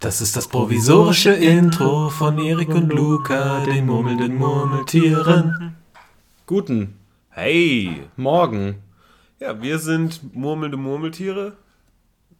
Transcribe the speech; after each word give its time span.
Das 0.00 0.20
ist 0.20 0.36
das 0.36 0.46
provisorische 0.48 1.32
Intro 1.32 2.10
von 2.10 2.38
Erik 2.38 2.68
und 2.68 2.88
Luca, 2.92 3.64
den 3.64 3.86
murmelnden 3.86 4.36
Murmeltieren. 4.36 5.76
Guten 6.46 6.98
Hey! 7.30 8.02
Morgen. 8.16 8.82
Ja, 9.40 9.60
wir 9.60 9.78
sind 9.78 10.34
murmelnde 10.34 10.76
Murmeltiere, 10.76 11.56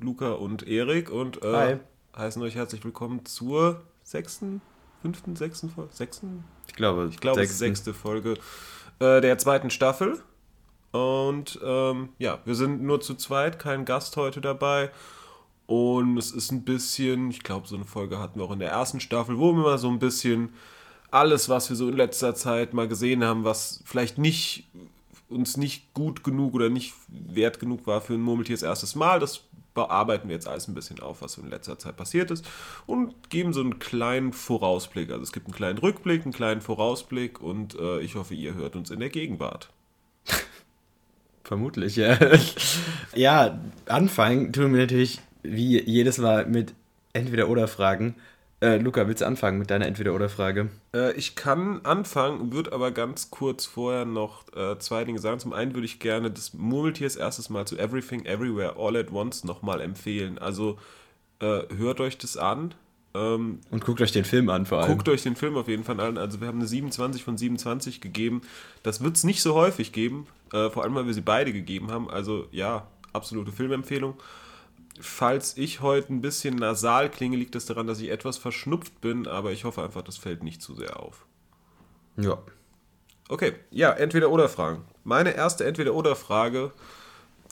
Luca 0.00 0.32
und 0.32 0.66
Erik, 0.66 1.10
und 1.10 1.42
äh, 1.42 1.52
Hi. 1.52 1.76
heißen 2.16 2.40
euch 2.42 2.54
herzlich 2.54 2.82
willkommen 2.84 3.24
zur 3.26 3.82
sechsten, 4.02 4.62
fünften, 5.02 5.36
sechsten 5.36 5.68
Folge? 5.70 5.90
Sechsten? 5.92 6.44
Ich 6.68 6.74
glaube, 6.74 7.08
Ich 7.10 7.20
glaube, 7.20 7.40
sechsten. 7.40 7.58
sechste 7.58 7.94
Folge 7.94 8.34
äh, 9.00 9.20
der 9.20 9.36
zweiten 9.38 9.70
Staffel. 9.70 10.18
Und 10.92 11.58
ähm, 11.62 12.10
ja, 12.18 12.38
wir 12.46 12.54
sind 12.54 12.82
nur 12.82 13.00
zu 13.02 13.14
zweit, 13.16 13.58
kein 13.58 13.84
Gast 13.84 14.16
heute 14.16 14.40
dabei. 14.40 14.90
Und 15.66 16.16
es 16.16 16.30
ist 16.30 16.52
ein 16.52 16.62
bisschen, 16.62 17.30
ich 17.30 17.42
glaube, 17.42 17.66
so 17.66 17.74
eine 17.74 17.84
Folge 17.84 18.18
hatten 18.18 18.38
wir 18.38 18.46
auch 18.46 18.52
in 18.52 18.60
der 18.60 18.70
ersten 18.70 19.00
Staffel, 19.00 19.38
wo 19.38 19.52
wir 19.52 19.62
mal 19.62 19.78
so 19.78 19.88
ein 19.88 19.98
bisschen 19.98 20.50
alles, 21.10 21.48
was 21.48 21.68
wir 21.68 21.76
so 21.76 21.88
in 21.88 21.96
letzter 21.96 22.34
Zeit 22.34 22.72
mal 22.72 22.88
gesehen 22.88 23.24
haben, 23.24 23.44
was 23.44 23.82
vielleicht 23.84 24.18
nicht 24.18 24.68
uns 25.28 25.56
nicht 25.56 25.92
gut 25.92 26.22
genug 26.22 26.54
oder 26.54 26.68
nicht 26.68 26.94
wert 27.08 27.58
genug 27.58 27.86
war 27.86 28.00
für 28.00 28.14
ein 28.14 28.20
Murmeltiers 28.20 28.62
erstes 28.62 28.94
Mal, 28.94 29.18
das 29.18 29.42
bearbeiten 29.74 30.28
wir 30.28 30.34
jetzt 30.34 30.48
alles 30.48 30.68
ein 30.68 30.74
bisschen 30.74 31.00
auf, 31.00 31.20
was 31.20 31.32
so 31.32 31.42
in 31.42 31.50
letzter 31.50 31.78
Zeit 31.78 31.96
passiert 31.96 32.30
ist 32.30 32.44
und 32.86 33.28
geben 33.28 33.52
so 33.52 33.60
einen 33.60 33.78
kleinen 33.78 34.32
Vorausblick. 34.32 35.10
Also 35.10 35.22
es 35.22 35.32
gibt 35.32 35.46
einen 35.46 35.54
kleinen 35.54 35.78
Rückblick, 35.78 36.22
einen 36.22 36.32
kleinen 36.32 36.60
Vorausblick 36.60 37.40
und 37.40 37.78
äh, 37.78 38.00
ich 38.00 38.14
hoffe, 38.14 38.34
ihr 38.34 38.54
hört 38.54 38.74
uns 38.74 38.90
in 38.90 39.00
der 39.00 39.10
Gegenwart. 39.10 39.68
Vermutlich, 41.44 41.96
ja. 41.96 42.18
ja, 43.14 43.58
anfangen 43.86 44.52
tun 44.52 44.72
wir 44.72 44.80
natürlich 44.80 45.20
wie 45.54 45.80
jedes 45.82 46.18
Mal 46.18 46.46
mit 46.46 46.74
Entweder-Oder-Fragen. 47.12 48.14
Äh, 48.60 48.78
Luca, 48.78 49.06
willst 49.06 49.20
du 49.20 49.26
anfangen 49.26 49.58
mit 49.58 49.70
deiner 49.70 49.86
Entweder-Oder-Frage? 49.86 50.70
Äh, 50.94 51.12
ich 51.12 51.34
kann 51.34 51.84
anfangen, 51.84 52.52
würde 52.52 52.72
aber 52.72 52.90
ganz 52.90 53.30
kurz 53.30 53.66
vorher 53.66 54.06
noch 54.06 54.44
äh, 54.56 54.78
zwei 54.78 55.04
Dinge 55.04 55.18
sagen. 55.18 55.38
Zum 55.40 55.52
einen 55.52 55.74
würde 55.74 55.84
ich 55.84 55.98
gerne 55.98 56.30
das 56.30 56.54
Murmeltiers 56.54 57.16
erstes 57.16 57.50
Mal 57.50 57.66
zu 57.66 57.78
Everything 57.78 58.24
Everywhere 58.24 58.76
All 58.78 58.96
at 58.96 59.12
Once 59.12 59.44
nochmal 59.44 59.82
empfehlen. 59.82 60.38
Also 60.38 60.78
äh, 61.40 61.62
hört 61.76 62.00
euch 62.00 62.16
das 62.16 62.38
an. 62.38 62.72
Ähm, 63.14 63.60
Und 63.70 63.84
guckt 63.84 64.00
euch 64.00 64.12
den 64.12 64.24
Film 64.24 64.48
an 64.48 64.64
vor 64.64 64.78
allem. 64.78 64.88
Guckt 64.88 65.08
euch 65.10 65.22
den 65.22 65.36
Film 65.36 65.56
auf 65.56 65.68
jeden 65.68 65.84
Fall 65.84 66.00
an. 66.00 66.16
Also 66.16 66.40
wir 66.40 66.48
haben 66.48 66.58
eine 66.58 66.66
27 66.66 67.24
von 67.24 67.36
27 67.36 68.00
gegeben. 68.00 68.40
Das 68.82 69.02
wird 69.02 69.16
es 69.16 69.24
nicht 69.24 69.42
so 69.42 69.54
häufig 69.54 69.92
geben, 69.92 70.26
äh, 70.54 70.70
vor 70.70 70.82
allem 70.82 70.94
weil 70.94 71.06
wir 71.06 71.14
sie 71.14 71.20
beide 71.20 71.52
gegeben 71.52 71.90
haben. 71.90 72.08
Also 72.08 72.46
ja, 72.52 72.86
absolute 73.12 73.52
Filmempfehlung. 73.52 74.14
Falls 75.00 75.56
ich 75.56 75.80
heute 75.80 76.12
ein 76.12 76.20
bisschen 76.20 76.56
nasal 76.56 77.10
klinge, 77.10 77.36
liegt 77.36 77.54
das 77.54 77.66
daran, 77.66 77.86
dass 77.86 78.00
ich 78.00 78.10
etwas 78.10 78.38
verschnupft 78.38 79.00
bin, 79.00 79.26
aber 79.26 79.52
ich 79.52 79.64
hoffe 79.64 79.82
einfach, 79.82 80.02
das 80.02 80.16
fällt 80.16 80.42
nicht 80.42 80.62
zu 80.62 80.74
sehr 80.74 81.00
auf. 81.00 81.26
Ja. 82.16 82.38
Okay, 83.28 83.54
ja, 83.70 83.90
entweder 83.90 84.30
oder 84.30 84.48
Fragen. 84.48 84.84
Meine 85.04 85.34
erste 85.34 85.64
entweder 85.64 85.94
oder 85.94 86.16
Frage, 86.16 86.72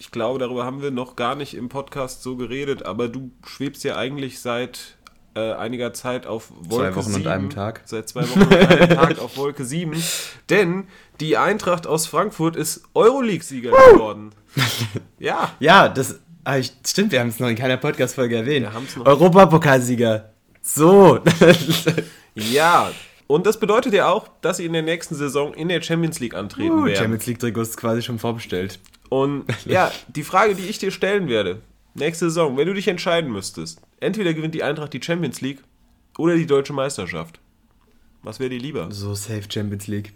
ich 0.00 0.10
glaube, 0.10 0.38
darüber 0.38 0.64
haben 0.64 0.82
wir 0.82 0.90
noch 0.90 1.16
gar 1.16 1.34
nicht 1.34 1.54
im 1.54 1.68
Podcast 1.68 2.22
so 2.22 2.36
geredet, 2.36 2.84
aber 2.84 3.08
du 3.08 3.30
schwebst 3.46 3.84
ja 3.84 3.96
eigentlich 3.96 4.40
seit 4.40 4.96
äh, 5.34 5.52
einiger 5.52 5.92
Zeit 5.92 6.26
auf 6.26 6.50
Wolke 6.50 6.92
Zwei 6.92 6.96
Wochen 6.96 7.06
und 7.06 7.14
7. 7.14 7.26
einem 7.28 7.50
Tag. 7.50 7.82
Seit 7.84 8.08
zwei 8.08 8.22
Wochen 8.28 8.42
und 8.42 8.54
einem 8.54 8.88
Tag 8.96 9.18
auf 9.18 9.36
Wolke 9.36 9.64
7. 9.64 10.02
Denn 10.48 10.86
die 11.20 11.36
Eintracht 11.36 11.86
aus 11.86 12.06
Frankfurt 12.06 12.56
ist 12.56 12.84
Euroleague-Sieger 12.94 13.70
geworden. 13.70 14.30
Ja, 15.18 15.52
Ja, 15.58 15.88
das 15.88 16.20
ah, 16.44 16.58
ich, 16.58 16.72
stimmt, 16.86 17.12
wir 17.12 17.20
haben 17.20 17.28
es 17.28 17.40
noch 17.40 17.48
in 17.48 17.56
keiner 17.56 17.76
Podcast-Folge 17.76 18.36
erwähnt. 18.36 18.68
Europapokalsieger. 19.04 20.30
So. 20.62 21.20
ja. 22.34 22.90
Und 23.26 23.46
das 23.46 23.58
bedeutet 23.58 23.94
ja 23.94 24.08
auch, 24.08 24.28
dass 24.40 24.58
sie 24.58 24.66
in 24.66 24.72
der 24.72 24.82
nächsten 24.82 25.14
Saison 25.14 25.54
in 25.54 25.68
der 25.68 25.82
Champions 25.82 26.20
League 26.20 26.34
antreten 26.34 26.82
uh, 26.82 26.84
werden. 26.84 26.96
Champions 26.96 27.26
League-Trikots 27.26 27.70
ist 27.70 27.76
quasi 27.76 28.02
schon 28.02 28.18
vorbestellt. 28.18 28.78
Und 29.08 29.44
ja, 29.64 29.90
die 30.08 30.24
Frage, 30.24 30.54
die 30.54 30.66
ich 30.66 30.78
dir 30.78 30.90
stellen 30.90 31.28
werde, 31.28 31.60
nächste 31.94 32.26
Saison, 32.26 32.56
wenn 32.56 32.66
du 32.66 32.74
dich 32.74 32.88
entscheiden 32.88 33.32
müsstest, 33.32 33.80
entweder 34.00 34.34
gewinnt 34.34 34.54
die 34.54 34.62
Eintracht 34.62 34.92
die 34.92 35.02
Champions 35.02 35.40
League 35.40 35.62
oder 36.18 36.36
die 36.36 36.46
deutsche 36.46 36.72
Meisterschaft. 36.72 37.40
Was 38.22 38.40
wäre 38.40 38.50
dir 38.50 38.58
lieber? 38.58 38.88
So 38.90 39.14
safe 39.14 39.44
Champions 39.48 39.86
League. 39.86 40.12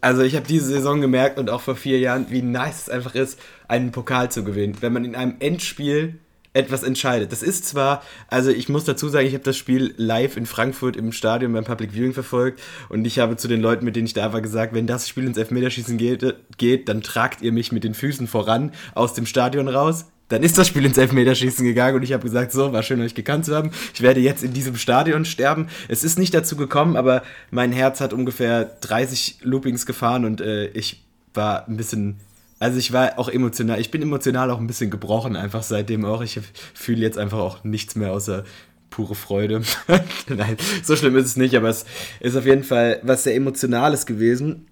Also 0.00 0.22
ich 0.22 0.36
habe 0.36 0.46
diese 0.46 0.66
Saison 0.66 1.00
gemerkt 1.00 1.38
und 1.38 1.50
auch 1.50 1.60
vor 1.60 1.76
vier 1.76 1.98
Jahren, 1.98 2.26
wie 2.28 2.42
nice 2.42 2.82
es 2.82 2.90
einfach 2.90 3.14
ist, 3.14 3.38
einen 3.68 3.92
Pokal 3.92 4.30
zu 4.30 4.44
gewinnen, 4.44 4.76
wenn 4.80 4.92
man 4.92 5.04
in 5.04 5.14
einem 5.14 5.36
Endspiel 5.40 6.18
etwas 6.56 6.82
entscheidet. 6.82 7.32
Das 7.32 7.42
ist 7.42 7.66
zwar, 7.66 8.02
also 8.28 8.50
ich 8.50 8.68
muss 8.68 8.84
dazu 8.84 9.08
sagen, 9.08 9.26
ich 9.26 9.34
habe 9.34 9.44
das 9.44 9.56
Spiel 9.56 9.94
live 9.98 10.36
in 10.36 10.46
Frankfurt 10.46 10.96
im 10.96 11.12
Stadion 11.12 11.52
beim 11.52 11.64
Public 11.64 11.92
Viewing 11.92 12.14
verfolgt 12.14 12.60
und 12.88 13.06
ich 13.06 13.18
habe 13.18 13.36
zu 13.36 13.46
den 13.46 13.60
Leuten, 13.60 13.84
mit 13.84 13.94
denen 13.94 14.06
ich 14.06 14.14
da 14.14 14.32
war, 14.32 14.40
gesagt, 14.40 14.74
wenn 14.74 14.86
das 14.86 15.08
Spiel 15.08 15.24
ins 15.24 15.36
Elfmeterschießen 15.36 15.98
geht, 15.98 16.34
geht 16.56 16.88
dann 16.88 17.02
tragt 17.02 17.42
ihr 17.42 17.52
mich 17.52 17.72
mit 17.72 17.84
den 17.84 17.94
Füßen 17.94 18.26
voran 18.26 18.72
aus 18.94 19.12
dem 19.12 19.26
Stadion 19.26 19.68
raus. 19.68 20.06
Dann 20.28 20.42
ist 20.42 20.58
das 20.58 20.66
Spiel 20.66 20.84
ins 20.84 20.98
Elfmeterschießen 20.98 21.64
gegangen 21.64 21.96
und 21.96 22.02
ich 22.02 22.12
habe 22.12 22.24
gesagt, 22.24 22.50
so, 22.50 22.72
war 22.72 22.82
schön, 22.82 23.00
euch 23.00 23.14
gekannt 23.14 23.44
zu 23.44 23.54
haben. 23.54 23.70
Ich 23.94 24.02
werde 24.02 24.20
jetzt 24.20 24.42
in 24.42 24.52
diesem 24.52 24.76
Stadion 24.76 25.24
sterben. 25.24 25.68
Es 25.88 26.02
ist 26.02 26.18
nicht 26.18 26.34
dazu 26.34 26.56
gekommen, 26.56 26.96
aber 26.96 27.22
mein 27.50 27.72
Herz 27.72 28.00
hat 28.00 28.12
ungefähr 28.12 28.64
30 28.80 29.38
Loopings 29.42 29.86
gefahren 29.86 30.24
und 30.24 30.40
äh, 30.40 30.66
ich 30.68 31.04
war 31.32 31.68
ein 31.68 31.76
bisschen, 31.76 32.16
also 32.58 32.78
ich 32.78 32.92
war 32.92 33.18
auch 33.18 33.28
emotional, 33.28 33.80
ich 33.80 33.92
bin 33.92 34.02
emotional 34.02 34.50
auch 34.50 34.58
ein 34.58 34.66
bisschen 34.66 34.90
gebrochen 34.90 35.36
einfach 35.36 35.62
seitdem 35.62 36.04
auch. 36.04 36.22
Ich 36.22 36.40
fühle 36.74 37.02
jetzt 37.02 37.18
einfach 37.18 37.38
auch 37.38 37.62
nichts 37.62 37.94
mehr 37.94 38.12
außer 38.12 38.44
pure 38.90 39.14
Freude. 39.14 39.62
Nein, 40.28 40.56
so 40.82 40.96
schlimm 40.96 41.16
ist 41.16 41.26
es 41.26 41.36
nicht, 41.36 41.54
aber 41.54 41.68
es 41.68 41.84
ist 42.18 42.36
auf 42.36 42.46
jeden 42.46 42.64
Fall 42.64 43.00
was 43.02 43.22
sehr 43.22 43.34
Emotionales 43.36 44.06
gewesen. 44.06 44.66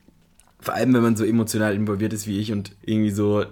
Vor 0.59 0.75
allem, 0.75 0.95
wenn 0.95 1.03
man 1.03 1.15
so 1.15 1.25
emotional 1.25 1.75
involviert 1.75 2.15
ist 2.15 2.27
wie 2.27 2.41
ich 2.41 2.51
und 2.51 2.73
irgendwie 2.83 3.11
so 3.11 3.45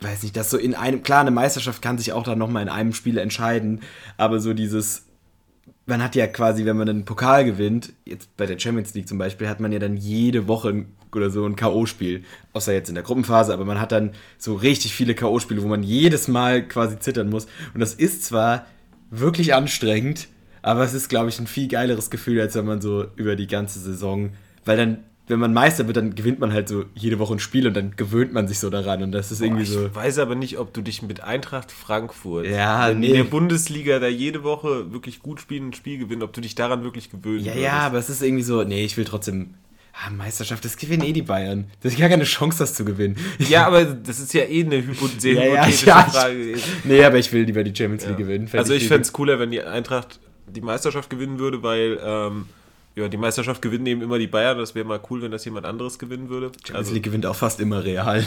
weiß 0.00 0.22
nicht, 0.22 0.36
das 0.36 0.50
so 0.50 0.58
in 0.58 0.74
einem, 0.74 1.02
klar, 1.02 1.20
eine 1.20 1.30
Meisterschaft 1.30 1.80
kann 1.82 1.98
sich 1.98 2.12
auch 2.12 2.24
dann 2.24 2.38
nochmal 2.38 2.62
in 2.62 2.68
einem 2.68 2.92
Spiel 2.92 3.18
entscheiden, 3.18 3.80
aber 4.16 4.40
so 4.40 4.52
dieses, 4.52 5.04
man 5.86 6.02
hat 6.02 6.14
ja 6.14 6.26
quasi, 6.26 6.64
wenn 6.64 6.76
man 6.76 6.88
einen 6.88 7.04
Pokal 7.04 7.44
gewinnt, 7.44 7.92
jetzt 8.04 8.36
bei 8.36 8.46
der 8.46 8.58
Champions 8.58 8.94
League 8.94 9.08
zum 9.08 9.18
Beispiel, 9.18 9.48
hat 9.48 9.60
man 9.60 9.72
ja 9.72 9.78
dann 9.78 9.96
jede 9.96 10.48
Woche 10.48 10.86
oder 11.14 11.30
so 11.30 11.46
ein 11.46 11.56
K.O.-Spiel, 11.56 12.24
außer 12.52 12.74
jetzt 12.74 12.90
in 12.90 12.94
der 12.94 13.04
Gruppenphase, 13.04 13.54
aber 13.54 13.64
man 13.64 13.80
hat 13.80 13.92
dann 13.92 14.10
so 14.36 14.54
richtig 14.54 14.94
viele 14.94 15.14
K.O.-Spiele, 15.14 15.62
wo 15.62 15.68
man 15.68 15.82
jedes 15.82 16.28
Mal 16.28 16.66
quasi 16.66 16.98
zittern 16.98 17.30
muss 17.30 17.46
und 17.72 17.80
das 17.80 17.94
ist 17.94 18.24
zwar 18.24 18.66
wirklich 19.10 19.54
anstrengend, 19.54 20.28
aber 20.60 20.82
es 20.82 20.92
ist, 20.92 21.08
glaube 21.08 21.30
ich, 21.30 21.38
ein 21.38 21.46
viel 21.46 21.68
geileres 21.68 22.10
Gefühl, 22.10 22.40
als 22.40 22.54
wenn 22.54 22.66
man 22.66 22.80
so 22.80 23.06
über 23.16 23.36
die 23.36 23.46
ganze 23.46 23.78
Saison, 23.78 24.30
weil 24.64 24.76
dann 24.76 24.98
wenn 25.28 25.38
man 25.40 25.52
Meister 25.52 25.86
wird, 25.86 25.96
dann 25.96 26.14
gewinnt 26.14 26.38
man 26.38 26.52
halt 26.52 26.68
so 26.68 26.84
jede 26.94 27.18
Woche 27.18 27.34
ein 27.34 27.38
Spiel 27.40 27.66
und 27.66 27.74
dann 27.74 27.96
gewöhnt 27.96 28.32
man 28.32 28.46
sich 28.46 28.58
so 28.60 28.70
daran 28.70 29.02
und 29.02 29.12
das 29.12 29.32
ist 29.32 29.40
irgendwie 29.40 29.64
ich 29.64 29.70
so. 29.70 29.92
weiß 29.94 30.18
aber 30.20 30.34
nicht, 30.36 30.58
ob 30.58 30.72
du 30.72 30.82
dich 30.82 31.02
mit 31.02 31.20
Eintracht 31.22 31.72
Frankfurt, 31.72 32.46
Ja, 32.46 32.92
nee. 32.94 33.08
in 33.08 33.14
der 33.14 33.24
Bundesliga 33.24 33.98
da 33.98 34.06
jede 34.08 34.44
Woche 34.44 34.92
wirklich 34.92 35.20
gut 35.20 35.40
spielen, 35.40 35.68
ein 35.68 35.72
Spiel 35.72 35.98
gewinnen, 35.98 36.22
ob 36.22 36.32
du 36.32 36.40
dich 36.40 36.54
daran 36.54 36.84
wirklich 36.84 37.10
gewöhnen 37.10 37.40
Ja, 37.40 37.46
würdest. 37.54 37.64
ja, 37.64 37.72
aber 37.80 37.98
es 37.98 38.08
ist 38.08 38.22
irgendwie 38.22 38.44
so, 38.44 38.62
nee, 38.62 38.84
ich 38.84 38.96
will 38.96 39.04
trotzdem. 39.04 39.54
Ah, 39.98 40.10
Meisterschaft, 40.10 40.62
das 40.62 40.76
gewinnen 40.76 41.02
eh 41.04 41.12
die 41.14 41.22
Bayern. 41.22 41.70
Das 41.82 41.94
ist 41.94 41.98
gar 41.98 42.10
keine 42.10 42.24
Chance, 42.24 42.58
das 42.58 42.74
zu 42.74 42.84
gewinnen. 42.84 43.16
Ja, 43.48 43.66
aber 43.66 43.84
das 43.86 44.18
ist 44.20 44.34
ja 44.34 44.42
eh 44.42 44.62
eine 44.62 44.76
hypo 44.86 45.08
sehr 45.18 45.32
Ja, 45.32 45.40
ja, 45.42 45.50
hypothetische 45.64 45.86
ja, 45.86 46.04
ich- 46.06 46.12
Frage. 46.12 46.54
Nee, 46.84 47.02
aber 47.04 47.16
ich 47.18 47.32
will 47.32 47.44
lieber 47.44 47.64
die 47.64 47.74
Champions 47.74 48.06
League 48.06 48.18
gewinnen. 48.18 48.46
Also 48.52 48.74
ich 48.74 48.80
viel- 48.80 48.88
fände 48.88 49.02
es 49.02 49.12
cooler, 49.14 49.38
wenn 49.38 49.50
die 49.50 49.62
Eintracht 49.62 50.20
die 50.54 50.60
Meisterschaft 50.60 51.08
gewinnen 51.08 51.38
würde, 51.38 51.62
weil 51.62 51.98
ähm, 52.04 52.44
ja, 52.96 53.08
die 53.08 53.16
Meisterschaft 53.18 53.60
gewinnen 53.60 53.86
eben 53.86 54.02
immer 54.02 54.18
die 54.18 54.26
Bayern. 54.26 54.56
Das 54.58 54.74
wäre 54.74 54.86
mal 54.86 55.00
cool, 55.10 55.22
wenn 55.22 55.30
das 55.30 55.44
jemand 55.44 55.66
anderes 55.66 55.98
gewinnen 55.98 56.30
würde. 56.30 56.46
Champions 56.46 56.74
Also, 56.76 56.94
League 56.94 57.02
gewinnt 57.04 57.26
auch 57.26 57.36
fast 57.36 57.60
immer 57.60 57.84
Real. 57.84 58.24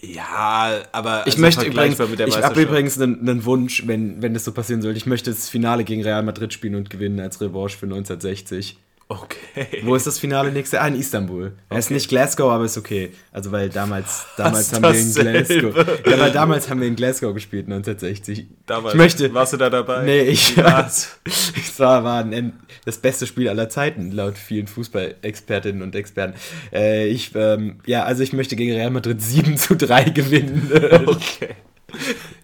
ja, 0.00 0.80
aber 0.92 1.22
Ich 1.26 1.34
also 1.34 1.40
möchte 1.42 1.66
übrigens, 1.66 1.96
vergleichbar 1.96 2.06
mit 2.08 2.18
der 2.18 2.28
ich 2.28 2.36
habe 2.42 2.62
übrigens 2.62 2.98
einen, 2.98 3.20
einen 3.28 3.44
Wunsch, 3.44 3.86
wenn, 3.86 4.22
wenn 4.22 4.32
das 4.32 4.44
so 4.44 4.52
passieren 4.52 4.80
sollte. 4.80 4.96
Ich 4.96 5.06
möchte 5.06 5.30
das 5.30 5.50
Finale 5.50 5.84
gegen 5.84 6.02
Real 6.02 6.22
Madrid 6.22 6.54
spielen 6.54 6.74
und 6.74 6.88
gewinnen 6.88 7.20
als 7.20 7.40
Revanche 7.42 7.76
für 7.76 7.86
1960. 7.86 8.78
Okay. 9.12 9.82
Wo 9.82 9.96
ist 9.96 10.06
das 10.06 10.20
Finale 10.20 10.52
nächste? 10.52 10.80
Ah, 10.80 10.86
in 10.86 10.94
Istanbul. 10.94 11.52
Er 11.68 11.78
ist 11.80 11.86
Okay. 11.86 11.94
nicht 11.94 12.08
Glasgow, 12.08 12.48
aber 12.48 12.64
ist 12.66 12.78
okay. 12.78 13.10
Also, 13.32 13.50
weil 13.50 13.68
damals, 13.68 14.24
damals 14.36 14.72
haben 14.72 14.84
wir 14.84 14.94
in. 14.94 15.12
Glasgow. 15.12 15.74
Ja, 16.06 16.18
weil 16.20 16.30
damals 16.30 16.70
haben 16.70 16.80
wir 16.80 16.86
in 16.86 16.94
Glasgow 16.94 17.34
gespielt, 17.34 17.66
1960. 17.66 18.46
Damals. 18.66 18.94
Ich 18.94 18.98
möchte. 18.98 19.34
Warst 19.34 19.52
du 19.52 19.56
da 19.56 19.68
dabei? 19.68 20.04
Nee, 20.04 20.22
ich 20.22 20.56
war's? 20.56 21.18
Es 21.24 21.80
war, 21.80 22.04
war 22.04 22.22
ein, 22.24 22.52
das 22.84 22.98
beste 22.98 23.26
Spiel 23.26 23.48
aller 23.48 23.68
Zeiten, 23.68 24.12
laut 24.12 24.38
vielen 24.38 24.68
Fußballexpertinnen 24.68 25.82
und 25.82 25.96
Experten. 25.96 26.34
Äh, 26.72 27.08
ich, 27.08 27.32
ähm, 27.34 27.80
ja, 27.86 28.04
also 28.04 28.22
ich 28.22 28.32
möchte 28.32 28.54
gegen 28.54 28.74
Real 28.74 28.90
Madrid 28.90 29.20
7 29.20 29.56
zu 29.56 29.74
3 29.74 30.04
gewinnen. 30.10 30.70
Okay. 31.06 31.56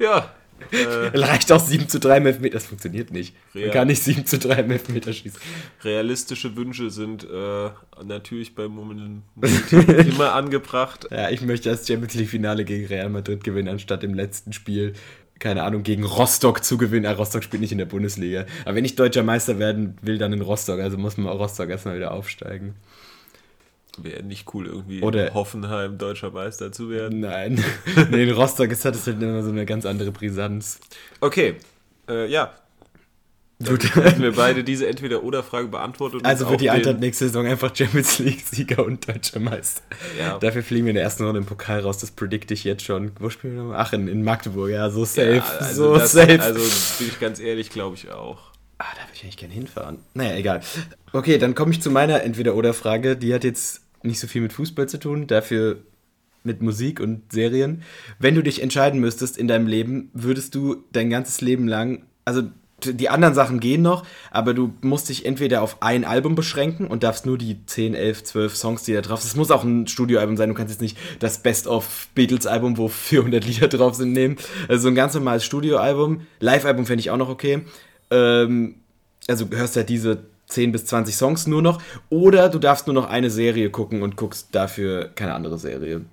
Ja. 0.00 0.32
Äh, 0.72 1.18
Reicht 1.18 1.50
auch 1.52 1.60
7 1.60 1.88
zu 1.88 2.00
3 2.00 2.18
im 2.18 2.26
Elfmeter. 2.26 2.54
Das 2.54 2.66
funktioniert 2.66 3.10
nicht. 3.10 3.34
Man 3.54 3.70
kann 3.70 3.88
nicht 3.88 4.02
7 4.02 4.26
zu 4.26 4.38
3 4.38 4.54
im 4.60 4.70
Elfmeter 4.70 5.12
schießen. 5.12 5.40
realistische 5.82 6.56
Wünsche 6.56 6.90
sind 6.90 7.24
äh, 7.24 7.70
natürlich 8.04 8.54
bei 8.54 8.68
Mummeln 8.68 9.22
immer 9.40 10.32
angebracht. 10.34 11.06
Ja, 11.16 11.30
ich 11.30 11.40
möchte 11.40 11.70
das 11.70 11.86
Champions 11.86 12.14
League 12.14 12.28
Finale 12.28 12.64
gegen 12.64 12.86
Real 12.86 13.08
Madrid 13.08 13.42
gewinnen, 13.42 13.68
anstatt 13.68 14.04
im 14.04 14.12
letzten 14.12 14.52
Spiel 14.52 14.92
keine 15.38 15.62
Ahnung, 15.62 15.82
gegen 15.82 16.04
Rostock 16.04 16.64
zu 16.64 16.78
gewinnen. 16.78 17.06
Ah, 17.06 17.12
Rostock 17.12 17.44
spielt 17.44 17.60
nicht 17.60 17.72
in 17.72 17.78
der 17.78 17.84
Bundesliga. 17.84 18.46
Aber 18.64 18.74
wenn 18.74 18.84
ich 18.84 18.96
deutscher 18.96 19.22
Meister 19.22 19.58
werden 19.58 19.96
will, 20.02 20.18
dann 20.18 20.32
in 20.32 20.40
Rostock. 20.40 20.80
Also 20.80 20.96
muss 20.96 21.16
man 21.16 21.28
auch 21.28 21.38
Rostock 21.38 21.68
erstmal 21.68 21.96
wieder 21.96 22.12
aufsteigen. 22.12 22.74
Wäre 23.98 24.22
nicht 24.22 24.52
cool, 24.54 24.66
irgendwie 24.66 25.02
Oder- 25.02 25.28
in 25.28 25.34
Hoffenheim 25.34 25.98
deutscher 25.98 26.30
Meister 26.30 26.72
zu 26.72 26.90
werden. 26.90 27.20
Nein. 27.20 27.62
nee, 28.10 28.24
in 28.24 28.30
Rostock 28.30 28.70
ist, 28.70 28.84
es 28.84 29.06
halt 29.06 29.22
immer 29.22 29.42
so 29.42 29.50
eine 29.50 29.66
ganz 29.66 29.86
andere 29.86 30.12
Brisanz. 30.12 30.80
Okay, 31.20 31.56
äh, 32.08 32.26
ja. 32.26 32.52
Dann 33.58 33.78
Gut. 33.78 33.94
hätten 33.94 34.20
wir 34.20 34.32
beide 34.32 34.64
diese 34.64 34.86
Entweder-Oder-Frage 34.86 35.68
beantwortet. 35.68 36.26
Also 36.26 36.50
wird 36.50 36.60
die 36.60 36.68
Eintracht 36.68 37.00
nächste 37.00 37.24
Saison 37.26 37.46
einfach 37.46 37.74
Champions 37.74 38.18
League-Sieger 38.18 38.84
und 38.84 39.08
deutscher 39.08 39.40
Meister. 39.40 39.80
Ja. 40.18 40.38
Dafür 40.40 40.62
fliegen 40.62 40.84
wir 40.84 40.90
in 40.90 40.96
der 40.96 41.04
ersten 41.04 41.24
Runde 41.24 41.38
im 41.38 41.46
Pokal 41.46 41.80
raus, 41.80 41.96
das 41.96 42.10
predikte 42.10 42.52
ich 42.52 42.64
jetzt 42.64 42.84
schon. 42.84 43.12
Wo 43.18 43.30
spielen 43.30 43.54
wir 43.54 43.62
nochmal? 43.62 43.78
Ach, 43.80 43.94
in, 43.94 44.08
in 44.08 44.22
Magdeburg, 44.22 44.70
ja, 44.70 44.90
so 44.90 45.06
safe. 45.06 45.36
Ja, 45.36 45.44
also 45.58 45.94
so 45.94 45.98
das, 45.98 46.12
safe. 46.12 46.42
Also 46.42 46.60
bin 46.98 47.08
ich 47.08 47.18
ganz 47.18 47.40
ehrlich, 47.40 47.70
glaube 47.70 47.96
ich 47.96 48.10
auch. 48.10 48.52
Ah, 48.76 48.84
da 48.94 49.00
würde 49.00 49.12
ich 49.14 49.22
eigentlich 49.22 49.38
gerne 49.38 49.54
hinfahren. 49.54 49.98
Naja, 50.12 50.36
egal. 50.36 50.60
Okay, 51.14 51.38
dann 51.38 51.54
komme 51.54 51.70
ich 51.70 51.80
zu 51.80 51.90
meiner 51.90 52.22
Entweder-Oder-Frage. 52.22 53.16
Die 53.16 53.32
hat 53.32 53.42
jetzt 53.42 53.85
nicht 54.02 54.20
so 54.20 54.26
viel 54.26 54.42
mit 54.42 54.52
Fußball 54.52 54.88
zu 54.88 54.98
tun, 54.98 55.26
dafür 55.26 55.78
mit 56.42 56.62
Musik 56.62 57.00
und 57.00 57.32
Serien. 57.32 57.82
Wenn 58.18 58.34
du 58.34 58.42
dich 58.42 58.62
entscheiden 58.62 59.00
müsstest 59.00 59.36
in 59.36 59.48
deinem 59.48 59.66
Leben, 59.66 60.10
würdest 60.14 60.54
du 60.54 60.84
dein 60.92 61.10
ganzes 61.10 61.40
Leben 61.40 61.68
lang, 61.68 62.04
also 62.24 62.42
die 62.84 63.08
anderen 63.08 63.34
Sachen 63.34 63.58
gehen 63.58 63.80
noch, 63.80 64.04
aber 64.30 64.52
du 64.52 64.74
musst 64.82 65.08
dich 65.08 65.24
entweder 65.24 65.62
auf 65.62 65.82
ein 65.82 66.04
Album 66.04 66.34
beschränken 66.34 66.86
und 66.86 67.02
darfst 67.02 67.24
nur 67.24 67.38
die 67.38 67.64
10, 67.64 67.94
11, 67.94 68.24
12 68.24 68.56
Songs, 68.56 68.82
die 68.82 68.92
da 68.92 69.00
drauf 69.00 69.20
sind. 69.20 69.30
Es 69.30 69.36
muss 69.36 69.50
auch 69.50 69.64
ein 69.64 69.86
Studioalbum 69.86 70.36
sein, 70.36 70.50
du 70.50 70.54
kannst 70.54 70.72
jetzt 70.72 70.82
nicht 70.82 70.98
das 71.18 71.38
Best-of 71.38 72.08
Beatles-Album, 72.14 72.76
wo 72.76 72.88
400 72.88 73.44
Lieder 73.44 73.68
drauf 73.68 73.94
sind, 73.94 74.12
nehmen. 74.12 74.36
Also 74.68 74.82
so 74.82 74.88
ein 74.88 74.94
ganz 74.94 75.14
normales 75.14 75.44
Studioalbum. 75.44 76.22
Live-Album 76.40 76.84
fände 76.84 77.00
ich 77.00 77.10
auch 77.10 77.16
noch 77.16 77.30
okay. 77.30 77.64
Ähm, 78.10 78.76
also 79.26 79.46
hörst 79.50 79.76
halt 79.76 79.88
diese 79.88 80.24
10 80.46 80.72
bis 80.72 80.86
20 80.86 81.16
Songs 81.16 81.46
nur 81.46 81.62
noch. 81.62 81.80
Oder 82.08 82.48
du 82.48 82.58
darfst 82.58 82.86
nur 82.86 82.94
noch 82.94 83.08
eine 83.08 83.30
Serie 83.30 83.70
gucken 83.70 84.02
und 84.02 84.16
guckst 84.16 84.48
dafür 84.54 85.08
keine 85.08 85.34
andere 85.34 85.58
Serie. 85.58 86.04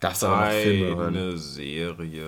Darfst 0.00 0.24
aber 0.24 0.44
noch 0.46 0.52
Filme 0.52 0.96
hören. 0.96 1.16
Eine 1.16 1.38
Serie. 1.38 2.26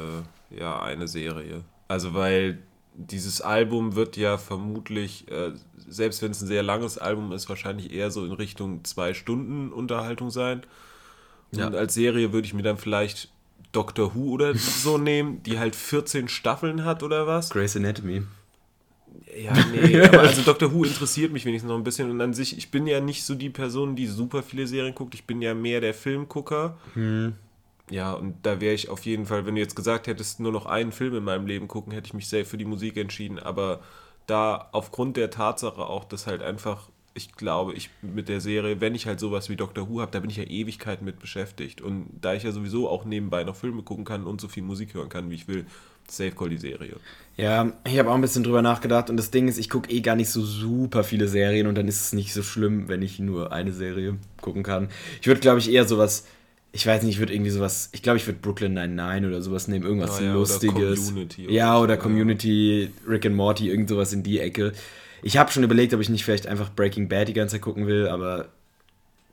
Ja, 0.50 0.82
eine 0.82 1.06
Serie. 1.06 1.62
Also, 1.88 2.14
weil 2.14 2.58
dieses 2.94 3.40
Album 3.40 3.94
wird 3.94 4.16
ja 4.16 4.36
vermutlich, 4.36 5.30
äh, 5.30 5.52
selbst 5.88 6.22
wenn 6.22 6.32
es 6.32 6.42
ein 6.42 6.46
sehr 6.48 6.62
langes 6.62 6.98
Album 6.98 7.32
ist, 7.32 7.48
wahrscheinlich 7.48 7.92
eher 7.92 8.10
so 8.10 8.24
in 8.24 8.32
Richtung 8.32 8.84
zwei 8.84 9.14
Stunden 9.14 9.72
Unterhaltung 9.72 10.30
sein. 10.30 10.62
Und 11.52 11.58
Ja. 11.58 11.68
als 11.68 11.94
Serie 11.94 12.32
würde 12.32 12.46
ich 12.46 12.54
mir 12.54 12.62
dann 12.62 12.76
vielleicht 12.76 13.30
Doctor 13.72 14.14
Who 14.14 14.32
oder 14.32 14.54
so 14.56 14.98
nehmen, 14.98 15.42
die 15.44 15.58
halt 15.58 15.76
14 15.76 16.28
Staffeln 16.28 16.84
hat 16.84 17.02
oder 17.04 17.26
was. 17.28 17.50
Grey's 17.50 17.76
Anatomy. 17.76 18.22
Ja, 19.36 19.52
nee, 19.72 20.00
aber 20.06 20.20
also 20.20 20.42
Doctor 20.42 20.72
Who 20.72 20.84
interessiert 20.84 21.32
mich 21.32 21.44
wenigstens 21.44 21.68
noch 21.68 21.76
ein 21.76 21.84
bisschen. 21.84 22.10
Und 22.10 22.20
an 22.20 22.34
sich, 22.34 22.56
ich 22.56 22.70
bin 22.70 22.86
ja 22.86 23.00
nicht 23.00 23.24
so 23.24 23.34
die 23.34 23.50
Person, 23.50 23.96
die 23.96 24.06
super 24.06 24.42
viele 24.42 24.66
Serien 24.66 24.94
guckt, 24.94 25.14
ich 25.14 25.24
bin 25.24 25.40
ja 25.42 25.54
mehr 25.54 25.80
der 25.80 25.94
Filmgucker. 25.94 26.78
Ja, 27.90 28.12
und 28.12 28.36
da 28.44 28.60
wäre 28.60 28.74
ich 28.74 28.88
auf 28.88 29.04
jeden 29.04 29.26
Fall, 29.26 29.46
wenn 29.46 29.56
du 29.56 29.60
jetzt 29.60 29.74
gesagt 29.74 30.06
hättest, 30.06 30.38
nur 30.38 30.52
noch 30.52 30.66
einen 30.66 30.92
Film 30.92 31.16
in 31.16 31.24
meinem 31.24 31.46
Leben 31.46 31.66
gucken, 31.66 31.92
hätte 31.92 32.06
ich 32.06 32.14
mich 32.14 32.28
safe 32.28 32.44
für 32.44 32.56
die 32.56 32.64
Musik 32.64 32.96
entschieden, 32.96 33.38
aber 33.40 33.80
da 34.26 34.68
aufgrund 34.72 35.16
der 35.16 35.30
Tatsache 35.30 35.82
auch, 35.82 36.04
dass 36.04 36.28
halt 36.28 36.40
einfach, 36.40 36.88
ich 37.14 37.32
glaube, 37.32 37.74
ich 37.74 37.90
mit 38.00 38.28
der 38.28 38.40
Serie, 38.40 38.80
wenn 38.80 38.94
ich 38.94 39.06
halt 39.06 39.18
sowas 39.18 39.48
wie 39.48 39.56
Doctor 39.56 39.88
Who 39.88 40.00
habe, 40.00 40.12
da 40.12 40.20
bin 40.20 40.30
ich 40.30 40.36
ja 40.36 40.44
Ewigkeiten 40.44 41.04
mit 41.04 41.18
beschäftigt. 41.18 41.80
Und 41.80 42.06
da 42.20 42.34
ich 42.34 42.44
ja 42.44 42.52
sowieso 42.52 42.88
auch 42.88 43.04
nebenbei 43.04 43.42
noch 43.42 43.56
Filme 43.56 43.82
gucken 43.82 44.04
kann 44.04 44.24
und 44.24 44.40
so 44.40 44.46
viel 44.46 44.62
Musik 44.62 44.94
hören 44.94 45.08
kann, 45.08 45.28
wie 45.30 45.34
ich 45.34 45.48
will, 45.48 45.66
safe 46.12 46.32
call 46.32 46.48
die 46.48 46.58
Serie. 46.58 46.96
Ja, 47.36 47.72
ich 47.86 47.98
habe 47.98 48.10
auch 48.10 48.14
ein 48.14 48.20
bisschen 48.20 48.44
drüber 48.44 48.60
nachgedacht 48.60 49.08
und 49.08 49.16
das 49.16 49.30
Ding 49.30 49.48
ist, 49.48 49.58
ich 49.58 49.70
gucke 49.70 49.90
eh 49.90 50.00
gar 50.00 50.14
nicht 50.14 50.28
so 50.28 50.42
super 50.42 51.04
viele 51.04 51.26
Serien 51.26 51.66
und 51.66 51.74
dann 51.74 51.88
ist 51.88 52.02
es 52.02 52.12
nicht 52.12 52.34
so 52.34 52.42
schlimm, 52.42 52.88
wenn 52.88 53.00
ich 53.00 53.18
nur 53.18 53.52
eine 53.52 53.72
Serie 53.72 54.16
gucken 54.42 54.62
kann. 54.62 54.88
Ich 55.20 55.26
würde, 55.26 55.40
glaube 55.40 55.58
ich, 55.58 55.72
eher 55.72 55.86
sowas, 55.86 56.26
ich 56.72 56.86
weiß 56.86 57.02
nicht, 57.02 57.14
ich 57.14 57.18
würde 57.18 57.32
irgendwie 57.32 57.50
sowas, 57.50 57.88
ich 57.92 58.02
glaube, 58.02 58.18
ich 58.18 58.26
würde 58.26 58.40
Brooklyn 58.40 58.74
99 58.74 59.26
oder 59.26 59.42
sowas 59.42 59.68
nehmen, 59.68 59.86
irgendwas 59.86 60.18
Ah 60.18 60.22
ja, 60.22 60.30
oder 60.30 60.38
Lustiges. 60.40 61.06
Community 61.06 61.44
oder 61.46 61.52
ja, 61.54 61.78
oder 61.78 61.94
ja. 61.94 62.00
Community, 62.00 62.90
Rick 63.08 63.24
and 63.24 63.36
Morty, 63.36 63.70
irgend 63.70 63.88
sowas 63.88 64.12
in 64.12 64.22
die 64.22 64.38
Ecke. 64.38 64.72
Ich 65.22 65.38
habe 65.38 65.50
schon 65.50 65.62
überlegt, 65.62 65.94
ob 65.94 66.00
ich 66.00 66.10
nicht 66.10 66.24
vielleicht 66.24 66.46
einfach 66.46 66.70
Breaking 66.70 67.08
Bad 67.08 67.28
die 67.28 67.32
ganze 67.32 67.54
Zeit 67.54 67.62
gucken 67.62 67.86
will, 67.86 68.06
aber 68.06 68.48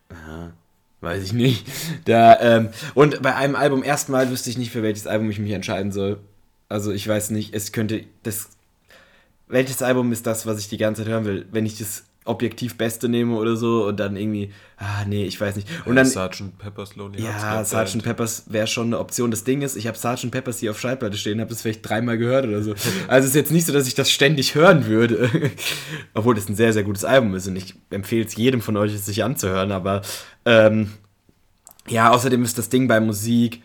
aha, 0.09 0.53
weiß 1.01 1.23
ich 1.23 1.33
nicht. 1.33 1.65
Da, 2.05 2.39
ähm, 2.39 2.69
und 2.93 3.21
bei 3.21 3.35
einem 3.35 3.55
Album 3.55 3.83
erstmal 3.83 4.29
wüsste 4.29 4.49
ich 4.49 4.57
nicht, 4.57 4.71
für 4.71 4.81
welches 4.81 5.07
Album 5.07 5.29
ich 5.29 5.39
mich 5.39 5.51
entscheiden 5.51 5.91
soll. 5.91 6.19
Also 6.69 6.91
ich 6.91 7.07
weiß 7.07 7.31
nicht, 7.31 7.53
es 7.53 7.71
könnte 7.71 8.03
das. 8.23 8.49
Welches 9.47 9.81
Album 9.81 10.11
ist 10.11 10.27
das, 10.27 10.45
was 10.45 10.59
ich 10.59 10.67
die 10.67 10.77
ganze 10.77 11.03
Zeit 11.03 11.11
hören 11.11 11.25
will? 11.25 11.45
Wenn 11.51 11.65
ich 11.65 11.77
das 11.77 12.03
objektiv 12.27 12.77
Beste 12.77 13.09
nehme 13.09 13.35
oder 13.35 13.55
so 13.55 13.85
und 13.87 13.99
dann 13.99 14.15
irgendwie, 14.15 14.51
ah 14.77 15.05
nee, 15.05 15.25
ich 15.25 15.39
weiß 15.39 15.55
nicht. 15.55 15.67
Und 15.85 15.95
dann, 15.95 16.05
Sgt. 16.05 16.57
Pepper's 16.59 16.95
Lonely 16.95 17.21
ja. 17.23 17.63
Band. 17.63 18.03
Peppers 18.03 18.43
wäre 18.47 18.67
schon 18.67 18.87
eine 18.87 18.99
Option. 18.99 19.31
Das 19.31 19.43
Ding 19.43 19.61
ist, 19.61 19.75
ich 19.75 19.87
habe 19.87 19.97
Sgt. 19.97 20.29
Peppers 20.29 20.59
hier 20.59 20.71
auf 20.71 20.79
Schallplatte 20.79 21.17
stehen, 21.17 21.39
habe 21.39 21.49
das 21.49 21.61
vielleicht 21.61 21.87
dreimal 21.87 22.17
gehört 22.17 22.45
oder 22.45 22.61
so. 22.61 22.73
Also 23.07 23.25
es 23.25 23.29
ist 23.31 23.35
jetzt 23.35 23.51
nicht 23.51 23.65
so, 23.65 23.73
dass 23.73 23.87
ich 23.87 23.95
das 23.95 24.11
ständig 24.11 24.55
hören 24.55 24.85
würde. 24.85 25.29
Obwohl 26.13 26.35
das 26.35 26.49
ein 26.49 26.55
sehr, 26.55 26.73
sehr 26.73 26.83
gutes 26.83 27.05
Album 27.05 27.33
ist 27.35 27.47
und 27.47 27.55
ich 27.55 27.75
empfehle 27.89 28.25
es 28.25 28.35
jedem 28.35 28.61
von 28.61 28.75
euch, 28.75 28.93
es 28.93 29.05
sich 29.05 29.23
anzuhören. 29.23 29.71
Aber 29.71 30.01
ähm, 30.45 30.91
ja, 31.87 32.11
außerdem 32.11 32.43
ist 32.43 32.57
das 32.57 32.69
Ding 32.69 32.87
bei 32.87 32.99
Musik, 32.99 33.61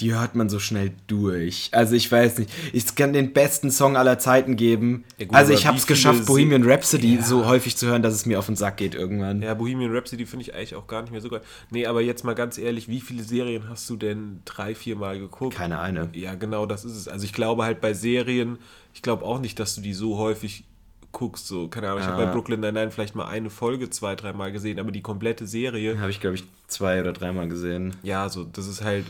die 0.00 0.12
hört 0.14 0.34
man 0.34 0.48
so 0.50 0.58
schnell 0.58 0.92
durch. 1.06 1.70
Also 1.72 1.94
ich 1.94 2.12
weiß 2.12 2.38
nicht, 2.38 2.50
ich 2.74 2.94
kann 2.96 3.14
den 3.14 3.32
besten 3.32 3.70
Song 3.70 3.96
aller 3.96 4.18
Zeiten 4.18 4.56
geben. 4.56 5.04
Ja 5.18 5.24
gut, 5.26 5.34
also 5.34 5.52
ich 5.54 5.66
habe 5.66 5.78
es 5.78 5.86
geschafft, 5.86 6.26
Bohemian 6.26 6.64
Rhapsody 6.68 7.16
Ja. 7.16 7.22
so 7.22 7.46
häufig 7.46 7.76
zu 7.78 7.86
hören, 7.86 8.02
dass 8.02 8.12
es 8.12 8.26
mir 8.26 8.38
auf 8.38 8.44
den 8.46 8.56
Sack 8.56 8.76
geht 8.76 8.94
irgendwann. 8.94 9.40
Ja, 9.40 9.54
Bohemian 9.54 9.90
Rhapsody 9.94 10.26
finde 10.26 10.42
ich 10.42 10.54
eigentlich 10.54 10.74
auch 10.74 10.86
gar 10.86 11.00
nicht 11.00 11.12
mehr 11.12 11.22
so 11.22 11.30
geil. 11.30 11.40
Nee, 11.70 11.86
aber 11.86 12.02
jetzt 12.02 12.24
mal 12.24 12.34
ganz 12.34 12.58
ehrlich, 12.58 12.88
wie 12.88 13.00
viele 13.00 13.22
Serien 13.22 13.68
hast 13.70 13.88
du 13.88 13.96
denn 13.96 14.40
drei, 14.44 14.74
vier 14.74 14.96
Mal 14.96 15.18
geguckt? 15.18 15.56
Keine 15.56 15.80
eine. 15.80 16.10
Ja, 16.12 16.34
genau, 16.34 16.66
das 16.66 16.84
ist 16.84 16.96
es. 16.96 17.08
Also 17.08 17.24
ich 17.24 17.32
glaube 17.32 17.64
halt 17.64 17.80
bei 17.80 17.94
Serien, 17.94 18.58
ich 18.92 19.00
glaube 19.00 19.24
auch 19.24 19.40
nicht, 19.40 19.58
dass 19.58 19.74
du 19.76 19.80
die 19.80 19.94
so 19.94 20.18
häufig 20.18 20.64
guckst. 21.12 21.46
So, 21.46 21.68
keine 21.68 21.88
Ahnung, 21.88 22.00
ich 22.02 22.06
habe 22.06 22.22
Ah. 22.22 22.26
bei 22.26 22.32
Brooklyn 22.32 22.60
Nine-Nine 22.60 22.90
vielleicht 22.90 23.14
mal 23.14 23.26
eine 23.26 23.48
Folge 23.48 23.88
zwei, 23.88 24.14
dreimal 24.14 24.52
gesehen, 24.52 24.78
aber 24.78 24.92
die 24.92 25.00
komplette 25.00 25.46
Serie, 25.46 25.98
Habe 25.98 26.10
ich, 26.10 26.20
glaube 26.20 26.36
ich, 26.36 26.44
zwei 26.66 27.00
oder 27.00 27.14
dreimal 27.14 27.48
gesehen. 27.48 27.96
ja, 28.02 28.28
so, 28.28 28.44
das 28.44 28.66
ist 28.66 28.84
halt 28.84 29.06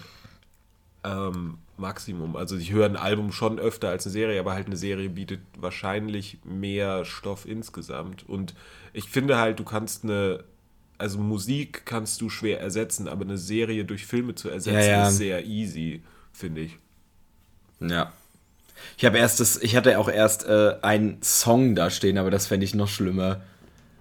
ähm, 1.07 1.59
Maximum. 1.77 2.37
Also 2.37 2.57
ich 2.57 2.73
höre 2.73 2.87
ein 2.87 2.97
Album 2.97 3.33
schon 3.33 3.59
öfter 3.59 3.91
als 3.91 4.07
eine 4.07 4.13
Serie, 4.13 4.41
aber 4.41 4.55
halt 4.55 4.67
eine 4.67 4.77
Serie 4.77 5.09
bietet 5.09 5.41
wahrscheinlich 5.59 6.39
mehr 6.45 7.05
Stoff 7.05 7.47
insgesamt. 7.47 8.29
Und 8.29 8.55
ich 8.93 9.09
finde 9.09 9.39
halt, 9.39 9.59
du 9.59 9.65
kannst 9.65 10.05
eine, 10.05 10.45
also 10.99 11.19
Musik 11.19 11.83
kannst 11.85 12.21
du 12.21 12.31
schwer 12.31 12.61
ersetzen, 12.61 13.09
aber 13.09 13.25
eine 13.25 13.39
Serie 13.39 13.85
durch 13.85 14.07
Filme 14.07 14.35
zu 14.35 14.49
ersetzen 14.49 14.79
Ja, 14.79 14.87
ja. 14.87 15.09
ist 15.09 15.19
sehr 15.19 15.45
easy, 15.45 16.03
finde 16.33 16.63
ich. 16.63 16.79
Ja. 17.81 18.13
Ich 18.97 19.05
habe 19.05 19.19
erst 19.19 19.41
das, 19.41 19.57
ich 19.63 19.77
hatte 19.77 19.99
auch 19.99 20.09
erst 20.09 20.47
äh, 20.47 20.75
einen 20.83 21.23
Song 21.23 21.75
da 21.75 21.91
stehen, 21.91 22.19
aber 22.19 22.31
das 22.31 22.47
fände 22.47 22.65
ich 22.65 22.75
noch 22.75 22.89
schlimmer. 22.89 23.43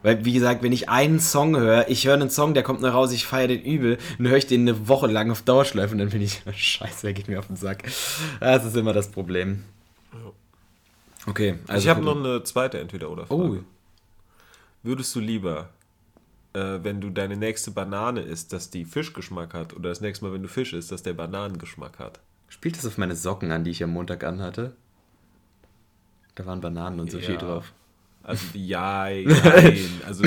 Weil, 0.05 0.23
wie 0.23 0.33
gesagt, 0.33 0.61
wenn 0.61 0.71
ich 0.71 0.87
einen 0.87 1.19
Song 1.19 1.57
höre, 1.57 1.89
ich 1.89 2.05
höre 2.05 2.13
einen 2.13 2.29
Song, 2.29 2.53
der 2.53 2.61
kommt 2.61 2.79
noch 2.79 2.93
raus, 2.93 3.11
ich 3.11 3.25
feiere 3.25 3.47
den 3.47 3.63
übel, 3.63 3.97
dann 4.19 4.27
höre 4.27 4.37
ich 4.37 4.45
den 4.45 4.61
eine 4.61 4.87
Woche 4.87 5.07
lang 5.07 5.31
auf 5.31 5.41
Dauerschleife 5.41 5.93
und 5.93 5.97
dann 5.97 6.11
bin 6.11 6.21
ich, 6.21 6.43
scheiße, 6.55 7.07
der 7.07 7.13
geht 7.13 7.27
mir 7.27 7.39
auf 7.39 7.47
den 7.47 7.55
Sack. 7.55 7.89
Das 8.39 8.63
ist 8.63 8.75
immer 8.77 8.93
das 8.93 9.09
Problem. 9.09 9.63
Okay, 11.25 11.57
also. 11.65 11.81
ich 11.81 11.89
habe 11.89 12.03
noch 12.03 12.15
eine 12.15 12.43
zweite 12.43 12.77
Entweder-Oder-Frage. 12.81 13.41
Oh. 13.41 13.57
Würdest 14.83 15.15
du 15.15 15.21
lieber, 15.21 15.69
äh, 16.53 16.77
wenn 16.83 17.01
du 17.01 17.09
deine 17.09 17.35
nächste 17.35 17.71
Banane 17.71 18.21
isst, 18.21 18.53
dass 18.53 18.69
die 18.69 18.85
Fischgeschmack 18.85 19.55
hat, 19.55 19.73
oder 19.73 19.89
das 19.89 20.01
nächste 20.01 20.23
Mal, 20.23 20.35
wenn 20.35 20.43
du 20.43 20.49
Fisch 20.49 20.73
isst, 20.73 20.91
dass 20.91 21.01
der 21.01 21.13
Bananengeschmack 21.13 21.97
hat? 21.97 22.19
Spielt 22.47 22.77
das 22.77 22.85
auf 22.85 22.99
meine 22.99 23.15
Socken 23.15 23.51
an, 23.51 23.63
die 23.63 23.71
ich 23.71 23.83
am 23.83 23.89
Montag 23.89 24.23
anhatte? 24.23 24.73
Da 26.35 26.45
waren 26.45 26.61
Bananen 26.61 26.99
und 26.99 27.09
so 27.09 27.17
viel 27.17 27.31
Ja. 27.33 27.39
drauf. 27.39 27.73
Also 28.25 28.43
ja, 28.55 29.07
nein, 29.09 29.77
also, 30.05 30.23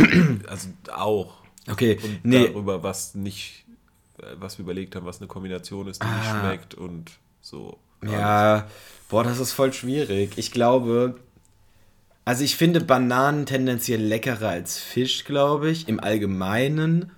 also 0.47 0.69
auch. 0.95 1.35
Okay, 1.69 1.99
Und 2.03 2.25
nee. 2.25 2.47
darüber, 2.49 2.83
was 2.83 3.15
nicht, 3.15 3.65
was 4.39 4.57
wir 4.59 4.63
überlegt 4.63 4.95
haben, 4.97 5.05
was 5.05 5.19
eine 5.19 5.27
Kombination 5.27 5.87
ist, 5.89 6.03
die 6.03 6.07
nicht 6.07 6.17
Ah. 6.29 6.41
schmeckt 6.41 6.75
und 6.75 7.11
so. 7.43 7.77
Ja, 8.05 8.69
boah, 9.09 9.25
das 9.25 9.39
ist 9.41 9.53
voll 9.53 9.73
schwierig. 9.73 10.33
Ich 10.37 10.53
glaube, 10.53 11.17
also 12.25 12.45
ich 12.45 12.55
finde 12.57 12.81
Bananen 12.81 13.45
tendenziell 13.47 14.01
leckerer 14.01 14.51
als 14.51 14.79
Fisch, 14.79 15.25
glaube 15.25 15.69
ich, 15.71 15.89
im 15.89 15.99
Allgemeinen. 15.99 17.11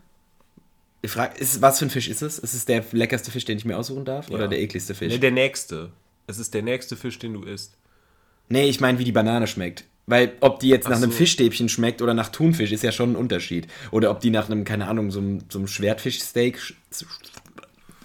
Ich 1.02 1.10
frage, 1.10 1.38
ist, 1.38 1.60
was 1.62 1.78
für 1.78 1.86
ein 1.86 1.90
Fisch 1.90 2.08
ist 2.08 2.22
es? 2.22 2.38
Ist 2.38 2.54
es 2.54 2.64
der 2.64 2.84
leckerste 2.92 3.30
Fisch, 3.30 3.44
den 3.44 3.58
ich 3.58 3.64
mir 3.66 3.76
aussuchen 3.78 4.04
darf? 4.06 4.30
Oder 4.30 4.42
Ja. 4.44 4.48
der 4.48 4.60
ekligste 4.60 4.94
Fisch? 4.94 5.12
Nee, 5.12 5.18
der 5.18 5.30
nächste. 5.30 5.90
Es 6.26 6.38
ist 6.38 6.54
der 6.54 6.62
nächste 6.62 6.96
Fisch, 6.96 7.18
den 7.18 7.34
du 7.34 7.42
isst. 7.42 7.76
nee, 8.48 8.68
ich 8.68 8.80
meine, 8.80 8.98
wie 8.98 9.04
die 9.04 9.12
Banane 9.12 9.46
schmeckt. 9.46 9.84
Weil 10.10 10.32
ob 10.40 10.58
die 10.58 10.68
jetzt 10.68 10.86
Ach 10.86 10.90
nach 10.90 10.96
einem 10.96 11.12
so. 11.12 11.18
Fischstäbchen 11.18 11.68
schmeckt 11.68 12.02
oder 12.02 12.14
nach 12.14 12.30
Thunfisch, 12.30 12.72
ist 12.72 12.82
ja 12.82 12.90
schon 12.90 13.12
ein 13.12 13.16
Unterschied. 13.16 13.68
Oder 13.92 14.10
ob 14.10 14.18
die 14.18 14.30
nach 14.30 14.50
einem, 14.50 14.64
keine 14.64 14.88
Ahnung, 14.88 15.12
so 15.12 15.20
einem, 15.20 15.44
so 15.48 15.58
einem 15.58 15.68
Schwertfischsteak 15.68 16.58
sch 16.58 16.74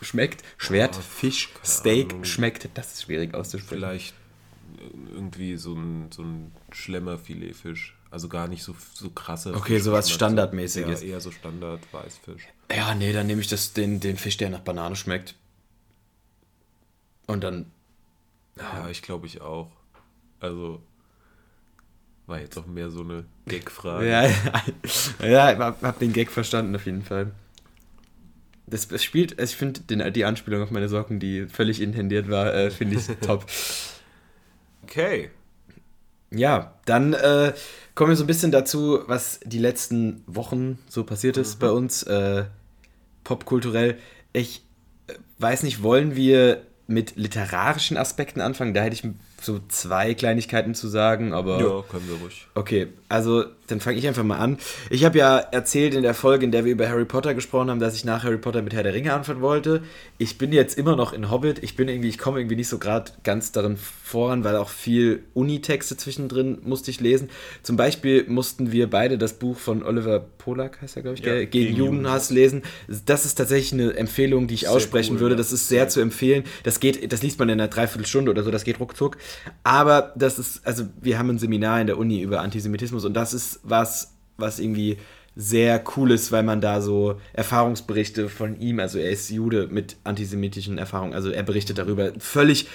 schmeckt. 0.04 0.44
Schwert, 0.58 0.96
Oh, 1.00 1.02
Fisch, 1.02 1.50
keine 1.52 1.66
Steak 1.66 2.12
Ahnung. 2.12 2.24
schmeckt. 2.26 2.70
Das 2.76 2.94
ist 2.94 3.02
schwierig 3.02 3.34
auszusprechen. 3.34 3.80
Vielleicht 3.82 4.14
äh, 4.78 5.14
irgendwie 5.16 5.58
so 5.58 5.74
ein, 5.74 6.12
so 6.12 6.22
ein 6.22 6.52
Schlemmerfiletfisch. 6.72 7.98
Also 8.12 8.30
gar 8.30 8.48
nicht 8.48 8.62
so, 8.62 8.76
so 8.94 9.10
krasse. 9.10 9.56
Okay, 9.56 9.80
sowas 9.80 10.12
Standardmäßiges. 10.12 11.02
Ja, 11.02 11.08
eher 11.08 11.22
so 11.22 11.32
Standard 11.32 11.82
Weißfisch. 11.92 12.44
Ja, 12.72 12.94
nee, 12.94 13.14
dann 13.14 13.26
nehme 13.26 13.42
ich 13.42 13.48
das, 13.48 13.74
den, 13.74 14.00
den 14.00 14.18
Fisch, 14.18 14.38
der 14.38 14.52
nach 14.52 14.60
Banane 14.60 14.96
schmeckt. 14.96 15.34
Und 17.26 17.44
dann. 17.44 17.72
Ja, 18.58 18.90
ich 18.90 19.02
glaube 19.02 19.26
ich 19.26 19.42
auch. 19.42 19.72
Also 20.40 20.84
war 22.28 22.40
jetzt 22.40 22.58
auch 22.58 22.66
mehr 22.66 22.90
so 22.90 23.02
eine 23.02 23.26
Gag-Frage. 23.48 24.10
Ja, 24.10 24.24
ja, 25.24 25.52
ich 25.52 25.60
hab, 25.60 26.00
den 26.00 26.14
Gag 26.14 26.32
verstanden 26.32 26.76
auf 26.76 26.86
jeden 26.86 27.04
Fall. 27.04 27.32
Das, 28.68 28.88
das 28.88 29.04
spielt, 29.04 29.40
ich 29.40 29.56
finde 29.56 29.82
die 30.12 30.26
Anspielung 30.26 30.64
auf 30.64 30.72
meine 30.72 30.90
Socken, 30.90 31.20
die 31.20 31.46
völlig 31.46 31.82
intendiert 31.82 32.30
war, 32.30 32.54
äh, 32.54 32.72
finde 32.72 32.98
ich 32.98 33.06
top. 33.22 33.46
Okay. 34.84 35.30
Ja, 36.32 36.74
dann 36.86 37.14
äh, 37.14 37.54
kommen 37.94 38.10
wir 38.10 38.16
so 38.16 38.24
ein 38.24 38.28
bisschen 38.28 38.52
dazu, 38.52 39.00
was 39.06 39.40
die 39.44 39.60
letzten 39.60 40.24
Wochen 40.26 40.80
so 40.90 41.04
passiert 41.04 41.38
ist 41.38 41.60
bei 41.60 41.70
uns, 41.70 42.04
äh, 42.04 42.46
popkulturell. 43.24 44.00
Ich 44.34 44.64
äh, 45.08 45.14
weiß 45.38 45.64
nicht, 45.64 45.84
wollen 45.84 46.16
wir 46.16 46.64
mit 46.88 47.16
literarischen 47.16 47.98
Aspekten 47.98 48.42
anfangen? 48.42 48.74
Da 48.74 48.82
hätte 48.82 48.96
ich 48.96 49.04
so 49.46 49.60
zwei 49.70 50.14
Kleinigkeiten 50.14 50.74
zu 50.76 50.88
sagen, 50.88 51.34
aber. 51.34 51.60
Ja, 51.60 51.84
können 51.90 52.08
wir 52.08 52.16
ruhig. 52.22 52.48
Okay, 52.56 52.88
also 53.10 53.46
dann 53.68 53.80
fange 53.80 53.98
ich 53.98 54.08
einfach 54.08 54.24
mal 54.24 54.38
an. 54.38 54.58
Ich 54.92 55.06
habe 55.06 55.18
ja 55.18 55.38
erzählt 55.40 55.96
in 55.96 56.04
der 56.04 56.14
Folge, 56.14 56.46
in 56.46 56.52
der 56.52 56.66
wir 56.66 56.72
über 56.72 56.88
Harry 56.88 57.06
Potter 57.06 57.34
gesprochen 57.34 57.70
haben, 57.72 57.80
dass 57.80 57.96
ich 57.96 58.06
nach 58.06 58.24
Harry 58.24 58.38
Potter 58.38 58.62
mit 58.62 58.74
Herr 58.74 58.84
der 58.84 58.94
Ringe 58.94 59.14
anfangen 59.14 59.42
wollte. 59.42 59.82
Ich 60.20 60.38
bin 60.38 60.52
jetzt 60.52 60.78
immer 60.78 60.96
noch 60.96 61.14
in 61.14 61.32
Hobbit. 61.32 61.64
Ich 61.64 61.76
bin 61.76 61.88
irgendwie, 61.88 62.10
ich 62.10 62.18
komme 62.20 62.40
irgendwie 62.40 62.58
nicht 62.58 62.68
so 62.68 62.78
gerade 62.78 63.12
ganz 63.24 63.52
darin 63.52 63.78
voran, 63.78 64.44
weil 64.44 64.56
auch 64.56 64.70
viel 64.70 65.24
Unitexte 65.34 65.98
zwischendrin 65.98 66.60
musste 66.64 66.92
ich 66.92 67.00
lesen. 67.00 67.30
Zum 67.64 67.76
Beispiel 67.76 68.26
mussten 68.28 68.72
wir 68.72 68.88
beide 68.88 69.18
das 69.18 69.34
Buch 69.34 69.58
von 69.58 69.84
Oliver 69.84 70.20
Polak, 70.38 70.82
heißt 70.84 70.96
er, 70.98 71.02
glaube 71.02 71.18
ich, 71.18 71.26
Ja, 71.26 71.34
gegen, 71.40 71.50
gegen 71.52 71.76
Judenhass 71.76 72.30
lesen. 72.30 72.62
Das 73.08 73.26
ist 73.26 73.34
tatsächlich 73.36 73.74
eine 73.74 73.96
Empfehlung, 73.96 74.46
die 74.48 74.54
ich 74.54 74.62
Sehr 74.62 74.72
aussprechen 74.72 75.16
cool, 75.16 75.22
würde. 75.22 75.36
ja. 75.36 75.38
Das 75.38 75.52
ist 75.52 75.68
sehr 75.70 75.90
zu 75.90 76.02
empfehlen. 76.02 76.44
Das 76.64 76.80
geht, 76.80 77.12
das 77.12 77.24
liest 77.24 77.40
man 77.40 77.50
in 77.50 77.60
einer 77.60 77.68
Dreiviertelstunde 77.68 78.30
oder 78.30 78.44
so, 78.44 78.52
das 78.52 78.64
geht 78.64 78.80
ruckzuck. 78.80 79.18
Aber 79.64 80.14
das 80.16 80.40
ist, 80.40 80.66
also 80.66 80.86
wir 81.02 81.18
haben 81.20 81.30
ein 81.30 81.40
Seminar 81.40 81.82
in 81.82 81.88
der 81.88 81.98
Uni 81.98 82.22
über 82.22 82.42
Antisemitismus 82.42 83.06
und 83.06 83.14
das 83.14 83.34
ist 83.34 83.60
was, 83.64 84.14
was 84.38 84.60
irgendwie 84.60 84.98
sehr 85.36 85.84
cool 85.98 86.12
ist, 86.12 86.32
weil 86.32 86.44
man 86.44 86.62
da 86.62 86.82
so 86.82 87.20
Erfahrungsberichte 87.34 88.30
von 88.30 88.60
ihm, 88.60 88.80
also 88.80 89.00
er 89.00 89.10
ist 89.12 89.30
Jude 89.30 89.68
mit 89.68 89.98
antisemitischen 90.04 90.78
Erfahrungen, 90.78 91.14
also 91.14 91.30
er 91.30 91.44
berichtet 91.44 91.78
darüber 91.78 92.12
völlig 92.20 92.68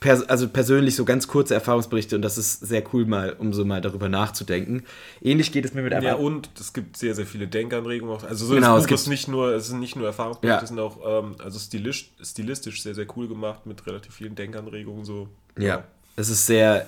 pers 0.00 0.22
also 0.28 0.48
persönlich 0.48 0.94
so 0.94 1.04
ganz 1.04 1.26
kurze 1.26 1.54
Erfahrungsberichte 1.54 2.14
und 2.14 2.22
das 2.22 2.38
ist 2.38 2.60
sehr 2.60 2.84
cool 2.92 3.04
mal, 3.04 3.32
um 3.38 3.52
so 3.52 3.64
mal 3.64 3.80
darüber 3.80 4.08
nachzudenken. 4.08 4.84
Ähnlich 5.20 5.50
geht 5.50 5.64
es 5.64 5.74
mir 5.74 5.82
mit 5.82 5.92
Ja, 5.92 6.14
und 6.14 6.50
es 6.60 6.72
gibt 6.72 6.96
sehr, 6.96 7.16
sehr 7.16 7.26
viele 7.26 7.48
Denkanregungen. 7.48 8.14
Auch. 8.14 8.22
Also 8.22 8.46
so 8.46 8.54
Genau, 8.54 8.76
es 8.76 8.86
gibt- 8.86 9.00
ist 9.00 9.08
nicht 9.08 9.26
nur, 9.26 9.54
es 9.54 9.66
sind 9.66 9.80
nicht 9.80 9.96
nur 9.96 10.06
Erfahrungsberichte, 10.06 10.56
Ja. 10.56 10.62
es 10.62 10.68
sind 10.68 10.78
auch 10.78 10.98
ähm, 11.24 11.34
also 11.42 11.58
stilistisch, 11.58 12.12
stilistisch 12.22 12.82
sehr, 12.82 12.94
sehr 12.94 13.06
cool 13.16 13.26
gemacht 13.26 13.66
mit 13.66 13.84
relativ 13.88 14.14
vielen 14.14 14.36
Denkanregungen. 14.36 15.04
So. 15.04 15.28
Ja, 15.62 15.84
es 16.16 16.28
ist 16.28 16.46
sehr, 16.46 16.86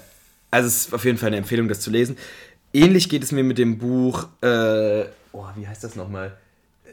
also 0.51 0.67
es 0.67 0.87
ist 0.87 0.95
auf 0.95 1.05
jeden 1.05 1.19
Fall 1.19 1.29
eine 1.29 1.37
Empfehlung, 1.37 1.69
das 1.69 1.81
zu 1.81 1.91
lesen. 1.91 2.17
Ähnlich 2.73 3.09
geht 3.09 3.23
es 3.23 3.33
mir 3.33 3.45
mit 3.45 3.59
dem 3.59 3.79
Buch, 3.79 4.29
äh, 4.43 5.05
oh, 5.33 5.47
wie 5.57 5.67
heißt 5.67 5.83
das 5.83 5.97
nochmal? 5.97 6.37
Äh, 6.85 6.91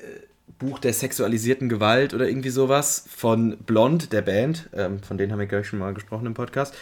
Buch 0.59 0.79
der 0.79 0.93
sexualisierten 0.93 1.69
Gewalt 1.69 2.13
oder 2.13 2.27
irgendwie 2.27 2.49
sowas 2.49 3.05
von 3.07 3.57
Blond, 3.57 4.11
der 4.11 4.23
Band, 4.23 4.69
ähm, 4.73 5.01
von 5.03 5.17
denen 5.17 5.31
haben 5.31 5.39
wir 5.39 5.45
gleich 5.45 5.67
schon 5.67 5.79
mal 5.79 5.93
gesprochen 5.93 6.25
im 6.25 6.33
Podcast. 6.33 6.73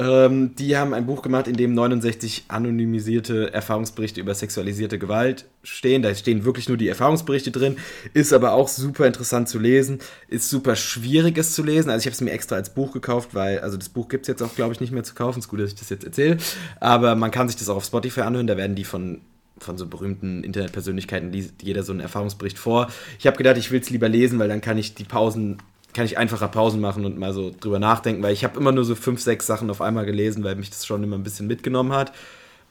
Ähm, 0.00 0.56
die 0.56 0.78
haben 0.78 0.94
ein 0.94 1.04
Buch 1.04 1.20
gemacht, 1.20 1.46
in 1.46 1.56
dem 1.56 1.74
69 1.74 2.44
anonymisierte 2.48 3.52
Erfahrungsberichte 3.52 4.18
über 4.18 4.34
sexualisierte 4.34 4.98
Gewalt 4.98 5.44
stehen. 5.62 6.00
Da 6.00 6.14
stehen 6.14 6.46
wirklich 6.46 6.68
nur 6.68 6.78
die 6.78 6.88
Erfahrungsberichte 6.88 7.50
drin, 7.50 7.76
ist 8.14 8.32
aber 8.32 8.52
auch 8.52 8.68
super 8.68 9.06
interessant 9.06 9.50
zu 9.50 9.58
lesen, 9.58 9.98
ist 10.28 10.48
super 10.48 10.74
schwierig 10.74 11.36
es 11.36 11.54
zu 11.54 11.62
lesen. 11.62 11.90
Also 11.90 12.00
ich 12.00 12.06
habe 12.06 12.14
es 12.14 12.20
mir 12.22 12.30
extra 12.30 12.56
als 12.56 12.72
Buch 12.72 12.92
gekauft, 12.92 13.34
weil, 13.34 13.58
also 13.60 13.76
das 13.76 13.90
Buch 13.90 14.08
gibt 14.08 14.22
es 14.22 14.28
jetzt 14.28 14.42
auch, 14.42 14.54
glaube 14.54 14.72
ich, 14.72 14.80
nicht 14.80 14.92
mehr 14.92 15.04
zu 15.04 15.14
kaufen. 15.14 15.40
Ist 15.40 15.48
gut, 15.48 15.60
dass 15.60 15.72
ich 15.72 15.78
das 15.78 15.90
jetzt 15.90 16.04
erzähle. 16.04 16.38
Aber 16.80 17.14
man 17.14 17.30
kann 17.30 17.48
sich 17.48 17.58
das 17.58 17.68
auch 17.68 17.76
auf 17.76 17.84
Spotify 17.84 18.22
anhören, 18.22 18.46
da 18.46 18.56
werden 18.56 18.76
die 18.76 18.84
von 18.84 19.20
von 19.58 19.76
so 19.76 19.86
berühmten 19.86 20.42
Internetpersönlichkeiten 20.42 21.32
liest 21.32 21.62
jeder 21.62 21.82
so 21.82 21.92
einen 21.92 22.00
Erfahrungsbericht 22.00 22.58
vor. 22.58 22.88
Ich 23.18 23.26
habe 23.26 23.36
gedacht, 23.36 23.58
ich 23.58 23.70
will 23.70 23.80
es 23.80 23.90
lieber 23.90 24.08
lesen, 24.08 24.38
weil 24.38 24.48
dann 24.48 24.62
kann 24.62 24.78
ich 24.78 24.94
die 24.94 25.04
Pausen, 25.04 25.58
kann 25.92 26.04
ich 26.04 26.18
einfacher 26.18 26.48
Pausen 26.48 26.80
machen 26.80 27.04
und 27.04 27.18
mal 27.18 27.32
so 27.32 27.54
drüber 27.58 27.78
nachdenken, 27.78 28.22
weil 28.22 28.32
ich 28.32 28.44
habe 28.44 28.58
immer 28.58 28.72
nur 28.72 28.84
so 28.84 28.94
fünf, 28.94 29.20
sechs 29.20 29.46
Sachen 29.46 29.70
auf 29.70 29.80
einmal 29.80 30.06
gelesen, 30.06 30.44
weil 30.44 30.56
mich 30.56 30.70
das 30.70 30.86
schon 30.86 31.02
immer 31.02 31.16
ein 31.16 31.22
bisschen 31.22 31.46
mitgenommen 31.46 31.92
hat. 31.92 32.12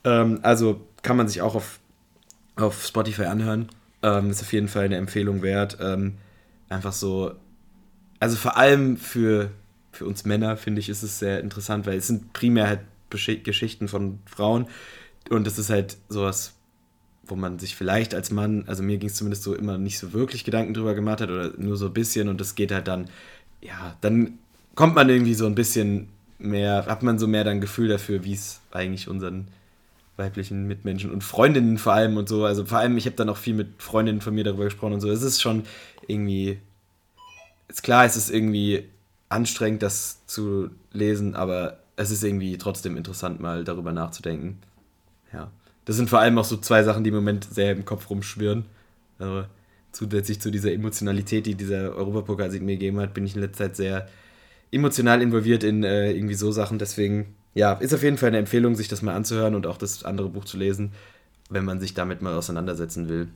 Ähm, 0.04 0.40
also 0.42 0.82
kann 1.02 1.18
man 1.18 1.28
sich 1.28 1.42
auch 1.42 1.56
auf, 1.56 1.80
auf 2.56 2.86
Spotify 2.86 3.26
anhören. 3.26 3.70
Ähm, 4.02 4.30
ist 4.30 4.42
auf 4.42 4.54
jeden 4.54 4.68
Fall 4.68 4.86
eine 4.86 4.98
Empfehlung 4.98 5.42
wert. 5.42 5.78
Ähm, 5.82 6.16
einfach 6.70 6.94
so, 6.94 7.34
also 8.20 8.36
vor 8.38 8.58
allem 8.58 8.98
für, 8.98 9.52
für 9.92 10.06
uns 10.06 10.26
Männer, 10.26 10.56
finde 10.58 10.80
ich, 10.80 10.90
ist 10.90 11.04
es 11.04 11.20
sehr 11.20 11.42
interessant, 11.42 11.86
weil 11.86 11.98
es 11.98 12.08
sind 12.08 12.34
primär 12.34 12.68
halt 12.68 12.82
Geschichten 13.10 13.88
von 13.88 14.20
Frauen 14.26 14.68
und 15.30 15.48
es 15.48 15.58
ist 15.58 15.70
halt 15.70 15.98
sowas, 16.10 16.54
wo 17.30 17.36
man 17.36 17.60
sich 17.60 17.76
vielleicht 17.76 18.14
als 18.16 18.32
Mann, 18.32 18.64
also 18.68 18.84
mir 18.84 18.98
ging 18.98 19.10
es 19.10 19.16
zumindest 19.16 19.44
so 19.44 19.56
immer 19.56 19.78
nicht 19.78 20.00
so 20.00 20.14
wirklich 20.14 20.44
Gedanken 20.44 20.74
drüber 20.74 20.96
gemacht 20.96 21.22
hat 21.22 21.30
oder 21.30 21.52
nur 21.58 21.78
so 21.78 21.88
ein 21.88 21.94
bisschen 21.94 22.30
und 22.30 22.40
das 22.42 22.56
geht 22.56 22.72
halt 22.72 22.88
dann, 22.88 23.10
ja, 23.62 23.96
dann 24.02 24.40
kommt 24.76 24.96
man 24.96 25.10
irgendwie 25.10 25.34
so 25.34 25.46
ein 25.46 25.56
bisschen 25.56 26.08
mehr, 26.38 26.86
hat 26.86 27.04
man 27.04 27.20
so 27.20 27.28
mehr 27.28 27.44
dann 27.44 27.62
Gefühl 27.62 27.90
dafür, 27.90 28.24
wie 28.24 28.34
es 28.34 28.62
eigentlich 28.72 29.08
unseren 29.08 29.48
weiblichen 30.18 30.68
Mitmenschen 30.68 31.12
und 31.12 31.24
Freundinnen 31.24 31.78
vor 31.78 31.94
allem 31.94 32.18
und 32.18 32.28
so, 32.30 32.46
also 32.46 32.66
vor 32.66 32.80
allem, 32.80 32.98
ich 32.98 33.06
habe 33.06 33.16
dann 33.16 33.30
auch 33.30 33.38
viel 33.38 33.54
mit 33.54 33.82
Freundinnen 33.82 34.22
von 34.22 34.36
mir 34.36 34.44
darüber 34.44 34.66
gesprochen 34.66 34.94
und 34.94 35.02
so, 35.02 35.10
es 35.10 35.22
ist 35.22 35.42
schon 35.42 35.64
irgendwie, 36.08 36.60
ist 37.68 37.84
klar, 37.84 38.06
es 38.06 38.18
ist 38.18 38.30
irgendwie 38.30 38.86
anstrengend, 39.30 39.84
das 39.84 40.26
zu 40.26 40.70
lesen, 40.92 41.36
aber 41.36 41.80
es 41.96 42.12
ist 42.12 42.24
irgendwie 42.24 42.58
trotzdem 42.58 42.98
interessant, 42.98 43.40
mal 43.40 43.64
darüber 43.64 43.92
nachzudenken. 43.92 44.60
Ja. 45.34 45.52
Das 45.90 45.96
sind 45.96 46.08
vor 46.08 46.20
allem 46.20 46.38
auch 46.38 46.46
so 46.46 46.56
zwei 46.58 46.84
Sachen, 46.84 47.04
die 47.04 47.08
im 47.08 47.16
Moment 47.16 47.46
sehr 47.52 47.72
im 47.72 47.84
Kopf 47.84 48.12
rumschwirren. 48.12 48.66
Also, 49.18 49.46
zusätzlich 49.92 50.40
zu 50.40 50.52
dieser 50.52 50.72
Emotionalität, 50.72 51.48
die 51.48 51.56
dieser 51.56 51.96
Europapokalsieg 51.96 52.62
mir 52.62 52.74
gegeben 52.74 53.00
hat, 53.00 53.16
bin 53.16 53.26
ich 53.26 53.34
in 53.34 53.42
letzter 53.42 53.64
Zeit 53.64 53.76
sehr 53.76 54.08
emotional 54.72 55.20
involviert 55.20 55.64
in 55.64 55.84
äh, 55.84 56.12
irgendwie 56.12 56.36
so 56.36 56.52
Sachen. 56.52 56.78
Deswegen, 56.78 57.34
ja, 57.56 57.74
ist 57.74 57.92
auf 57.92 58.04
jeden 58.04 58.20
Fall 58.20 58.28
eine 58.28 58.38
Empfehlung, 58.38 58.76
sich 58.76 58.88
das 58.88 59.02
mal 59.02 59.16
anzuhören 59.16 59.56
und 59.56 59.66
auch 59.66 59.78
das 59.78 60.06
andere 60.06 60.30
Buch 60.30 60.46
zu 60.46 60.58
lesen, 60.58 60.92
wenn 61.50 61.66
man 61.66 61.80
sich 61.80 61.96
damit 61.96 62.22
mal 62.22 62.36
auseinandersetzen 62.36 63.10
will. 63.10 63.30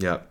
Ja. 0.00 0.24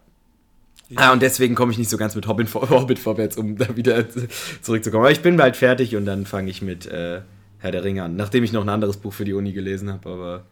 Ah, 0.96 1.12
und 1.14 1.22
deswegen 1.22 1.54
komme 1.54 1.72
ich 1.72 1.78
nicht 1.78 1.92
so 1.92 1.98
ganz 1.98 2.16
mit 2.16 2.26
Hobbit, 2.26 2.50
vor, 2.50 2.68
Hobbit 2.72 2.98
vorwärts, 2.98 3.38
um 3.38 3.58
da 3.58 3.78
wieder 3.78 4.06
zurückzukommen. 4.64 5.04
Aber 5.04 5.12
ich 5.12 5.22
bin 5.22 5.38
bald 5.38 5.56
fertig 5.56 5.96
und 5.96 6.06
dann 6.06 6.26
fange 6.26 6.50
ich 6.50 6.64
mit 6.64 6.88
äh, 6.88 7.22
Herr 7.60 7.72
der 7.72 7.84
Ringe 7.84 8.04
an. 8.04 8.16
Nachdem 8.16 8.44
ich 8.44 8.52
noch 8.52 8.62
ein 8.62 8.70
anderes 8.70 8.98
Buch 8.98 9.14
für 9.14 9.26
die 9.26 9.34
Uni 9.34 9.54
gelesen 9.54 9.92
habe, 9.92 10.10
aber. 10.10 10.46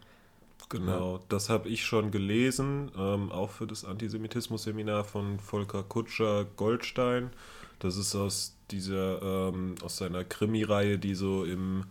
Genau, 0.69 1.19
das 1.29 1.49
habe 1.49 1.69
ich 1.69 1.85
schon 1.85 2.09
gelesen, 2.09 2.89
ähm, 2.97 3.31
auch 3.31 3.51
für 3.51 3.67
das 3.67 3.85
Antisemitismus-Seminar 3.85 5.03
von 5.03 5.39
Volker 5.39 5.83
Kutscher 5.83 6.45
Goldstein. 6.55 7.29
Das 7.77 7.97
ist 7.97 8.15
aus 8.15 8.55
dieser, 8.71 9.21
ähm, 9.21 9.75
aus 9.83 9.97
seiner 9.97 10.23
Krimi-Reihe, 10.23 10.97
die 10.97 11.13
so 11.13 11.43
im, 11.43 11.83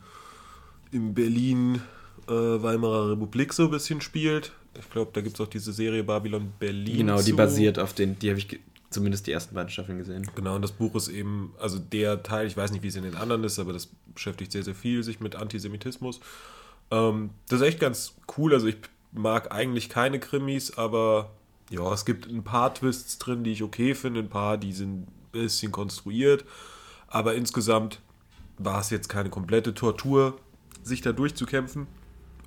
im 0.91 1.15
Berlin 1.15 1.83
äh, 2.27 2.33
Weimarer 2.33 3.13
Republik 3.13 3.53
so 3.53 3.65
ein 3.65 3.71
bisschen 3.71 4.01
spielt. 4.01 4.51
Ich 4.77 4.91
glaube, 4.91 5.11
da 5.13 5.21
gibt 5.21 5.37
es 5.37 5.41
auch 5.41 5.49
diese 5.49 5.73
Serie 5.73 6.03
Babylon 6.03 6.53
Berlin. 6.59 6.99
Genau, 6.99 7.19
die 7.19 7.31
zu. 7.31 7.37
basiert 7.37 7.79
auf 7.79 7.93
den, 7.93 8.19
die 8.19 8.31
habe 8.31 8.41
ich 8.41 8.61
zumindest 8.95 9.27
die 9.27 9.33
ersten 9.33 9.55
beiden 9.55 9.69
Staffeln 9.71 9.99
gesehen. 9.99 10.27
Genau, 10.35 10.55
und 10.55 10.63
das 10.63 10.73
Buch 10.73 10.95
ist 10.95 11.09
eben, 11.09 11.53
also 11.59 11.79
der 11.79 12.23
Teil, 12.23 12.47
ich 12.47 12.57
weiß 12.57 12.73
nicht, 12.73 12.83
wie 12.83 12.89
es 12.89 12.97
in 12.97 13.03
den 13.03 13.17
anderen 13.17 13.45
ist, 13.45 13.59
aber 13.59 13.73
das 13.73 13.89
beschäftigt 14.15 14.53
sehr, 14.53 14.63
sehr 14.63 14.75
viel 14.75 15.03
sich 15.03 15.21
mit 15.21 15.37
Antisemitismus. 15.37 16.21
Ähm, 16.91 17.31
das 17.49 17.61
ist 17.61 17.67
echt 17.67 17.81
ganz 17.81 18.15
cool. 18.39 18.55
Also 18.55 18.67
ich 18.69 18.77
mag 19.13 19.53
eigentlich 19.53 19.89
keine 19.89 20.19
Krimis, 20.21 20.77
aber 20.79 21.31
ja, 21.71 21.93
es 21.93 22.05
gibt 22.05 22.27
ein 22.27 22.45
paar 22.45 22.75
Twists 22.75 23.19
drin, 23.19 23.45
die 23.45 23.53
ich 23.53 23.63
okay 23.63 23.95
finde, 23.95 24.21
ein 24.21 24.29
paar, 24.29 24.59
die 24.59 24.73
sind 24.73 25.03
ein 25.03 25.09
bisschen 25.33 25.73
konstruiert. 25.73 26.45
Aber 27.09 27.35
insgesamt 27.35 28.01
war 28.59 28.81
es 28.81 28.91
jetzt 28.91 29.09
keine 29.09 29.31
komplette 29.31 29.75
Tortur, 29.75 30.39
sich 30.83 31.01
da 31.01 31.13
durchzukämpfen. 31.13 31.87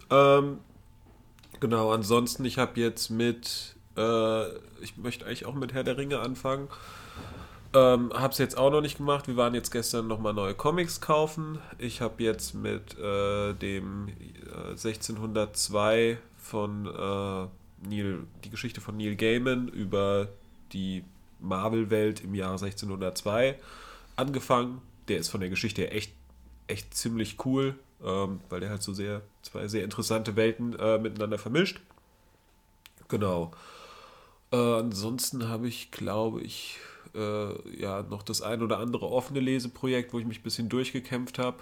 Ähm, 0.09 0.59
genau, 1.59 1.91
ansonsten, 1.91 2.45
ich 2.45 2.57
habe 2.57 2.79
jetzt 2.79 3.09
mit, 3.09 3.75
äh, 3.97 4.47
ich 4.81 4.97
möchte 4.97 5.25
eigentlich 5.25 5.45
auch 5.45 5.55
mit 5.55 5.73
Herr 5.73 5.83
der 5.83 5.97
Ringe 5.97 6.19
anfangen. 6.19 6.67
Ähm, 7.73 8.11
hab's 8.13 8.37
jetzt 8.37 8.57
auch 8.57 8.71
noch 8.71 8.81
nicht 8.81 8.97
gemacht. 8.97 9.27
Wir 9.27 9.35
waren 9.35 9.53
jetzt 9.53 9.71
gestern 9.71 10.07
nochmal 10.07 10.33
neue 10.33 10.53
Comics 10.53 11.01
kaufen. 11.01 11.59
Ich 11.77 12.01
habe 12.01 12.23
jetzt 12.23 12.53
mit 12.53 12.97
äh, 12.97 13.53
dem 13.53 14.07
äh, 14.07 14.69
1602 14.71 16.17
von 16.37 16.85
äh, 16.85 17.87
Neil, 17.87 18.23
die 18.43 18.49
Geschichte 18.49 18.81
von 18.81 18.97
Neil 18.97 19.15
Gaiman 19.15 19.67
über 19.67 20.29
die 20.71 21.03
Marvel-Welt 21.39 22.23
im 22.23 22.35
Jahr 22.35 22.51
1602 22.51 23.59
angefangen. 24.15 24.81
Der 25.07 25.17
ist 25.17 25.29
von 25.29 25.41
der 25.41 25.49
Geschichte 25.49 25.81
her 25.81 25.95
echt, 25.95 26.13
echt 26.67 26.93
ziemlich 26.93 27.45
cool, 27.45 27.75
ähm, 28.03 28.39
weil 28.49 28.61
der 28.61 28.69
halt 28.69 28.81
so 28.81 28.93
sehr, 28.93 29.21
zwei 29.41 29.67
sehr 29.67 29.83
interessante 29.83 30.35
Welten 30.35 30.77
äh, 30.79 30.97
miteinander 30.97 31.37
vermischt. 31.37 31.81
Genau. 33.07 33.51
Äh, 34.51 34.55
ansonsten 34.55 35.49
habe 35.49 35.67
ich, 35.67 35.91
glaube 35.91 36.41
ich, 36.41 36.77
äh, 37.15 37.79
ja, 37.81 38.03
noch 38.09 38.23
das 38.23 38.41
ein 38.41 38.61
oder 38.61 38.79
andere 38.79 39.07
offene 39.09 39.39
Leseprojekt, 39.39 40.13
wo 40.13 40.19
ich 40.19 40.25
mich 40.25 40.39
ein 40.39 40.43
bisschen 40.43 40.69
durchgekämpft 40.69 41.39
habe. 41.39 41.57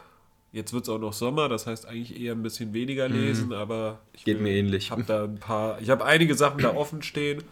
Jetzt 0.51 0.71
wird 0.71 0.83
es 0.83 0.89
auch 0.89 0.99
noch 0.99 1.11
Sommer, 1.13 1.49
das 1.49 1.67
heißt 1.67 1.85
eigentlich 1.85 2.17
eher 2.19 2.31
ein 2.33 2.41
bisschen 2.41 2.73
weniger 2.73 3.09
lesen, 3.09 3.51
aber 3.51 3.99
ich 4.13 4.23
Geht 4.23 4.39
mir 4.39 4.51
ähnlich. 4.53 4.89
habe 4.89 5.03
da 5.03 5.25
ein 5.25 5.35
paar, 5.37 5.81
ich 5.81 5.89
habe 5.89 6.05
einige 6.05 6.33
Sachen 6.35 6.61
da 6.61 6.73
offen 6.73 7.01
stehen. 7.01 7.43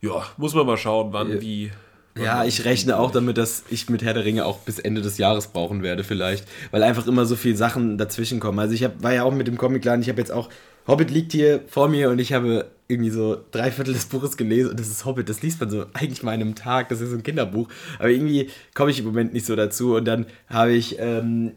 Ja, 0.00 0.24
muss 0.38 0.54
man 0.54 0.66
mal 0.66 0.78
schauen, 0.78 1.12
wann, 1.12 1.30
Ja. 1.30 1.40
wie. 1.42 1.70
wann 2.14 2.24
Ja, 2.24 2.44
ich 2.44 2.64
rechne 2.64 2.98
auch 2.98 3.10
damit, 3.10 3.36
dass 3.36 3.64
ich 3.68 3.90
mit 3.90 4.02
Herr 4.02 4.14
der 4.14 4.24
Ringe 4.24 4.46
auch 4.46 4.60
bis 4.60 4.78
Ende 4.78 5.02
des 5.02 5.18
Jahres 5.18 5.48
brauchen 5.48 5.82
werde, 5.82 6.04
vielleicht. 6.04 6.46
Weil 6.70 6.82
einfach 6.82 7.06
immer 7.06 7.26
so 7.26 7.36
viele 7.36 7.56
Sachen 7.56 7.98
dazwischen 7.98 8.40
kommen. 8.40 8.58
Also 8.58 8.74
ich 8.74 8.82
hab, 8.84 9.02
war 9.02 9.12
ja 9.12 9.24
auch 9.24 9.34
mit 9.34 9.46
dem 9.46 9.58
Comicladen, 9.58 10.00
ich 10.00 10.08
habe 10.08 10.20
jetzt 10.20 10.32
auch, 10.32 10.48
Hobbit 10.86 11.10
liegt 11.10 11.32
hier 11.32 11.62
vor 11.66 11.88
mir 11.88 12.08
und 12.10 12.18
ich 12.18 12.32
habe 12.32 12.70
irgendwie 12.88 13.10
so 13.10 13.42
drei 13.50 13.70
Viertel 13.70 13.94
des 13.94 14.06
Buches 14.06 14.36
gelesen 14.36 14.70
und 14.70 14.80
das 14.80 14.88
ist 14.88 15.04
Hobbit, 15.04 15.28
das 15.28 15.42
liest 15.42 15.60
man 15.60 15.70
so 15.70 15.86
eigentlich 15.94 16.22
mal 16.22 16.34
in 16.34 16.42
einem 16.42 16.54
Tag, 16.54 16.90
das 16.90 17.00
ist 17.00 17.10
so 17.10 17.16
ein 17.16 17.22
Kinderbuch. 17.22 17.68
Aber 17.98 18.10
irgendwie 18.10 18.50
komme 18.74 18.90
ich 18.90 18.98
im 18.98 19.06
Moment 19.06 19.32
nicht 19.32 19.46
so 19.46 19.56
dazu 19.56 19.96
und 19.96 20.04
dann 20.04 20.26
habe 20.48 20.72
ich 20.72 20.98
ähm, 20.98 21.52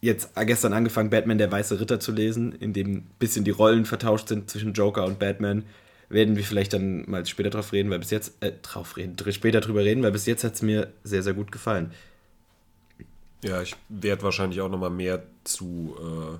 jetzt 0.00 0.30
gestern 0.34 0.72
angefangen, 0.72 1.10
Batman 1.10 1.38
der 1.38 1.50
Weiße 1.50 1.80
Ritter 1.80 2.00
zu 2.00 2.12
lesen, 2.12 2.52
in 2.52 2.72
dem 2.72 2.92
ein 2.92 3.10
bisschen 3.18 3.44
die 3.44 3.52
Rollen 3.52 3.86
vertauscht 3.86 4.28
sind 4.28 4.50
zwischen 4.50 4.72
Joker 4.72 5.04
und 5.06 5.18
Batman. 5.18 5.64
Werden 6.08 6.36
wir 6.36 6.44
vielleicht 6.44 6.74
dann 6.74 7.08
mal 7.08 7.24
später 7.24 7.48
drauf 7.48 7.72
reden, 7.72 7.88
weil 7.88 8.00
bis 8.00 8.10
jetzt, 8.10 8.34
äh, 8.40 8.52
drauf 8.60 8.96
reden, 8.96 9.16
später 9.32 9.60
drüber 9.60 9.82
reden, 9.82 10.02
weil 10.02 10.12
bis 10.12 10.26
jetzt 10.26 10.44
hat 10.44 10.54
es 10.54 10.62
mir 10.62 10.92
sehr, 11.04 11.22
sehr 11.22 11.32
gut 11.32 11.52
gefallen. 11.52 11.92
Ja, 13.44 13.62
ich 13.62 13.74
werde 13.88 14.22
wahrscheinlich 14.22 14.60
auch 14.60 14.68
noch 14.68 14.78
mal 14.78 14.90
mehr 14.90 15.22
zu, 15.44 15.96
äh, 15.98 16.38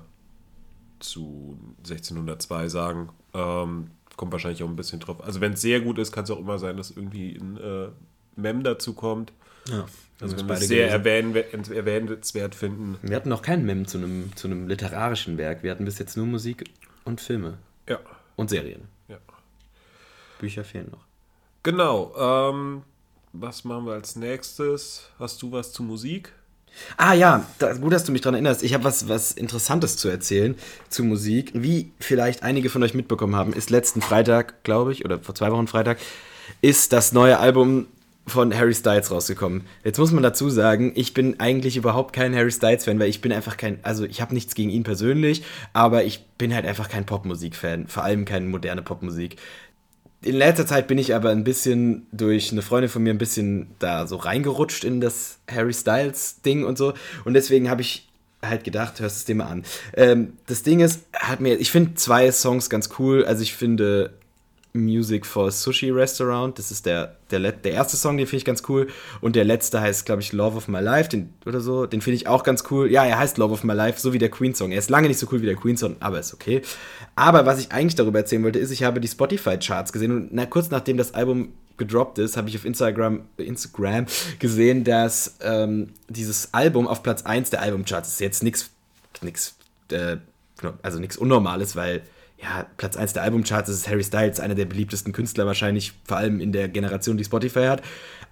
zu 0.99 1.57
1602 1.83 2.69
sagen. 2.69 3.09
Ähm, 3.33 3.87
kommt 4.17 4.31
wahrscheinlich 4.31 4.63
auch 4.63 4.67
ein 4.69 4.75
bisschen 4.75 4.99
drauf. 4.99 5.23
Also 5.23 5.41
wenn 5.41 5.53
es 5.53 5.61
sehr 5.61 5.81
gut 5.81 5.97
ist, 5.97 6.11
kann 6.11 6.23
es 6.23 6.31
auch 6.31 6.39
immer 6.39 6.59
sein, 6.59 6.77
dass 6.77 6.91
irgendwie 6.91 7.35
ein 7.35 7.57
äh, 7.57 7.87
Mem 8.35 8.63
dazu 8.63 8.93
kommt. 8.93 9.31
Ja, 9.69 9.85
Also 10.19 10.37
wenn 10.37 10.47
wir 10.47 10.55
es 10.55 10.67
sehr 10.67 10.89
erwähnen, 10.89 11.35
erwähnenswert 11.35 12.53
finden. 12.55 12.97
Wir 13.01 13.15
hatten 13.15 13.29
noch 13.29 13.41
keinen 13.41 13.65
Mem 13.65 13.87
zu 13.87 13.97
einem, 13.97 14.35
zu 14.35 14.47
einem 14.47 14.67
literarischen 14.67 15.37
Werk. 15.37 15.63
Wir 15.63 15.71
hatten 15.71 15.85
bis 15.85 15.99
jetzt 15.99 16.17
nur 16.17 16.25
Musik 16.25 16.65
und 17.05 17.21
Filme 17.21 17.57
Ja. 17.87 17.99
und 18.35 18.49
Serien. 18.49 18.81
ja. 19.07 19.17
Bücher 20.39 20.63
fehlen 20.63 20.89
noch. 20.91 21.05
Genau. 21.63 22.13
Ähm, 22.17 22.83
was 23.31 23.63
machen 23.63 23.85
wir 23.85 23.93
als 23.93 24.15
nächstes? 24.17 25.09
Hast 25.17 25.41
du 25.41 25.51
was 25.51 25.71
zu 25.71 25.81
Musik? 25.83 26.33
Ah 26.97 27.13
ja, 27.13 27.45
da, 27.59 27.73
gut, 27.73 27.93
dass 27.93 28.03
du 28.03 28.11
mich 28.11 28.21
daran 28.21 28.35
erinnerst. 28.35 28.63
Ich 28.63 28.73
habe 28.73 28.83
was, 28.83 29.07
was 29.07 29.31
Interessantes 29.31 29.97
zu 29.97 30.09
erzählen 30.09 30.55
zu 30.89 31.03
Musik. 31.03 31.51
Wie 31.53 31.91
vielleicht 31.99 32.43
einige 32.43 32.69
von 32.69 32.83
euch 32.83 32.93
mitbekommen 32.93 33.35
haben, 33.35 33.53
ist 33.53 33.69
letzten 33.69 34.01
Freitag, 34.01 34.63
glaube 34.63 34.91
ich, 34.91 35.05
oder 35.05 35.19
vor 35.19 35.35
zwei 35.35 35.51
Wochen 35.51 35.67
Freitag, 35.67 35.97
ist 36.61 36.93
das 36.93 37.11
neue 37.11 37.39
Album 37.39 37.87
von 38.25 38.55
Harry 38.55 38.73
Styles 38.73 39.11
rausgekommen. 39.11 39.63
Jetzt 39.83 39.97
muss 39.97 40.11
man 40.11 40.23
dazu 40.23 40.49
sagen, 40.49 40.93
ich 40.95 41.13
bin 41.13 41.39
eigentlich 41.39 41.75
überhaupt 41.75 42.13
kein 42.13 42.33
Harry 42.33 42.51
Styles-Fan, 42.51 42.97
weil 42.99 43.09
ich 43.09 43.21
bin 43.21 43.33
einfach 43.33 43.57
kein, 43.57 43.79
also 43.83 44.05
ich 44.05 44.21
habe 44.21 44.33
nichts 44.33 44.55
gegen 44.55 44.69
ihn 44.69 44.83
persönlich, 44.83 45.43
aber 45.73 46.05
ich 46.05 46.25
bin 46.37 46.53
halt 46.53 46.65
einfach 46.65 46.87
kein 46.87 47.05
Popmusik-Fan, 47.05 47.87
vor 47.87 48.03
allem 48.03 48.23
keine 48.23 48.45
moderne 48.45 48.81
Popmusik. 48.81 49.37
In 50.23 50.35
letzter 50.35 50.65
Zeit 50.65 50.87
bin 50.87 50.97
ich 50.97 51.13
aber 51.13 51.29
ein 51.31 51.43
bisschen 51.43 52.07
durch 52.11 52.51
eine 52.51 52.61
Freundin 52.61 52.89
von 52.89 53.03
mir 53.03 53.13
ein 53.13 53.17
bisschen 53.17 53.67
da 53.79 54.07
so 54.07 54.15
reingerutscht 54.15 54.83
in 54.83 55.01
das 55.01 55.39
Harry 55.51 55.73
Styles 55.73 56.41
Ding 56.41 56.63
und 56.63 56.77
so. 56.77 56.93
Und 57.25 57.33
deswegen 57.33 57.69
habe 57.69 57.81
ich 57.81 58.09
halt 58.41 58.63
gedacht, 58.63 58.99
hörst 58.99 59.17
es 59.17 59.25
dir 59.25 59.35
mal 59.35 59.47
an. 59.47 59.63
Ähm, 59.95 60.33
das 60.45 60.63
Ding 60.63 60.79
ist, 60.79 61.05
hat 61.13 61.39
mir, 61.39 61.59
ich 61.59 61.71
finde 61.71 61.95
zwei 61.95 62.31
Songs 62.31 62.69
ganz 62.69 62.89
cool. 62.99 63.25
Also 63.25 63.43
ich 63.43 63.53
finde 63.53 64.13
Music 64.73 65.25
for 65.25 65.51
Sushi 65.51 65.91
Restaurant, 65.91 66.57
das 66.57 66.71
ist 66.71 66.87
der, 66.87 67.15
der, 67.29 67.51
der 67.51 67.71
erste 67.71 67.95
Song, 67.95 68.17
den 68.17 68.25
finde 68.25 68.37
ich 68.37 68.45
ganz 68.45 68.63
cool. 68.67 68.87
Und 69.21 69.35
der 69.35 69.45
letzte 69.45 69.79
heißt, 69.79 70.05
glaube 70.05 70.21
ich, 70.21 70.33
Love 70.33 70.57
of 70.57 70.67
My 70.67 70.79
Life 70.79 71.09
den, 71.09 71.33
oder 71.45 71.61
so. 71.61 71.85
Den 71.85 72.01
finde 72.01 72.15
ich 72.15 72.27
auch 72.27 72.43
ganz 72.43 72.63
cool. 72.71 72.91
Ja, 72.91 73.05
er 73.05 73.19
heißt 73.19 73.37
Love 73.37 73.53
of 73.53 73.63
My 73.63 73.73
Life, 73.73 73.99
so 73.99 74.13
wie 74.13 74.17
der 74.17 74.29
Queen-Song. 74.29 74.71
Er 74.71 74.79
ist 74.79 74.89
lange 74.89 75.07
nicht 75.07 75.19
so 75.19 75.27
cool 75.31 75.41
wie 75.41 75.45
der 75.45 75.55
Queen-Song, 75.55 75.97
aber 75.99 76.19
ist 76.19 76.33
okay. 76.33 76.63
Aber 77.15 77.45
was 77.45 77.59
ich 77.59 77.71
eigentlich 77.71 77.95
darüber 77.95 78.19
erzählen 78.19 78.43
wollte, 78.43 78.59
ist, 78.59 78.71
ich 78.71 78.83
habe 78.83 78.99
die 78.99 79.07
Spotify-Charts 79.07 79.93
gesehen 79.93 80.11
und 80.11 80.33
na, 80.33 80.45
kurz 80.47 80.71
nachdem 80.71 80.97
das 80.97 81.13
Album 81.13 81.53
gedroppt 81.77 82.17
ist, 82.19 82.37
habe 82.37 82.49
ich 82.49 82.55
auf 82.55 82.65
Instagram, 82.65 83.21
Instagram 83.37 84.05
gesehen, 84.39 84.83
dass 84.83 85.37
ähm, 85.41 85.89
dieses 86.07 86.53
Album 86.53 86.87
auf 86.87 87.03
Platz 87.03 87.23
1 87.23 87.49
der 87.49 87.61
Albumcharts 87.61 88.09
ist 88.09 88.19
jetzt 88.21 88.43
nichts 88.43 88.71
nix, 89.21 89.55
äh, 89.91 90.17
also 90.81 90.99
nichts 90.99 91.17
Unnormales, 91.17 91.75
weil 91.75 92.01
ja, 92.43 92.67
Platz 92.77 92.95
1 92.97 93.13
der 93.13 93.23
Albumcharts 93.23 93.69
ist 93.69 93.87
Harry 93.87 94.03
Styles, 94.03 94.41
einer 94.41 94.55
der 94.55 94.65
beliebtesten 94.65 95.13
Künstler 95.13 95.45
wahrscheinlich, 95.45 95.93
vor 96.05 96.17
allem 96.17 96.41
in 96.41 96.51
der 96.51 96.67
Generation, 96.67 97.15
die 97.17 97.23
Spotify 97.23 97.67
hat. 97.67 97.81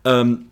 Ähm, 0.03 0.47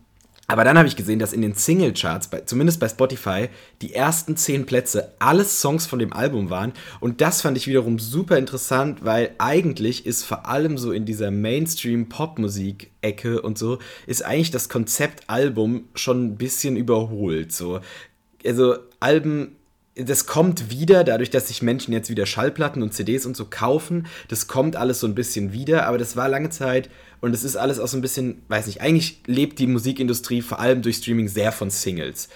aber 0.47 0.63
dann 0.63 0.77
habe 0.79 0.87
ich 0.87 0.95
gesehen, 0.95 1.19
dass 1.19 1.33
in 1.33 1.43
den 1.43 1.53
Singlecharts, 1.53 2.27
zumindest 2.45 2.79
bei 2.79 2.89
Spotify, 2.89 3.49
die 3.83 3.93
ersten 3.93 4.35
zehn 4.35 4.65
Plätze 4.65 5.13
alles 5.19 5.61
Songs 5.61 5.85
von 5.85 5.99
dem 5.99 6.11
Album 6.11 6.49
waren. 6.49 6.73
Und 6.99 7.21
das 7.21 7.43
fand 7.43 7.55
ich 7.55 7.67
wiederum 7.67 7.99
super 7.99 8.35
interessant, 8.35 9.05
weil 9.05 9.35
eigentlich 9.37 10.07
ist 10.07 10.23
vor 10.23 10.47
allem 10.47 10.79
so 10.79 10.91
in 10.91 11.05
dieser 11.05 11.29
Mainstream-Popmusik-Ecke 11.29 13.43
und 13.43 13.59
so, 13.59 13.77
ist 14.07 14.25
eigentlich 14.25 14.49
das 14.49 14.69
Konzept 14.69 15.29
Album 15.29 15.83
schon 15.93 16.25
ein 16.25 16.37
bisschen 16.37 16.77
überholt. 16.77 17.51
So. 17.51 17.81
Also 18.43 18.77
Alben 18.99 19.58
das 20.05 20.25
kommt 20.25 20.69
wieder, 20.69 21.03
dadurch, 21.03 21.29
dass 21.29 21.47
sich 21.47 21.61
Menschen 21.61 21.93
jetzt 21.93 22.09
wieder 22.09 22.25
Schallplatten 22.25 22.81
und 22.81 22.93
CDs 22.93 23.25
und 23.25 23.35
so 23.35 23.45
kaufen. 23.45 24.07
Das 24.27 24.47
kommt 24.47 24.75
alles 24.75 24.99
so 24.99 25.07
ein 25.07 25.15
bisschen 25.15 25.51
wieder, 25.51 25.85
aber 25.85 25.97
das 25.97 26.15
war 26.15 26.29
lange 26.29 26.49
Zeit 26.49 26.89
und 27.21 27.33
es 27.33 27.43
ist 27.43 27.55
alles 27.55 27.79
auch 27.79 27.87
so 27.87 27.97
ein 27.97 28.01
bisschen, 28.01 28.41
weiß 28.47 28.67
nicht, 28.67 28.81
eigentlich 28.81 29.21
lebt 29.25 29.59
die 29.59 29.67
Musikindustrie 29.67 30.41
vor 30.41 30.59
allem 30.59 30.81
durch 30.81 30.97
Streaming 30.97 31.27
sehr 31.27 31.51
von 31.51 31.69
Singles. 31.69 32.29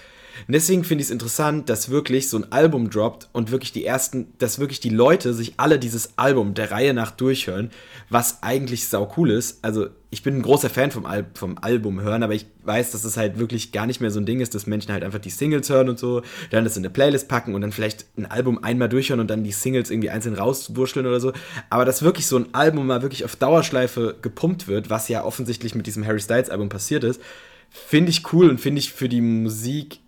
Und 0.46 0.52
deswegen 0.52 0.84
finde 0.84 1.02
ich 1.02 1.08
es 1.08 1.12
interessant, 1.12 1.68
dass 1.68 1.88
wirklich 1.90 2.28
so 2.28 2.38
ein 2.38 2.52
Album 2.52 2.90
droppt 2.90 3.28
und 3.32 3.50
wirklich 3.50 3.72
die 3.72 3.84
ersten, 3.84 4.32
dass 4.38 4.58
wirklich 4.58 4.80
die 4.80 4.90
Leute 4.90 5.34
sich 5.34 5.54
alle 5.56 5.78
dieses 5.78 6.18
Album 6.18 6.54
der 6.54 6.70
Reihe 6.70 6.94
nach 6.94 7.10
durchhören, 7.10 7.70
was 8.10 8.42
eigentlich 8.42 8.88
sau 8.88 9.12
cool 9.16 9.30
ist. 9.30 9.64
Also 9.64 9.88
ich 10.10 10.22
bin 10.22 10.36
ein 10.36 10.42
großer 10.42 10.70
Fan 10.70 10.90
vom, 10.90 11.06
Al 11.06 11.26
vom 11.34 11.58
Album 11.60 12.00
hören, 12.00 12.22
aber 12.22 12.34
ich 12.34 12.46
weiß, 12.62 12.92
dass 12.92 13.04
es 13.04 13.16
halt 13.16 13.38
wirklich 13.38 13.72
gar 13.72 13.86
nicht 13.86 14.00
mehr 14.00 14.10
so 14.10 14.20
ein 14.20 14.26
Ding 14.26 14.40
ist, 14.40 14.54
dass 14.54 14.66
Menschen 14.66 14.92
halt 14.92 15.02
einfach 15.02 15.18
die 15.18 15.30
Singles 15.30 15.68
hören 15.70 15.88
und 15.88 15.98
so, 15.98 16.22
dann 16.50 16.64
das 16.64 16.76
in 16.76 16.82
eine 16.82 16.90
Playlist 16.90 17.28
packen 17.28 17.54
und 17.54 17.62
dann 17.62 17.72
vielleicht 17.72 18.06
ein 18.16 18.26
Album 18.26 18.62
einmal 18.62 18.88
durchhören 18.88 19.20
und 19.20 19.28
dann 19.28 19.42
die 19.42 19.52
Singles 19.52 19.90
irgendwie 19.90 20.10
einzeln 20.10 20.36
rauswurschteln 20.36 21.06
oder 21.06 21.20
so. 21.20 21.32
Aber 21.68 21.84
dass 21.84 22.02
wirklich 22.02 22.26
so 22.26 22.36
ein 22.36 22.46
Album 22.52 22.86
mal 22.86 23.02
wirklich 23.02 23.24
auf 23.24 23.36
Dauerschleife 23.36 24.16
gepumpt 24.22 24.68
wird, 24.68 24.88
was 24.88 25.08
ja 25.08 25.24
offensichtlich 25.24 25.74
mit 25.74 25.86
diesem 25.86 26.06
Harry 26.06 26.20
Styles 26.20 26.50
Album 26.50 26.68
passiert 26.68 27.02
ist, 27.02 27.20
finde 27.70 28.10
ich 28.10 28.32
cool 28.32 28.48
und 28.48 28.60
finde 28.60 28.78
ich 28.78 28.92
für 28.92 29.08
die 29.08 29.20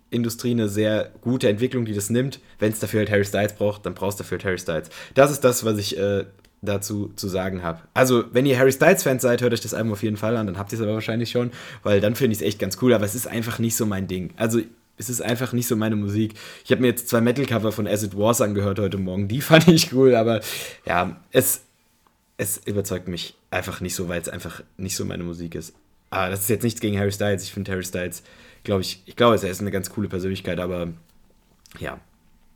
Musikindustrie 0.07 0.51
eine 0.51 0.69
sehr 0.69 1.11
gute 1.21 1.49
Entwicklung, 1.49 1.85
die 1.85 1.93
das 1.93 2.09
nimmt. 2.09 2.39
Wenn 2.59 2.71
es 2.71 2.79
dafür 2.79 2.99
halt 2.99 3.11
Harry 3.11 3.25
Styles 3.25 3.53
braucht, 3.53 3.85
dann 3.85 3.93
brauchst 3.93 4.19
du 4.19 4.23
dafür 4.23 4.37
halt 4.37 4.45
Harry 4.45 4.59
Styles. 4.59 4.89
Das 5.13 5.31
ist 5.31 5.43
das, 5.43 5.65
was 5.65 5.77
ich 5.77 5.97
äh, 5.97 6.25
dazu 6.61 7.11
zu 7.15 7.27
sagen 7.27 7.61
habe. 7.61 7.81
Also, 7.93 8.23
wenn 8.31 8.45
ihr 8.45 8.57
Harry 8.57 8.71
Styles-Fans 8.71 9.21
seid, 9.21 9.41
hört 9.41 9.53
euch 9.53 9.61
das 9.61 9.73
Album 9.73 9.91
auf 9.93 10.03
jeden 10.03 10.17
Fall 10.17 10.37
an, 10.37 10.47
dann 10.47 10.57
habt 10.57 10.71
ihr 10.71 10.77
es 10.77 10.83
aber 10.83 10.93
wahrscheinlich 10.93 11.31
schon, 11.31 11.51
weil 11.83 11.99
dann 12.01 12.15
finde 12.15 12.33
ich 12.33 12.39
es 12.39 12.47
echt 12.47 12.59
ganz 12.59 12.77
cool, 12.81 12.93
aber 12.93 13.05
es 13.05 13.15
ist 13.15 13.27
einfach 13.27 13.59
nicht 13.59 13.75
so 13.75 13.85
mein 13.85 14.07
Ding. 14.07 14.33
Also, 14.37 14.61
es 14.99 15.09
ist 15.09 15.21
einfach 15.21 15.53
nicht 15.53 15.67
so 15.67 15.75
meine 15.75 15.95
Musik. 15.95 16.33
Ich 16.65 16.71
habe 16.71 16.81
mir 16.81 16.87
jetzt 16.87 17.09
zwei 17.09 17.21
Metal-Cover 17.21 17.71
von 17.71 17.85
As 17.85 18.01
It 18.01 18.17
Was 18.17 18.41
angehört 18.41 18.79
heute 18.79 18.97
Morgen, 18.97 19.27
die 19.27 19.41
fand 19.41 19.67
ich 19.67 19.93
cool, 19.93 20.15
aber 20.15 20.41
ja, 20.85 21.19
es, 21.31 21.61
es 22.37 22.61
überzeugt 22.65 23.07
mich 23.07 23.35
einfach 23.51 23.81
nicht 23.81 23.93
so, 23.93 24.07
weil 24.07 24.21
es 24.21 24.29
einfach 24.29 24.63
nicht 24.77 24.95
so 24.95 25.05
meine 25.05 25.23
Musik 25.23 25.53
ist. 25.53 25.73
Aber 26.09 26.29
das 26.29 26.41
ist 26.41 26.49
jetzt 26.49 26.63
nichts 26.63 26.79
gegen 26.79 26.97
Harry 26.97 27.11
Styles. 27.11 27.43
Ich 27.43 27.51
finde 27.51 27.71
Harry 27.71 27.83
Styles, 27.83 28.23
glaube 28.67 28.81
ich, 28.81 29.01
ich 29.05 29.15
glaube, 29.15 29.39
er 29.41 29.49
ist 29.49 29.61
eine 29.61 29.71
ganz 29.71 29.89
coole 29.89 30.09
Persönlichkeit, 30.09 30.59
aber 30.59 30.89
ja, 31.79 31.99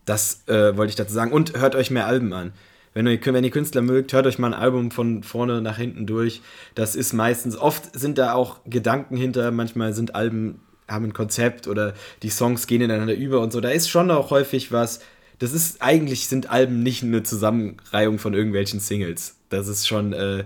das 0.06 0.44
äh, 0.48 0.76
wollte 0.76 0.90
ich 0.90 0.96
dazu 0.98 1.14
sagen. 1.14 1.32
Und 1.32 1.58
hört 1.58 1.74
euch 1.74 1.90
mehr 1.90 2.06
Alben 2.06 2.34
an. 2.34 2.52
Wenn 2.94 3.08
ihr, 3.08 3.18
wenn 3.26 3.44
ihr 3.46 3.50
Künstler 3.50 3.82
mögt, 3.82 4.12
hört 4.12 4.28
euch 4.28 4.38
mal 4.38 4.54
ein 4.54 4.60
Album 4.60 4.92
von 4.92 5.24
vorne 5.24 5.62
nach 5.62 5.78
hinten 5.78 6.06
durch. 6.06 6.42
Das 6.76 6.96
ist 6.96 7.14
meistens, 7.14 7.56
oft 7.56 7.98
sind 7.98 8.18
da 8.18 8.34
auch 8.34 8.60
Gedanken 8.66 9.16
hinter, 9.16 9.52
manchmal 9.52 9.94
sind 9.94 10.14
Alben, 10.14 10.60
haben 10.90 11.06
ein 11.06 11.14
Konzept 11.14 11.68
oder 11.68 11.94
die 12.24 12.30
Songs 12.30 12.68
gehen 12.68 12.82
ineinander 12.82 13.16
über 13.16 13.40
und 13.40 13.54
so. 13.54 13.62
Da 13.62 13.70
ist 13.70 13.90
schon 13.90 14.12
auch 14.12 14.32
häufig 14.32 14.74
was. 14.74 15.00
Das 15.40 15.54
ist, 15.54 15.82
eigentlich 15.82 16.28
sind 16.28 16.52
Alben 16.52 16.84
nicht 16.84 17.04
eine 17.04 17.24
Zusammenreihung 17.24 18.20
von 18.20 18.34
irgendwelchen 18.34 18.82
Singles. 18.82 19.38
Das 19.48 19.70
ist 19.70 19.88
schon 19.88 20.12
äh, 20.12 20.44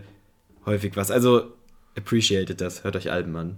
häufig 0.68 0.96
was. 0.96 1.10
Also, 1.10 1.54
appreciated 1.98 2.62
das. 2.62 2.84
Hört 2.84 2.96
euch 2.96 3.12
Alben 3.12 3.36
an. 3.36 3.58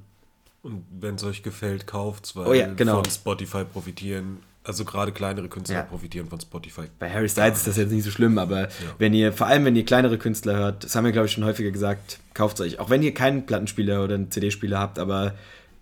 Und 0.64 0.86
wenn 1.00 1.16
es 1.16 1.24
euch 1.24 1.44
gefällt, 1.44 1.88
kauft's, 1.88 2.36
weil 2.36 2.48
Oh 2.48 2.54
ja, 2.54 2.68
genau. 2.74 2.96
von 3.04 3.12
Spotify 3.12 3.64
profitieren 3.64 4.40
Also 4.64 4.84
gerade 4.84 5.14
kleinere 5.14 5.48
Künstler 5.48 5.78
Ja. 5.78 5.84
profitieren 5.84 6.28
von 6.28 6.42
Spotify. 6.42 6.84
Bei 7.00 7.10
Harry 7.10 7.30
Styles 7.30 7.60
ist 7.60 7.68
das 7.68 7.78
jetzt 7.78 7.92
nicht 7.92 8.04
so 8.04 8.12
schlimm, 8.12 8.38
aber 8.38 8.68
wenn 8.98 9.14
ihr, 9.14 9.32
vor 9.32 9.48
allem 9.48 9.64
wenn 9.64 9.78
ihr 9.78 9.86
kleinere 9.86 10.18
Künstler 10.18 10.58
hört, 10.58 10.84
das 10.84 10.94
haben 10.94 11.06
wir 11.06 11.14
glaube 11.14 11.28
ich 11.28 11.32
schon 11.32 11.46
häufiger 11.46 11.72
gesagt, 11.72 12.20
kauft 12.34 12.60
euch, 12.60 12.78
auch 12.80 12.90
wenn 12.90 13.02
ihr 13.02 13.14
keinen 13.14 13.46
Plattenspieler 13.46 14.04
oder 14.04 14.16
einen 14.16 14.30
CD-Spieler 14.30 14.78
habt, 14.78 15.00
aber 15.00 15.36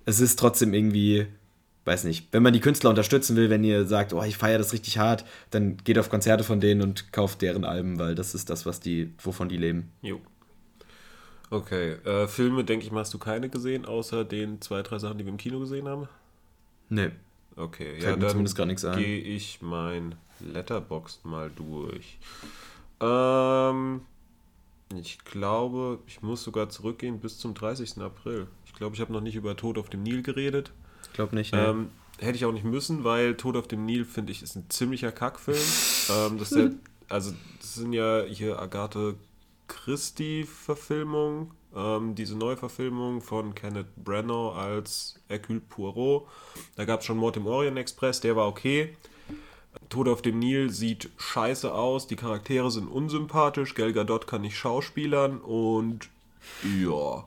es 0.06 0.20
ist 0.20 0.38
trotzdem 0.38 0.76
irgendwie, 0.76 1.26
weiß 1.86 2.04
nicht, 2.04 2.28
wenn 2.32 2.44
man 2.44 2.54
die 2.54 2.60
Künstler 2.60 2.92
unterstützen 2.92 3.36
will, 3.36 3.50
wenn 3.50 3.64
ihr 3.64 3.86
sagt, 3.88 4.14
oh, 4.14 4.22
ich 4.22 4.38
feiere 4.38 4.60
das 4.60 4.72
richtig 4.72 5.00
hart, 5.00 5.26
dann 5.50 5.78
geht 5.78 5.98
auf 5.98 6.10
Konzerte 6.12 6.44
von 6.44 6.60
denen 6.60 6.84
und 6.84 7.12
kauft 7.12 7.42
deren 7.42 7.64
Alben, 7.66 7.98
weil 7.98 8.14
das 8.14 8.36
ist 8.36 8.52
das, 8.52 8.68
was 8.68 8.82
die, 8.82 9.12
wovon 9.18 9.50
die 9.50 9.58
leben. 9.58 9.92
Jo. 10.04 10.22
Okay, 11.50 11.94
äh, 12.06 12.28
Filme, 12.28 12.64
denke 12.64 12.86
ich 12.86 12.92
mal, 12.92 13.02
hast 13.02 13.14
du 13.14 13.20
keine 13.20 13.50
gesehen, 13.50 13.86
außer 13.86 14.26
den 14.26 14.62
zwei, 14.62 14.82
drei 14.82 15.00
Sachen, 15.00 15.18
die 15.18 15.26
wir 15.26 15.32
im 15.32 15.38
Kino 15.38 15.60
gesehen 15.60 15.88
haben? 15.88 16.08
Nee. 16.90 17.12
Okay, 17.56 17.92
Fällt 17.92 18.04
ja, 18.04 18.16
mir 18.16 18.20
dann 18.20 18.30
zumindest 18.30 18.56
gar 18.58 18.66
nichts 18.66 18.84
ein. 18.84 18.98
gehe 18.98 19.20
ich 19.20 19.62
mein 19.62 20.16
Letterboxd 20.40 21.24
mal 21.26 21.50
durch. 21.56 22.18
Ähm, 23.00 24.02
ich 24.94 25.24
glaube, 25.24 26.00
ich 26.08 26.22
muss 26.22 26.44
sogar 26.44 26.70
zurückgehen 26.70 27.20
bis 27.20 27.38
zum 27.38 27.54
30. 27.54 28.02
April. 28.02 28.48
Ich 28.66 28.74
glaube, 28.74 28.96
ich 28.96 29.02
habe 29.02 29.14
noch 29.14 29.22
nicht 29.22 29.36
über 29.36 29.56
Tod 29.56 29.78
auf 29.78 29.90
dem 29.90 30.04
Nil 30.04 30.22
geredet. 30.22 30.72
Ich 31.04 31.14
glaube 31.14 31.36
nicht. 31.36 31.54
Nee. 31.54 31.60
Ähm, 31.60 31.90
hätte 32.20 32.36
ich 32.36 32.46
auch 32.46 32.52
nicht 32.52 32.66
müssen, 32.66 33.04
weil 33.04 33.36
Tod 33.36 33.56
auf 33.56 33.68
dem 33.68 33.86
Nil, 33.86 34.04
finde 34.06 34.32
ich, 34.32 34.42
ist 34.42 34.56
ein 34.56 34.70
ziemlicher 34.70 35.12
Kackfilm. 35.12 35.58
ähm, 36.10 36.38
das, 36.38 36.52
ja, 36.52 36.70
also, 37.08 37.34
das 37.60 37.76
sind 37.76 37.94
ja 37.94 38.24
hier 38.24 38.60
Agathe 38.60 39.16
Christie-Verfilmung, 39.68 41.52
ähm, 41.76 42.16
diese 42.16 42.38
Neuverfilmung 42.38 43.22
von 43.22 43.56
Kenneth 43.56 43.96
Branagh 43.96 44.56
als 44.56 45.20
Hercule 45.28 45.62
Poirot. 45.62 46.28
Da 46.76 46.86
gab 46.86 47.02
es 47.02 47.06
schon 47.06 47.18
Mord 47.18 47.38
im 47.38 47.48
Orient 47.48 47.78
Express, 47.78 48.22
der 48.22 48.36
war 48.36 48.48
okay. 48.48 48.96
Tod 49.90 50.08
auf 50.08 50.22
dem 50.22 50.40
Nil 50.40 50.70
sieht 50.70 51.10
scheiße 51.18 51.74
aus, 51.74 52.08
die 52.08 52.16
Charaktere 52.16 52.72
sind 52.72 52.88
unsympathisch, 52.88 53.76
Gal 53.76 53.94
Gadot 53.94 54.26
kann 54.26 54.42
nicht 54.42 54.58
schauspielern 54.58 55.40
und 55.40 56.10
ja, 56.64 57.26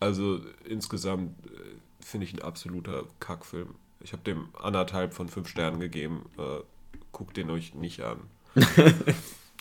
also 0.00 0.40
insgesamt 0.64 1.34
äh, 1.46 2.04
finde 2.04 2.26
ich 2.26 2.34
ein 2.34 2.42
absoluter 2.42 3.04
Kackfilm. 3.20 3.74
Ich 4.00 4.12
habe 4.12 4.22
dem 4.22 4.48
anderthalb 4.60 5.14
von 5.14 5.28
fünf 5.28 5.48
Sternen 5.48 5.80
gegeben. 5.80 6.26
Äh, 6.38 6.62
guckt 7.12 7.36
den 7.36 7.50
euch 7.50 7.74
nicht 7.74 8.02
an. 8.02 8.20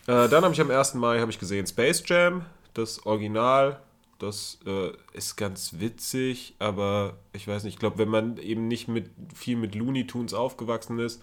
äh, 0.08 0.30
dann 0.30 0.44
habe 0.44 0.54
ich 0.54 0.62
am 0.62 0.72
1. 0.72 0.96
Mai 0.96 1.24
ich 1.28 1.40
gesehen 1.40 1.66
Space 1.68 2.04
Jam, 2.06 2.46
das 2.74 3.06
Original. 3.06 3.80
Das 4.18 4.60
äh, 4.66 4.92
ist 5.12 5.36
ganz 5.36 5.76
witzig, 5.80 6.56
aber 6.58 7.18
ich 7.34 7.48
weiß 7.48 7.66
nicht, 7.66 7.74
ich 7.74 7.80
glaube, 7.80 7.98
wenn 7.98 8.08
man 8.08 8.38
eben 8.38 8.68
nicht 8.70 8.88
mit 8.88 9.10
viel 9.34 9.58
mit 9.58 9.76
Looney 9.76 10.08
Tunes 10.08 10.34
aufgewachsen 10.34 11.00
ist, 11.00 11.22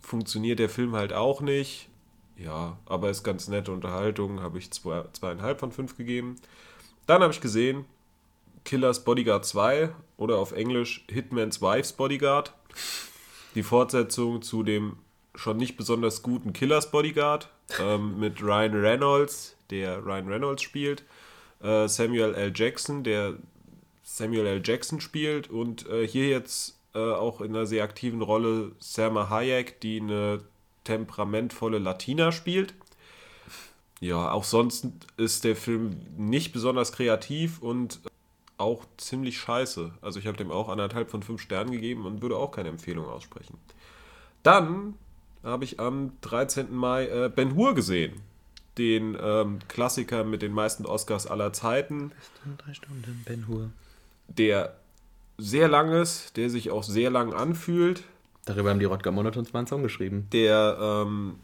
funktioniert 0.00 0.58
der 0.58 0.68
Film 0.68 0.96
halt 0.96 1.12
auch 1.12 1.40
nicht. 1.40 1.88
Ja, 2.36 2.78
aber 2.86 3.10
ist 3.10 3.22
ganz 3.22 3.46
nette 3.48 3.70
Unterhaltung, 3.70 4.40
habe 4.40 4.58
ich 4.58 4.72
zwei, 4.72 5.04
zweieinhalb 5.12 5.60
von 5.60 5.70
fünf 5.70 5.96
gegeben. 5.96 6.36
Dann 7.06 7.22
habe 7.22 7.32
ich 7.32 7.40
gesehen 7.40 7.84
Killers 8.64 9.04
Bodyguard 9.04 9.44
2 9.44 9.90
oder 10.16 10.38
auf 10.38 10.52
Englisch 10.52 11.04
Hitman's 11.08 11.62
Wife's 11.62 11.92
Bodyguard. 11.92 12.52
Die 13.54 13.62
Fortsetzung 13.62 14.42
zu 14.42 14.62
dem 14.62 14.96
schon 15.38 15.56
nicht 15.56 15.76
besonders 15.76 16.22
guten 16.22 16.52
Killers 16.52 16.90
Bodyguard 16.90 17.48
ähm, 17.80 18.18
mit 18.18 18.42
Ryan 18.42 18.74
Reynolds, 18.74 19.56
der 19.70 20.04
Ryan 20.04 20.28
Reynolds 20.28 20.62
spielt, 20.62 21.04
äh, 21.62 21.86
Samuel 21.88 22.34
L. 22.34 22.52
Jackson, 22.54 23.04
der 23.04 23.34
Samuel 24.02 24.46
L. 24.46 24.62
Jackson 24.64 25.00
spielt 25.00 25.48
und 25.48 25.88
äh, 25.88 26.06
hier 26.06 26.28
jetzt 26.28 26.78
äh, 26.94 26.98
auch 26.98 27.40
in 27.40 27.54
einer 27.54 27.66
sehr 27.66 27.84
aktiven 27.84 28.22
Rolle 28.22 28.72
Selma 28.80 29.30
Hayek, 29.30 29.80
die 29.80 30.00
eine 30.00 30.40
temperamentvolle 30.84 31.78
Latina 31.78 32.32
spielt. 32.32 32.74
Ja, 34.00 34.32
auch 34.32 34.44
sonst 34.44 34.86
ist 35.16 35.44
der 35.44 35.56
Film 35.56 36.00
nicht 36.16 36.52
besonders 36.52 36.92
kreativ 36.92 37.60
und 37.60 38.00
auch 38.56 38.84
ziemlich 38.96 39.38
scheiße. 39.38 39.92
Also 40.00 40.18
ich 40.18 40.26
habe 40.26 40.36
dem 40.36 40.50
auch 40.50 40.68
anderthalb 40.68 41.10
von 41.10 41.22
fünf 41.22 41.40
Sternen 41.40 41.70
gegeben 41.70 42.06
und 42.06 42.22
würde 42.22 42.36
auch 42.36 42.50
keine 42.50 42.68
Empfehlung 42.70 43.06
aussprechen. 43.06 43.58
Dann 44.42 44.94
habe 45.48 45.64
ich 45.64 45.80
am 45.80 46.12
13. 46.22 46.74
Mai 46.74 47.06
äh, 47.06 47.30
Ben 47.34 47.54
Hur 47.54 47.74
gesehen. 47.74 48.20
Den 48.76 49.16
ähm, 49.20 49.58
Klassiker 49.68 50.22
mit 50.24 50.42
den 50.42 50.52
meisten 50.52 50.86
Oscars 50.86 51.26
aller 51.26 51.52
Zeiten. 51.52 52.12
Drei 52.58 52.74
Stunden, 52.74 53.22
Ben 53.26 53.48
Hur. 53.48 53.70
Der 54.28 54.76
sehr 55.36 55.68
lang 55.68 55.92
ist, 55.92 56.36
der 56.36 56.50
sich 56.50 56.70
auch 56.70 56.82
sehr 56.82 57.10
lang 57.10 57.32
anfühlt, 57.32 58.04
Darüber 58.48 58.70
haben 58.70 58.78
die 58.78 58.86
Rodger 58.86 59.12
Monotons 59.12 59.52
mal 59.52 59.58
einen 59.60 59.66
Song 59.66 59.82
geschrieben. 59.82 60.26
der 60.32 60.78
ähm, 60.80 61.34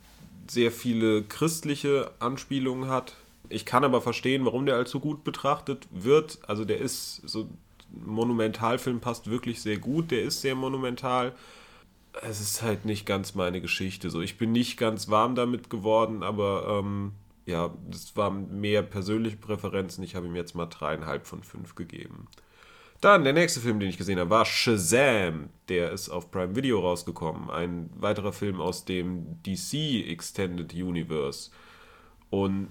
sehr 0.48 0.72
viele 0.72 1.22
christliche 1.22 2.10
Anspielungen 2.18 2.88
hat. 2.88 3.14
Ich 3.50 3.66
kann 3.66 3.84
aber 3.84 4.00
verstehen, 4.00 4.46
warum 4.46 4.64
der 4.64 4.76
als 4.76 4.90
so 4.90 5.00
gut 5.00 5.22
betrachtet 5.22 5.86
wird. 5.90 6.38
Also 6.46 6.64
der 6.64 6.78
ist 6.78 7.20
so 7.28 7.42
ein 7.42 7.58
Monumentalfilm 8.06 9.00
passt 9.00 9.30
wirklich 9.30 9.60
sehr 9.60 9.76
gut. 9.76 10.10
Der 10.10 10.22
ist 10.22 10.40
sehr 10.40 10.54
monumental. 10.54 11.32
Es 12.22 12.40
ist 12.40 12.62
halt 12.62 12.84
nicht 12.84 13.06
ganz 13.06 13.34
meine 13.34 13.60
Geschichte. 13.60 14.10
So, 14.10 14.20
ich 14.20 14.38
bin 14.38 14.52
nicht 14.52 14.76
ganz 14.76 15.08
warm 15.08 15.34
damit 15.34 15.68
geworden, 15.70 16.22
aber 16.22 16.80
ähm, 16.80 17.12
ja, 17.46 17.74
das 17.90 18.16
waren 18.16 18.60
mehr 18.60 18.82
persönliche 18.82 19.36
Präferenzen. 19.36 20.04
Ich 20.04 20.14
habe 20.14 20.26
ihm 20.26 20.36
jetzt 20.36 20.54
mal 20.54 20.66
dreieinhalb 20.66 21.26
von 21.26 21.42
fünf 21.42 21.74
gegeben. 21.74 22.28
Dann 23.00 23.24
der 23.24 23.34
nächste 23.34 23.60
Film, 23.60 23.80
den 23.80 23.90
ich 23.90 23.98
gesehen 23.98 24.18
habe, 24.18 24.30
war 24.30 24.46
Shazam. 24.46 25.50
Der 25.68 25.92
ist 25.92 26.08
auf 26.08 26.30
Prime 26.30 26.56
Video 26.56 26.80
rausgekommen. 26.80 27.50
Ein 27.50 27.90
weiterer 27.96 28.32
Film 28.32 28.60
aus 28.60 28.86
dem 28.86 29.42
DC 29.42 30.08
Extended 30.08 30.72
Universe. 30.72 31.50
Und 32.30 32.68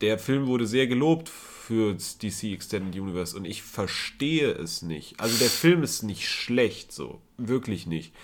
der 0.00 0.18
Film 0.18 0.46
wurde 0.46 0.66
sehr 0.66 0.86
gelobt 0.86 1.28
für 1.28 1.92
das 1.92 2.18
DC 2.18 2.44
Extended 2.44 2.98
Universe 2.98 3.36
und 3.36 3.44
ich 3.44 3.62
verstehe 3.62 4.52
es 4.52 4.82
nicht. 4.82 5.20
Also 5.20 5.36
der 5.38 5.50
Film 5.50 5.82
ist 5.82 6.02
nicht 6.02 6.28
schlecht, 6.28 6.92
so. 6.92 7.20
Wirklich 7.36 7.86
nicht. 7.86 8.14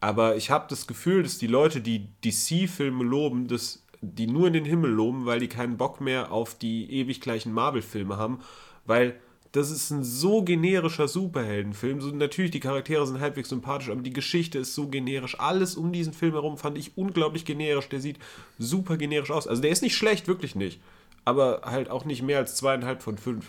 Aber 0.00 0.36
ich 0.36 0.50
habe 0.50 0.66
das 0.68 0.86
Gefühl, 0.86 1.22
dass 1.22 1.38
die 1.38 1.46
Leute, 1.46 1.80
die 1.80 2.08
DC-Filme 2.24 3.02
loben, 3.04 3.48
dass 3.48 3.84
die 4.00 4.28
nur 4.28 4.46
in 4.46 4.52
den 4.52 4.64
Himmel 4.64 4.90
loben, 4.90 5.26
weil 5.26 5.40
die 5.40 5.48
keinen 5.48 5.76
Bock 5.76 6.00
mehr 6.00 6.30
auf 6.30 6.54
die 6.56 6.90
ewig 6.92 7.20
gleichen 7.20 7.52
Marvel-Filme 7.52 8.16
haben, 8.16 8.40
weil 8.86 9.18
das 9.52 9.70
ist 9.70 9.90
ein 9.90 10.04
so 10.04 10.42
generischer 10.42 11.08
Superheldenfilm. 11.08 12.00
So, 12.00 12.10
natürlich, 12.10 12.50
die 12.50 12.60
Charaktere 12.60 13.06
sind 13.06 13.20
halbwegs 13.20 13.48
sympathisch, 13.48 13.88
aber 13.88 14.02
die 14.02 14.12
Geschichte 14.12 14.58
ist 14.58 14.74
so 14.74 14.88
generisch. 14.88 15.40
Alles 15.40 15.74
um 15.74 15.92
diesen 15.92 16.12
Film 16.12 16.32
herum 16.32 16.58
fand 16.58 16.76
ich 16.76 16.96
unglaublich 16.96 17.44
generisch. 17.44 17.88
Der 17.88 18.00
sieht 18.00 18.18
super 18.58 18.96
generisch 18.98 19.30
aus. 19.30 19.48
Also 19.48 19.62
der 19.62 19.70
ist 19.70 19.82
nicht 19.82 19.96
schlecht, 19.96 20.28
wirklich 20.28 20.54
nicht. 20.54 20.80
Aber 21.24 21.62
halt 21.64 21.90
auch 21.90 22.04
nicht 22.04 22.22
mehr 22.22 22.38
als 22.38 22.56
zweieinhalb 22.56 23.02
von 23.02 23.16
fünf. 23.16 23.46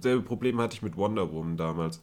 Selbe 0.00 0.22
Problem 0.22 0.60
hatte 0.60 0.76
ich 0.76 0.82
mit 0.82 0.96
Wonder 0.96 1.32
Woman 1.32 1.56
damals. 1.56 2.00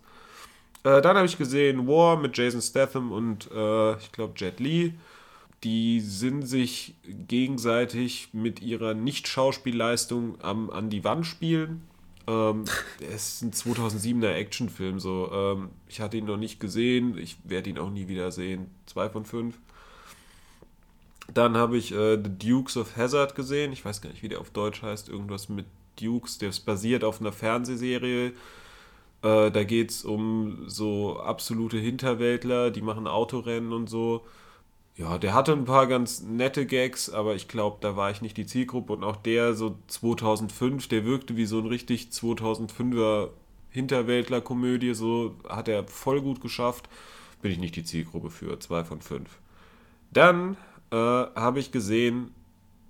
Äh, 0.83 1.01
dann 1.01 1.17
habe 1.17 1.25
ich 1.25 1.37
gesehen 1.37 1.87
War 1.87 2.17
mit 2.17 2.37
Jason 2.37 2.61
Statham 2.61 3.11
und 3.11 3.49
äh, 3.51 3.97
ich 3.97 4.11
glaube 4.11 4.33
Jet 4.37 4.59
Li. 4.59 4.93
Die 5.63 6.01
sind 6.01 6.43
sich 6.43 6.93
gegenseitig 7.03 8.29
mit 8.31 8.61
ihrer 8.61 8.93
Nicht-Schauspielleistung 8.93 10.39
am, 10.41 10.69
an 10.69 10.89
die 10.89 11.03
Wand 11.03 11.25
spielen. 11.25 11.81
Ähm, 12.27 12.65
es 12.99 13.41
ist 13.41 13.41
ein 13.41 13.51
2007er 13.51 14.33
Actionfilm. 14.33 14.99
So. 14.99 15.31
Ähm, 15.31 15.69
ich 15.87 15.99
hatte 15.99 16.17
ihn 16.17 16.25
noch 16.25 16.37
nicht 16.37 16.59
gesehen. 16.59 17.17
Ich 17.17 17.37
werde 17.43 17.69
ihn 17.69 17.79
auch 17.79 17.89
nie 17.89 18.07
wieder 18.07 18.31
sehen. 18.31 18.69
Zwei 18.85 19.09
von 19.09 19.25
fünf. 19.25 19.57
Dann 21.33 21.57
habe 21.57 21.77
ich 21.77 21.91
äh, 21.91 22.17
The 22.17 22.49
Dukes 22.49 22.77
of 22.77 22.95
Hazard 22.95 23.35
gesehen. 23.35 23.73
Ich 23.73 23.83
weiß 23.83 24.01
gar 24.01 24.09
nicht, 24.09 24.23
wie 24.23 24.29
der 24.29 24.39
auf 24.39 24.51
Deutsch 24.51 24.81
heißt. 24.81 25.09
Irgendwas 25.09 25.49
mit 25.49 25.65
Dukes. 25.99 26.37
Der 26.37 26.49
ist 26.49 26.61
basiert 26.61 27.03
auf 27.03 27.19
einer 27.19 27.31
Fernsehserie. 27.31 28.33
Äh, 29.21 29.51
da 29.51 29.63
geht 29.63 29.91
es 29.91 30.05
um 30.05 30.63
so 30.67 31.19
absolute 31.19 31.77
Hinterwäldler, 31.77 32.71
die 32.71 32.81
machen 32.81 33.07
Autorennen 33.07 33.73
und 33.73 33.89
so. 33.89 34.25
Ja, 34.95 35.19
der 35.19 35.35
hatte 35.35 35.53
ein 35.53 35.65
paar 35.65 35.85
ganz 35.85 36.21
nette 36.23 36.65
Gags, 36.65 37.11
aber 37.11 37.35
ich 37.35 37.47
glaube, 37.47 37.77
da 37.81 37.95
war 37.95 38.09
ich 38.09 38.21
nicht 38.21 38.35
die 38.35 38.47
Zielgruppe. 38.47 38.93
Und 38.93 39.03
auch 39.03 39.17
der 39.17 39.53
so 39.53 39.77
2005, 39.87 40.87
der 40.87 41.05
wirkte 41.05 41.35
wie 41.37 41.45
so 41.45 41.59
ein 41.59 41.67
richtig 41.67 42.09
2005er 42.11 43.29
Hinterwäldler-Komödie. 43.69 44.95
So 44.95 45.35
hat 45.47 45.67
er 45.67 45.87
voll 45.87 46.21
gut 46.21 46.41
geschafft. 46.41 46.89
Bin 47.43 47.51
ich 47.51 47.59
nicht 47.59 47.75
die 47.75 47.83
Zielgruppe 47.83 48.31
für. 48.31 48.59
Zwei 48.59 48.83
von 48.83 49.01
fünf. 49.01 49.37
Dann 50.11 50.57
äh, 50.89 50.95
habe 50.95 51.59
ich 51.59 51.71
gesehen 51.71 52.31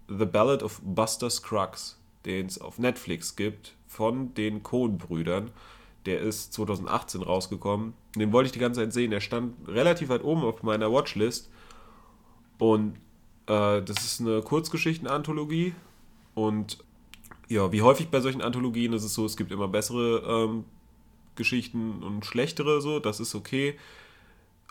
The 0.08 0.26
Ballad 0.26 0.64
of 0.64 0.80
Buster 0.84 1.30
Scruggs, 1.30 2.00
den 2.26 2.46
es 2.46 2.62
auf 2.62 2.80
Netflix 2.80 3.36
gibt, 3.36 3.76
von 3.86 4.34
den 4.34 4.64
Coen-Brüdern. 4.64 5.52
Der 6.08 6.22
ist 6.22 6.54
2018 6.54 7.22
rausgekommen. 7.22 7.94
Den 8.16 8.32
wollte 8.32 8.48
ich 8.48 8.54
die 8.54 8.60
ganze 8.60 8.80
Zeit 8.80 8.94
sehen. 8.94 9.12
Der 9.12 9.20
stand 9.20 9.56
relativ 9.68 10.08
weit 10.08 10.24
oben 10.24 10.44
auf 10.44 10.64
meiner 10.64 10.90
Watchlist. 10.92 11.52
Und 12.58 12.96
äh, 13.48 13.82
das 13.82 13.98
ist 14.06 14.22
eine 14.22 14.42
Kurzgeschichten-Anthologie. 14.42 15.74
Und 16.34 16.78
ja, 17.50 17.74
wie 17.74 17.82
häufig 17.82 18.08
bei 18.08 18.22
solchen 18.22 18.42
Anthologien 18.42 18.94
ist 18.94 19.04
es 19.04 19.14
so, 19.14 19.26
es 19.26 19.36
gibt 19.36 19.52
immer 19.52 19.68
bessere 19.68 20.46
ähm, 20.46 20.64
Geschichten 21.36 22.02
und 22.02 22.26
schlechtere, 22.26 22.82
so, 22.82 23.00
das 23.00 23.20
ist 23.20 23.36
okay. 23.36 23.78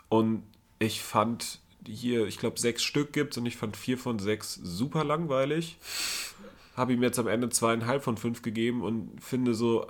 Und 0.09 0.41
ich 0.79 1.03
fand 1.03 1.59
hier, 1.85 2.25
ich 2.25 2.39
glaube, 2.39 2.59
sechs 2.59 2.83
Stück 2.83 3.13
gibt 3.13 3.37
und 3.37 3.45
ich 3.45 3.57
fand 3.57 3.77
vier 3.77 3.99
von 3.99 4.17
sechs 4.17 4.55
super 4.55 5.03
langweilig. 5.03 5.77
Habe 6.75 6.93
ihm 6.93 7.03
jetzt 7.03 7.19
am 7.19 7.27
Ende 7.27 7.49
zweieinhalb 7.49 8.03
von 8.03 8.17
fünf 8.17 8.41
gegeben 8.41 8.81
und 8.81 9.11
finde 9.21 9.53
so, 9.53 9.87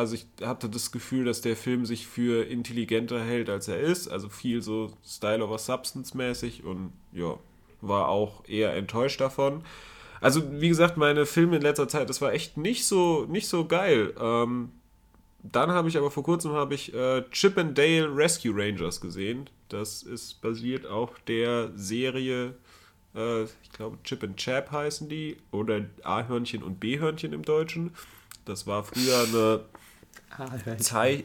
also 0.00 0.14
ich 0.14 0.26
hatte 0.40 0.70
das 0.70 0.92
Gefühl, 0.92 1.26
dass 1.26 1.42
der 1.42 1.56
Film 1.56 1.84
sich 1.84 2.06
für 2.06 2.46
intelligenter 2.46 3.22
hält, 3.22 3.50
als 3.50 3.68
er 3.68 3.78
ist. 3.78 4.08
Also 4.08 4.30
viel 4.30 4.62
so 4.62 4.90
Style 5.06 5.44
over 5.44 5.58
Substance 5.58 6.16
mäßig 6.16 6.64
und 6.64 6.94
ja, 7.12 7.38
war 7.82 8.08
auch 8.08 8.42
eher 8.48 8.74
enttäuscht 8.74 9.20
davon. 9.20 9.62
Also 10.22 10.42
wie 10.58 10.70
gesagt, 10.70 10.96
meine 10.96 11.26
Filme 11.26 11.56
in 11.56 11.62
letzter 11.62 11.86
Zeit, 11.86 12.08
das 12.08 12.22
war 12.22 12.32
echt 12.32 12.56
nicht 12.56 12.86
so, 12.86 13.26
nicht 13.26 13.46
so 13.46 13.66
geil. 13.66 14.14
Ähm, 14.18 14.72
dann 15.42 15.70
habe 15.70 15.90
ich 15.90 15.98
aber 15.98 16.10
vor 16.10 16.22
kurzem 16.22 16.52
habe 16.52 16.74
ich 16.74 16.94
äh, 16.94 17.22
Chip 17.30 17.58
and 17.58 17.76
Dale 17.76 18.08
Rescue 18.16 18.54
Rangers 18.54 19.02
gesehen. 19.02 19.50
Das 19.68 20.02
ist 20.02 20.40
basiert 20.40 20.86
auf 20.86 21.10
der 21.26 21.72
Serie, 21.76 22.54
äh, 23.14 23.42
ich 23.42 23.70
glaube 23.74 23.98
Chip 24.04 24.24
and 24.24 24.38
Chap 24.38 24.72
heißen 24.72 25.10
die, 25.10 25.36
oder 25.50 25.82
A-Hörnchen 26.04 26.62
und 26.62 26.80
B-Hörnchen 26.80 27.34
im 27.34 27.42
Deutschen. 27.42 27.92
Das 28.46 28.66
war 28.66 28.84
früher 28.84 29.24
eine 29.24 29.60
Zei 30.78 31.24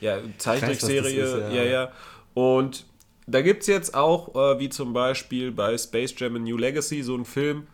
ja, 0.00 0.18
Zeichentrickserie. 0.38 1.40
Ja. 1.40 1.48
ja. 1.50 1.64
ja, 1.64 1.92
Und 2.34 2.86
da 3.26 3.42
gibt 3.42 3.62
es 3.62 3.66
jetzt 3.66 3.94
auch, 3.94 4.34
äh, 4.34 4.58
wie 4.58 4.68
zum 4.68 4.92
Beispiel 4.92 5.50
bei 5.50 5.76
Space 5.76 6.14
Jam 6.16 6.36
A 6.36 6.38
New 6.38 6.56
Legacy, 6.56 7.02
so 7.02 7.14
einen 7.14 7.24
Film, 7.24 7.66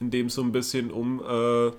in 0.00 0.10
dem 0.10 0.26
es 0.26 0.34
so 0.34 0.42
ein 0.42 0.52
bisschen 0.52 0.90
um 0.90 1.20
äh, 1.20 1.72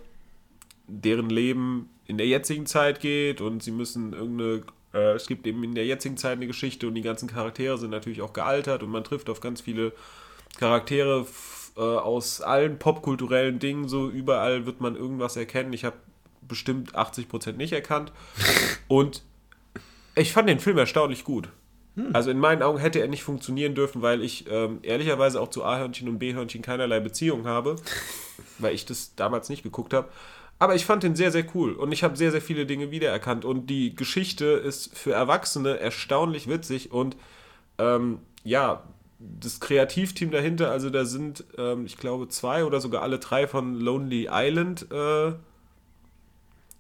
deren 0.88 1.30
Leben 1.30 1.90
in 2.08 2.18
der 2.18 2.28
jetzigen 2.28 2.66
Zeit 2.66 3.00
geht 3.00 3.42
und 3.42 3.64
sie 3.64 3.72
müssen 3.72 4.14
irgendeine, 4.14 4.64
äh, 4.94 5.14
es 5.14 5.28
gibt 5.28 5.48
eben 5.48 5.64
in 5.64 5.76
der 5.76 5.86
jetzigen 5.86 6.18
Zeit 6.18 6.34
eine 6.34 6.48
Geschichte 6.48 6.88
und 6.88 6.96
die 6.96 7.02
ganzen 7.02 7.28
Charaktere 7.28 7.78
sind 7.78 7.90
natürlich 7.90 8.22
auch 8.22 8.34
gealtert 8.34 8.84
und 8.84 8.92
man 8.92 9.04
trifft 9.04 9.30
auf 9.30 9.42
ganz 9.42 9.62
viele 9.62 9.92
Charaktere 10.58 11.26
äh, 11.76 11.82
aus 11.82 12.42
allen 12.42 12.80
popkulturellen 12.80 13.60
Dingen, 13.60 13.90
so 13.90 14.10
überall 14.10 14.66
wird 14.66 14.80
man 14.80 14.96
irgendwas 14.96 15.36
erkennen. 15.36 15.74
Ich 15.74 15.84
habe 15.84 15.98
bestimmt 16.48 16.96
80% 16.96 17.54
nicht 17.54 17.74
erkannt 17.74 18.12
und 18.88 19.24
ich 20.16 20.32
fand 20.32 20.48
den 20.50 20.60
Film 20.60 20.78
erstaunlich 20.78 21.24
gut. 21.24 21.50
Also 22.12 22.30
in 22.30 22.40
meinen 22.40 22.62
Augen 22.62 22.78
hätte 22.78 23.00
er 23.00 23.08
nicht 23.08 23.24
funktionieren 23.24 23.74
dürfen, 23.74 24.02
weil 24.02 24.22
ich 24.22 24.46
ähm, 24.50 24.80
ehrlicherweise 24.82 25.40
auch 25.40 25.50
zu 25.50 25.64
A-Hörnchen 25.64 26.10
und 26.10 26.20
B-Hörnchen 26.20 26.62
keinerlei 26.62 27.00
Beziehung 27.00 27.46
habe, 27.46 27.78
weil 28.60 28.76
ich 28.76 28.86
das 28.86 29.16
damals 29.16 29.48
nicht 29.48 29.64
geguckt 29.64 29.94
habe. 29.94 30.10
Aber 30.60 30.76
ich 30.76 30.86
fand 30.86 31.04
den 31.04 31.16
sehr, 31.16 31.32
sehr 31.32 31.46
cool 31.54 31.74
und 31.74 31.94
ich 31.94 32.04
habe 32.04 32.18
sehr, 32.18 32.32
sehr 32.32 32.42
viele 32.42 32.66
Dinge 32.66 32.92
wiedererkannt 32.92 33.46
und 33.46 33.70
die 33.70 33.96
Geschichte 33.96 34.46
ist 34.46 34.98
für 34.98 35.14
Erwachsene 35.14 35.80
erstaunlich 35.80 36.50
witzig 36.50 36.92
und 36.92 37.16
ähm, 37.78 38.20
ja, 38.44 38.84
das 39.20 39.62
Kreativteam 39.62 40.32
dahinter, 40.32 40.72
also 40.72 40.90
da 40.90 41.06
sind, 41.06 41.46
ähm, 41.58 41.86
ich 41.86 41.98
glaube, 41.98 42.28
zwei 42.28 42.66
oder 42.66 42.82
sogar 42.82 43.04
alle 43.04 43.20
drei 43.20 43.48
von 43.48 43.80
Lonely 43.80 44.28
Island 44.30 44.88
äh, 44.92 45.34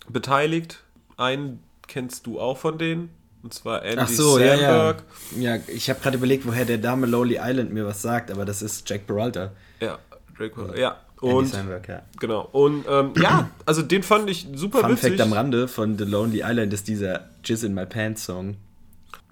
beteiligt. 0.09 0.83
Einen 1.17 1.61
kennst 1.87 2.27
du 2.27 2.39
auch 2.39 2.57
von 2.57 2.77
denen, 2.77 3.09
und 3.43 3.53
zwar 3.53 3.83
Andy 3.83 3.99
Ach 3.99 4.07
so, 4.07 4.39
ja, 4.39 4.45
ja. 4.45 4.57
Samberg. 4.57 5.03
Ja, 5.37 5.57
ich 5.67 5.89
habe 5.89 5.99
gerade 5.99 6.17
überlegt, 6.17 6.47
woher 6.47 6.65
der 6.65 6.77
Dame 6.77 7.05
Lonely 7.05 7.39
Island 7.41 7.73
mir 7.73 7.85
was 7.85 8.01
sagt, 8.01 8.31
aber 8.31 8.43
das 8.45 8.61
ist 8.61 8.89
Jack 8.89 9.07
Peralta. 9.07 9.51
Ja, 9.79 9.99
Drake, 10.37 10.79
ja. 10.79 10.97
Andy 11.21 11.35
Und 11.35 11.47
Samberg, 11.47 11.87
ja. 11.87 12.01
genau. 12.19 12.49
Und 12.51 12.85
ähm, 12.89 13.11
ja, 13.21 13.49
also 13.65 13.81
den 13.81 14.03
fand 14.03 14.29
ich 14.29 14.47
super 14.53 14.79
Fun 14.79 14.91
witzig. 14.91 15.11
Fact 15.11 15.21
am 15.21 15.33
Rande 15.33 15.67
von 15.67 15.97
The 15.97 16.03
Lonely 16.03 16.41
Island 16.43 16.73
ist 16.73 16.87
dieser 16.87 17.29
Jizz 17.43 17.63
in 17.63 17.73
My 17.73 17.85
Pants 17.85 18.25
Song. 18.25 18.57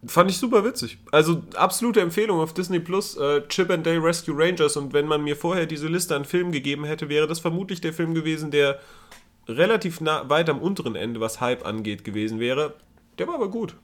Fand 0.06 0.30
ich 0.30 0.38
super 0.38 0.66
witzig. 0.66 0.98
Also 1.12 1.44
absolute 1.56 2.02
Empfehlung 2.02 2.40
auf 2.40 2.54
Disney 2.54 2.80
Plus, 2.80 3.16
äh, 3.18 3.42
Chip 3.48 3.70
and 3.70 3.86
Dale 3.86 4.04
Rescue 4.04 4.36
Rangers. 4.38 4.76
Und 4.76 4.94
wenn 4.94 5.08
man 5.08 5.24
mir 5.24 5.36
vorher 5.36 5.66
diese 5.66 5.88
Liste 5.88 6.16
an 6.16 6.26
Filmen 6.26 6.52
gegeben 6.52 6.84
hätte, 6.84 7.10
wäre 7.10 7.26
das 7.26 7.40
vermutlich 7.40 7.80
der 7.80 7.94
Film 7.94 8.14
gewesen, 8.14 8.52
der 8.52 8.80
relativ 9.47 10.01
nah, 10.01 10.29
weit 10.29 10.49
am 10.49 10.60
unteren 10.60 10.95
Ende, 10.95 11.19
was 11.19 11.41
Hype 11.41 11.65
angeht, 11.65 12.03
gewesen 12.03 12.39
wäre. 12.39 12.75
Der 13.17 13.27
war 13.27 13.36
aber 13.36 13.49
gut. 13.49 13.75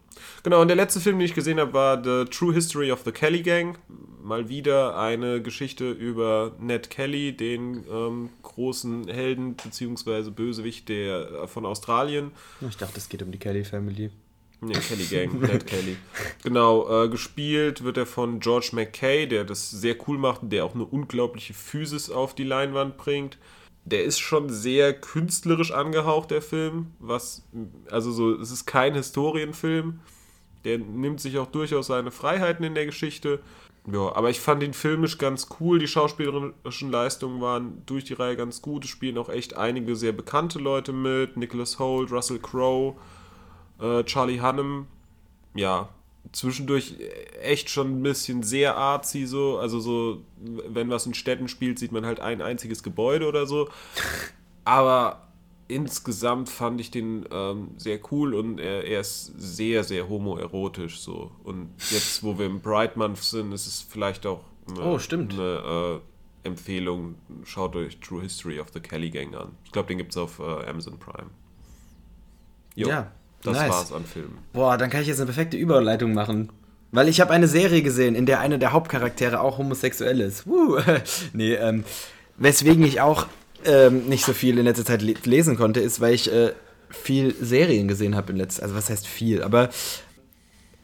Genau, 0.44 0.62
und 0.62 0.68
der 0.68 0.76
letzte 0.76 1.00
Film, 1.00 1.20
den 1.20 1.26
ich 1.26 1.36
gesehen 1.36 1.60
habe, 1.60 1.74
war 1.74 2.04
The 2.04 2.30
True 2.30 2.54
History 2.54 2.92
of 2.92 3.02
the 3.06 3.12
Kelly 3.12 3.42
Gang. 3.42 3.78
Mal 4.24 4.50
wieder 4.50 4.98
eine 4.98 5.42
Geschichte 5.42 5.92
über 5.92 6.56
Ned 6.60 6.90
Kelly, 6.90 7.36
den 7.36 7.86
ähm, 7.90 8.30
großen 8.42 9.08
Helden 9.08 9.56
bzw. 9.56 10.32
Bösewicht 10.32 10.90
der, 10.90 11.44
äh, 11.44 11.48
von 11.48 11.66
Australien. 11.66 12.32
Ich 12.68 12.78
dachte, 12.78 12.98
es 12.98 13.10
geht 13.10 13.22
um 13.22 13.32
die 13.32 13.38
Kelly 13.38 13.64
Family. 13.64 14.10
Nee, 14.62 14.74
Kelly 14.74 15.06
Gang, 15.06 15.42
Ned 15.42 15.66
Kelly. 15.66 15.96
Genau, 16.44 17.06
äh, 17.06 17.10
gespielt 17.10 17.84
wird 17.84 17.98
er 17.98 18.06
von 18.06 18.40
George 18.40 18.72
McKay, 18.74 19.26
der 19.28 19.46
das 19.46 19.72
sehr 19.72 19.96
cool 20.08 20.18
macht 20.18 20.44
und 20.44 20.50
der 20.50 20.66
auch 20.66 20.76
eine 20.76 20.86
unglaubliche 20.86 21.54
Physis 21.54 22.10
auf 22.10 22.36
die 22.36 22.44
Leinwand 22.44 22.98
bringt. 22.98 23.38
Der 23.90 24.04
ist 24.04 24.20
schon 24.20 24.50
sehr 24.50 24.94
künstlerisch 24.94 25.72
angehaucht, 25.72 26.32
der 26.32 26.42
Film. 26.42 26.88
Was, 27.00 27.48
also 27.90 28.12
so, 28.12 28.36
es 28.36 28.52
ist 28.52 28.66
kein 28.66 28.94
Historienfilm. 28.94 30.00
Der 30.64 30.78
nimmt 30.78 31.22
sich 31.22 31.38
auch 31.38 31.48
durchaus 31.48 31.88
seine 31.88 32.12
Freiheiten 32.12 32.64
in 32.64 32.76
der 32.76 32.86
Geschichte. 32.86 33.40
Ja, 33.92 34.14
aber 34.16 34.30
ich 34.30 34.40
fand 34.40 34.62
ihn 34.62 34.74
filmisch 34.74 35.18
ganz 35.18 35.48
cool. 35.60 35.80
Die 35.80 35.88
schauspielerischen 35.88 36.92
Leistungen 36.92 37.42
waren 37.42 37.82
durch 37.86 38.04
die 38.04 38.14
Reihe 38.14 38.36
ganz 38.36 38.62
gut. 38.62 38.84
Es 38.84 38.92
spielen 38.92 39.18
auch 39.18 39.30
echt 39.30 39.58
einige 39.58 39.96
sehr 39.96 40.12
bekannte 40.12 40.60
Leute 40.60 40.94
mit. 40.94 41.38
Nicholas 41.38 41.80
Holt, 41.80 42.12
Russell 42.12 42.40
Crowe, 42.40 42.96
äh, 43.80 44.04
Charlie 44.04 44.42
Hunnam. 44.42 44.88
Ja, 45.56 45.90
zwischendurch 46.32 46.96
echt 47.42 47.70
schon 47.70 48.00
ein 48.00 48.04
bisschen 48.04 48.44
sehr 48.44 48.78
artsy 48.78 49.26
so. 49.26 49.58
Also 49.60 49.80
so, 49.80 50.22
wenn 50.38 50.90
was 50.90 51.06
in 51.06 51.14
Städten 51.14 51.48
spielt, 51.48 51.80
sieht 51.80 51.92
man 51.92 52.06
halt 52.06 52.20
ein 52.20 52.42
einziges 52.42 52.84
Gebäude 52.84 53.28
oder 53.28 53.46
so. 53.48 53.70
Aber 54.66 55.28
insgesamt 55.68 56.50
fand 56.50 56.82
ich 56.82 56.92
den 56.92 57.26
ähm, 57.32 57.70
sehr 57.78 58.00
cool 58.12 58.34
und 58.34 58.60
er, 58.60 58.84
er 58.86 59.02
ist 59.02 59.34
sehr, 59.38 59.84
sehr 59.84 60.10
homoerotisch 60.10 61.00
so. 61.00 61.32
Und 61.44 61.70
jetzt, 61.92 62.24
wo 62.24 62.38
wir 62.40 62.46
im 62.48 62.60
Bright 62.60 62.98
Month 62.98 63.18
sind, 63.24 63.52
ist 63.52 63.68
es 63.68 63.82
vielleicht 63.82 64.26
auch 64.26 64.42
eine, 64.70 64.82
Oh, 64.84 65.00
stimmt. 65.00 65.34
eine 65.34 66.02
äh, 66.44 66.48
Empfehlung. 66.48 67.16
Schaut 67.44 67.76
euch 67.76 68.00
True 68.00 68.22
History 68.24 68.60
of 68.60 68.68
the 68.74 68.80
Kelly 68.80 69.10
Gang 69.10 69.36
an. 69.36 69.52
Ich 69.64 69.72
glaube, 69.72 69.88
den 69.88 69.98
gibt 70.00 70.12
es 70.12 70.18
auf 70.18 70.40
äh, 70.40 70.44
Amazon 70.68 70.98
Prime. 70.98 71.30
Jo, 72.76 72.88
Ja, 72.90 73.12
das 73.44 73.58
nice. 73.58 73.70
war's 73.70 73.92
an 73.92 74.06
Filmen. 74.06 74.38
Boah, 74.54 74.78
dann 74.78 74.90
kann 74.90 75.02
ich 75.02 75.08
jetzt 75.08 75.20
eine 75.20 75.28
perfekte 75.28 75.58
Überleitung 75.58 76.14
machen. 76.14 76.52
Weil 76.92 77.08
ich 77.08 77.22
habe 77.22 77.32
eine 77.32 77.48
Serie 77.48 77.84
gesehen, 77.84 78.16
in 78.16 78.26
der 78.26 78.40
einer 78.40 78.58
der 78.58 78.74
Hauptcharaktere 78.74 79.42
auch 79.42 79.60
homosexuell 79.60 80.22
ist. 80.22 80.48
Woo. 80.48 80.80
nee, 81.34 81.54
ähm, 81.54 81.84
weswegen 82.38 82.84
ich 82.84 83.00
auch 83.00 83.28
ähm, 83.64 84.08
nicht 84.08 84.26
so 84.26 84.34
viel 84.34 84.58
in 84.58 84.66
letzter 84.66 84.86
Zeit 84.86 85.02
le 85.02 85.14
lesen 85.24 85.56
konnte, 85.56 85.82
ist, 85.82 86.02
weil 86.02 86.16
ich 86.16 86.32
äh, 86.32 86.54
viel 86.90 87.36
Serien 87.40 87.88
gesehen 87.88 88.16
habe 88.16 88.32
in 88.32 88.38
letzter 88.38 88.64
Also 88.64 88.76
was 88.76 88.90
heißt 88.90 89.06
viel? 89.06 89.44
Aber 89.44 89.70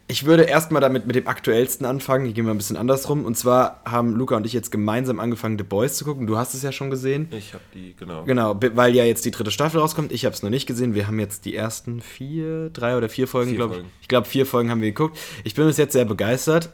ich 0.07 0.25
würde 0.25 0.43
erstmal 0.43 0.81
damit 0.81 1.07
mit 1.07 1.15
dem 1.15 1.27
aktuellsten 1.27 1.85
anfangen. 1.85 2.27
Ich 2.27 2.35
gehe 2.35 2.43
mal 2.43 2.51
ein 2.51 2.57
bisschen 2.57 2.77
andersrum. 2.77 3.25
Und 3.25 3.35
zwar 3.37 3.81
haben 3.85 4.15
Luca 4.15 4.35
und 4.35 4.45
ich 4.45 4.53
jetzt 4.53 4.71
gemeinsam 4.71 5.19
angefangen, 5.19 5.57
The 5.57 5.63
Boys 5.63 5.97
zu 5.97 6.05
gucken. 6.05 6.27
Du 6.27 6.37
hast 6.37 6.53
es 6.53 6.61
ja 6.61 6.71
schon 6.71 6.91
gesehen. 6.91 7.27
Ich 7.31 7.53
habe 7.55 7.63
die, 7.73 7.95
genau. 7.97 8.23
Genau, 8.23 8.59
weil 8.75 8.93
ja 8.93 9.03
jetzt 9.03 9.25
die 9.25 9.31
dritte 9.31 9.49
Staffel 9.49 9.79
rauskommt. 9.79 10.11
Ich 10.11 10.25
habe 10.25 10.35
es 10.35 10.43
noch 10.43 10.51
nicht 10.51 10.67
gesehen. 10.67 10.93
Wir 10.93 11.07
haben 11.07 11.19
jetzt 11.19 11.45
die 11.45 11.55
ersten 11.55 12.01
vier, 12.01 12.69
drei 12.69 12.97
oder 12.97 13.09
vier 13.09 13.27
Folgen, 13.27 13.55
glaube 13.55 13.77
ich. 13.77 13.83
Ich 14.01 14.07
glaube, 14.07 14.27
vier 14.27 14.45
Folgen 14.45 14.69
haben 14.69 14.81
wir 14.81 14.89
geguckt. 14.89 15.17
Ich 15.43 15.55
bin 15.55 15.65
bis 15.65 15.77
jetzt 15.77 15.93
sehr 15.93 16.05
begeistert. 16.05 16.69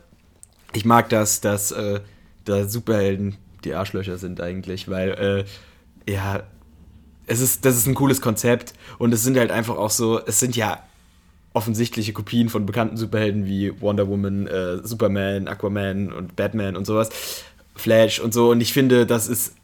Ich 0.73 0.83
mag 0.83 1.07
das, 1.07 1.39
dass 1.39 1.71
äh, 1.71 2.01
da 2.43 2.67
Superhelden 2.67 3.37
die 3.63 3.73
Arschlöcher 3.75 4.17
sind 4.17 4.41
eigentlich, 4.41 4.89
weil 4.89 5.45
äh, 6.07 6.11
ja, 6.11 6.43
es 7.27 7.39
ist, 7.39 7.63
das 7.63 7.77
ist 7.77 7.87
ein 7.87 7.95
cooles 7.95 8.19
Konzept 8.19 8.73
und 8.97 9.13
es 9.13 9.23
sind 9.23 9.37
halt 9.37 9.51
einfach 9.51 9.77
auch 9.77 9.89
so, 9.89 10.19
es 10.25 10.39
sind 10.39 10.55
ja 10.55 10.83
offensichtliche 11.53 12.13
Kopien 12.13 12.49
von 12.49 12.65
bekannten 12.65 12.97
Superhelden 12.97 13.45
wie 13.45 13.79
Wonder 13.81 14.07
Woman, 14.07 14.47
äh, 14.47 14.77
Superman, 14.83 15.47
Aquaman 15.47 16.11
und 16.11 16.35
Batman 16.35 16.75
und 16.75 16.85
sowas, 16.85 17.09
Flash 17.75 18.19
und 18.19 18.33
so. 18.33 18.51
Und 18.51 18.61
ich 18.61 18.73
finde, 18.73 19.05
das 19.05 19.27
ist, 19.27 19.55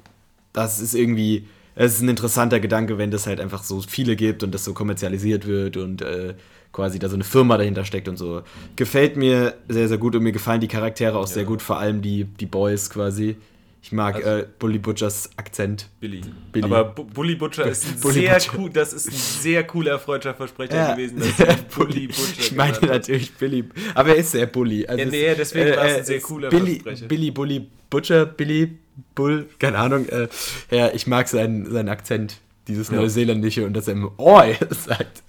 das 0.54 0.80
ist 0.80 0.94
irgendwie, 0.94 1.48
es 1.76 1.96
ist 1.96 2.02
ein 2.02 2.10
interessanter 2.10 2.60
Gedanke, 2.60 2.98
wenn 2.98 3.12
das 3.12 3.28
halt 3.28 3.40
einfach 3.40 3.64
so 3.64 3.82
viele 3.82 4.16
gibt 4.16 4.44
und 4.44 4.54
das 4.54 4.64
so 4.64 4.74
kommerzialisiert 4.74 5.46
wird 5.48 5.78
und 5.78 6.02
äh, 6.02 6.34
quasi 6.74 7.00
da 7.00 7.08
so 7.08 7.16
eine 7.16 7.24
Firma 7.24 7.58
dahinter 7.58 7.86
steckt 7.86 8.08
und 8.08 8.18
so. 8.18 8.42
Gefällt 8.76 9.16
mir 9.16 9.56
sehr, 9.70 9.88
sehr 9.88 9.98
gut 9.98 10.16
und 10.16 10.24
mir 10.24 10.32
gefallen 10.32 10.62
die 10.62 10.68
Charaktere 10.68 11.18
auch 11.18 11.28
sehr 11.28 11.46
gut, 11.46 11.62
vor 11.62 11.80
allem 11.80 12.02
die, 12.02 12.26
die 12.26 12.46
Boys 12.46 12.90
quasi. 12.90 13.38
Ich 13.82 13.92
mag 13.92 14.16
Also- 14.16 14.28
äh, 14.30 14.48
Bully 14.60 14.80
Butchers 14.80 15.30
Akzent. 15.38 15.88
Billy. 16.02 16.22
Billy. 16.52 16.66
Aber 16.66 16.84
Bu- 16.86 17.06
Bully 17.06 17.36
Butcher 17.36 17.66
ist 17.68 17.86
ein 17.88 18.00
Bully 18.02 18.14
sehr 18.22 18.34
Butcher. 18.34 18.52
cool, 18.58 18.70
das 18.72 18.92
ist 18.94 19.08
ein 19.08 19.14
sehr 19.16 19.64
cooler 19.66 19.98
Freundschaftsversprecher 20.00 20.76
Ja. 20.76 20.94
gewesen, 20.96 21.22
Bully 21.76 22.08
Butcher 22.08 22.40
Ich 22.40 22.52
meine 22.54 22.78
natürlich 22.86 23.34
Billy, 23.36 23.64
aber 23.96 24.10
er 24.10 24.16
ist 24.18 24.32
sehr 24.32 24.48
Bully. 24.48 24.86
Also 24.86 25.04
Ja, 25.04 25.10
nee, 25.10 25.36
deswegen 25.36 25.76
war 25.78 25.86
es 25.86 25.98
ein 26.00 26.06
sehr 26.06 26.18
ist 26.18 26.24
cooler 26.24 26.50
Billy, 26.50 26.80
Versprecher. 26.80 27.08
Billy, 27.08 27.32
Bully, 27.32 27.68
Butcher, 27.90 28.26
Billy, 28.26 28.78
Bull, 29.16 29.48
keine 29.60 29.78
Ahnung. 29.78 30.08
Äh, 30.10 30.28
ja, 30.72 30.90
ich 30.94 31.08
mag 31.08 31.28
seinen, 31.30 31.72
seinen 31.72 31.88
Akzent, 31.90 32.38
dieses 32.68 32.90
Ja. 32.90 32.96
Neuseeländische 32.98 33.66
und 33.66 33.74
dass 33.74 33.88
er 33.88 33.94
im 33.94 34.10
Oi 34.18 34.56
sagt. 34.70 35.24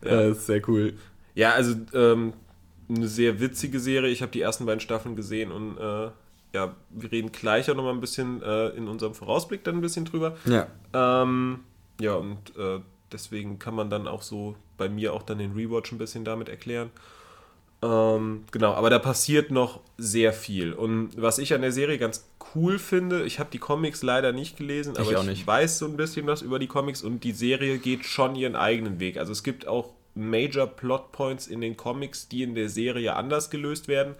Das 0.00 0.38
ist 0.38 0.46
sehr 0.46 0.66
cool. 0.68 0.94
Ja, 1.34 1.52
also 1.52 1.74
ähm, 1.92 2.32
eine 2.88 3.08
sehr 3.08 3.40
witzige 3.40 3.80
Serie. 3.80 4.10
Ich 4.10 4.22
habe 4.22 4.32
die 4.32 4.40
ersten 4.40 4.64
beiden 4.64 4.80
Staffeln 4.80 5.16
gesehen 5.16 5.50
und 5.52 5.76
äh, 5.78 6.08
ja, 6.52 6.74
wir 6.90 7.12
reden 7.12 7.32
gleich 7.32 7.70
auch 7.70 7.74
nochmal 7.74 7.92
ein 7.92 8.00
bisschen 8.00 8.42
äh, 8.42 8.68
in 8.68 8.88
unserem 8.88 9.14
Vorausblick 9.14 9.64
dann 9.64 9.76
ein 9.76 9.80
bisschen 9.80 10.04
drüber. 10.04 10.36
Ja. 10.44 10.68
Ähm, 10.92 11.60
ja, 12.00 12.14
und 12.14 12.56
äh, 12.56 12.80
deswegen 13.12 13.58
kann 13.58 13.74
man 13.74 13.90
dann 13.90 14.08
auch 14.08 14.22
so 14.22 14.56
bei 14.76 14.88
mir 14.88 15.14
auch 15.14 15.22
dann 15.22 15.38
den 15.38 15.52
Rewatch 15.52 15.92
ein 15.92 15.98
bisschen 15.98 16.24
damit 16.24 16.48
erklären. 16.48 16.90
Ähm, 17.82 18.44
genau, 18.52 18.72
aber 18.72 18.90
da 18.90 18.98
passiert 18.98 19.50
noch 19.50 19.80
sehr 19.98 20.32
viel. 20.32 20.72
Und 20.72 21.10
was 21.20 21.38
ich 21.38 21.52
an 21.52 21.60
der 21.60 21.72
Serie 21.72 21.98
ganz 21.98 22.28
cool 22.54 22.78
finde, 22.78 23.24
ich 23.24 23.38
habe 23.38 23.50
die 23.52 23.58
Comics 23.58 24.02
leider 24.02 24.32
nicht 24.32 24.56
gelesen, 24.56 24.96
aber 24.96 25.18
auch 25.18 25.26
ich 25.26 25.46
weiß 25.46 25.78
so 25.78 25.86
ein 25.86 25.96
bisschen 25.96 26.26
was 26.26 26.42
über 26.42 26.58
die 26.58 26.68
Comics 26.68 27.02
und 27.02 27.22
die 27.22 27.32
Serie 27.32 27.78
geht 27.78 28.04
schon 28.04 28.34
ihren 28.34 28.56
eigenen 28.56 28.98
Weg. 28.98 29.18
Also 29.18 29.32
es 29.32 29.42
gibt 29.42 29.66
auch 29.66 29.90
Major 30.14 30.66
Plot 30.66 31.12
Points 31.12 31.46
in 31.46 31.60
den 31.60 31.76
Comics, 31.76 32.28
die 32.28 32.42
in 32.42 32.54
der 32.54 32.70
Serie 32.70 33.14
anders 33.14 33.50
gelöst 33.50 33.88
werden. 33.88 34.14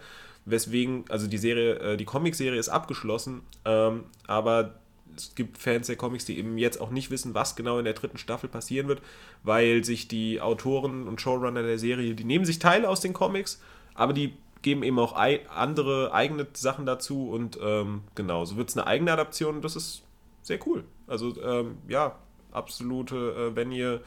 Weswegen, 0.49 1.03
also 1.09 1.27
die 1.27 1.37
Serie, 1.37 1.75
äh, 1.79 1.97
die 1.97 2.05
Comic-Serie 2.05 2.59
ist 2.59 2.69
abgeschlossen, 2.69 3.41
ähm, 3.65 4.05
aber 4.27 4.75
es 5.15 5.35
gibt 5.35 5.57
Fans 5.57 5.87
der 5.87 5.95
Comics, 5.95 6.25
die 6.25 6.37
eben 6.37 6.57
jetzt 6.57 6.79
auch 6.79 6.89
nicht 6.89 7.11
wissen, 7.11 7.33
was 7.33 7.55
genau 7.55 7.79
in 7.79 7.85
der 7.85 7.93
dritten 7.93 8.17
Staffel 8.17 8.49
passieren 8.49 8.87
wird, 8.87 9.01
weil 9.43 9.83
sich 9.83 10.07
die 10.07 10.39
Autoren 10.39 11.07
und 11.07 11.19
Showrunner 11.19 11.63
der 11.63 11.79
Serie, 11.79 12.15
die 12.15 12.23
nehmen 12.23 12.45
sich 12.45 12.59
Teile 12.59 12.87
aus 12.87 13.01
den 13.01 13.13
Comics, 13.13 13.61
aber 13.93 14.13
die 14.13 14.33
geben 14.61 14.83
eben 14.83 14.99
auch 14.99 15.15
andere 15.15 16.13
eigene 16.13 16.47
Sachen 16.53 16.85
dazu 16.85 17.29
und 17.29 17.59
ähm, 17.61 18.01
genau, 18.15 18.45
so 18.45 18.57
wird 18.57 18.69
es 18.69 18.77
eine 18.77 18.87
eigene 18.87 19.11
Adaption 19.11 19.55
und 19.55 19.65
das 19.65 19.75
ist 19.75 20.03
sehr 20.43 20.59
cool. 20.65 20.83
Also 21.07 21.41
ähm, 21.41 21.77
ja, 21.87 22.15
absolute, 22.51 23.51
äh, 23.51 23.55
wenn 23.55 23.71
ihr 23.71 24.01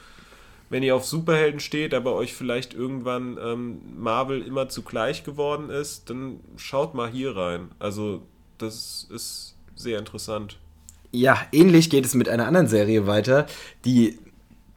wenn 0.70 0.84
ihr 0.84 0.94
auf 0.94 1.04
Superhelden 1.04 1.60
steht, 1.60 1.92
aber 1.92 2.14
euch 2.14 2.32
vielleicht 2.32 2.72
irgendwann 2.72 3.36
ähm, 3.42 3.80
Marvel 3.98 4.40
immer 4.40 4.68
zu 4.68 4.82
gleich 4.82 5.24
geworden 5.24 5.68
ist, 5.68 6.08
dann 6.08 6.40
schaut 6.56 6.94
mal 6.94 7.10
hier 7.10 7.36
rein. 7.36 7.72
Also 7.80 8.22
das 8.56 9.06
ist 9.12 9.56
sehr 9.74 9.98
interessant. 9.98 10.58
Ja, 11.12 11.40
ähnlich 11.50 11.90
geht 11.90 12.04
es 12.04 12.14
mit 12.14 12.28
einer 12.28 12.46
anderen 12.46 12.68
Serie 12.68 13.08
weiter. 13.08 13.46
Die 13.84 14.18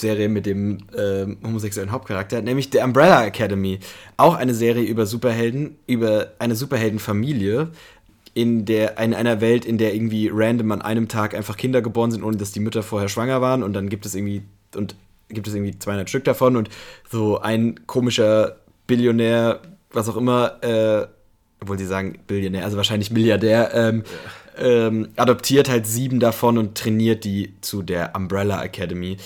Serie 0.02 0.30
mit 0.30 0.48
dem 0.48 0.80
ähm, 0.98 1.38
homosexuellen 1.44 1.92
Hauptcharakter, 1.92 2.42
nämlich 2.42 2.70
The 2.72 2.80
Umbrella 2.80 3.26
Academy. 3.26 3.80
Auch 4.18 4.36
eine 4.36 4.56
Serie 4.56 4.84
über 4.84 5.06
Superhelden, 5.06 5.78
über 5.86 6.34
eine 6.40 6.56
Superheldenfamilie 6.56 7.70
in 8.34 8.66
der 8.66 8.98
in 8.98 9.14
einer 9.14 9.42
Welt, 9.42 9.64
in 9.64 9.78
der 9.78 9.94
irgendwie 9.94 10.30
random 10.34 10.72
an 10.72 10.82
einem 10.82 11.08
Tag 11.08 11.36
einfach 11.36 11.56
Kinder 11.56 11.84
geboren 11.84 12.10
sind, 12.10 12.24
ohne 12.24 12.38
dass 12.38 12.52
die 12.52 12.60
Mütter 12.60 12.82
vorher 12.82 13.10
schwanger 13.10 13.42
waren 13.42 13.62
und 13.62 13.74
dann 13.74 13.90
gibt 13.90 14.08
es 14.08 14.16
irgendwie 14.16 14.42
und 14.76 14.96
gibt 15.34 15.48
es 15.48 15.54
irgendwie 15.54 15.78
200 15.78 16.10
Stück 16.10 16.24
davon 16.24 16.56
und 16.56 16.70
so 17.10 17.40
ein 17.40 17.86
komischer 17.88 18.58
Billionär, 18.88 19.62
was 19.92 20.10
auch 20.10 20.18
immer, 20.18 20.64
äh, 20.64 21.08
obwohl 21.62 21.78
sie 21.78 21.86
sagen 21.86 22.20
Billionär, 22.28 22.66
also 22.66 22.78
wahrscheinlich 22.78 23.12
Milliardär, 23.12 23.74
ähm, 23.74 24.04
ähm, 24.58 25.10
adoptiert 25.16 25.70
halt 25.70 25.88
sieben 25.88 26.20
davon 26.20 26.58
und 26.58 26.78
trainiert 26.78 27.24
die 27.24 27.56
zu 27.62 27.82
der 27.82 28.16
Umbrella 28.16 28.64
Academy. 28.64 29.18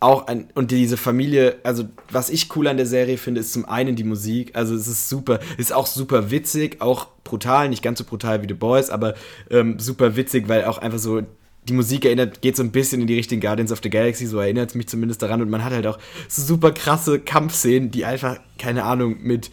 Auch 0.00 0.26
ein, 0.26 0.48
und 0.54 0.70
diese 0.70 0.96
Familie, 0.96 1.56
also 1.62 1.84
was 2.10 2.28
ich 2.28 2.54
cool 2.56 2.66
an 2.68 2.76
der 2.76 2.86
Serie 2.86 3.16
finde, 3.16 3.40
ist 3.40 3.52
zum 3.52 3.66
einen 3.66 3.96
die 3.96 4.04
Musik. 4.04 4.54
Also 4.54 4.74
es 4.74 4.86
ist 4.86 5.08
super, 5.08 5.38
ist 5.56 5.72
auch 5.72 5.86
super 5.86 6.30
witzig, 6.30 6.80
auch 6.80 7.08
brutal, 7.22 7.68
nicht 7.68 7.82
ganz 7.82 7.98
so 7.98 8.04
brutal 8.04 8.42
wie 8.42 8.48
The 8.48 8.54
Boys, 8.54 8.90
aber 8.90 9.14
ähm, 9.50 9.78
super 9.78 10.16
witzig, 10.16 10.48
weil 10.48 10.64
auch 10.64 10.78
einfach 10.78 10.98
so 10.98 11.22
die 11.68 11.72
Musik 11.72 12.04
erinnert, 12.04 12.42
geht 12.42 12.56
so 12.56 12.62
ein 12.62 12.72
bisschen 12.72 13.00
in 13.00 13.06
die 13.06 13.14
Richtung 13.14 13.40
Guardians 13.40 13.72
of 13.72 13.80
the 13.82 13.90
Galaxy, 13.90 14.26
so 14.26 14.38
erinnert 14.38 14.70
es 14.70 14.74
mich 14.74 14.88
zumindest 14.88 15.22
daran. 15.22 15.40
Und 15.42 15.50
man 15.50 15.64
hat 15.64 15.72
halt 15.72 15.86
auch 15.86 15.98
super 16.28 16.72
krasse 16.72 17.18
Kampfszenen, 17.20 17.90
die 17.90 18.04
einfach, 18.04 18.38
keine 18.58 18.84
Ahnung, 18.84 19.16
mit 19.22 19.50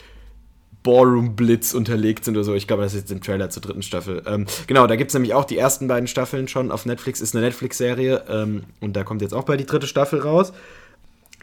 Ballroom-Blitz 0.83 1.73
unterlegt 1.73 2.25
sind 2.25 2.35
oder 2.35 2.43
so. 2.43 2.53
Ich 2.53 2.67
glaube, 2.67 2.83
das 2.83 2.93
ist 2.93 3.01
jetzt 3.01 3.11
im 3.11 3.21
Trailer 3.21 3.49
zur 3.49 3.61
dritten 3.61 3.83
Staffel. 3.83 4.23
Ähm, 4.25 4.45
genau, 4.67 4.87
da 4.87 4.95
gibt 4.95 5.11
es 5.11 5.13
nämlich 5.13 5.33
auch 5.33 5.45
die 5.45 5.57
ersten 5.57 5.87
beiden 5.87 6.07
Staffeln 6.07 6.47
schon 6.47 6.71
auf 6.71 6.85
Netflix. 6.85 7.21
Ist 7.21 7.35
eine 7.35 7.45
Netflix-Serie 7.45 8.23
ähm, 8.29 8.63
und 8.79 8.95
da 8.95 9.03
kommt 9.03 9.21
jetzt 9.21 9.33
auch 9.33 9.43
bald 9.43 9.59
die 9.59 9.65
dritte 9.65 9.87
Staffel 9.87 10.19
raus. 10.19 10.53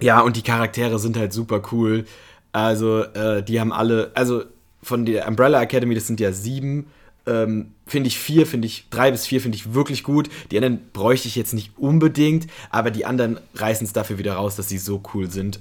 Ja, 0.01 0.21
und 0.21 0.37
die 0.37 0.43
Charaktere 0.43 0.99
sind 0.99 1.17
halt 1.17 1.33
super 1.33 1.63
cool. 1.73 2.05
Also, 2.53 3.03
äh, 3.03 3.43
die 3.43 3.61
haben 3.61 3.73
alle, 3.73 4.11
also 4.15 4.43
von 4.83 5.07
der 5.07 5.29
Umbrella 5.29 5.63
Academy, 5.63 5.95
das 5.95 6.07
sind 6.07 6.21
ja 6.21 6.33
sieben. 6.33 6.87
Ähm, 7.29 7.75
finde 7.87 8.09
ich 8.09 8.19
vier, 8.19 8.47
finde 8.47 8.67
ich 8.67 8.87
drei 8.91 9.11
bis 9.11 9.27
vier 9.27 9.41
finde 9.41 9.57
ich 9.57 9.75
wirklich 9.75 10.03
gut. 10.03 10.31
Die 10.51 10.57
anderen 10.57 10.81
bräuchte 10.93 11.29
ich 11.29 11.37
jetzt 11.37 11.53
nicht 11.53 11.77
unbedingt, 11.77 12.47
aber 12.71 12.91
die 12.91 13.05
anderen 13.05 13.39
reißen 13.55 13.87
es 13.87 13.93
dafür 13.93 14.19
wieder 14.19 14.35
raus, 14.35 14.57
dass 14.57 14.69
sie 14.69 14.79
so 14.79 15.03
cool 15.15 15.31
sind. 15.31 15.61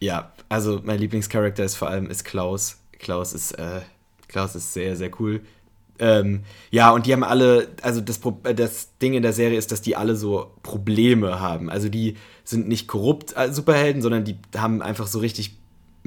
Ja, 0.00 0.32
also 0.48 0.80
mein 0.84 0.98
Lieblingscharakter 0.98 1.64
ist 1.64 1.76
vor 1.76 1.88
allem 1.88 2.10
ist 2.10 2.24
Klaus. 2.24 2.78
Klaus 2.98 3.32
ist, 3.32 3.52
äh, 3.52 3.80
Klaus 4.28 4.54
ist 4.54 4.72
sehr, 4.72 4.96
sehr 4.96 5.10
cool. 5.20 5.40
Ähm, 6.00 6.44
ja, 6.70 6.90
und 6.90 7.06
die 7.06 7.12
haben 7.12 7.24
alle, 7.24 7.68
also 7.82 8.00
das, 8.00 8.20
äh, 8.44 8.54
das 8.54 8.96
Ding 8.98 9.14
in 9.14 9.22
der 9.22 9.32
Serie 9.32 9.58
ist, 9.58 9.72
dass 9.72 9.82
die 9.82 9.96
alle 9.96 10.14
so 10.14 10.52
Probleme 10.62 11.40
haben. 11.40 11.70
Also 11.70 11.88
die 11.88 12.16
sind 12.44 12.68
nicht 12.68 12.86
korrupt 12.86 13.36
als 13.36 13.56
Superhelden, 13.56 14.00
sondern 14.00 14.24
die 14.24 14.36
haben 14.56 14.80
einfach 14.80 15.06
so 15.06 15.18
richtig 15.18 15.57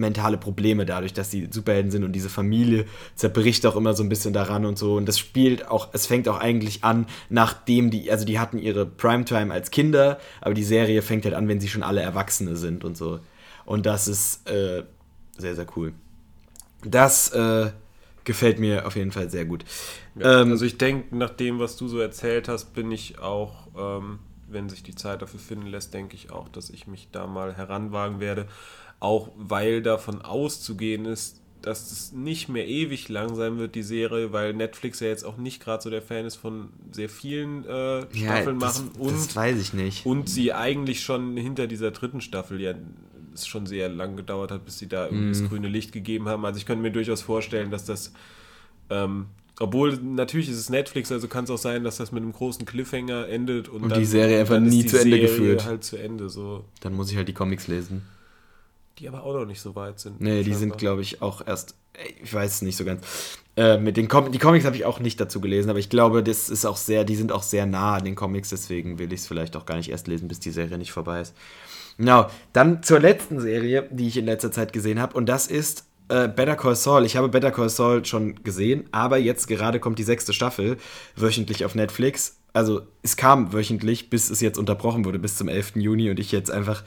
mentale 0.02 0.38
Probleme 0.38 0.86
dadurch, 0.86 1.14
dass 1.14 1.32
sie 1.32 1.48
Superhelden 1.50 1.92
sind 1.92 2.04
und 2.04 2.12
diese 2.12 2.30
Familie 2.30 2.86
zerbricht 3.16 3.66
auch 3.66 3.76
immer 3.76 3.94
so 3.94 4.04
ein 4.04 4.10
bisschen 4.10 4.34
daran 4.34 4.66
und 4.66 4.78
so. 4.78 4.96
Und 4.96 5.08
das 5.08 5.18
spielt 5.18 5.68
auch, 5.68 5.90
es 5.94 6.06
fängt 6.08 6.28
auch 6.28 6.40
eigentlich 6.40 6.84
an, 6.84 7.06
nachdem 7.30 7.90
die, 7.92 8.12
also 8.12 8.26
die 8.26 8.40
hatten 8.40 8.58
ihre 8.58 8.86
Primetime 8.86 9.54
als 9.54 9.72
Kinder, 9.72 10.20
aber 10.42 10.54
die 10.54 10.64
Serie 10.64 11.02
fängt 11.02 11.26
halt 11.26 11.36
an, 11.36 11.48
wenn 11.48 11.60
sie 11.62 11.70
schon 11.70 11.84
alle 11.84 12.02
Erwachsene 12.02 12.56
sind 12.58 12.84
und 12.84 12.98
so. 12.98 13.20
Und 13.66 13.86
das 13.86 14.08
ist 14.08 14.50
äh, 14.50 14.84
sehr, 15.38 15.56
sehr 15.56 15.68
cool. 15.76 15.94
Das 16.84 17.30
äh, 17.32 17.72
gefällt 18.24 18.60
mir 18.60 18.86
auf 18.88 18.96
jeden 18.96 19.12
Fall 19.12 19.30
sehr 19.30 19.46
gut. 19.46 19.64
Ja, 20.16 20.42
Ähm, 20.42 20.52
also 20.52 20.66
ich 20.66 20.78
denke, 20.78 21.16
nach 21.16 21.30
dem, 21.30 21.60
was 21.60 21.78
du 21.78 21.88
so 21.88 22.00
erzählt 22.00 22.48
hast, 22.48 22.74
bin 22.74 22.92
ich 22.92 23.20
auch, 23.20 23.68
ähm, 23.78 24.20
wenn 24.48 24.70
sich 24.70 24.84
die 24.84 24.96
Zeit 24.96 25.22
dafür 25.22 25.40
finden 25.40 25.68
lässt, 25.68 25.94
denke 25.94 26.16
ich 26.16 26.32
auch, 26.32 26.50
dass 26.50 26.70
ich 26.70 26.88
mich 26.88 27.10
da 27.12 27.28
mal 27.28 27.56
heranwagen 27.56 28.20
werde. 28.20 28.48
Auch 29.02 29.30
weil 29.36 29.82
davon 29.82 30.22
auszugehen 30.22 31.04
ist, 31.06 31.42
dass 31.62 31.92
es 31.92 32.12
nicht 32.14 32.48
mehr 32.50 32.68
ewig 32.68 33.10
lang 33.10 33.36
sein 33.36 33.58
wird, 33.58 33.76
die 33.76 33.84
Serie, 33.84 34.32
weil 34.32 34.54
Netflix 34.54 35.00
ja 35.02 35.08
jetzt 35.10 35.24
auch 35.26 35.38
nicht 35.38 35.62
gerade 35.62 35.84
so 35.84 35.90
der 35.90 36.02
Fan 36.02 36.26
ist 36.26 36.38
von 36.38 36.70
sehr 36.92 37.10
vielen 37.10 37.66
äh, 37.66 38.06
Staffeln 38.16 38.60
das, 38.60 38.80
machen 38.80 38.92
und 38.98 39.12
das 39.14 39.36
weiß 39.36 39.60
ich 39.60 39.74
nicht. 39.74 40.06
und 40.06 40.28
sie 40.30 40.54
eigentlich 40.54 41.02
schon 41.04 41.36
hinter 41.38 41.68
dieser 41.68 41.92
dritten 41.92 42.22
Staffel 42.22 42.60
ja 42.62 42.74
es 43.34 43.46
schon 43.48 43.66
sehr 43.68 43.90
lang 43.90 44.16
gedauert 44.18 44.52
hat, 44.52 44.66
bis 44.66 44.80
sie 44.80 44.88
da 44.88 45.06
irgendwie 45.06 45.26
Mhm. 45.26 45.30
das 45.34 45.50
grüne 45.50 45.68
Licht 45.68 45.92
gegeben 45.92 46.28
haben. 46.28 46.44
Also 46.46 46.58
ich 46.58 46.66
könnte 46.66 46.82
mir 46.82 46.92
durchaus 46.92 47.22
vorstellen, 47.22 47.70
dass 47.72 47.86
das, 47.86 48.12
ähm, 48.90 49.28
obwohl 49.60 49.94
natürlich 49.98 50.50
ist 50.50 50.58
es 50.58 50.70
Netflix, 50.70 51.12
also 51.12 51.28
kann 51.28 51.44
es 51.46 51.50
auch 51.52 51.58
sein, 51.60 51.84
dass 51.84 51.98
das 51.98 52.12
mit 52.12 52.24
einem 52.24 52.34
großen 52.34 52.66
Cliffhanger 52.66 53.28
endet 53.30 53.70
und, 53.70 53.84
Und 53.84 53.96
die 53.96 54.06
Serie 54.06 54.40
einfach 54.40 54.60
nie 54.60 54.86
zu 54.86 55.00
Ende 55.00 55.20
geführt. 55.20 55.66
halt 55.66 55.84
zu 55.84 55.96
Ende 55.98 56.30
so, 56.30 56.66
Dann 56.82 56.94
muss 56.94 57.10
ich 57.12 57.18
halt 57.18 57.28
die 57.28 57.34
Comics 57.34 57.68
lesen. 57.68 58.02
Die 59.02 59.08
aber 59.08 59.24
auch 59.24 59.34
noch 59.34 59.46
nicht 59.46 59.60
so 59.60 59.76
weit 59.76 60.00
sind. 60.00 60.22
Nee, 60.22 60.44
die 60.44 60.54
sind, 60.54 60.78
glaube 60.78 61.02
ich, 61.02 61.22
auch 61.22 61.46
erst. 61.46 61.76
Ich 62.24 62.34
weiß 62.34 62.56
es 62.56 62.62
nicht 62.62 62.78
so 62.78 62.86
ganz. 62.86 63.40
Äh, 63.58 63.78
mit 63.78 63.98
den 63.98 64.08
Com 64.08 64.32
die 64.32 64.38
Comics 64.38 64.64
habe 64.64 64.76
ich 64.76 64.86
auch 64.86 65.00
nicht 65.00 65.20
dazu 65.20 65.42
gelesen, 65.42 65.70
aber 65.70 65.80
ich 65.80 65.90
glaube, 65.90 66.24
das 66.24 66.50
ist 66.50 66.66
auch 66.66 66.78
sehr, 66.78 67.04
die 67.04 67.16
sind 67.16 67.32
auch 67.32 67.44
sehr 67.44 67.66
nah 67.66 67.96
an 67.96 68.06
den 68.06 68.16
Comics, 68.16 68.50
deswegen 68.50 69.00
will 69.00 69.12
ich 69.12 69.22
es 69.22 69.28
vielleicht 69.28 69.58
auch 69.58 69.66
gar 69.66 69.76
nicht 69.76 69.90
erst 69.90 70.08
lesen, 70.08 70.28
bis 70.28 70.40
die 70.40 70.52
Serie 70.52 70.78
nicht 70.78 70.92
vorbei 70.92 71.22
ist. 71.22 71.36
Genau, 71.98 72.28
dann 72.54 72.84
zur 72.84 73.00
letzten 73.00 73.40
Serie, 73.42 73.90
die 73.92 74.08
ich 74.08 74.18
in 74.18 74.26
letzter 74.26 74.52
Zeit 74.52 74.72
gesehen 74.72 75.02
habe, 75.02 75.18
und 75.18 75.28
das 75.28 75.48
ist 75.48 75.86
äh, 76.08 76.28
Better 76.28 76.56
Call 76.56 76.76
Saul. 76.76 77.06
Ich 77.06 77.18
habe 77.18 77.28
Better 77.28 77.52
Call 77.52 77.70
Saul 77.70 78.06
schon 78.06 78.44
gesehen, 78.44 78.88
aber 78.92 79.18
jetzt 79.18 79.48
gerade 79.48 79.80
kommt 79.80 80.00
die 80.00 80.04
sechste 80.04 80.32
Staffel 80.32 80.78
wöchentlich 81.16 81.66
auf 81.66 81.76
Netflix. 81.76 82.38
Also 82.54 82.84
es 83.02 83.18
kam 83.18 83.52
wöchentlich, 83.52 84.10
bis 84.10 84.30
es 84.30 84.42
jetzt 84.42 84.58
unterbrochen 84.58 85.06
wurde, 85.06 85.20
bis 85.20 85.36
zum 85.36 85.48
11. 85.50 85.78
Juni 85.78 86.10
und 86.10 86.20
ich 86.20 86.32
jetzt 86.32 86.52
einfach 86.52 86.84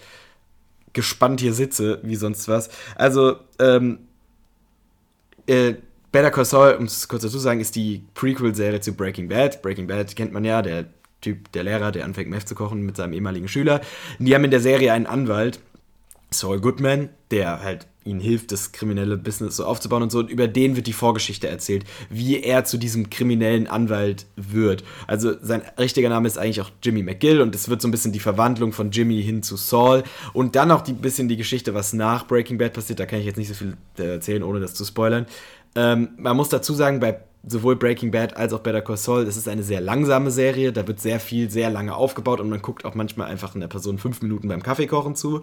gespannt 0.95 1.41
hier 1.41 1.53
sitze, 1.53 2.01
wie 2.03 2.17
sonst 2.17 2.49
was. 2.49 2.71
Also, 2.97 3.37
ähm, 3.59 3.99
äh, 5.47 5.75
Better 6.11 6.31
Call 6.31 6.45
Saul, 6.45 6.77
um 6.79 6.85
es 6.85 7.09
kurz 7.09 7.23
dazu 7.23 7.37
zu 7.37 7.41
sagen, 7.41 7.61
ist 7.61 7.75
die 7.75 8.05
Prequel-Serie 8.15 8.81
zu 8.81 8.93
Breaking 8.93 9.29
Bad. 9.29 9.61
Breaking 9.63 9.89
Bad 9.89 10.15
kennt 10.15 10.33
man 10.33 10.45
ja, 10.45 10.63
der 10.63 10.87
Typ, 11.21 11.51
der 11.53 11.65
Lehrer, 11.65 11.91
der 11.91 12.05
anfängt 12.05 12.31
Meth 12.31 12.47
zu 12.47 12.55
kochen 12.55 12.83
mit 12.83 12.97
seinem 12.97 13.15
ehemaligen 13.15 13.49
Schüler. 13.49 13.81
Die 14.19 14.35
haben 14.35 14.45
in 14.45 14.51
der 14.51 14.61
Serie 14.61 14.93
einen 14.93 15.07
Anwalt, 15.07 15.59
Saul 16.39 16.61
Goodman, 16.61 17.09
der 17.31 17.63
halt 17.63 17.87
ihnen 18.05 18.21
hilft, 18.21 18.53
das 18.53 18.73
kriminelle 18.73 19.17
Business 19.17 19.57
so 19.57 19.65
aufzubauen 19.65 20.03
und 20.03 20.13
so. 20.13 20.19
Und 20.19 20.31
über 20.31 20.47
den 20.47 20.77
wird 20.77 20.87
die 20.87 20.93
Vorgeschichte 20.93 21.49
erzählt, 21.49 21.85
wie 22.11 22.41
er 22.43 22.65
zu 22.65 22.77
diesem 22.77 23.11
kriminellen 23.11 23.67
Anwalt 23.67 24.27
wird. 24.37 24.85
Also 25.07 25.35
sein 25.41 25.63
richtiger 25.79 26.11
Name 26.11 26.29
ist 26.29 26.39
eigentlich 26.39 26.61
auch 26.61 26.71
Jimmy 26.83 27.03
McGill 27.03 27.41
und 27.41 27.55
es 27.55 27.69
wird 27.69 27.81
so 27.81 27.89
ein 27.89 27.91
bisschen 27.91 28.13
die 28.13 28.21
Verwandlung 28.21 28.73
von 28.73 28.91
Jimmy 28.91 29.23
hin 29.23 29.43
zu 29.43 29.57
Saul. 29.57 30.03
Und 30.33 30.55
dann 30.55 30.71
auch 30.71 30.87
ein 30.87 30.97
bisschen 30.97 31.29
die 31.29 31.37
Geschichte, 31.37 31.75
was 31.75 31.93
nach 31.93 32.27
Breaking 32.27 32.59
Bad 32.59 32.75
passiert. 32.75 33.01
Da 33.01 33.07
kann 33.07 33.21
ich 33.21 33.27
jetzt 33.27 33.39
nicht 33.39 33.49
so 33.49 33.55
viel 33.55 33.77
äh, 33.99 34.15
erzählen, 34.15 34.43
ohne 34.43 34.61
das 34.61 34.75
zu 34.75 34.85
spoilern. 34.85 35.27
Ähm, 35.75 36.11
man 36.19 36.37
muss 36.37 36.51
dazu 36.51 36.75
sagen, 36.75 37.01
bei 37.01 37.21
sowohl 37.47 37.77
Breaking 37.77 38.11
Bad 38.11 38.37
als 38.37 38.53
auch 38.53 38.61
Better 38.61 38.81
Call 38.81 38.97
Saul, 38.97 39.25
das 39.25 39.37
ist 39.37 39.49
eine 39.49 39.63
sehr 39.63 39.81
langsame 39.81 40.31
Serie, 40.31 40.73
da 40.73 40.87
wird 40.87 41.01
sehr 41.01 41.21
viel, 41.21 41.51
sehr 41.51 41.71
lange 41.71 41.95
aufgebaut 41.95 42.41
und 42.41 42.49
man 42.49 42.63
guckt 42.63 42.85
auch 42.85 42.95
manchmal 42.95 43.29
einfach 43.31 43.55
einer 43.55 43.69
Person 43.69 43.99
fünf 43.99 44.23
Minuten 44.23 44.49
beim 44.49 44.63
Kaffeekochen 44.63 45.15
zu. 45.15 45.43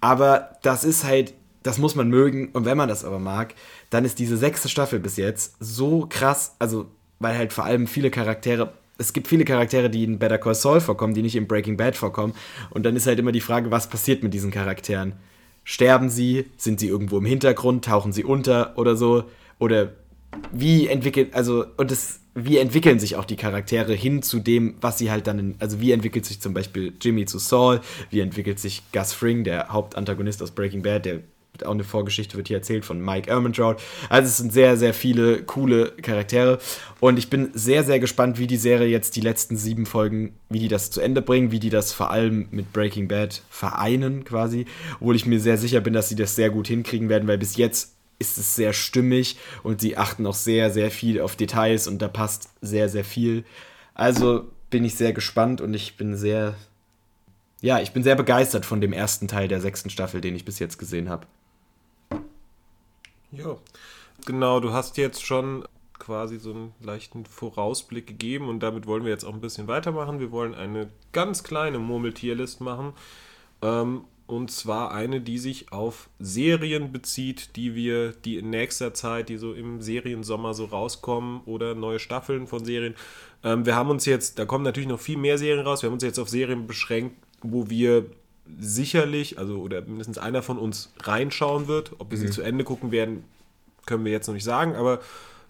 Aber 0.00 0.56
das 0.62 0.84
ist 0.84 1.04
halt, 1.04 1.34
das 1.62 1.78
muss 1.78 1.94
man 1.94 2.08
mögen. 2.08 2.50
Und 2.52 2.64
wenn 2.64 2.76
man 2.76 2.88
das 2.88 3.04
aber 3.04 3.18
mag, 3.18 3.54
dann 3.90 4.04
ist 4.04 4.18
diese 4.18 4.36
sechste 4.36 4.68
Staffel 4.68 5.00
bis 5.00 5.16
jetzt 5.16 5.56
so 5.60 6.06
krass. 6.08 6.56
Also, 6.58 6.86
weil 7.18 7.36
halt 7.36 7.52
vor 7.52 7.64
allem 7.64 7.86
viele 7.86 8.10
Charaktere. 8.10 8.72
Es 8.96 9.12
gibt 9.12 9.28
viele 9.28 9.44
Charaktere, 9.44 9.90
die 9.90 10.04
in 10.04 10.18
Better 10.18 10.38
Call 10.38 10.54
Saul 10.54 10.80
vorkommen, 10.80 11.14
die 11.14 11.22
nicht 11.22 11.36
in 11.36 11.46
Breaking 11.46 11.76
Bad 11.76 11.96
vorkommen. 11.96 12.34
Und 12.70 12.84
dann 12.84 12.96
ist 12.96 13.06
halt 13.06 13.18
immer 13.18 13.32
die 13.32 13.40
Frage, 13.40 13.70
was 13.70 13.88
passiert 13.88 14.22
mit 14.22 14.34
diesen 14.34 14.50
Charakteren? 14.50 15.14
Sterben 15.64 16.08
sie? 16.08 16.46
Sind 16.56 16.80
sie 16.80 16.88
irgendwo 16.88 17.18
im 17.18 17.24
Hintergrund? 17.24 17.84
Tauchen 17.84 18.12
sie 18.12 18.24
unter 18.24 18.76
oder 18.76 18.96
so? 18.96 19.24
Oder 19.58 19.92
wie 20.52 20.86
entwickelt, 20.86 21.34
also, 21.34 21.66
und 21.76 21.90
das, 21.90 22.20
wie 22.34 22.58
entwickeln 22.58 22.98
sich 22.98 23.16
auch 23.16 23.24
die 23.24 23.36
Charaktere 23.36 23.94
hin 23.94 24.22
zu 24.22 24.38
dem, 24.40 24.76
was 24.80 24.98
sie 24.98 25.10
halt 25.10 25.26
dann, 25.26 25.38
in, 25.38 25.54
also 25.58 25.80
wie 25.80 25.92
entwickelt 25.92 26.24
sich 26.26 26.40
zum 26.40 26.54
Beispiel 26.54 26.92
Jimmy 27.00 27.26
zu 27.26 27.38
Saul, 27.38 27.80
wie 28.10 28.20
entwickelt 28.20 28.58
sich 28.58 28.82
Gus 28.92 29.12
Fring, 29.12 29.44
der 29.44 29.68
Hauptantagonist 29.68 30.42
aus 30.42 30.50
Breaking 30.50 30.82
Bad, 30.82 31.04
der 31.04 31.20
auch 31.64 31.72
eine 31.72 31.84
Vorgeschichte 31.84 32.36
wird 32.36 32.48
hier 32.48 32.58
erzählt 32.58 32.84
von 32.84 33.00
Mike 33.00 33.28
Ehrmantraut. 33.28 33.80
Also 34.08 34.28
es 34.28 34.36
sind 34.36 34.52
sehr, 34.52 34.76
sehr 34.76 34.94
viele 34.94 35.42
coole 35.42 35.90
Charaktere. 36.02 36.58
Und 37.00 37.18
ich 37.18 37.30
bin 37.30 37.50
sehr, 37.52 37.84
sehr 37.84 37.98
gespannt, 37.98 38.38
wie 38.38 38.46
die 38.46 38.56
Serie 38.56 38.88
jetzt 38.88 39.16
die 39.16 39.20
letzten 39.20 39.56
sieben 39.56 39.86
Folgen, 39.86 40.34
wie 40.48 40.60
die 40.60 40.68
das 40.68 40.90
zu 40.90 41.00
Ende 41.00 41.22
bringen, 41.22 41.50
wie 41.50 41.60
die 41.60 41.70
das 41.70 41.92
vor 41.92 42.10
allem 42.10 42.48
mit 42.50 42.72
Breaking 42.72 43.08
Bad 43.08 43.42
vereinen 43.50 44.24
quasi, 44.24 44.66
obwohl 45.00 45.16
ich 45.16 45.26
mir 45.26 45.40
sehr 45.40 45.58
sicher 45.58 45.80
bin, 45.80 45.94
dass 45.94 46.08
sie 46.08 46.16
das 46.16 46.36
sehr 46.36 46.50
gut 46.50 46.68
hinkriegen 46.68 47.08
werden, 47.08 47.28
weil 47.28 47.38
bis 47.38 47.56
jetzt 47.56 47.97
ist 48.18 48.38
es 48.38 48.54
sehr 48.56 48.72
stimmig 48.72 49.38
und 49.62 49.80
sie 49.80 49.96
achten 49.96 50.26
auch 50.26 50.34
sehr, 50.34 50.70
sehr 50.70 50.90
viel 50.90 51.20
auf 51.20 51.36
Details 51.36 51.86
und 51.86 52.00
da 52.00 52.08
passt 52.08 52.50
sehr, 52.60 52.88
sehr 52.88 53.04
viel. 53.04 53.44
Also 53.94 54.50
bin 54.70 54.84
ich 54.84 54.96
sehr 54.96 55.12
gespannt 55.12 55.60
und 55.60 55.74
ich 55.74 55.96
bin 55.96 56.16
sehr, 56.16 56.54
ja, 57.60 57.80
ich 57.80 57.92
bin 57.92 58.02
sehr 58.02 58.16
begeistert 58.16 58.66
von 58.66 58.80
dem 58.80 58.92
ersten 58.92 59.28
Teil 59.28 59.48
der 59.48 59.60
sechsten 59.60 59.90
Staffel, 59.90 60.20
den 60.20 60.34
ich 60.34 60.44
bis 60.44 60.58
jetzt 60.58 60.78
gesehen 60.78 61.08
habe. 61.08 61.26
Ja, 63.30 63.56
genau, 64.26 64.60
du 64.60 64.72
hast 64.72 64.96
jetzt 64.96 65.24
schon 65.24 65.64
quasi 65.98 66.38
so 66.38 66.52
einen 66.52 66.72
leichten 66.80 67.26
Vorausblick 67.26 68.06
gegeben 68.06 68.48
und 68.48 68.60
damit 68.60 68.86
wollen 68.86 69.04
wir 69.04 69.10
jetzt 69.10 69.24
auch 69.24 69.34
ein 69.34 69.40
bisschen 69.40 69.68
weitermachen. 69.68 70.20
Wir 70.20 70.30
wollen 70.30 70.54
eine 70.54 70.88
ganz 71.12 71.42
kleine 71.42 71.78
Murmeltierlist 71.78 72.60
machen. 72.60 72.92
Ähm, 73.62 74.04
und 74.28 74.50
zwar 74.50 74.92
eine, 74.92 75.22
die 75.22 75.38
sich 75.38 75.72
auf 75.72 76.10
Serien 76.18 76.92
bezieht, 76.92 77.56
die 77.56 77.74
wir, 77.74 78.12
die 78.12 78.36
in 78.36 78.50
nächster 78.50 78.92
Zeit, 78.92 79.30
die 79.30 79.38
so 79.38 79.54
im 79.54 79.80
Seriensommer 79.80 80.52
so 80.52 80.66
rauskommen 80.66 81.40
oder 81.46 81.74
neue 81.74 81.98
Staffeln 81.98 82.46
von 82.46 82.62
Serien. 82.62 82.94
Ähm, 83.42 83.64
wir 83.64 83.74
haben 83.74 83.88
uns 83.88 84.04
jetzt, 84.04 84.38
da 84.38 84.44
kommen 84.44 84.64
natürlich 84.64 84.88
noch 84.88 85.00
viel 85.00 85.16
mehr 85.16 85.38
Serien 85.38 85.64
raus, 85.66 85.82
wir 85.82 85.88
haben 85.88 85.94
uns 85.94 86.02
jetzt 86.02 86.18
auf 86.18 86.28
Serien 86.28 86.66
beschränkt, 86.66 87.16
wo 87.40 87.70
wir 87.70 88.04
sicherlich, 88.60 89.38
also 89.38 89.60
oder 89.60 89.80
mindestens 89.80 90.18
einer 90.18 90.42
von 90.42 90.58
uns 90.58 90.92
reinschauen 91.00 91.66
wird. 91.66 91.92
Ob 91.98 92.10
wir 92.10 92.18
mhm. 92.18 92.22
sie 92.22 92.30
zu 92.30 92.42
Ende 92.42 92.64
gucken 92.64 92.90
werden, 92.90 93.24
können 93.86 94.04
wir 94.04 94.12
jetzt 94.12 94.26
noch 94.26 94.34
nicht 94.34 94.44
sagen, 94.44 94.76
aber 94.76 95.00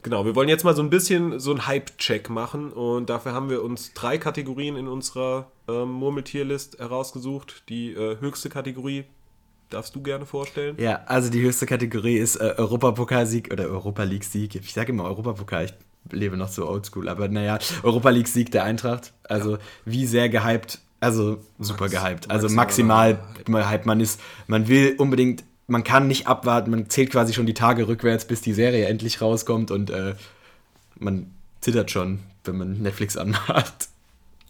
Genau, 0.03 0.25
wir 0.25 0.37
wollen 0.37 0.49
jetzt 0.49 0.65
mal 0.65 0.77
so 0.77 0.83
ein 0.83 0.91
bisschen 0.91 1.41
so 1.41 1.51
einen 1.51 1.67
Hype-Check 1.67 2.31
machen 2.31 2.73
und 2.73 3.11
dafür 3.11 3.33
haben 3.33 3.51
wir 3.51 3.63
uns 3.63 3.93
drei 3.95 4.17
Kategorien 4.17 4.77
in 4.77 4.87
unserer 4.87 5.51
ähm, 5.69 5.91
Murmeltierlist 5.91 6.79
herausgesucht. 6.79 7.65
Die 7.69 7.93
äh, 7.93 8.19
höchste 8.21 8.49
Kategorie 8.49 9.05
darfst 9.71 9.95
du 9.97 10.03
gerne 10.03 10.25
vorstellen. 10.25 10.77
Ja, 10.79 11.03
also 11.07 11.31
die 11.31 11.41
höchste 11.41 11.67
Kategorie 11.67 12.17
ist 12.17 12.37
äh, 12.37 12.55
Europapokalsieg 12.57 13.53
oder 13.53 13.65
Europa 13.65 14.05
League-Sieg. 14.05 14.55
Ich 14.55 14.73
sage 14.73 14.93
immer 14.93 15.05
Europapokal, 15.05 15.65
ich 15.65 15.75
lebe 16.13 16.37
noch 16.37 16.49
so 16.49 16.69
oldschool, 16.69 17.09
aber 17.09 17.29
naja, 17.29 17.59
Europa 17.83 18.11
League-Sieg 18.11 18.53
der 18.53 18.65
Eintracht. 18.65 19.13
Also 19.25 19.57
ja. 19.57 19.59
wie 19.85 20.07
sehr 20.07 20.29
gehypt, 20.29 20.79
also 21.01 21.39
super 21.59 21.85
Max, 21.85 21.93
gehypt. 21.93 22.31
Also 22.31 22.49
maximal, 22.49 23.19
maximal 23.37 23.69
hype. 23.69 23.87
Man 23.87 24.01
ist, 24.01 24.21
man 24.47 24.69
will 24.69 24.95
unbedingt 24.99 25.45
man 25.69 25.85
kann 25.85 26.09
nicht 26.09 26.27
abwarten, 26.27 26.71
man 26.71 26.91
zählt 26.91 27.11
quasi 27.11 27.35
schon 27.35 27.47
die 27.47 27.55
Tage 27.55 27.87
rückwärts, 27.87 28.25
bis 28.25 28.41
die 28.41 28.55
Serie 28.55 28.87
endlich 28.87 29.21
rauskommt 29.21 29.71
und 29.71 29.91
äh, 29.91 30.15
man 30.99 31.31
zittert 31.61 31.91
schon, 31.91 32.21
wenn 32.45 32.57
man 32.57 32.83
Netflix 32.83 33.17
anmacht. 33.17 33.89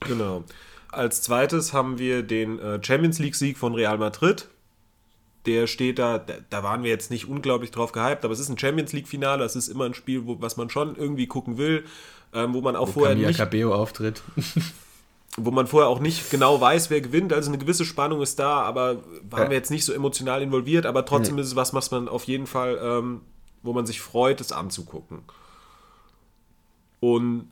Genau. 0.07 0.45
Als 0.91 1.21
zweites 1.21 1.73
haben 1.73 1.99
wir 1.99 2.23
den 2.23 2.59
äh, 2.61 2.83
Champions 2.83 3.19
League-Sieg 3.19 3.59
von 3.59 3.75
Real 3.75 3.99
Madrid. 3.99 4.49
Der 5.45 5.67
steht 5.67 5.99
da, 5.99 6.19
da, 6.19 6.63
waren 6.63 6.83
wir 6.83 6.91
jetzt 6.91 7.11
nicht 7.11 7.29
unglaublich 7.29 7.73
drauf 7.73 7.93
gehypt, 7.93 8.25
aber 8.25 8.33
es 8.33 8.41
ist 8.41 8.49
ein 8.49 8.59
Champions 8.59 8.93
League-Finale, 8.93 9.43
das 9.43 9.57
ist 9.57 9.69
immer 9.69 9.87
ein 9.87 9.95
Spiel, 9.95 10.25
wo, 10.25 10.41
was 10.41 10.57
man 10.57 10.71
schon 10.71 10.95
irgendwie 10.95 11.27
gucken 11.27 11.59
will, 11.59 11.85
ähm, 12.33 12.55
wo 12.55 12.61
man 12.61 12.77
auch 12.77 12.89
wo 12.89 12.93
vorher 12.93 13.15
Camilla 13.15 13.29
nicht... 13.29 13.39
Cabello 13.39 13.75
auftritt. 13.75 14.23
wo 15.39 15.51
man 15.51 15.67
vorher 15.67 15.89
auch 15.89 16.01
nicht 16.01 16.31
genau 16.31 16.61
weiß, 16.61 16.91
wer 16.91 17.01
gewinnt. 17.01 17.33
Also 17.33 17.51
eine 17.51 17.59
gewisse 17.59 17.85
Spannung 17.85 18.21
ist 18.23 18.39
da, 18.39 18.61
aber 18.63 19.03
waren 19.29 19.51
wir 19.51 19.57
jetzt 19.57 19.71
nicht 19.71 19.85
so 19.85 19.93
emotional 19.93 20.43
involviert. 20.43 20.87
Aber 20.87 21.05
trotzdem 21.05 21.35
mhm. 21.35 21.41
ist 21.41 21.49
es 21.49 21.57
was, 21.57 21.75
was 21.75 21.91
man 21.91 22.09
auf 22.09 22.25
jeden 22.25 22.47
Fall, 22.47 22.79
ähm, 22.83 23.21
wo 23.63 23.73
man 23.73 23.87
sich 23.87 24.01
freut, 24.01 24.41
es 24.41 24.53
anzugucken. 24.53 25.21
Und 27.01 27.49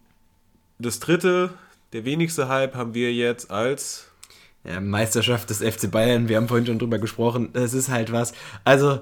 das 0.79 0.99
dritte, 1.01 1.51
der 1.93 2.05
wenigste 2.05 2.49
Hype, 2.49 2.75
haben 2.75 2.95
wir 2.95 3.13
jetzt 3.13 3.51
als 3.51 4.09
ja, 4.65 4.81
Meisterschaft 4.81 5.51
des 5.51 5.59
FC 5.59 5.91
Bayern. 5.91 6.29
Wir 6.29 6.37
haben 6.37 6.49
vorhin 6.49 6.67
schon 6.67 6.79
drüber 6.79 6.99
gesprochen. 6.99 7.51
Es 7.53 7.73
ist 7.73 7.89
halt 7.89 8.13
was. 8.13 8.33
Also 8.65 9.01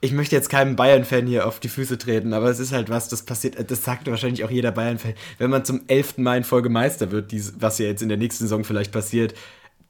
ich 0.00 0.12
möchte 0.12 0.34
jetzt 0.34 0.48
keinem 0.48 0.76
Bayern-Fan 0.76 1.26
hier 1.26 1.46
auf 1.46 1.60
die 1.60 1.68
Füße 1.68 1.98
treten, 1.98 2.32
aber 2.32 2.48
es 2.48 2.58
ist 2.58 2.72
halt 2.72 2.88
was, 2.88 3.08
das 3.08 3.22
passiert, 3.22 3.70
das 3.70 3.84
sagt 3.84 4.08
wahrscheinlich 4.08 4.44
auch 4.44 4.50
jeder 4.50 4.72
Bayern-Fan. 4.72 5.14
Wenn 5.38 5.50
man 5.50 5.64
zum 5.64 5.82
elften 5.88 6.22
Mal 6.22 6.38
in 6.38 6.44
Folge 6.44 6.70
Meister 6.70 7.10
wird, 7.10 7.32
was 7.60 7.78
ja 7.78 7.86
jetzt 7.86 8.02
in 8.02 8.08
der 8.08 8.16
nächsten 8.16 8.44
Saison 8.44 8.64
vielleicht 8.64 8.92
passiert, 8.92 9.34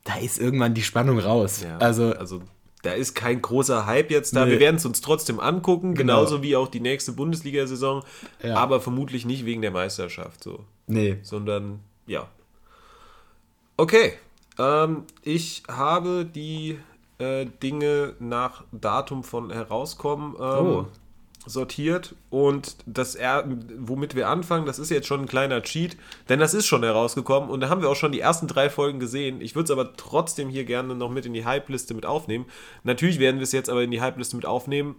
da 0.04 0.16
ist 0.16 0.40
irgendwann 0.40 0.74
die 0.74 0.82
Spannung 0.82 1.18
raus. 1.18 1.62
Ja, 1.62 1.78
also, 1.78 2.12
also 2.12 2.42
da 2.82 2.92
ist 2.92 3.14
kein 3.14 3.40
großer 3.40 3.86
Hype 3.86 4.10
jetzt 4.10 4.34
da. 4.34 4.44
Nee. 4.44 4.52
Wir 4.52 4.60
werden 4.60 4.76
es 4.76 4.86
uns 4.86 5.00
trotzdem 5.00 5.38
angucken, 5.38 5.94
genau. 5.94 6.16
genauso 6.16 6.42
wie 6.42 6.56
auch 6.56 6.68
die 6.68 6.80
nächste 6.80 7.12
Bundesliga-Saison, 7.12 8.02
ja. 8.42 8.56
aber 8.56 8.80
vermutlich 8.80 9.26
nicht 9.26 9.44
wegen 9.44 9.62
der 9.62 9.70
Meisterschaft 9.70 10.42
so. 10.42 10.64
Nee. 10.86 11.18
Sondern, 11.22 11.80
ja. 12.06 12.26
Okay. 13.76 14.14
Ähm, 14.58 15.04
ich 15.22 15.62
habe 15.68 16.24
die 16.24 16.78
äh, 17.20 17.46
Dinge 17.62 18.14
nach 18.18 18.64
Datum 18.72 19.22
von 19.22 19.50
Herauskommen 19.50 20.34
ähm, 20.34 20.40
oh. 20.40 20.86
sortiert. 21.46 22.14
Und 22.30 22.76
das, 22.86 23.14
er, 23.14 23.44
womit 23.78 24.14
wir 24.14 24.28
anfangen, 24.28 24.66
das 24.66 24.78
ist 24.78 24.90
jetzt 24.90 25.06
schon 25.06 25.20
ein 25.20 25.26
kleiner 25.26 25.62
Cheat, 25.62 25.96
denn 26.28 26.40
das 26.40 26.54
ist 26.54 26.66
schon 26.66 26.82
herausgekommen 26.82 27.50
und 27.50 27.60
da 27.60 27.68
haben 27.68 27.82
wir 27.82 27.90
auch 27.90 27.96
schon 27.96 28.12
die 28.12 28.20
ersten 28.20 28.46
drei 28.46 28.70
Folgen 28.70 29.00
gesehen. 29.00 29.40
Ich 29.40 29.54
würde 29.54 29.64
es 29.64 29.70
aber 29.70 29.96
trotzdem 29.96 30.48
hier 30.48 30.64
gerne 30.64 30.94
noch 30.94 31.10
mit 31.10 31.26
in 31.26 31.34
die 31.34 31.44
Hype-Liste 31.44 31.94
mit 31.94 32.06
aufnehmen. 32.06 32.46
Natürlich 32.84 33.18
werden 33.18 33.36
wir 33.36 33.44
es 33.44 33.52
jetzt 33.52 33.70
aber 33.70 33.82
in 33.82 33.90
die 33.90 34.00
Hype-Liste 34.00 34.36
mit 34.36 34.46
aufnehmen, 34.46 34.96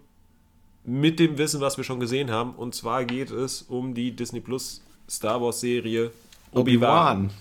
mit 0.84 1.19
dem 1.19 1.38
Wissen, 1.38 1.61
was 1.61 1.78
wir 1.78 1.84
schon 1.84 1.99
gesehen 1.99 2.32
haben. 2.32 2.55
Und 2.55 2.76
zwar 2.76 3.05
geht 3.05 3.32
es 3.32 3.61
um 3.63 3.93
die 3.93 4.15
Disney 4.15 4.39
Plus 4.39 4.82
Star 5.09 5.41
Wars 5.41 5.59
Serie 5.59 6.11
Obi-Wan. 6.53 7.26
Obi 7.26 7.34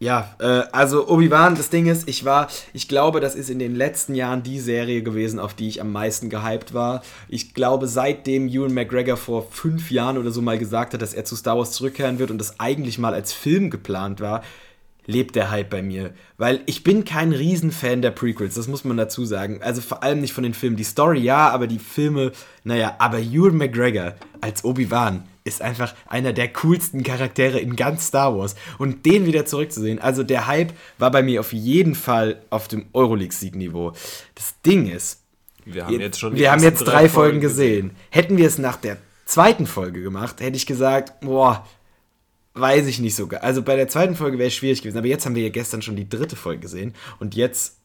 ja, 0.00 0.34
äh, 0.40 0.62
also 0.72 1.08
Obi-Wan, 1.08 1.54
das 1.54 1.70
Ding 1.70 1.86
ist, 1.86 2.08
ich 2.08 2.24
war, 2.24 2.48
ich 2.72 2.88
glaube, 2.88 3.20
das 3.20 3.34
ist 3.34 3.48
in 3.48 3.58
den 3.58 3.74
letzten 3.74 4.14
Jahren 4.14 4.42
die 4.42 4.58
Serie 4.58 5.02
gewesen, 5.02 5.38
auf 5.38 5.54
die 5.54 5.68
ich 5.68 5.80
am 5.80 5.92
meisten 5.92 6.30
gehypt 6.30 6.74
war. 6.74 7.02
Ich 7.28 7.54
glaube, 7.54 7.86
seitdem 7.86 8.48
Ewan 8.48 8.74
McGregor 8.74 9.16
vor 9.16 9.46
fünf 9.50 9.90
Jahren 9.90 10.18
oder 10.18 10.30
so 10.30 10.42
mal 10.42 10.58
gesagt 10.58 10.94
hat, 10.94 11.02
dass 11.02 11.14
er 11.14 11.24
zu 11.24 11.36
Star 11.36 11.56
Wars 11.56 11.72
zurückkehren 11.72 12.18
wird 12.18 12.30
und 12.30 12.38
das 12.38 12.58
eigentlich 12.58 12.98
mal 12.98 13.14
als 13.14 13.32
Film 13.32 13.70
geplant 13.70 14.20
war, 14.20 14.42
lebt 15.06 15.36
der 15.36 15.50
Hype 15.50 15.70
bei 15.70 15.82
mir. 15.82 16.12
Weil 16.38 16.60
ich 16.66 16.82
bin 16.82 17.04
kein 17.04 17.32
Riesenfan 17.32 18.02
der 18.02 18.10
Prequels, 18.10 18.54
das 18.54 18.68
muss 18.68 18.84
man 18.84 18.96
dazu 18.96 19.24
sagen. 19.24 19.60
Also 19.62 19.80
vor 19.80 20.02
allem 20.02 20.20
nicht 20.20 20.32
von 20.32 20.44
den 20.44 20.54
Filmen. 20.54 20.76
Die 20.76 20.84
Story 20.84 21.20
ja, 21.20 21.50
aber 21.50 21.66
die 21.66 21.78
Filme, 21.78 22.32
naja, 22.64 22.96
aber 22.98 23.20
Ewan 23.20 23.56
McGregor 23.56 24.14
als 24.40 24.64
Obi-Wan 24.64 25.24
ist 25.44 25.60
einfach 25.60 25.94
einer 26.06 26.32
der 26.32 26.50
coolsten 26.52 27.02
Charaktere 27.02 27.60
in 27.60 27.76
ganz 27.76 28.06
Star 28.06 28.36
Wars. 28.36 28.56
Und 28.78 29.04
den 29.04 29.26
wieder 29.26 29.44
zurückzusehen, 29.44 29.98
also 29.98 30.22
der 30.22 30.46
Hype 30.46 30.72
war 30.98 31.10
bei 31.10 31.22
mir 31.22 31.40
auf 31.40 31.52
jeden 31.52 31.94
Fall 31.94 32.42
auf 32.48 32.66
dem 32.66 32.86
Euroleague-Siegniveau. 32.94 33.92
Das 34.34 34.54
Ding 34.64 34.90
ist, 34.90 35.20
wir 35.66 35.86
haben 35.86 36.00
jetzt 36.00 36.18
schon 36.18 36.34
wir 36.34 36.50
haben 36.50 36.62
jetzt 36.62 36.80
drei, 36.80 37.08
Folgen 37.08 37.40
gesehen. 37.40 37.88
gesehen. 37.88 37.96
Hätten 38.10 38.36
wir 38.38 38.46
es 38.46 38.58
nach 38.58 38.76
der 38.76 38.96
zweiten 39.26 39.66
Folge 39.66 40.02
gemacht, 40.02 40.40
hätte 40.40 40.56
ich 40.56 40.66
gesagt, 40.66 41.20
boah, 41.20 41.66
weiß 42.54 42.86
ich 42.86 42.98
nicht 42.98 43.14
sogar. 43.14 43.42
Also 43.42 43.62
bei 43.62 43.76
der 43.76 43.88
zweiten 43.88 44.14
Folge 44.14 44.38
wäre 44.38 44.48
es 44.48 44.54
schwierig 44.54 44.80
gewesen, 44.80 44.98
aber 44.98 45.06
jetzt 45.06 45.26
haben 45.26 45.34
wir 45.34 45.42
ja 45.42 45.50
gestern 45.50 45.82
schon 45.82 45.96
die 45.96 46.08
dritte 46.08 46.36
Folge 46.36 46.60
gesehen 46.60 46.94
und 47.18 47.34
jetzt 47.34 47.76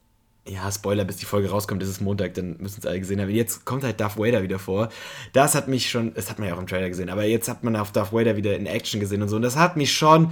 ja, 0.50 0.72
Spoiler, 0.72 1.06
bis 1.06 1.18
die 1.18 1.26
Folge 1.26 1.50
rauskommt, 1.50 1.84
ist 1.84 1.90
es 1.90 2.02
Montag, 2.02 2.34
dann 2.34 2.58
müssen 2.60 2.80
es 2.80 2.86
alle 2.86 3.00
gesehen 3.00 3.22
haben. 3.22 3.30
Jetzt 3.30 3.66
kommt 3.66 3.84
halt 3.84 4.00
Darth 4.00 4.18
Vader 4.18 4.42
wieder 4.42 4.60
vor. 4.60 4.90
Das 5.34 5.56
hat 5.56 5.68
mich 5.68 5.90
schon, 5.90 6.14
das 6.14 6.30
hat 6.30 6.40
man 6.40 6.48
ja 6.48 6.56
auch 6.56 6.60
im 6.60 6.68
Trailer 6.68 6.90
gesehen, 6.90 7.10
aber 7.10 7.24
jetzt 7.26 7.48
hat 7.48 7.64
man 7.64 7.76
auf 7.76 7.92
Darth 7.92 8.12
Vader 8.12 8.36
wieder 8.36 8.56
in 8.56 8.66
Action 8.66 9.00
gesehen 9.00 9.22
und 9.22 9.30
so. 9.30 9.36
Und 9.36 9.44
das 9.44 9.56
hat 9.56 9.78
mich 9.78 9.94
schon, 9.94 10.32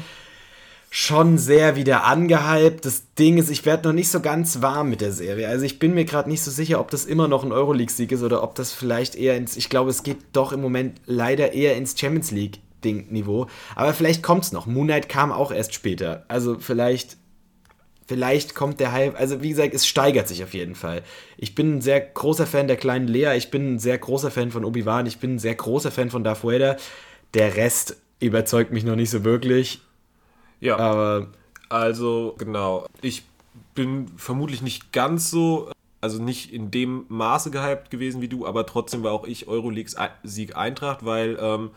schon 0.89 1.38
sehr 1.38 1.76
wieder 1.76 2.05
angehypt. 2.05 2.86
Das 2.86 3.03
Ding 3.18 3.38
ist, 3.38 3.49
ich 3.49 3.65
werde 3.65 3.89
noch 3.89 3.93
nicht 3.93 4.09
so 4.09 4.20
ganz 4.20 4.61
warm 4.61 4.89
mit 4.89 5.01
der 5.01 5.11
Serie. 5.11 5.47
Also 5.47 5.65
ich 5.65 5.80
bin 5.80 5.93
mir 5.93 6.05
gerade 6.05 6.30
nicht 6.30 6.41
so 6.41 6.51
sicher, 6.51 6.80
ob 6.80 6.89
das 6.89 7.05
immer 7.05 7.28
noch 7.28 7.43
ein 7.43 7.51
Euroleague-Sieg 7.51 8.11
ist 8.11 8.24
oder 8.24 8.41
ob 8.41 8.55
das 8.55 8.74
vielleicht 8.74 9.15
eher 9.15 9.38
ins, 9.38 9.55
ich 9.55 9.70
glaube, 9.70 9.91
es 9.91 10.03
geht 10.03 10.18
doch 10.34 10.51
im 10.51 10.61
Moment 10.61 10.99
leider 11.05 11.53
eher 11.53 11.76
ins 11.78 11.99
Champions 11.99 12.32
League-Ding-Niveau. 12.32 13.47
Aber 13.76 13.93
vielleicht 13.93 14.24
kommt 14.24 14.45
es 14.45 14.51
noch. 14.51 14.65
Moon 14.65 14.88
Knight 14.88 15.09
kam 15.09 15.32
auch 15.32 15.51
erst 15.51 15.74
später. 15.74 16.26
Also 16.28 16.57
vielleicht 16.59 17.18
vielleicht 18.07 18.55
kommt 18.55 18.79
der 18.79 18.91
Hype, 18.93 19.19
also 19.19 19.41
wie 19.41 19.49
gesagt, 19.49 19.73
es 19.73 19.85
steigert 19.85 20.27
sich 20.27 20.43
auf 20.43 20.53
jeden 20.53 20.75
Fall. 20.75 21.03
Ich 21.37 21.55
bin 21.55 21.77
ein 21.77 21.81
sehr 21.81 21.99
großer 21.99 22.47
Fan 22.47 22.67
der 22.67 22.77
kleinen 22.77 23.07
Lea, 23.07 23.35
ich 23.35 23.51
bin 23.51 23.75
ein 23.75 23.79
sehr 23.79 23.97
großer 23.97 24.31
Fan 24.31 24.51
von 24.51 24.65
Obi-Wan, 24.65 25.05
ich 25.05 25.19
bin 25.19 25.35
ein 25.35 25.39
sehr 25.39 25.55
großer 25.55 25.91
Fan 25.91 26.09
von 26.09 26.23
Darth 26.23 26.43
Vader. 26.43 26.77
Der 27.33 27.55
Rest 27.57 27.97
überzeugt 28.19 28.71
mich 28.71 28.83
noch 28.83 28.95
nicht 28.95 29.09
so 29.09 29.23
wirklich. 29.23 29.81
Ja. 30.61 30.77
Aber 30.77 31.27
Also, 31.69 32.35
genau. 32.37 32.87
Ich 33.01 33.23
bin 33.75 34.07
vermutlich 34.17 34.61
nicht 34.61 34.91
ganz 34.93 35.29
so, 35.29 35.69
also 36.01 36.21
nicht 36.21 36.53
in 36.53 36.71
dem 36.71 37.05
Maße 37.09 37.51
gehypt 37.51 37.91
gewesen 37.91 38.21
wie 38.21 38.27
du, 38.27 38.45
aber 38.45 38.65
trotzdem 38.65 39.03
war 39.03 39.11
auch 39.11 39.25
ich 39.25 39.47
Euroleague-Sieg 39.47 40.55
Eintracht, 40.55 41.05
weil 41.05 41.37
ähm, 41.39 41.71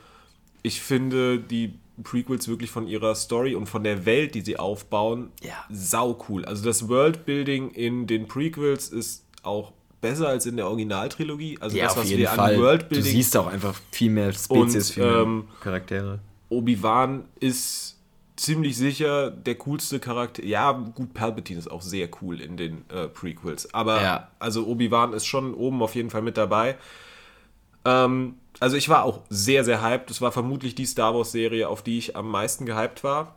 ich 0.63 0.81
finde 0.81 1.39
die 1.39 1.75
Prequels 2.03 2.49
wirklich 2.49 2.71
von 2.71 2.87
ihrer 2.87 3.15
Story 3.15 3.55
und 3.55 3.67
von 3.67 3.85
der 3.85 4.05
Welt, 4.07 4.35
die 4.35 4.41
sie 4.41 4.59
aufbauen, 4.59 5.31
Ja. 5.43 5.65
sau 5.71 6.19
cool. 6.29 6.45
Also 6.45 6.65
das 6.65 6.89
Worldbuilding 6.89 7.71
in 7.71 8.07
den 8.07 8.27
Prequels 8.29 8.89
ist 8.89 9.25
auch 9.43 9.73
besser 10.01 10.29
als 10.29 10.47
in 10.47 10.57
der 10.57 10.67
Originaltrilogie. 10.67 11.59
Also 11.61 11.77
ja, 11.77 11.85
das, 11.85 11.97
was 11.97 12.09
wir 12.11 12.29
Fall. 12.29 12.51
an 12.53 12.57
Du 12.57 12.63
Worldbuilding 12.63 13.13
siehst 13.13 13.37
auch 13.37 13.47
einfach 13.49 13.75
viel 13.91 14.11
mehr 14.11 14.33
Spezies, 14.33 14.49
Und, 14.89 14.95
viel 14.95 15.03
mehr 15.05 15.17
ähm, 15.23 15.45
Charaktere. 15.61 16.19
Obi-Wan 16.49 17.25
ist 17.39 17.97
ziemlich 18.37 18.77
sicher 18.77 19.31
der 19.31 19.55
coolste 19.57 20.01
Charakter. 20.01 20.43
Ja, 20.45 20.73
gut, 20.73 21.13
Palpatine 21.13 21.59
ist 21.59 21.71
auch 21.71 21.83
sehr 21.83 22.09
cool 22.23 22.41
in 22.41 22.57
den 22.57 22.85
äh, 22.89 23.07
Prequels. 23.09 23.73
Aber 23.75 24.03
Ja. 24.03 24.29
also 24.39 24.67
Obi-Wan 24.67 25.13
ist 25.13 25.27
schon 25.27 25.53
oben 25.55 25.83
auf 25.83 25.95
jeden 25.95 26.09
Fall 26.11 26.23
mit 26.23 26.37
dabei. 26.39 26.77
Ähm, 27.85 28.35
also 28.59 28.77
ich 28.77 28.89
war 28.89 29.05
auch 29.05 29.21
sehr, 29.29 29.65
sehr 29.65 29.83
hyped. 29.83 30.11
Es 30.11 30.21
war 30.21 30.33
vermutlich 30.33 30.75
die 30.75 30.87
Star 30.87 31.15
Wars-Serie, 31.15 31.69
auf 31.69 31.83
die 31.83 31.99
ich 31.99 32.17
am 32.17 32.29
meisten 32.31 32.67
gehypt 32.67 33.03
war. 33.05 33.37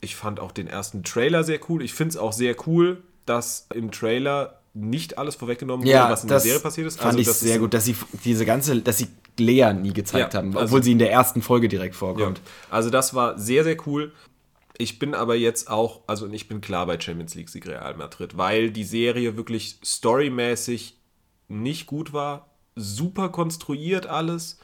Ich 0.00 0.16
fand 0.16 0.40
auch 0.40 0.52
den 0.52 0.66
ersten 0.66 1.02
Trailer 1.02 1.44
sehr 1.44 1.60
cool. 1.68 1.82
Ich 1.82 1.94
finde 1.94 2.10
es 2.10 2.16
auch 2.16 2.32
sehr 2.32 2.56
cool, 2.66 3.02
dass 3.26 3.66
im 3.74 3.90
Trailer 3.90 4.60
nicht 4.72 5.18
alles 5.18 5.34
vorweggenommen 5.34 5.82
wurde, 5.84 5.92
Ja, 5.92 6.10
was 6.10 6.22
in 6.22 6.28
der 6.28 6.40
Serie 6.40 6.60
passiert 6.60 6.86
ist. 6.86 6.96
fand 6.98 7.08
Also 7.08 7.18
ich 7.18 7.26
das 7.26 7.40
sehr 7.40 7.58
gut, 7.58 7.74
dass 7.74 7.84
sie 7.84 7.96
diese 8.24 8.44
ganze, 8.46 8.80
dass 8.80 8.98
sie 8.98 9.08
Lea 9.38 9.72
nie 9.72 9.92
gezeigt 9.92 10.34
Ja, 10.34 10.38
haben, 10.38 10.48
also- 10.56 10.66
obwohl 10.66 10.82
sie 10.82 10.92
in 10.92 10.98
der 10.98 11.10
ersten 11.10 11.42
Folge 11.42 11.68
direkt 11.68 11.94
Ja. 11.94 11.98
vorkommt. 11.98 12.40
Also 12.70 12.90
das 12.90 13.14
war 13.14 13.38
sehr, 13.38 13.64
sehr 13.64 13.76
cool. 13.86 14.12
Ich 14.78 14.98
bin 14.98 15.14
aber 15.14 15.34
jetzt 15.34 15.68
auch, 15.70 16.02
also 16.06 16.28
ich 16.28 16.48
bin 16.48 16.60
klar 16.60 16.86
bei 16.86 16.98
Champions 17.00 17.34
League 17.34 17.48
Sieg 17.48 17.66
Real 17.66 17.94
Madrid, 17.96 18.36
weil 18.38 18.70
die 18.70 18.84
Serie 18.84 19.36
wirklich 19.36 19.78
storymäßig 19.84 20.96
nicht 21.48 21.86
gut 21.86 22.12
war. 22.12 22.49
Super 22.76 23.28
konstruiert 23.28 24.06
alles. 24.06 24.58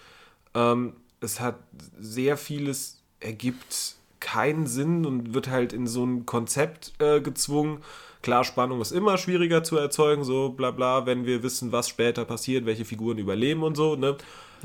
Ähm, 0.55 0.95
es 1.21 1.41
hat 1.41 1.57
sehr 1.99 2.37
vieles, 2.37 3.03
ergibt 3.21 3.97
keinen 4.21 4.67
Sinn 4.67 5.05
und 5.05 5.35
wird 5.35 5.49
halt 5.49 5.73
in 5.73 5.87
so 5.87 6.05
ein 6.05 6.27
Konzept 6.27 6.93
äh, 6.99 7.21
gezwungen. 7.21 7.83
Klar, 8.23 8.45
Spannung 8.45 8.81
ist 8.81 8.91
immer 8.93 9.19
schwieriger 9.19 9.63
zu 9.63 9.77
erzeugen, 9.77 10.25
so 10.25 10.49
bla 10.51 10.71
bla, 10.71 11.07
wenn 11.07 11.27
wir 11.27 11.43
wissen, 11.43 11.71
was 11.71 11.89
später 11.89 12.25
passiert, 12.25 12.67
welche 12.67 12.85
Figuren 12.85 13.19
überleben 13.19 13.63
und 13.63 13.77
so, 13.77 13.95
ne? 13.95 14.17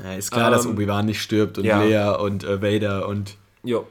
Ja, 0.02 0.14
ist 0.14 0.30
klar, 0.30 0.50
dass 0.50 0.64
Ähm, 0.64 0.72
Obi-Wan 0.72 1.06
nicht 1.06 1.20
stirbt 1.20 1.58
und 1.58 1.64
ja. 1.64 1.82
Lea 1.82 2.18
und 2.20 2.44
äh, 2.44 2.60
Vader 2.62 3.06
und 3.06 3.36
Jo. 3.62 3.86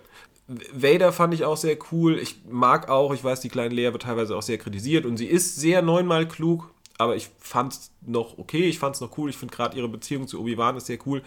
Vader 0.74 1.14
fand 1.14 1.34
ich 1.34 1.46
auch 1.46 1.56
sehr 1.56 1.78
cool. 1.92 2.18
Ich 2.20 2.42
mag 2.50 2.90
auch, 2.90 3.14
ich 3.14 3.24
weiß, 3.24 3.40
die 3.40 3.48
kleine 3.48 3.74
Lea 3.74 3.94
wird 3.94 4.02
teilweise 4.02 4.36
auch 4.36 4.42
sehr 4.42 4.58
kritisiert 4.58 5.06
und 5.06 5.16
sie 5.16 5.28
ist 5.28 5.56
sehr 5.56 5.82
neunmal 5.82 6.28
klug, 6.28 6.71
aber 7.02 7.16
ich 7.16 7.30
fand 7.40 7.74
es 7.74 7.92
noch 8.06 8.38
okay, 8.38 8.68
ich 8.70 8.80
fand 8.80 8.96
es 8.96 9.02
noch 9.02 9.18
cool. 9.18 9.30
Ich 9.30 9.38
finde 9.38 9.56
gerade 9.56 9.78
ihre 9.78 9.90
Beziehung 9.90 10.28
zu 10.28 10.40
Obi-Wan 10.40 10.78
ist 10.78 10.88
sehr 10.88 11.00
cool. 11.06 11.22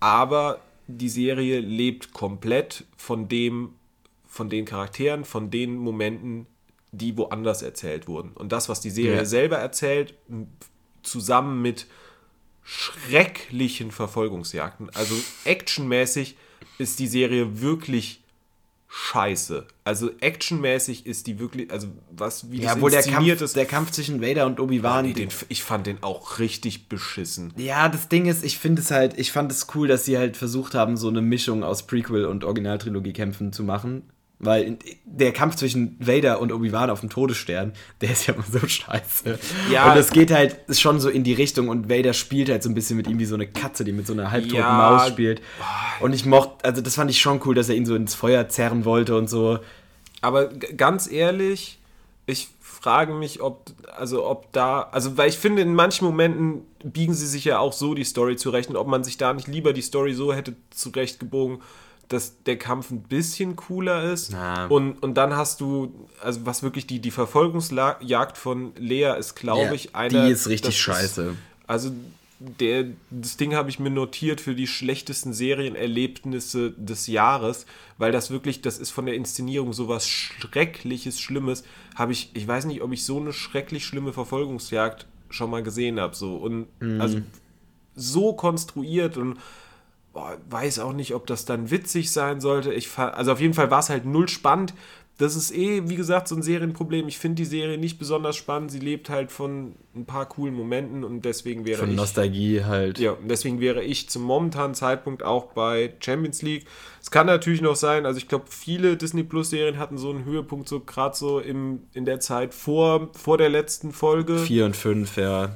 Aber 0.00 0.60
die 0.86 1.08
Serie 1.08 1.60
lebt 1.60 2.12
komplett 2.12 2.84
von 2.96 3.28
dem, 3.28 3.74
von 4.26 4.48
den 4.48 4.64
Charakteren, 4.64 5.24
von 5.24 5.50
den 5.50 5.76
Momenten, 5.76 6.46
die 6.92 7.16
woanders 7.16 7.62
erzählt 7.62 8.08
wurden. 8.08 8.32
Und 8.34 8.52
das, 8.52 8.68
was 8.68 8.80
die 8.80 8.90
Serie 8.90 9.18
Ja. 9.18 9.24
selber 9.24 9.58
erzählt, 9.58 10.14
zusammen 11.02 11.62
mit 11.62 11.86
schrecklichen 12.62 13.90
Verfolgungsjagden. 13.90 14.90
Also 14.94 15.14
actionmäßig 15.44 16.36
ist 16.78 16.98
die 16.98 17.06
Serie 17.08 17.60
wirklich 17.60 18.19
scheiße. 18.92 19.66
Also 19.84 20.10
actionmäßig 20.20 21.06
ist 21.06 21.28
die 21.28 21.38
wirklich, 21.38 21.70
also 21.70 21.86
was 22.10 22.50
wie 22.50 22.60
ja, 22.60 22.74
das 22.74 22.80
wohl 22.80 22.90
der 22.90 23.04
Kampf, 23.04 23.40
ist. 23.40 23.54
der 23.54 23.64
Kampf 23.64 23.92
zwischen 23.92 24.20
Vader 24.20 24.46
und 24.46 24.58
Obi-Wan. 24.58 25.06
nee, 25.06 25.12
den, 25.12 25.28
ich 25.48 25.62
fand 25.62 25.86
den 25.86 26.02
auch 26.02 26.40
richtig 26.40 26.88
beschissen. 26.88 27.52
ja, 27.56 27.88
das 27.88 28.08
Ding 28.08 28.26
ist, 28.26 28.44
ich 28.44 28.58
finde 28.58 28.82
es 28.82 28.90
halt, 28.90 29.16
ich 29.16 29.30
fand 29.30 29.52
es 29.52 29.68
cool, 29.76 29.86
dass 29.86 30.04
sie 30.04 30.18
halt 30.18 30.36
versucht 30.36 30.74
haben, 30.74 30.96
so 30.96 31.08
eine 31.08 31.22
Mischung 31.22 31.62
aus 31.62 31.86
Prequel 31.86 32.24
und 32.24 32.42
Originaltrilogie-Kämpfen 32.42 33.52
zu 33.52 33.62
machen. 33.62 34.02
Weil 34.42 34.78
der 35.04 35.32
Kampf 35.32 35.56
zwischen 35.56 35.96
Vader 36.00 36.40
und 36.40 36.50
Obi-Wan 36.50 36.88
auf 36.88 37.00
dem 37.00 37.10
Todesstern, 37.10 37.74
der 38.00 38.10
ist 38.10 38.26
ja 38.26 38.32
immer 38.32 38.44
so 38.50 38.66
scheiße. 38.66 39.38
Ja. 39.70 39.92
Und 39.92 39.98
es 39.98 40.10
geht 40.10 40.30
halt 40.30 40.56
schon 40.70 40.98
so 40.98 41.10
in 41.10 41.24
die 41.24 41.34
Richtung 41.34 41.68
und 41.68 41.90
Vader 41.90 42.14
spielt 42.14 42.48
halt 42.48 42.62
so 42.62 42.70
ein 42.70 42.74
bisschen 42.74 42.96
mit 42.96 43.06
ihm 43.06 43.18
wie 43.18 43.26
so 43.26 43.34
eine 43.34 43.46
Katze, 43.46 43.84
die 43.84 43.92
mit 43.92 44.06
so 44.06 44.14
einer 44.14 44.30
halbtoten 44.30 44.56
Ja. 44.58 44.72
Maus 44.72 45.08
spielt. 45.08 45.42
Und 46.00 46.14
ich 46.14 46.24
mochte, 46.24 46.64
also 46.64 46.80
das 46.80 46.94
fand 46.94 47.10
ich 47.10 47.20
schon 47.20 47.42
cool, 47.44 47.54
dass 47.54 47.68
er 47.68 47.74
ihn 47.74 47.84
so 47.84 47.94
ins 47.94 48.14
Feuer 48.14 48.48
zerren 48.48 48.86
wollte 48.86 49.14
und 49.14 49.28
so. 49.28 49.58
Aber 50.22 50.48
ganz 50.48 51.10
ehrlich, 51.10 51.78
ich 52.24 52.48
frage 52.60 53.12
mich, 53.12 53.42
ob, 53.42 53.66
also 53.94 54.26
ob 54.26 54.50
da, 54.52 54.88
also 54.90 55.18
weil 55.18 55.28
ich 55.28 55.36
finde, 55.36 55.60
in 55.60 55.74
manchen 55.74 56.06
Momenten 56.06 56.62
biegen 56.82 57.12
sie 57.12 57.26
sich 57.26 57.44
ja 57.44 57.58
auch 57.58 57.74
so 57.74 57.92
die 57.92 58.04
Story 58.04 58.36
zurecht 58.36 58.70
und 58.70 58.76
ob 58.76 58.86
man 58.86 59.04
sich 59.04 59.18
da 59.18 59.34
nicht 59.34 59.48
lieber 59.48 59.74
die 59.74 59.82
Story 59.82 60.14
so 60.14 60.32
hätte 60.32 60.56
zurechtgebogen, 60.70 61.60
dass 62.10 62.42
der 62.42 62.58
Kampf 62.58 62.90
ein 62.90 63.02
bisschen 63.02 63.54
cooler 63.56 64.12
ist. 64.12 64.32
Na. 64.32 64.66
Und, 64.66 65.02
und 65.02 65.14
dann 65.14 65.34
hast 65.36 65.60
du, 65.60 66.08
also 66.20 66.44
was 66.44 66.62
wirklich 66.62 66.86
die, 66.86 66.98
die 66.98 67.12
Verfolgungsjagd 67.12 68.36
von 68.36 68.72
Lea 68.76 69.14
ist, 69.18 69.36
glaube 69.36 69.62
Ja, 69.62 69.72
ich, 69.72 69.94
einer. 69.94 70.26
die 70.26 70.32
ist 70.32 70.48
richtig 70.48 70.78
scheiße. 70.78 71.34
also 71.66 71.92
der, 72.40 72.86
das 73.10 73.36
Ding 73.36 73.54
habe 73.54 73.68
ich 73.70 73.78
mir 73.78 73.90
notiert 73.90 74.40
für 74.40 74.54
die 74.54 74.66
schlechtesten 74.66 75.32
Serienerlebnisse 75.34 76.72
des 76.72 77.06
Jahres, 77.06 77.66
weil 77.98 78.12
das 78.12 78.30
wirklich, 78.30 78.62
das 78.62 78.78
ist 78.78 78.90
von 78.90 79.06
der 79.06 79.14
Inszenierung 79.14 79.72
sowas 79.72 80.08
Schreckliches, 80.08 81.20
Schlimmes. 81.20 81.64
Habe 81.94 82.12
ich, 82.12 82.30
ich 82.34 82.48
weiß 82.48 82.64
nicht, 82.64 82.82
ob 82.82 82.92
ich 82.92 83.04
so 83.04 83.20
eine 83.20 83.32
schrecklich 83.32 83.84
schlimme 83.86 84.12
Verfolgungsjagd 84.12 85.06
schon 85.28 85.50
mal 85.50 85.62
gesehen 85.62 86.00
habe. 86.00 86.16
So. 86.16 86.36
Und 86.36 86.66
also 86.98 87.20
so 87.94 88.32
konstruiert 88.32 89.16
und 89.16 89.38
weiß 90.48 90.78
auch 90.80 90.92
nicht, 90.92 91.14
ob 91.14 91.26
das 91.26 91.44
dann 91.44 91.70
witzig 91.70 92.10
sein 92.10 92.40
sollte. 92.40 92.72
Ich 92.72 92.96
also 92.98 93.32
auf 93.32 93.40
jeden 93.40 93.54
Fall 93.54 93.70
war 93.70 93.80
es 93.80 93.90
halt 93.90 94.04
null 94.04 94.28
spannend. 94.28 94.74
Das 95.20 95.36
ist 95.36 95.54
eh, 95.54 95.86
wie 95.86 95.96
gesagt, 95.96 96.28
so 96.28 96.34
ein 96.34 96.40
Serienproblem. 96.40 97.06
Ich 97.06 97.18
finde 97.18 97.36
die 97.36 97.44
Serie 97.44 97.76
nicht 97.76 97.98
besonders 97.98 98.36
spannend. 98.36 98.70
Sie 98.70 98.78
lebt 98.78 99.10
halt 99.10 99.30
von 99.30 99.74
ein 99.94 100.06
paar 100.06 100.26
coolen 100.26 100.54
Momenten 100.54 101.04
und 101.04 101.26
deswegen 101.26 101.66
wäre 101.66 101.80
Von 101.80 101.90
ich 101.90 101.96
Nostalgie 101.96 102.64
halt. 102.64 102.98
ja, 102.98 103.12
und 103.12 103.28
deswegen 103.28 103.60
wäre 103.60 103.82
ich 103.82 104.08
zum 104.08 104.22
momentanen 104.22 104.74
Zeitpunkt 104.74 105.22
auch 105.22 105.52
bei 105.52 105.92
Champions 106.00 106.40
League. 106.40 106.64
Es 107.02 107.10
kann 107.10 107.26
natürlich 107.26 107.60
noch 107.60 107.76
sein, 107.76 108.06
also 108.06 108.16
ich 108.16 108.28
glaube, 108.28 108.46
viele 108.48 108.96
Disney 108.96 109.22
Plus 109.22 109.50
Serien 109.50 109.76
hatten 109.76 109.98
so 109.98 110.08
einen 110.08 110.24
Höhepunkt, 110.24 110.70
so 110.70 110.80
gerade 110.80 111.14
so 111.14 111.38
im, 111.38 111.80
in 111.92 112.06
der 112.06 112.20
Zeit 112.20 112.54
vor, 112.54 113.10
vor 113.12 113.36
der 113.36 113.50
letzten 113.50 113.92
Folge. 113.92 114.38
Vier 114.38 114.64
und 114.64 114.74
fünf, 114.74 115.18
ja. 115.18 115.54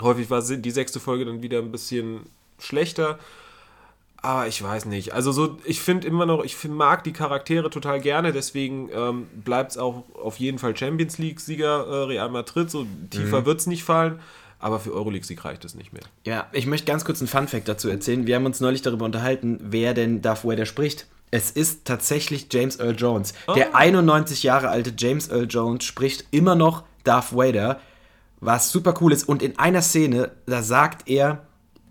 Häufig 0.00 0.30
war 0.30 0.40
die 0.40 0.70
sechste 0.70 1.00
Folge 1.00 1.26
dann 1.26 1.42
wieder 1.42 1.58
ein 1.58 1.70
bisschen 1.70 2.20
schlechter. 2.58 3.18
Aber 4.22 4.46
ich 4.46 4.62
weiß 4.62 4.84
nicht. 4.84 5.14
Also 5.14 5.32
so, 5.32 5.58
ich 5.64 5.80
finde 5.80 6.06
immer 6.06 6.26
noch, 6.26 6.44
ich 6.44 6.56
find, 6.56 6.74
mag 6.74 7.04
die 7.04 7.12
Charaktere 7.12 7.70
total 7.70 8.00
gerne, 8.00 8.32
deswegen 8.32 8.90
ähm, 8.92 9.26
bleibt 9.44 9.72
es 9.72 9.78
auch 9.78 10.04
auf 10.14 10.38
jeden 10.38 10.58
Fall 10.58 10.76
Champions 10.76 11.18
League-Sieger 11.18 11.86
äh, 11.86 12.04
Real 12.04 12.28
Madrid. 12.28 12.70
So 12.70 12.86
tiefer 13.10 13.46
wird 13.46 13.60
es 13.60 13.66
nicht 13.66 13.82
fallen, 13.82 14.20
aber 14.58 14.78
für 14.78 14.92
Euroleague-Sieg 14.92 15.42
reicht 15.44 15.64
es 15.64 15.74
nicht 15.74 15.92
mehr. 15.92 16.02
Ja, 16.24 16.48
ich 16.52 16.66
möchte 16.66 16.86
ganz 16.86 17.04
kurz 17.04 17.20
einen 17.20 17.28
Fun-Fact 17.28 17.66
dazu 17.66 17.88
erzählen. 17.88 18.26
Wir 18.26 18.36
haben 18.36 18.46
uns 18.46 18.60
neulich 18.60 18.82
darüber 18.82 19.06
unterhalten, 19.06 19.58
wer 19.62 19.94
denn 19.94 20.20
Darth 20.20 20.44
Vader 20.44 20.66
spricht. 20.66 21.06
Es 21.30 21.50
ist 21.50 21.84
tatsächlich 21.84 22.48
James 22.50 22.78
Earl 22.78 22.96
Jones. 22.96 23.34
Der 23.54 23.74
91 23.74 24.42
Jahre 24.42 24.68
alte 24.68 24.92
James 24.96 25.28
Earl 25.28 25.46
Jones 25.48 25.84
spricht 25.84 26.24
immer 26.32 26.56
noch 26.56 26.82
Darth 27.04 27.34
Vader, 27.34 27.80
was 28.40 28.72
super 28.72 28.94
cool 29.00 29.12
ist. 29.12 29.28
Und 29.28 29.42
in 29.42 29.58
einer 29.58 29.80
Szene, 29.80 30.32
da 30.46 30.62
sagt 30.62 31.08
er, 31.08 31.46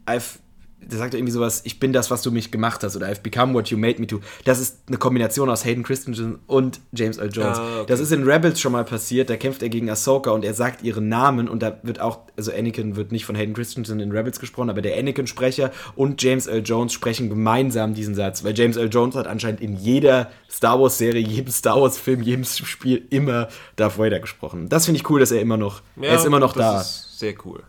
I've, 0.05 0.39
da 0.87 0.97
sagt 0.97 1.13
er 1.13 1.19
irgendwie 1.19 1.33
sowas, 1.33 1.61
ich 1.65 1.79
bin 1.79 1.93
das, 1.93 2.09
was 2.09 2.21
du 2.21 2.31
mich 2.31 2.51
gemacht 2.51 2.83
hast, 2.83 2.95
oder 2.95 3.07
I've 3.07 3.21
become 3.21 3.53
what 3.53 3.67
you 3.67 3.77
made 3.77 3.99
me 3.99 4.07
to. 4.07 4.21
Das 4.45 4.59
ist 4.59 4.79
eine 4.87 4.97
Kombination 4.97 5.49
aus 5.49 5.65
Hayden 5.65 5.83
Christensen 5.83 6.39
und 6.47 6.79
James 6.91 7.17
Earl 7.17 7.31
Jones. 7.31 7.59
Ah, 7.59 7.81
okay. 7.81 7.85
Das 7.87 7.99
ist 7.99 8.11
in 8.11 8.23
Rebels 8.23 8.59
schon 8.59 8.71
mal 8.71 8.85
passiert, 8.85 9.29
da 9.29 9.37
kämpft 9.37 9.61
er 9.61 9.69
gegen 9.69 9.89
Ahsoka 9.89 10.31
und 10.31 10.43
er 10.43 10.53
sagt 10.53 10.83
ihren 10.83 11.09
Namen 11.09 11.47
und 11.47 11.61
da 11.61 11.79
wird 11.83 11.99
auch, 11.99 12.19
also 12.37 12.51
Anakin 12.51 12.95
wird 12.95 13.11
nicht 13.11 13.25
von 13.25 13.35
Hayden 13.35 13.53
Christensen 13.53 13.99
in 13.99 14.11
Rebels 14.11 14.39
gesprochen, 14.39 14.69
aber 14.69 14.81
der 14.81 14.97
Anakin-Sprecher 14.97 15.71
und 15.95 16.21
James 16.21 16.47
Earl 16.47 16.63
Jones 16.63 16.93
sprechen 16.93 17.29
gemeinsam 17.29 17.93
diesen 17.93 18.15
Satz, 18.15 18.43
weil 18.43 18.57
James 18.57 18.77
Earl 18.77 18.89
Jones 18.89 19.15
hat 19.15 19.27
anscheinend 19.27 19.61
in 19.61 19.75
jeder 19.75 20.31
Star 20.49 20.79
Wars-Serie, 20.79 21.21
jedem 21.21 21.51
Star 21.51 21.79
Wars-Film, 21.79 22.21
jedem 22.21 22.45
Spiel 22.45 23.05
immer 23.09 23.49
Darth 23.75 23.97
Vader 23.97 24.19
gesprochen. 24.19 24.69
Das 24.69 24.85
finde 24.85 24.99
ich 24.99 25.09
cool, 25.09 25.19
dass 25.19 25.31
er 25.31 25.41
immer 25.41 25.57
noch, 25.57 25.81
er 26.01 26.15
ist 26.15 26.25
immer 26.25 26.39
noch 26.39 26.53
das 26.53 26.61
da. 26.61 26.81
ist 26.81 27.19
sehr 27.19 27.33
cool. 27.45 27.63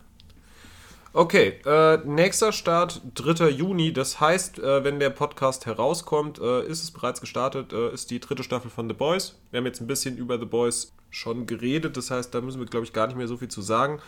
Okay, 1.13 1.55
äh, 1.65 1.97
nächster 2.05 2.53
Start 2.53 3.01
3. 3.15 3.49
Juni. 3.49 3.91
Das 3.91 4.21
heißt, 4.21 4.59
äh, 4.59 4.83
wenn 4.85 4.99
der 4.99 5.09
Podcast 5.09 5.65
herauskommt, 5.65 6.39
äh, 6.39 6.65
ist 6.65 6.83
es 6.83 6.91
bereits 6.91 7.19
gestartet, 7.19 7.73
äh, 7.73 7.93
ist 7.93 8.11
die 8.11 8.21
dritte 8.21 8.43
Staffel 8.43 8.71
von 8.71 8.87
The 8.87 8.95
Boys. 8.95 9.37
Wir 9.51 9.57
haben 9.57 9.65
jetzt 9.65 9.81
ein 9.81 9.87
bisschen 9.87 10.15
über 10.15 10.39
The 10.39 10.45
Boys 10.45 10.93
schon 11.09 11.47
geredet, 11.47 11.97
das 11.97 12.11
heißt, 12.11 12.33
da 12.33 12.39
müssen 12.39 12.59
wir, 12.59 12.65
glaube 12.65 12.85
ich, 12.85 12.93
gar 12.93 13.07
nicht 13.07 13.17
mehr 13.17 13.27
so 13.27 13.35
viel 13.35 13.49
zu 13.49 13.61
sagen. 13.61 13.99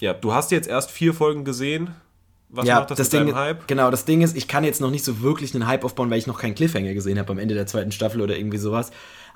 Ja, 0.00 0.14
du 0.14 0.32
hast 0.32 0.50
jetzt 0.50 0.68
erst 0.68 0.90
vier 0.90 1.12
Folgen 1.12 1.44
gesehen. 1.44 1.94
Was 2.50 2.66
ja, 2.66 2.76
macht 2.76 2.92
das, 2.92 2.96
das 2.96 3.12
mit 3.12 3.28
Ding, 3.28 3.34
Hype? 3.34 3.68
genau, 3.68 3.90
das 3.90 4.06
Ding 4.06 4.22
ist, 4.22 4.34
ich 4.34 4.48
kann 4.48 4.64
jetzt 4.64 4.80
noch 4.80 4.90
nicht 4.90 5.04
so 5.04 5.20
wirklich 5.20 5.54
einen 5.54 5.66
Hype 5.66 5.84
aufbauen, 5.84 6.08
weil 6.08 6.18
ich 6.18 6.26
noch 6.26 6.40
keinen 6.40 6.54
Cliffhanger 6.54 6.94
gesehen 6.94 7.18
habe 7.18 7.30
am 7.30 7.38
Ende 7.38 7.54
der 7.54 7.66
zweiten 7.66 7.92
Staffel 7.92 8.22
oder 8.22 8.38
irgendwie 8.38 8.56
sowas. 8.56 8.90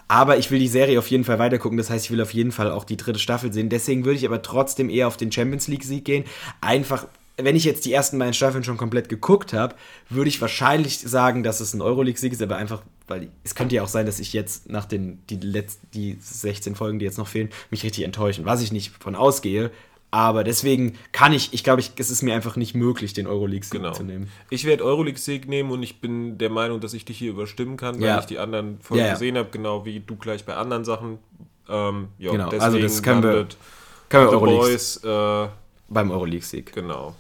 Aber 0.08 0.36
ich 0.38 0.50
will 0.50 0.58
die 0.58 0.68
Serie 0.68 0.98
auf 0.98 1.08
jeden 1.08 1.24
Fall 1.24 1.38
weitergucken, 1.38 1.78
das 1.78 1.90
heißt, 1.90 2.06
ich 2.06 2.10
will 2.10 2.20
auf 2.20 2.34
jeden 2.34 2.52
Fall 2.52 2.70
auch 2.70 2.84
die 2.84 2.96
dritte 2.96 3.18
Staffel 3.18 3.52
sehen. 3.52 3.68
Deswegen 3.68 4.04
würde 4.04 4.18
ich 4.18 4.26
aber 4.26 4.42
trotzdem 4.42 4.90
eher 4.90 5.08
auf 5.08 5.16
den 5.16 5.32
Champions 5.32 5.68
League-Sieg 5.68 6.04
gehen. 6.04 6.24
Einfach, 6.60 7.06
wenn 7.36 7.56
ich 7.56 7.64
jetzt 7.64 7.84
die 7.84 7.92
ersten 7.92 8.18
beiden 8.18 8.34
Staffeln 8.34 8.64
schon 8.64 8.76
komplett 8.76 9.08
geguckt 9.08 9.52
habe, 9.52 9.74
würde 10.10 10.28
ich 10.28 10.40
wahrscheinlich 10.40 10.98
sagen, 10.98 11.42
dass 11.42 11.60
es 11.60 11.74
ein 11.74 11.80
Euroleague-Sieg 11.80 12.32
ist, 12.32 12.42
aber 12.42 12.56
einfach, 12.56 12.82
weil 13.08 13.28
es 13.44 13.54
könnte 13.54 13.76
ja 13.76 13.82
auch 13.82 13.88
sein, 13.88 14.06
dass 14.06 14.20
ich 14.20 14.32
jetzt 14.32 14.68
nach 14.68 14.84
den 14.84 15.22
die, 15.30 15.36
letzten, 15.36 15.88
die 15.94 16.18
16 16.20 16.74
Folgen, 16.74 16.98
die 16.98 17.04
jetzt 17.04 17.18
noch 17.18 17.28
fehlen, 17.28 17.48
mich 17.70 17.82
richtig 17.82 18.04
enttäuschen, 18.04 18.44
was 18.44 18.62
ich 18.62 18.72
nicht 18.72 18.92
von 19.00 19.14
ausgehe. 19.14 19.70
Aber 20.14 20.44
deswegen 20.44 20.98
kann 21.12 21.32
ich, 21.32 21.54
ich 21.54 21.64
glaube, 21.64 21.80
ich, 21.80 21.92
es 21.96 22.10
ist 22.10 22.20
mir 22.22 22.34
einfach 22.34 22.56
nicht 22.56 22.74
möglich, 22.74 23.14
den 23.14 23.26
Euroleague-Sieg 23.26 23.80
Genau. 23.80 23.92
zu 23.94 24.02
nehmen. 24.04 24.28
Ich 24.50 24.64
werde 24.66 24.84
Euroleague-Sieg 24.84 25.48
nehmen 25.48 25.70
und 25.70 25.82
ich 25.82 26.00
bin 26.02 26.36
der 26.36 26.50
Meinung, 26.50 26.80
dass 26.80 26.92
ich 26.92 27.06
dich 27.06 27.16
hier 27.16 27.30
überstimmen 27.30 27.78
kann, 27.78 27.94
weil 27.96 28.08
Ja. 28.08 28.18
ich 28.20 28.26
die 28.26 28.38
anderen 28.38 28.78
Folgen 28.82 29.00
Ja, 29.00 29.06
ja. 29.06 29.12
gesehen 29.14 29.38
habe, 29.38 29.48
genau 29.50 29.86
wie 29.86 30.00
du 30.00 30.16
gleich 30.16 30.44
bei 30.44 30.54
anderen 30.54 30.84
Sachen. 30.84 31.18
Ähm, 31.66 32.08
ja, 32.18 32.30
Genau, 32.30 32.44
deswegen 32.50 32.62
also 32.62 32.78
das 32.78 33.02
können 33.02 33.22
wir- 33.22 33.46
Können 34.10 34.30
wir 34.30 34.38
Boys, 34.38 34.96
äh, 35.02 35.48
beim 35.88 36.10
Euroleague-Sieg. 36.10 36.74
genau. 36.74 37.14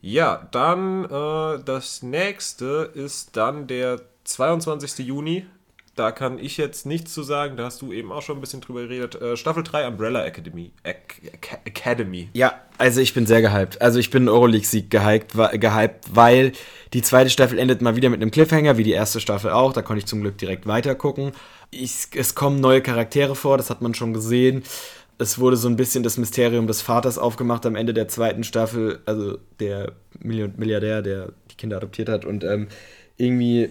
Ja, 0.00 0.46
dann 0.52 1.04
äh, 1.04 1.64
das 1.64 2.02
nächste 2.04 2.90
ist 2.94 3.36
dann 3.36 3.66
der 3.66 4.00
22. 4.24 5.04
Juni. 5.04 5.46
Da 5.94 6.10
kann 6.10 6.38
ich 6.38 6.56
jetzt 6.56 6.86
nichts 6.86 7.12
zu 7.12 7.22
sagen, 7.22 7.58
da 7.58 7.64
hast 7.64 7.82
du 7.82 7.92
eben 7.92 8.12
auch 8.12 8.22
schon 8.22 8.38
ein 8.38 8.40
bisschen 8.40 8.62
drüber 8.62 8.80
geredet. 8.82 9.14
Äh, 9.20 9.36
Staffel 9.36 9.62
3 9.62 9.88
Umbrella 9.88 10.24
Academy. 10.24 10.70
Ac 10.84 11.20
Ac 11.34 11.60
Academy. 11.66 12.30
Ja, 12.32 12.60
also 12.78 13.02
ich 13.02 13.12
bin 13.12 13.26
sehr 13.26 13.42
gehypt. 13.42 13.82
Also 13.82 13.98
ich 13.98 14.08
bin 14.08 14.26
Euroleague-Sieg 14.26 14.90
gehypt, 14.90 15.34
gehypt, 15.34 16.04
weil 16.14 16.52
die 16.94 17.02
zweite 17.02 17.28
Staffel 17.28 17.58
endet 17.58 17.82
mal 17.82 17.94
wieder 17.94 18.08
mit 18.08 18.22
einem 18.22 18.30
Cliffhanger, 18.30 18.78
wie 18.78 18.84
die 18.84 18.92
erste 18.92 19.20
Staffel 19.20 19.50
auch. 19.50 19.74
Da 19.74 19.82
konnte 19.82 19.98
ich 19.98 20.06
zum 20.06 20.22
Glück 20.22 20.38
direkt 20.38 20.66
weiter 20.66 20.94
gucken. 20.94 21.32
Ich, 21.70 22.08
es 22.14 22.34
kommen 22.34 22.60
neue 22.60 22.80
Charaktere 22.80 23.34
vor, 23.34 23.58
das 23.58 23.68
hat 23.68 23.82
man 23.82 23.94
schon 23.94 24.14
gesehen. 24.14 24.62
Es 25.18 25.38
wurde 25.38 25.58
so 25.58 25.68
ein 25.68 25.76
bisschen 25.76 26.02
das 26.02 26.16
Mysterium 26.16 26.66
des 26.66 26.80
Vaters 26.80 27.18
aufgemacht 27.18 27.66
am 27.66 27.76
Ende 27.76 27.92
der 27.92 28.08
zweiten 28.08 28.44
Staffel, 28.44 29.00
also 29.04 29.38
der 29.60 29.92
Milliardär, 30.20 31.02
der 31.02 31.32
die 31.50 31.56
Kinder 31.56 31.76
adoptiert 31.76 32.08
hat. 32.08 32.24
Und 32.24 32.44
ähm, 32.44 32.68
irgendwie, 33.18 33.68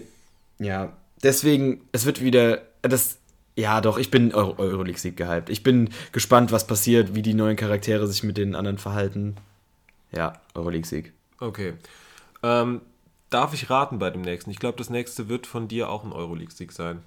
ja, 0.60 0.92
deswegen, 1.22 1.82
es 1.92 2.06
wird 2.06 2.22
wieder, 2.22 2.62
das, 2.82 3.18
ja 3.56 3.80
doch, 3.80 3.98
ich 3.98 4.10
bin 4.10 4.34
Euro 4.34 4.54
Euroleague-Sieg 4.58 5.16
gehypt. 5.16 5.50
Ich 5.50 5.62
bin 5.62 5.90
gespannt, 6.12 6.52
was 6.52 6.66
passiert, 6.66 7.14
wie 7.14 7.22
die 7.22 7.34
neuen 7.34 7.56
Charaktere 7.56 8.06
sich 8.06 8.22
mit 8.22 8.36
den 8.36 8.54
anderen 8.54 8.78
verhalten. 8.78 9.36
Ja, 10.10 10.34
Euroleague-Sieg. 10.54 11.12
Okay. 11.38 11.74
Ähm, 12.42 12.80
darf 13.30 13.54
ich 13.54 13.70
raten 13.70 13.98
bei 13.98 14.10
dem 14.10 14.22
nächsten? 14.22 14.50
Ich 14.50 14.58
glaube, 14.58 14.78
das 14.78 14.90
nächste 14.90 15.28
wird 15.28 15.46
von 15.46 15.68
dir 15.68 15.88
auch 15.88 16.04
ein 16.04 16.12
Euroleague-Sieg 16.12 16.72
sein. 16.72 17.02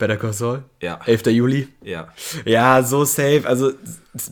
Better 0.00 0.16
Call 0.16 0.32
Saul? 0.32 0.64
Ja. 0.80 0.98
11. 1.04 1.26
Juli? 1.26 1.68
Ja. 1.82 2.08
Ja, 2.46 2.82
so 2.82 3.04
safe. 3.04 3.42
Also 3.44 3.72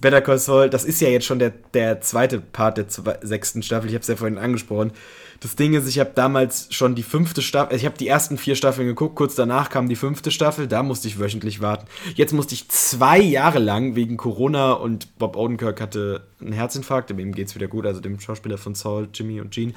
Better 0.01 0.23
Call 0.23 0.39
Saul, 0.39 0.71
das 0.71 0.85
ist 0.85 1.01
ja 1.01 1.09
jetzt 1.09 1.27
schon 1.27 1.39
der, 1.39 1.53
der 1.75 2.01
zweite 2.01 2.41
Part 2.41 2.79
der 2.79 2.87
sechsten 3.21 3.63
Staffel. 3.63 3.89
Ich 3.89 3.95
habe 3.95 4.01
es 4.01 4.09
ja 4.09 4.17
vorhin 4.17 4.39
angesprochen. 4.39 4.93
Das 5.41 5.55
Ding 5.55 5.75
ist, 5.75 5.87
ich 5.87 6.01
habe 6.01 6.11
damals 6.15 6.67
schon 6.75 6.97
die 6.97 7.05
fünfte 7.05 7.43
Staffel, 7.43 7.77
ich 7.77 7.85
habe 7.85 7.97
die 7.97 8.09
ersten 8.09 8.39
vier 8.39 8.57
Staffeln 8.57 8.89
geguckt, 8.89 9.15
kurz 9.15 9.37
danach 9.37 9.71
kam 9.71 9.89
die 9.89 9.95
fünfte 9.95 10.33
Staffel, 10.33 10.67
da 10.67 10.83
musste 10.83 11.07
ich 11.07 11.21
wöchentlich 11.21 11.61
warten. 11.61 11.87
Jetzt 12.17 12.33
musste 12.33 12.55
ich 12.55 12.69
zwei 12.69 13.21
Jahre 13.21 13.61
lang 13.61 13.95
wegen 13.95 14.17
Corona 14.17 14.73
und 14.73 15.17
Bob 15.19 15.37
Odenkirk 15.37 15.81
hatte 15.81 16.27
einen 16.41 16.53
Herzinfarkt, 16.53 17.11
dem 17.11 17.33
geht's 17.33 17.55
wieder 17.55 17.69
gut, 17.69 17.87
also 17.87 18.01
dem 18.01 18.19
Schauspieler 18.19 18.59
von 18.59 18.75
Saul, 18.75 19.09
Jimmy 19.15 19.41
und 19.41 19.53
Gene. 19.53 19.75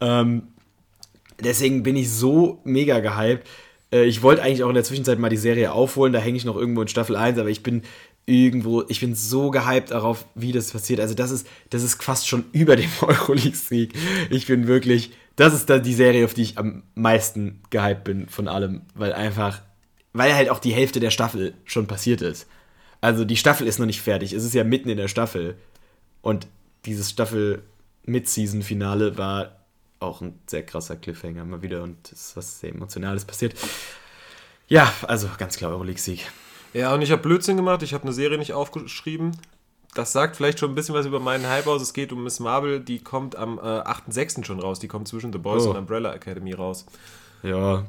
Ähm, 0.00 0.48
deswegen 1.40 1.84
bin 1.84 1.96
ich 1.96 2.10
so 2.10 2.60
mega 2.64 2.98
gehypt. 2.98 3.46
Äh, 3.92 4.04
Ich 4.06 4.22
wollte 4.22 4.42
eigentlich 4.42 4.64
auch 4.64 4.68
in 4.68 4.74
der 4.74 4.84
Zwischenzeit 4.84 5.20
mal 5.20 5.30
die 5.30 5.36
Serie 5.36 5.72
aufholen, 5.72 6.12
da 6.12 6.18
hänge 6.18 6.36
ich 6.36 6.44
noch 6.44 6.56
irgendwo 6.56 6.82
in 6.82 6.88
Staffel 6.88 7.14
1, 7.14 7.38
aber 7.38 7.50
ich 7.50 7.62
bin 7.62 7.82
irgendwo, 8.26 8.84
ich 8.88 9.00
bin 9.00 9.14
so 9.14 9.50
gehypt 9.50 9.90
darauf, 9.90 10.26
wie 10.34 10.52
das 10.52 10.72
passiert. 10.72 11.00
Also 11.00 11.14
das 11.14 11.30
ist, 11.30 11.46
das 11.70 11.82
ist 11.82 12.02
fast 12.02 12.28
schon 12.28 12.44
über 12.52 12.76
dem 12.76 12.90
Euroleague-Sieg. 13.00 13.94
Ich 14.30 14.46
bin 14.46 14.66
wirklich, 14.66 15.12
das 15.36 15.54
ist 15.54 15.68
dann 15.68 15.82
die 15.82 15.94
Serie, 15.94 16.24
auf 16.24 16.34
die 16.34 16.42
ich 16.42 16.58
am 16.58 16.82
meisten 16.94 17.60
gehypt 17.70 18.04
bin 18.04 18.28
von 18.28 18.48
allem, 18.48 18.82
weil 18.94 19.12
einfach, 19.12 19.62
weil 20.12 20.34
halt 20.34 20.48
auch 20.48 20.58
die 20.58 20.72
Hälfte 20.72 21.00
der 21.00 21.10
Staffel 21.10 21.54
schon 21.64 21.86
passiert 21.86 22.22
ist. 22.22 22.46
Also 23.00 23.24
die 23.24 23.36
Staffel 23.36 23.66
ist 23.66 23.78
noch 23.78 23.86
nicht 23.86 24.00
fertig, 24.00 24.32
es 24.32 24.44
ist 24.44 24.54
ja 24.54 24.64
mitten 24.64 24.88
in 24.88 24.96
der 24.96 25.08
Staffel 25.08 25.56
und 26.22 26.46
dieses 26.86 27.10
Staffel 27.10 27.62
Mid-Season-Finale 28.06 29.18
war 29.18 29.64
auch 30.00 30.22
ein 30.22 30.38
sehr 30.46 30.64
krasser 30.64 30.96
Cliffhanger 30.96 31.44
mal 31.44 31.62
wieder 31.62 31.82
und 31.82 32.10
es 32.12 32.28
ist 32.28 32.36
was 32.36 32.60
sehr 32.60 32.70
Emotionales 32.70 33.24
passiert. 33.24 33.54
Ja, 34.68 34.92
also 35.02 35.28
ganz 35.36 35.58
klar 35.58 35.72
Euroleague-Sieg. 35.72 36.30
Ja, 36.74 36.92
und 36.92 37.00
ich 37.02 37.10
habe 37.12 37.22
Blödsinn 37.22 37.56
gemacht. 37.56 37.82
Ich 37.82 37.94
habe 37.94 38.04
eine 38.04 38.12
Serie 38.12 38.36
nicht 38.36 38.52
aufgeschrieben. 38.52 39.32
Das 39.94 40.12
sagt 40.12 40.34
vielleicht 40.36 40.58
schon 40.58 40.72
ein 40.72 40.74
bisschen 40.74 40.94
was 40.94 41.06
über 41.06 41.20
meinen 41.20 41.46
Hype 41.48 41.68
aus. 41.68 41.80
Es 41.80 41.92
geht 41.94 42.12
um 42.12 42.24
Miss 42.24 42.40
Marvel. 42.40 42.80
Die 42.80 42.98
kommt 42.98 43.36
am 43.36 43.58
äh, 43.58 43.62
8.6. 43.62 44.44
schon 44.44 44.58
raus. 44.60 44.80
Die 44.80 44.88
kommt 44.88 45.06
zwischen 45.08 45.32
The 45.32 45.38
Boys 45.38 45.64
Oh. 45.66 45.70
und 45.70 45.76
Umbrella 45.76 46.12
Academy 46.12 46.52
raus. 46.52 46.84
Ja, 47.44 47.84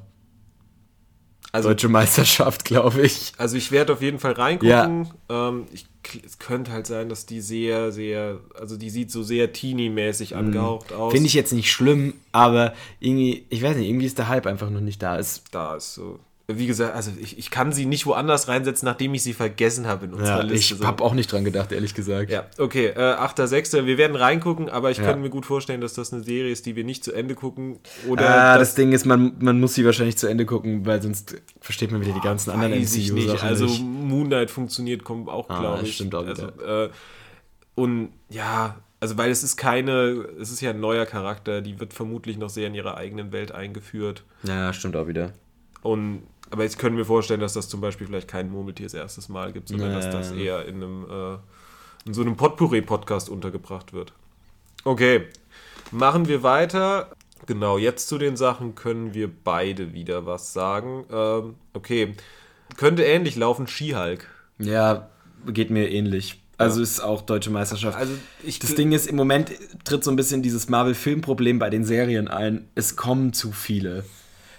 Also, 1.51 1.69
deutsche 1.69 1.87
Meisterschaft, 1.89 2.65
glaube 2.65 3.01
ich. 3.01 3.31
also 3.37 3.55
ich 3.57 3.71
werde 3.71 3.93
auf 3.93 4.01
jeden 4.03 4.19
Fall 4.19 4.33
reingucken. 4.33 5.09
Ähm, 5.29 5.65
ich, 5.71 5.87
es 6.23 6.37
könnte 6.37 6.71
halt 6.71 6.85
sein, 6.85 7.09
dass 7.09 7.25
die 7.25 7.41
sehr, 7.41 7.91
sehr, 7.91 8.39
also 8.59 8.77
die 8.77 8.89
sieht 8.91 9.09
so 9.11 9.23
sehr 9.23 9.51
teeny-mäßig 9.53 10.35
angehaucht 10.35 10.91
aus. 10.93 11.11
Finde 11.13 11.27
ich 11.27 11.33
jetzt 11.33 11.53
nicht 11.53 11.71
schlimm, 11.71 12.13
aber 12.33 12.73
irgendwie, 12.99 13.45
ich 13.49 13.63
weiß 13.63 13.77
nicht, 13.77 13.87
irgendwie 13.89 14.05
ist 14.05 14.17
der 14.19 14.27
Hype 14.27 14.45
einfach 14.45 14.69
noch 14.69 14.81
nicht 14.81 15.01
da. 15.01 15.17
Es, 15.17 15.43
da 15.51 15.75
ist 15.77 15.93
so. 15.95 16.19
Wie 16.47 16.67
gesagt, 16.67 16.93
also 16.95 17.09
ich, 17.19 17.39
ich 17.39 17.49
kann 17.49 17.73
sie 17.73 17.87
nicht 17.87 18.05
woanders 18.05 18.47
reinsetzen, 18.47 18.85
nachdem 18.85 19.15
ich 19.15 19.23
sie 19.23 19.33
vergessen 19.33 19.87
habe 19.87 20.05
in 20.05 20.13
unserer 20.13 20.37
ja, 20.37 20.43
Liste. 20.43 20.75
ich 20.75 20.83
habe 20.83 21.03
auch 21.03 21.15
nicht 21.15 21.31
dran 21.31 21.43
gedacht, 21.43 21.71
ehrlich 21.71 21.95
gesagt. 21.95 22.29
Ja, 22.29 22.45
okay, 22.59 22.89
äh, 22.89 22.99
8.6. 22.99 23.87
Wir 23.87 23.97
werden 23.97 24.15
reingucken, 24.15 24.69
aber 24.69 24.91
ich 24.91 24.99
Ja. 24.99 25.05
kann 25.05 25.23
mir 25.23 25.31
gut 25.31 25.47
vorstellen, 25.47 25.81
dass 25.81 25.93
das 25.95 26.13
eine 26.13 26.21
Serie 26.21 26.51
ist, 26.51 26.67
die 26.67 26.75
wir 26.75 26.83
nicht 26.83 27.03
zu 27.03 27.13
Ende 27.13 27.33
gucken. 27.33 27.79
Oder 28.07 28.29
Ah, 28.29 28.57
das 28.59 28.75
Ding 28.75 28.91
ist, 28.91 29.07
man, 29.07 29.33
man 29.39 29.59
muss 29.59 29.73
sie 29.73 29.83
wahrscheinlich 29.85 30.17
zu 30.17 30.27
Ende 30.27 30.45
gucken, 30.45 30.85
weil 30.85 31.01
sonst 31.01 31.35
versteht 31.61 31.91
man 31.91 32.01
wieder 32.01 32.13
die 32.13 32.21
ganzen 32.21 32.51
anderen 32.51 32.73
ich 32.73 32.91
nicht. 32.95 33.11
MCU-Sachen 33.11 33.47
Also 33.49 33.65
nicht. 33.65 33.81
Moon 33.83 34.27
Knight 34.27 34.51
funktioniert 34.51 35.03
kommt 35.03 35.29
auch, 35.29 35.49
Ah, 35.49 35.59
glaube 35.59 35.83
ich. 35.85 35.95
stimmt 35.95 36.13
auch 36.13 36.27
also, 36.27 36.43
wieder. 36.59 36.85
äh, 36.85 36.89
und 37.73 38.09
ja, 38.29 38.75
also 38.99 39.17
weil 39.17 39.31
es 39.31 39.41
ist 39.43 39.57
keine, 39.57 40.25
es 40.39 40.51
ist 40.51 40.61
ja 40.61 40.69
ein 40.69 40.79
neuer 40.79 41.07
Charakter, 41.07 41.61
die 41.61 41.79
wird 41.79 41.93
vermutlich 41.93 42.37
noch 42.37 42.49
sehr 42.49 42.67
in 42.67 42.75
ihrer 42.75 42.97
eigenen 42.97 43.31
Welt 43.31 43.51
eingeführt. 43.51 44.23
Ja, 44.43 44.71
stimmt 44.73 44.95
auch 44.95 45.07
wieder. 45.07 45.33
Und 45.81 46.23
aber 46.51 46.65
ich 46.65 46.77
könnte 46.77 46.97
mir 46.97 47.05
vorstellen, 47.05 47.39
dass 47.39 47.53
das 47.53 47.67
zum 47.69 47.81
Beispiel 47.81 48.07
vielleicht 48.07 48.27
kein 48.27 48.49
Murmeltier 48.51 48.85
das 48.85 48.93
erstes 48.93 49.29
Mal 49.29 49.51
gibt, 49.53 49.69
sondern 49.69 49.93
dass 49.93 50.09
das 50.09 50.31
Nee. 50.31 50.45
eher 50.45 50.65
in 50.65 50.75
einem 50.75 51.05
äh, 51.09 51.37
in 52.07 52.13
so 52.13 52.21
einem 52.21 52.35
Potpourri-Podcast 52.37 53.29
untergebracht 53.29 53.91
wird. 53.93 54.13
Okay, 54.83 55.23
machen 55.91 56.27
wir 56.27 56.43
weiter. 56.43 57.09
Genau, 57.47 57.77
jetzt 57.77 58.07
zu 58.07 58.17
den 58.17 58.37
Sachen 58.37 58.75
können 58.75 59.13
wir 59.13 59.29
beide 59.43 59.93
wieder 59.93 60.25
was 60.25 60.53
sagen. 60.53 61.05
Ähm, 61.11 61.55
okay, 61.73 62.13
könnte 62.77 63.03
ähnlich 63.03 63.35
laufen, 63.35 63.67
Skihulk. 63.67 64.27
Ja, 64.59 65.09
geht 65.47 65.69
mir 65.69 65.89
ähnlich. 65.91 66.41
Also 66.57 66.81
ist 66.81 67.01
auch 67.01 67.21
deutsche 67.21 67.49
Meisterschaft. 67.49 67.97
Also 67.97 68.13
ich 68.41 68.59
das 68.59 68.75
Ding 68.75 68.93
ist, 68.93 69.07
im 69.07 69.15
Moment 69.17 69.51
tritt 69.83 70.03
so 70.05 70.11
ein 70.11 70.15
bisschen 70.15 70.41
dieses 70.41 70.69
Marvel-Film-Problem 70.69 71.59
bei 71.59 71.69
den 71.69 71.83
Serien 71.83 72.29
ein. 72.29 72.67
Es 72.75 72.95
kommen 72.95 73.33
zu 73.33 73.51
viele. 73.51 74.05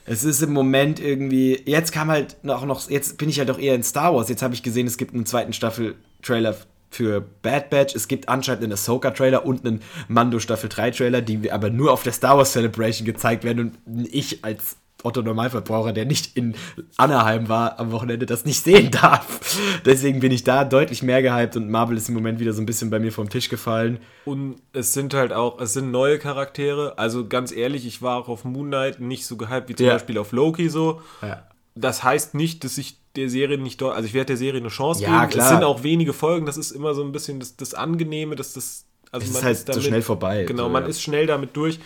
Es 0.07 0.25
ist 0.25 0.43
im 0.43 0.53
Moment 0.53 1.01
irgendwie. 1.01 1.61
Jetzt 1.67 1.93
kam 1.93 2.11
halt 2.11 2.37
auch 2.47 2.65
noch. 2.65 2.89
Jetzt 2.89 3.19
bin 3.19 3.29
ich 3.29 3.39
halt 3.39 3.51
auch 3.51 3.59
eher 3.59 3.75
in 3.75 3.83
Star 3.83 4.15
Wars. 4.15 4.29
Jetzt 4.29 4.43
habe 4.43 4.55
ich 4.55 4.63
gesehen, 4.63 4.87
es 4.87 4.97
gibt 4.97 5.15
einen 5.15 5.27
zweiten 5.27 5.53
Staffel-Trailer 5.53 6.57
für 6.91 7.21
Bad 7.43 7.71
Batch. 7.71 7.95
Es 7.95 8.09
gibt 8.09 8.29
anscheinend 8.29 8.63
einen 8.63 8.73
Ahsoka-Trailer 8.73 9.45
und 9.45 9.67
einen 9.67 9.83
Mando 10.09 10.39
Staffel 10.39 10.71
3-Trailer, 10.71 11.21
die 11.21 11.51
aber 11.51 11.71
nur 11.71 11.93
auf 11.93 12.03
der 12.03 12.13
Star 12.13 12.39
Wars 12.39 12.53
Celebration 12.53 13.05
gezeigt 13.05 13.45
werden. 13.45 13.77
Und 13.85 14.09
ich 14.15 14.45
als 14.45 14.77
Otto 15.07 15.23
Normalverbraucher, 15.23 15.93
der 15.93 16.05
nicht 16.05 16.37
in 16.37 16.55
Anaheim 16.97 17.49
war 17.49 17.79
am 17.81 17.93
Wochenende, 17.93 18.27
das 18.27 18.45
nicht 18.45 18.63
sehen 18.63 18.91
darf. 18.91 19.59
Deswegen 19.85 20.21
bin 20.21 20.33
ich 20.33 20.45
da 20.45 20.65
deutlich 20.65 21.03
mehr 21.03 21.23
gehypt 21.23 21.57
und 21.57 21.71
Marvel 21.71 21.97
ist 21.97 22.09
im 22.09 22.15
Moment 22.15 22.41
wieder 22.41 22.53
so 22.53 22.61
ein 22.61 22.67
bisschen 22.67 22.91
bei 22.91 22.99
mir 22.99 23.13
vom 23.13 23.29
Tisch 23.31 23.49
gefallen. 23.49 23.99
Und 24.25 24.57
es 24.73 24.93
sind 24.93 25.15
halt 25.15 25.33
auch, 25.33 25.61
es 25.61 25.73
sind 25.73 25.91
neue 25.91 26.19
Charaktere. 26.19 26.99
Also 26.99 27.27
ganz 27.27 27.53
ehrlich, 27.53 27.87
ich 27.87 28.03
war 28.03 28.17
auch 28.19 28.29
auf 28.29 28.45
Moon 28.45 28.67
Knight 28.67 29.01
nicht 29.01 29.25
so 29.27 29.37
gehypt 29.37 29.69
wie 29.69 29.75
zum 29.75 29.87
Ja. 29.87 29.93
Beispiel 29.95 30.19
auf 30.19 30.33
Loki 30.33 30.69
so. 30.69 31.01
Ja. 31.23 31.47
Das 31.75 32.03
heißt 32.03 32.35
nicht, 32.35 32.65
dass 32.65 32.79
ich 32.79 32.99
der 33.17 33.29
Serie 33.31 33.59
nicht 33.59 33.81
dort, 33.81 33.95
also 33.97 34.07
ich 34.07 34.15
werde 34.15 34.27
der 34.29 34.37
Serie 34.37 34.61
eine 34.61 34.69
Chance 34.69 35.03
Ja, 35.03 35.21
geben. 35.21 35.31
klar. 35.33 35.45
Es 35.47 35.53
sind 35.53 35.65
auch 35.65 35.83
wenige 35.83 36.13
Folgen, 36.13 36.47
das 36.47 36.57
ist 36.57 36.71
immer 36.71 36.95
so 36.95 37.03
ein 37.03 37.13
bisschen 37.13 37.39
das, 37.41 37.57
das 37.57 37.75
Angenehme, 37.75 38.35
dass 38.37 38.53
das 38.55 38.85
Also 39.13 39.27
Es 39.27 39.33
man 39.33 39.53
ist 39.53 39.67
halt 39.69 39.75
so 39.75 39.81
schnell 39.81 40.03
vorbei, 40.03 40.45
Genau, 40.45 40.65
so, 40.65 40.69
man 40.71 40.83
ja. 40.85 40.89
ist 40.89 41.01
schnell 41.03 41.27
damit 41.27 41.57
durch. 41.57 41.79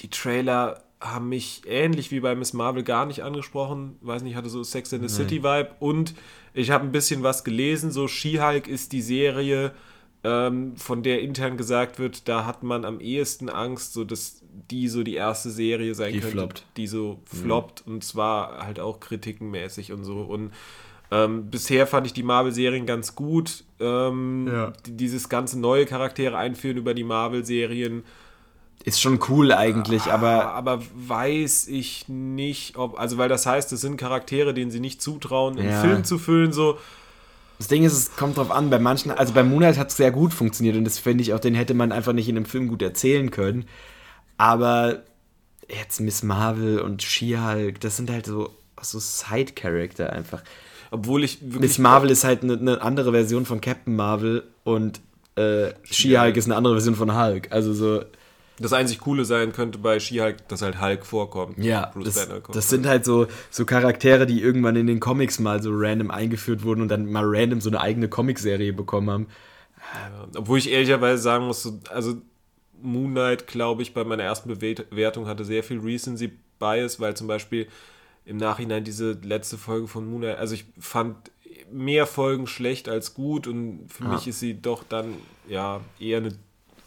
Die 0.00 0.10
Trailer 0.10 0.82
haben 1.04 1.28
mich 1.28 1.62
ähnlich 1.68 2.10
wie 2.10 2.20
bei 2.20 2.34
Miss 2.34 2.52
Marvel 2.54 2.82
gar 2.82 3.04
nicht 3.06 3.22
angesprochen. 3.22 3.96
Weiß 4.00 4.22
nicht, 4.22 4.36
hatte 4.36 4.48
so 4.48 4.62
Sex 4.64 4.92
in 4.92 5.02
the 5.06 5.14
City 5.14 5.42
Vibe. 5.42 5.70
Und 5.78 6.14
ich 6.54 6.70
habe 6.70 6.84
ein 6.84 6.92
bisschen 6.92 7.22
was 7.22 7.44
gelesen. 7.44 7.90
So 7.90 8.08
She-Hulk 8.08 8.66
ist 8.68 8.92
die 8.92 9.02
Serie, 9.02 9.72
ähm, 10.24 10.74
von 10.76 11.02
der 11.02 11.20
intern 11.20 11.58
gesagt 11.58 11.98
wird, 11.98 12.26
da 12.28 12.46
hat 12.46 12.62
man 12.62 12.86
am 12.86 13.00
ehesten 13.00 13.50
Angst, 13.50 13.92
so 13.92 14.04
dass 14.04 14.40
die 14.70 14.88
so 14.88 15.02
die 15.02 15.14
erste 15.16 15.50
Serie 15.50 15.94
sein 15.94 16.14
Die 16.14 16.20
könnte, 16.20 16.36
floppt. 16.38 16.66
die 16.78 16.86
so 16.86 17.20
floppt. 17.26 17.84
Und 17.86 18.02
zwar 18.02 18.64
halt 18.64 18.80
auch 18.80 19.00
kritikenmäßig 19.00 19.92
und 19.92 20.04
so. 20.04 20.22
Und 20.22 20.52
ähm, 21.10 21.50
bisher 21.50 21.86
fand 21.86 22.06
ich 22.06 22.14
die 22.14 22.22
Marvel-Serien 22.22 22.86
ganz 22.86 23.14
gut. 23.14 23.64
Ähm, 23.78 24.48
Ja. 24.50 24.72
die- 24.86 24.96
Dieses 24.96 25.28
ganze 25.28 25.60
neue 25.60 25.84
Charaktere 25.84 26.38
einführen 26.38 26.78
über 26.78 26.94
die 26.94 27.04
Marvel-Serien. 27.04 28.04
Ist 28.84 29.00
schon 29.00 29.18
cool 29.28 29.50
eigentlich, 29.52 30.02
aber 30.04 30.52
Aber 30.52 30.82
weiß 30.94 31.68
ich 31.68 32.04
nicht, 32.08 32.76
ob. 32.76 33.00
Also, 33.00 33.16
weil 33.16 33.30
das 33.30 33.46
heißt, 33.46 33.72
es 33.72 33.80
sind 33.80 33.96
Charaktere, 33.96 34.52
denen 34.52 34.70
sie 34.70 34.80
nicht 34.80 35.00
zutrauen, 35.00 35.58
einen 35.58 35.70
Ja. 35.70 35.80
Film 35.80 36.04
zu 36.04 36.18
füllen, 36.18 36.52
so. 36.52 36.76
das 37.58 37.68
Ding 37.68 37.82
ist, 37.84 37.94
es 37.94 38.14
kommt 38.16 38.36
drauf 38.36 38.50
an, 38.50 38.68
bei 38.68 38.78
manchen, 38.78 39.10
also 39.10 39.32
bei 39.32 39.42
Moonlight 39.42 39.78
hat 39.78 39.88
es 39.88 39.96
sehr 39.96 40.10
gut 40.10 40.34
funktioniert 40.34 40.76
und 40.76 40.84
das 40.84 40.98
finde 40.98 41.22
ich 41.22 41.32
auch, 41.32 41.40
den 41.40 41.54
hätte 41.54 41.72
man 41.72 41.92
einfach 41.92 42.12
nicht 42.12 42.28
in 42.28 42.36
einem 42.36 42.44
Film 42.44 42.68
gut 42.68 42.82
erzählen 42.82 43.30
können. 43.30 43.64
Aber 44.36 45.02
jetzt 45.68 46.00
Miss 46.00 46.22
Marvel 46.22 46.78
und 46.80 47.02
She-Hulk, 47.02 47.80
das 47.80 47.96
sind 47.96 48.10
halt 48.10 48.26
so, 48.26 48.50
so 48.82 48.98
Side-Character 48.98 50.12
einfach. 50.12 50.42
Obwohl 50.90 51.24
ich 51.24 51.40
wirklich. 51.40 51.60
Miss 51.60 51.78
Marvel 51.78 52.10
ist 52.10 52.24
halt 52.24 52.42
eine, 52.42 52.54
eine 52.58 52.82
andere 52.82 53.12
Version 53.12 53.46
von 53.46 53.62
Captain 53.62 53.96
Marvel 53.96 54.42
und 54.64 55.00
äh, 55.36 55.72
She-Hulk 55.84 56.36
ist 56.36 56.44
eine 56.44 56.56
andere 56.56 56.74
Version 56.74 56.94
von 56.96 57.16
Hulk. 57.16 57.48
Also 57.50 57.72
so, 57.72 58.02
Das 58.64 58.72
einzig 58.72 58.98
Coole 59.00 59.24
sein 59.24 59.52
könnte 59.52 59.78
bei 59.78 60.00
She-Hulk, 60.00 60.48
dass 60.48 60.62
halt 60.62 60.80
Hulk 60.80 61.06
vorkommt. 61.06 61.58
ja, 61.58 61.90
Bruce 61.94 62.14
das, 62.14 62.28
kommt. 62.28 62.56
das 62.56 62.68
sind 62.68 62.86
halt 62.86 63.04
so, 63.04 63.26
so 63.50 63.64
Charaktere, 63.64 64.26
die 64.26 64.40
irgendwann 64.42 64.76
in 64.76 64.86
den 64.86 65.00
Comics 65.00 65.38
mal 65.38 65.62
so 65.62 65.70
random 65.72 66.10
eingeführt 66.10 66.64
wurden 66.64 66.80
und 66.82 66.88
dann 66.88 67.10
mal 67.10 67.24
random 67.26 67.60
so 67.60 67.70
eine 67.70 67.80
eigene 67.80 68.08
Comicserie 68.08 68.72
bekommen 68.72 69.10
haben. 69.10 69.26
Obwohl 70.36 70.58
ich 70.58 70.70
ehrlicherweise 70.70 71.22
sagen 71.22 71.46
muss, 71.46 71.62
so- 71.62 71.78
also 71.90 72.14
Moon 72.82 73.12
Knight, 73.12 73.46
glaube 73.46 73.82
ich, 73.82 73.94
bei 73.94 74.04
meiner 74.04 74.22
ersten 74.24 74.48
Bewertung 74.48 75.26
hatte 75.26 75.44
sehr 75.44 75.62
viel 75.62 75.78
Recency 75.80 76.32
Bias, 76.58 77.00
weil 77.00 77.14
zum 77.16 77.26
Beispiel 77.26 77.66
im 78.24 78.36
Nachhinein 78.38 78.84
diese 78.84 79.12
letzte 79.22 79.58
Folge 79.58 79.86
von 79.88 80.08
Moon 80.10 80.22
Knight, 80.22 80.38
also 80.38 80.54
ich 80.54 80.64
fand 80.78 81.16
mehr 81.70 82.06
Folgen 82.06 82.46
schlecht 82.46 82.88
als 82.88 83.14
gut 83.14 83.46
und 83.46 83.86
für 83.88 84.04
mich 84.04 84.26
ist 84.28 84.40
sie 84.40 84.60
doch 84.60 84.84
dann 84.84 85.14
ja 85.48 85.80
eher 85.98 86.18
eine 86.18 86.30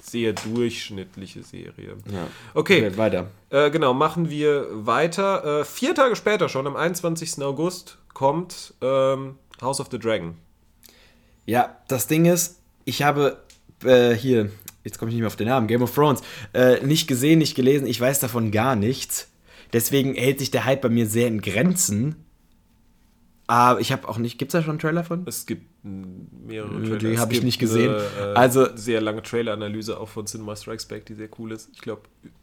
sehr 0.09 0.33
durchschnittliche 0.33 1.43
Serie. 1.43 1.97
Ja. 2.11 2.27
Okay, 2.53 2.95
weiter. 2.97 3.27
äh, 3.49 3.69
genau, 3.69 3.93
machen 3.93 4.29
wir 4.29 4.67
weiter. 4.71 5.61
Äh, 5.61 5.65
vier 5.65 5.95
Tage 5.95 6.15
später 6.15 6.49
schon, 6.49 6.67
am 6.67 6.75
21. 6.75 7.41
August, 7.43 7.97
kommt 8.13 8.73
ähm, 8.81 9.35
House 9.61 9.79
of 9.79 9.87
the 9.91 9.99
Dragon. 9.99 10.35
Ja, 11.45 11.77
das 11.87 12.07
Ding 12.07 12.25
ist, 12.25 12.59
ich 12.85 13.03
habe 13.03 13.41
äh, 13.83 14.13
hier, 14.13 14.51
jetzt 14.83 14.97
komme 14.97 15.09
ich 15.09 15.15
nicht 15.15 15.21
mehr 15.21 15.27
auf 15.27 15.35
den 15.35 15.47
Namen, 15.47 15.67
Game 15.67 15.81
of 15.81 15.93
Thrones, 15.93 16.21
äh, 16.53 16.83
nicht 16.85 17.07
gesehen, 17.07 17.39
nicht 17.39 17.55
gelesen, 17.55 17.87
ich 17.87 17.99
weiß 17.99 18.19
davon 18.19 18.51
gar 18.51 18.75
nichts. 18.75 19.29
Deswegen 19.73 20.15
hält 20.15 20.39
sich 20.39 20.51
der 20.51 20.65
Hype 20.65 20.81
bei 20.81 20.89
mir 20.89 21.07
sehr 21.07 21.27
in 21.27 21.41
Grenzen. 21.41 22.26
Aber 23.49 23.79
ich 23.79 23.93
habe 23.93 24.09
auch 24.09 24.17
nicht, 24.17 24.37
gibt 24.37 24.49
es 24.49 24.59
da 24.59 24.61
schon 24.61 24.71
einen 24.71 24.79
Trailer 24.79 25.05
von? 25.05 25.23
Es 25.25 25.45
gibt 25.45 25.63
mehrere 25.83 26.83
Trailer. 26.83 26.97
die 26.97 27.07
Es 27.13 27.19
hab 27.21 27.31
ich 27.31 27.43
nicht 27.43 27.59
gesehen. 27.59 27.91
Eine, 27.91 28.31
äh, 28.33 28.35
Also- 28.35 28.67
sehr 28.75 28.99
lange 28.99 29.23
Trailer-Analyse 29.23 29.97
auch 29.97 30.09
von 30.09 30.25
Cinema 30.27 30.53
Strikes 30.57 30.85
Back, 30.85 31.05
die 31.05 31.13
sehr 31.13 31.29
cool 31.39 31.53
ist. 31.53 31.69
Ich 31.73 31.79
glaube, 31.79 32.01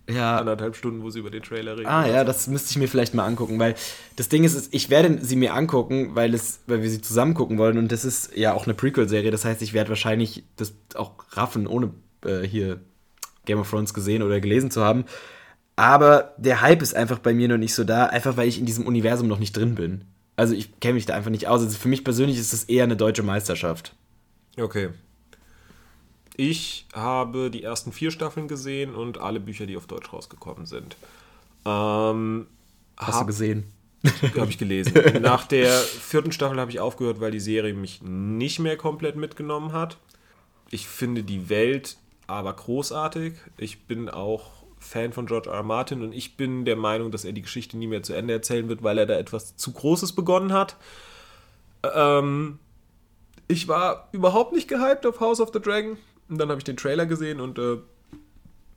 Ja. 0.08 0.38
anderthalb 0.38 0.76
Stunden, 0.76 1.02
wo 1.02 1.10
sie 1.10 1.18
über 1.18 1.30
den 1.30 1.42
Trailer 1.42 1.72
reden. 1.76 1.86
Ah 1.86 2.06
ja, 2.06 2.24
das 2.24 2.46
müsste 2.46 2.70
ich 2.70 2.78
mir 2.78 2.88
vielleicht 2.88 3.12
mal 3.12 3.26
angucken, 3.26 3.58
weil 3.58 3.74
das 4.16 4.30
Ding 4.30 4.44
ist, 4.44 4.54
ist, 4.54 4.72
ich 4.72 4.88
werde 4.88 5.18
sie 5.22 5.36
mir 5.36 5.52
angucken, 5.52 6.14
weil 6.14 6.32
es, 6.32 6.60
weil 6.66 6.82
wir 6.82 6.88
sie 6.88 7.02
zusammen 7.02 7.34
gucken 7.34 7.58
wollen 7.58 7.76
und 7.76 7.92
das 7.92 8.06
ist 8.06 8.34
ja 8.34 8.54
auch 8.54 8.64
eine 8.64 8.72
Prequel-Serie, 8.72 9.30
das 9.30 9.44
heißt, 9.44 9.60
ich 9.60 9.74
werde 9.74 9.90
wahrscheinlich 9.90 10.44
das 10.56 10.72
auch 10.94 11.12
raffen, 11.32 11.66
ohne 11.66 11.90
äh, 12.24 12.40
hier 12.46 12.80
Game 13.44 13.58
of 13.58 13.68
Thrones 13.68 13.92
gesehen 13.92 14.22
oder 14.22 14.40
gelesen 14.40 14.70
zu 14.70 14.82
haben. 14.82 15.04
Aber 15.76 16.32
der 16.38 16.62
Hype 16.62 16.80
ist 16.80 16.94
einfach 16.96 17.18
bei 17.18 17.34
mir 17.34 17.48
noch 17.48 17.58
nicht 17.58 17.74
so 17.74 17.84
da, 17.84 18.06
einfach 18.06 18.38
weil 18.38 18.48
ich 18.48 18.58
in 18.58 18.64
diesem 18.64 18.86
Universum 18.86 19.28
noch 19.28 19.38
nicht 19.38 19.54
drin 19.54 19.74
bin. 19.74 20.04
Also 20.36 20.54
ich 20.54 20.80
kenne 20.80 20.94
mich 20.94 21.06
da 21.06 21.14
einfach 21.14 21.30
nicht 21.30 21.46
aus. 21.46 21.62
Also 21.62 21.76
für 21.78 21.88
mich 21.88 22.04
persönlich 22.04 22.38
ist 22.38 22.52
das 22.52 22.64
eher 22.64 22.84
eine 22.84 22.96
deutsche 22.96 23.22
Meisterschaft. 23.22 23.94
Okay. 24.58 24.90
Ich 26.36 26.86
habe 26.92 27.50
die 27.50 27.62
ersten 27.62 27.92
vier 27.92 28.10
Staffeln 28.10 28.48
gesehen 28.48 28.94
und 28.94 29.18
alle 29.18 29.38
Bücher, 29.38 29.66
die 29.66 29.76
auf 29.76 29.86
Deutsch 29.86 30.12
rausgekommen 30.12 30.66
sind. 30.66 30.96
Ähm, 31.64 32.46
Hast 32.96 33.20
du 33.22 33.26
gesehen? 33.26 33.72
Habe 34.36 34.50
ich 34.50 34.58
gelesen. 34.58 34.92
Nach 35.22 35.46
der 35.46 35.70
vierten 35.70 36.32
Staffel 36.32 36.60
habe 36.60 36.70
ich 36.70 36.80
aufgehört, 36.80 37.20
weil 37.20 37.30
die 37.30 37.40
Serie 37.40 37.74
mich 37.74 38.02
nicht 38.02 38.58
mehr 38.58 38.76
komplett 38.76 39.16
mitgenommen 39.16 39.72
hat. 39.72 39.96
Ich 40.70 40.88
finde 40.88 41.22
die 41.22 41.48
Welt 41.48 41.96
aber 42.26 42.52
großartig. 42.52 43.34
Ich 43.56 43.84
bin 43.84 44.08
auch 44.08 44.63
Fan 44.84 45.12
von 45.12 45.26
George 45.26 45.48
R. 45.48 45.56
R. 45.56 45.62
Martin 45.62 46.02
und 46.02 46.12
ich 46.12 46.36
bin 46.36 46.64
der 46.64 46.76
Meinung, 46.76 47.10
dass 47.10 47.24
er 47.24 47.32
die 47.32 47.42
Geschichte 47.42 47.76
nie 47.76 47.86
mehr 47.86 48.02
zu 48.02 48.12
Ende 48.12 48.34
erzählen 48.34 48.68
wird, 48.68 48.82
weil 48.82 48.98
er 48.98 49.06
da 49.06 49.14
etwas 49.14 49.56
zu 49.56 49.72
Großes 49.72 50.12
begonnen 50.12 50.52
hat. 50.52 50.76
Ähm, 51.94 52.58
ich 53.48 53.68
war 53.68 54.08
überhaupt 54.12 54.52
nicht 54.52 54.68
gehypt 54.68 55.06
auf 55.06 55.20
House 55.20 55.40
of 55.40 55.50
the 55.52 55.60
Dragon. 55.60 55.96
Und 56.28 56.38
dann 56.38 56.48
habe 56.48 56.58
ich 56.58 56.64
den 56.64 56.76
Trailer 56.76 57.06
gesehen 57.06 57.40
und 57.40 57.58
äh, 57.58 57.78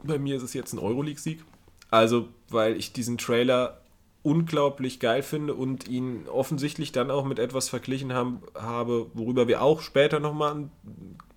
bei 0.04 0.20
mir 0.20 0.36
ist 0.36 0.44
es 0.44 0.54
jetzt 0.54 0.74
ein 0.74 0.80
Euroleague-Sieg. 0.80 1.44
Also, 1.90 2.28
weil 2.50 2.76
ich 2.76 2.92
diesen 2.92 3.18
Trailer 3.18 3.82
unglaublich 4.24 5.00
geil 5.00 5.24
finde 5.24 5.54
und 5.54 5.88
ihn 5.88 6.28
offensichtlich 6.28 6.92
dann 6.92 7.10
auch 7.12 7.24
mit 7.24 7.40
etwas 7.40 7.70
verglichen 7.70 8.14
haben, 8.14 8.42
habe, 8.56 9.08
worüber 9.14 9.48
wir 9.48 9.62
auch 9.62 9.82
später 9.82 10.20
nochmal 10.20 10.70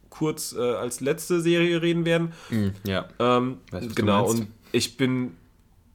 kurz 0.09 0.53
äh, 0.53 0.59
als 0.61 1.01
letzte 1.01 1.41
Serie 1.41 1.81
reden 1.81 2.05
werden. 2.05 2.33
Ja. 2.85 3.09
Ähm, 3.21 3.59
Weiß, 3.71 3.83
was 3.83 3.89
du 3.89 3.95
genau, 3.95 4.29
und 4.29 4.49
ich 4.73 4.97
bin 4.97 5.37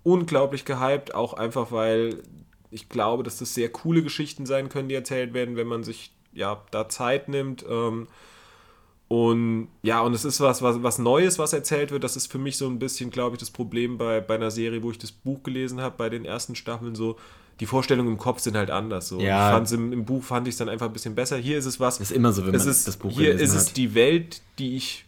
unglaublich 0.04 0.66
gehypt, 0.66 1.16
auch 1.16 1.34
einfach, 1.34 1.72
weil 1.72 2.22
ich 2.72 2.90
glaube, 2.90 3.24
dass 3.24 3.38
das 3.38 3.54
sehr 3.54 3.70
coole 3.70 4.04
Geschichten 4.04 4.46
sein 4.46 4.70
können, 4.70 4.90
die 4.90 4.96
erzählt 4.96 5.34
werden, 5.34 5.56
wenn 5.56 5.68
man 5.68 5.84
sich 5.84 6.12
ja 6.34 6.62
da 6.72 6.90
Zeit 6.90 7.30
nimmt. 7.30 7.66
Ähm, 7.68 8.08
und 9.08 9.68
ja, 9.84 10.02
und 10.02 10.14
es 10.14 10.26
ist 10.26 10.40
was, 10.42 10.62
was, 10.62 10.82
was 10.82 10.98
Neues, 10.98 11.38
was 11.38 11.54
erzählt 11.54 11.92
wird. 11.92 12.04
Das 12.04 12.16
ist 12.16 12.32
für 12.32 12.38
mich 12.38 12.58
so 12.58 12.68
ein 12.68 12.80
bisschen, 12.80 13.12
glaube 13.12 13.36
ich, 13.36 13.40
das 13.40 13.52
Problem 13.52 13.98
bei, 13.98 14.20
bei 14.20 14.36
einer 14.36 14.52
Serie, 14.52 14.82
wo 14.84 14.92
ich 14.92 14.98
das 14.98 15.12
Buch 15.12 15.44
gelesen 15.44 15.80
habe, 15.80 15.96
bei 15.98 16.10
den 16.10 16.26
ersten 16.26 16.56
Staffeln 16.56 16.96
so. 16.96 17.18
Die 17.62 17.66
Vorstellungen 17.66 18.10
im 18.10 18.18
Kopf 18.18 18.40
sind 18.40 18.58
halt 18.58 18.70
anders. 18.70 19.08
So. 19.08 19.22
Ja. 19.22 19.62
Ich 19.62 19.72
im, 19.72 19.94
Im 19.94 20.04
Buch 20.04 20.24
fand 20.24 20.48
ich 20.48 20.56
es 20.56 20.58
dann 20.58 20.68
einfach 20.68 20.88
ein 20.88 20.94
bisschen 20.94 21.16
besser. 21.16 21.38
Hier 21.38 21.58
ist 21.58 21.66
es 21.66 21.80
was. 21.80 22.02
Ist 22.02 22.12
immer 22.12 22.34
so, 22.34 22.46
wenn 22.46 22.54
es 22.54 22.64
man 22.64 22.72
ist, 22.72 22.88
das 22.88 22.98
Buch 22.98 23.12
Hier 23.12 23.32
gelesen 23.32 23.44
ist 23.44 23.54
es 23.54 23.70
hat. 23.70 23.78
die 23.78 23.96
Welt, 23.96 24.42
die 24.60 24.76
ich 24.76 25.06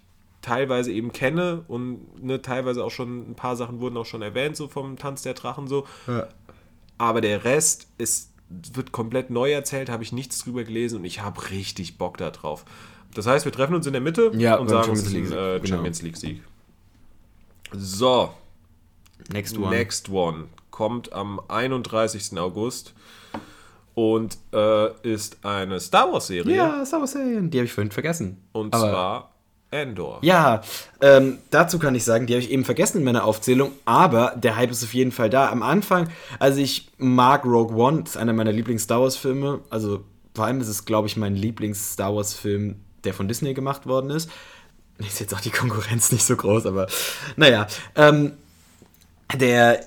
teilweise 0.47 0.91
eben 0.91 1.11
kenne 1.11 1.63
und 1.67 2.23
ne, 2.23 2.41
teilweise 2.41 2.83
auch 2.83 2.91
schon 2.91 3.31
ein 3.31 3.35
paar 3.35 3.55
Sachen 3.55 3.79
wurden 3.79 3.97
auch 3.97 4.05
schon 4.05 4.21
erwähnt, 4.21 4.55
so 4.55 4.67
vom 4.67 4.97
Tanz 4.97 5.21
der 5.21 5.33
Drachen 5.33 5.67
so. 5.67 5.85
Ja. 6.07 6.27
Aber 6.97 7.21
der 7.21 7.43
Rest 7.43 7.87
ist, 7.97 8.31
wird 8.73 8.91
komplett 8.91 9.29
neu 9.29 9.51
erzählt, 9.51 9.89
habe 9.89 10.03
ich 10.03 10.11
nichts 10.11 10.39
drüber 10.39 10.63
gelesen 10.63 10.99
und 10.99 11.05
ich 11.05 11.21
habe 11.21 11.49
richtig 11.51 11.97
Bock 11.97 12.17
da 12.17 12.31
drauf. 12.31 12.65
Das 13.13 13.27
heißt, 13.27 13.45
wir 13.45 13.51
treffen 13.51 13.75
uns 13.75 13.85
in 13.87 13.93
der 13.93 14.01
Mitte 14.01 14.31
Ja, 14.35 14.55
und 14.55 14.69
sagen 14.69 14.83
Champions 14.95 15.05
einen 15.07 15.15
League-Sieg, 15.15 15.37
äh, 15.37 15.59
genau. 15.59 15.67
Champions 15.75 16.01
League-Sieg. 16.01 16.41
So, 17.73 18.33
Next 19.31 19.57
one. 19.57 19.69
Next 19.69 20.09
One 20.09 20.45
kommt 20.71 21.11
am 21.11 21.41
31. 21.47 22.37
August 22.39 22.93
und 23.95 24.37
äh, 24.53 24.91
ist 25.01 25.43
eine 25.43 25.79
Star 25.79 26.11
Wars-Serie. 26.11 26.55
Ja, 26.55 26.85
Star 26.85 26.99
Wars 27.01 27.11
Serien. 27.13 27.49
Die 27.49 27.57
habe 27.57 27.65
ich 27.65 27.73
vorhin 27.73 27.91
vergessen. 27.91 28.37
Und 28.53 28.73
Aber- 28.73 28.89
zwar 28.89 29.31
Endor. 29.69 30.19
Ja, 30.21 30.61
ähm, 31.01 31.39
dazu 31.49 31.77
kann 31.77 31.93
ich 31.93 32.05
sagen, 32.05 32.25
die 32.25 32.33
habe 32.33 32.43
ich 32.43 32.51
eben 32.51 32.63
vergessen 32.63 32.99
in 32.99 33.03
meiner 33.03 33.25
Aufzählung, 33.25 33.71
aber 33.83 34.33
der 34.37 34.55
Hype 34.55 34.71
ist 34.71 34.83
auf 34.83 34.93
jeden 34.93 35.11
Fall 35.11 35.29
da. 35.29 35.49
Am 35.49 35.61
Anfang, 35.61 36.09
also 36.39 36.61
ich 36.61 36.89
mag 36.97 37.43
Rogue 37.43 37.75
One, 37.75 38.03
das 38.03 38.11
ist 38.11 38.17
einer 38.17 38.33
meiner 38.33 38.53
Lieblings-Star 38.53 39.01
Wars-Filme. 39.01 39.59
Also 39.69 40.05
vor 40.33 40.45
allem 40.45 40.61
ist 40.61 40.69
es, 40.69 40.85
glaube 40.85 41.07
ich, 41.07 41.17
mein 41.17 41.35
Lieblings-Star 41.35 42.15
Wars-Film, 42.15 42.75
der 43.03 43.13
von 43.13 43.27
Disney 43.27 43.53
gemacht 43.53 43.85
worden 43.85 44.09
ist. 44.09 44.29
Ist 44.99 45.19
jetzt 45.19 45.35
auch 45.35 45.41
die 45.41 45.51
Konkurrenz 45.51 46.11
nicht 46.11 46.23
so 46.23 46.35
groß, 46.35 46.65
aber 46.65 46.87
naja. 47.35 47.67
Ähm, 47.95 48.33
der, 49.35 49.85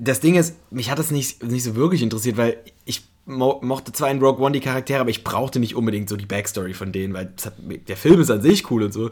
das 0.00 0.18
Ding 0.18 0.34
ist, 0.34 0.56
mich 0.72 0.90
hat 0.90 0.98
das 0.98 1.12
nicht, 1.12 1.44
nicht 1.44 1.62
so 1.62 1.76
wirklich 1.76 2.02
interessiert, 2.02 2.36
weil 2.36 2.56
ich 2.84 3.04
mo 3.24 3.60
mochte 3.62 3.92
zwar 3.92 4.10
in 4.10 4.20
Rogue 4.20 4.44
One 4.44 4.52
die 4.52 4.60
Charaktere, 4.60 5.00
aber 5.00 5.10
ich 5.10 5.24
brauchte 5.24 5.60
nicht 5.60 5.76
unbedingt 5.76 6.08
so 6.08 6.16
die 6.16 6.26
Backstory 6.26 6.74
von 6.74 6.92
denen, 6.92 7.14
weil 7.14 7.32
hat, 7.44 7.54
der 7.88 7.96
Film 7.96 8.20
ist 8.20 8.30
an 8.30 8.42
sich 8.42 8.70
cool 8.70 8.82
und 8.82 8.92
so. 8.92 9.10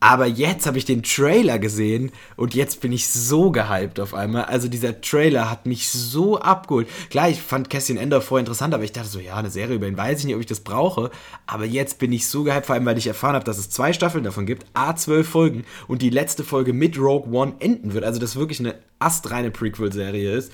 Aber 0.00 0.26
jetzt 0.26 0.64
habe 0.68 0.78
ich 0.78 0.84
den 0.84 1.02
Trailer 1.02 1.58
gesehen 1.58 2.12
und 2.36 2.54
jetzt 2.54 2.80
bin 2.80 2.92
ich 2.92 3.08
so 3.08 3.50
gehypt 3.50 3.98
auf 3.98 4.14
einmal. 4.14 4.44
Also 4.44 4.68
dieser 4.68 5.00
Trailer 5.00 5.50
hat 5.50 5.66
mich 5.66 5.88
so 5.88 6.38
abgeholt. 6.38 6.86
Klar, 7.10 7.30
ich 7.30 7.42
fand 7.42 7.68
Cassian 7.68 7.98
Ender 7.98 8.20
vorher 8.20 8.42
interessant, 8.42 8.74
aber 8.74 8.84
ich 8.84 8.92
dachte 8.92 9.08
so, 9.08 9.18
ja, 9.18 9.34
eine 9.34 9.50
Serie 9.50 9.74
über 9.74 9.88
ihn 9.88 9.96
weiß 9.96 10.20
ich 10.20 10.26
nicht, 10.26 10.36
ob 10.36 10.40
ich 10.40 10.46
das 10.46 10.60
brauche. 10.60 11.10
Aber 11.46 11.64
jetzt 11.64 11.98
bin 11.98 12.12
ich 12.12 12.28
so 12.28 12.44
gehypt, 12.44 12.66
vor 12.66 12.76
allem, 12.76 12.86
weil 12.86 12.96
ich 12.96 13.08
erfahren 13.08 13.34
habe, 13.34 13.44
dass 13.44 13.58
es 13.58 13.70
zwei 13.70 13.92
Staffeln 13.92 14.22
davon 14.22 14.46
gibt, 14.46 14.66
A12 14.72 15.24
Folgen 15.24 15.64
und 15.88 16.00
die 16.00 16.10
letzte 16.10 16.44
Folge 16.44 16.72
mit 16.72 16.96
Rogue 16.96 17.32
One 17.32 17.54
enden 17.58 17.92
wird. 17.92 18.04
Also 18.04 18.20
das 18.20 18.36
wirklich 18.36 18.60
eine 18.60 18.76
astreine 19.00 19.50
Prequel-Serie 19.50 20.32
ist 20.32 20.52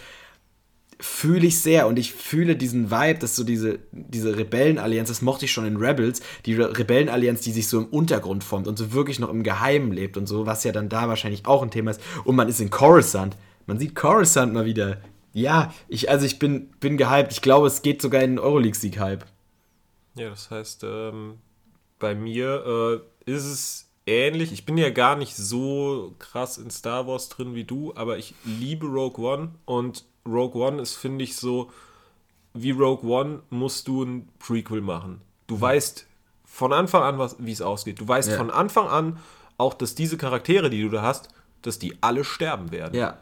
fühle 1.04 1.46
ich 1.46 1.60
sehr 1.60 1.86
und 1.86 1.98
ich 1.98 2.14
fühle 2.14 2.56
diesen 2.56 2.90
Vibe, 2.90 3.18
dass 3.18 3.36
so 3.36 3.44
diese, 3.44 3.78
diese 3.92 4.38
Rebellenallianz, 4.38 5.10
das 5.10 5.20
mochte 5.20 5.44
ich 5.44 5.52
schon 5.52 5.66
in 5.66 5.76
Rebels, 5.76 6.22
die 6.46 6.54
Rebellenallianz, 6.54 7.42
die 7.42 7.52
sich 7.52 7.68
so 7.68 7.78
im 7.78 7.86
Untergrund 7.86 8.42
formt 8.42 8.66
und 8.66 8.78
so 8.78 8.92
wirklich 8.92 9.18
noch 9.18 9.28
im 9.28 9.42
Geheimen 9.42 9.92
lebt 9.92 10.16
und 10.16 10.26
so, 10.26 10.46
was 10.46 10.64
ja 10.64 10.72
dann 10.72 10.88
da 10.88 11.06
wahrscheinlich 11.06 11.46
auch 11.46 11.62
ein 11.62 11.70
Thema 11.70 11.90
ist. 11.90 12.00
Und 12.24 12.36
man 12.36 12.48
ist 12.48 12.60
in 12.60 12.70
Coruscant. 12.70 13.36
Man 13.66 13.78
sieht 13.78 13.94
Coruscant 13.94 14.54
mal 14.54 14.64
wieder. 14.64 15.02
Ja, 15.34 15.74
ich, 15.88 16.08
also 16.10 16.24
ich 16.24 16.38
bin, 16.38 16.70
bin 16.80 16.96
gehypt. 16.96 17.32
Ich 17.32 17.42
glaube, 17.42 17.66
es 17.66 17.82
geht 17.82 18.00
sogar 18.00 18.22
in 18.22 18.36
den 18.36 18.38
Euroleague-Sieg-Hype. 18.38 19.26
Ja, 20.14 20.30
das 20.30 20.50
heißt, 20.50 20.84
ähm, 20.84 21.34
bei 21.98 22.14
mir 22.14 23.02
äh, 23.26 23.30
ist 23.30 23.44
es 23.44 23.83
ähnlich. 24.06 24.52
Ich 24.52 24.64
bin 24.64 24.76
ja 24.78 24.90
gar 24.90 25.16
nicht 25.16 25.36
so 25.36 26.14
krass 26.18 26.58
in 26.58 26.70
Star 26.70 27.06
Wars 27.06 27.28
drin 27.28 27.54
wie 27.54 27.64
du, 27.64 27.92
aber 27.94 28.18
ich 28.18 28.34
liebe 28.44 28.86
Rogue 28.86 29.24
One 29.24 29.52
und 29.64 30.04
Rogue 30.26 30.60
One 30.62 30.80
ist, 30.80 30.94
finde 30.94 31.24
ich, 31.24 31.36
so, 31.36 31.70
wie 32.52 32.70
Rogue 32.70 33.08
One 33.08 33.42
musst 33.50 33.88
du 33.88 34.02
ein 34.02 34.28
Prequel 34.38 34.80
machen. 34.80 35.20
Du 35.46 35.56
mhm. 35.56 35.60
weißt 35.60 36.06
von 36.44 36.72
Anfang 36.72 37.02
an, 37.02 37.30
wie 37.38 37.52
es 37.52 37.62
ausgeht. 37.62 38.00
Du 38.00 38.06
weißt 38.06 38.30
ja. 38.30 38.36
von 38.36 38.50
Anfang 38.50 38.86
an 38.86 39.18
auch, 39.58 39.74
dass 39.74 39.94
diese 39.94 40.16
Charaktere, 40.16 40.70
die 40.70 40.82
du 40.82 40.88
da 40.88 41.02
hast, 41.02 41.28
dass 41.62 41.78
die 41.78 41.96
alle 42.00 42.24
sterben 42.24 42.70
werden. 42.70 42.94
Ja. 42.94 43.18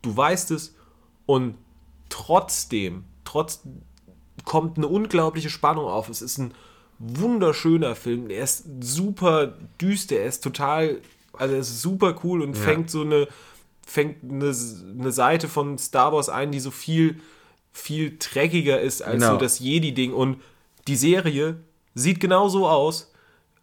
Du 0.00 0.16
weißt 0.16 0.50
es 0.52 0.74
und 1.26 1.56
trotzdem, 2.08 3.04
trotz 3.24 3.62
kommt 4.44 4.76
eine 4.76 4.88
unglaubliche 4.88 5.50
Spannung 5.50 5.86
auf. 5.86 6.08
Es 6.08 6.22
ist 6.22 6.38
ein 6.38 6.54
wunderschöner 7.02 7.94
Film. 7.94 8.30
Er 8.30 8.44
ist 8.44 8.64
super 8.80 9.54
düster, 9.80 10.16
er 10.16 10.26
ist 10.26 10.42
total, 10.42 11.00
also 11.32 11.54
er 11.54 11.60
ist 11.60 11.82
super 11.82 12.14
cool 12.22 12.42
und 12.42 12.56
ja. 12.56 12.62
fängt 12.62 12.90
so 12.90 13.02
eine 13.02 13.28
fängt 13.84 14.22
eine, 14.22 14.54
eine 14.98 15.12
Seite 15.12 15.48
von 15.48 15.78
Star 15.78 16.12
Wars 16.12 16.28
ein, 16.28 16.52
die 16.52 16.60
so 16.60 16.70
viel, 16.70 17.20
viel 17.72 18.16
dreckiger 18.18 18.80
ist 18.80 19.02
als 19.02 19.20
genau. 19.20 19.32
so 19.32 19.38
das 19.38 19.58
Jedi-Ding. 19.58 20.12
Und 20.12 20.40
die 20.86 20.96
Serie 20.96 21.56
sieht 21.94 22.20
genauso 22.20 22.68
aus, 22.68 23.12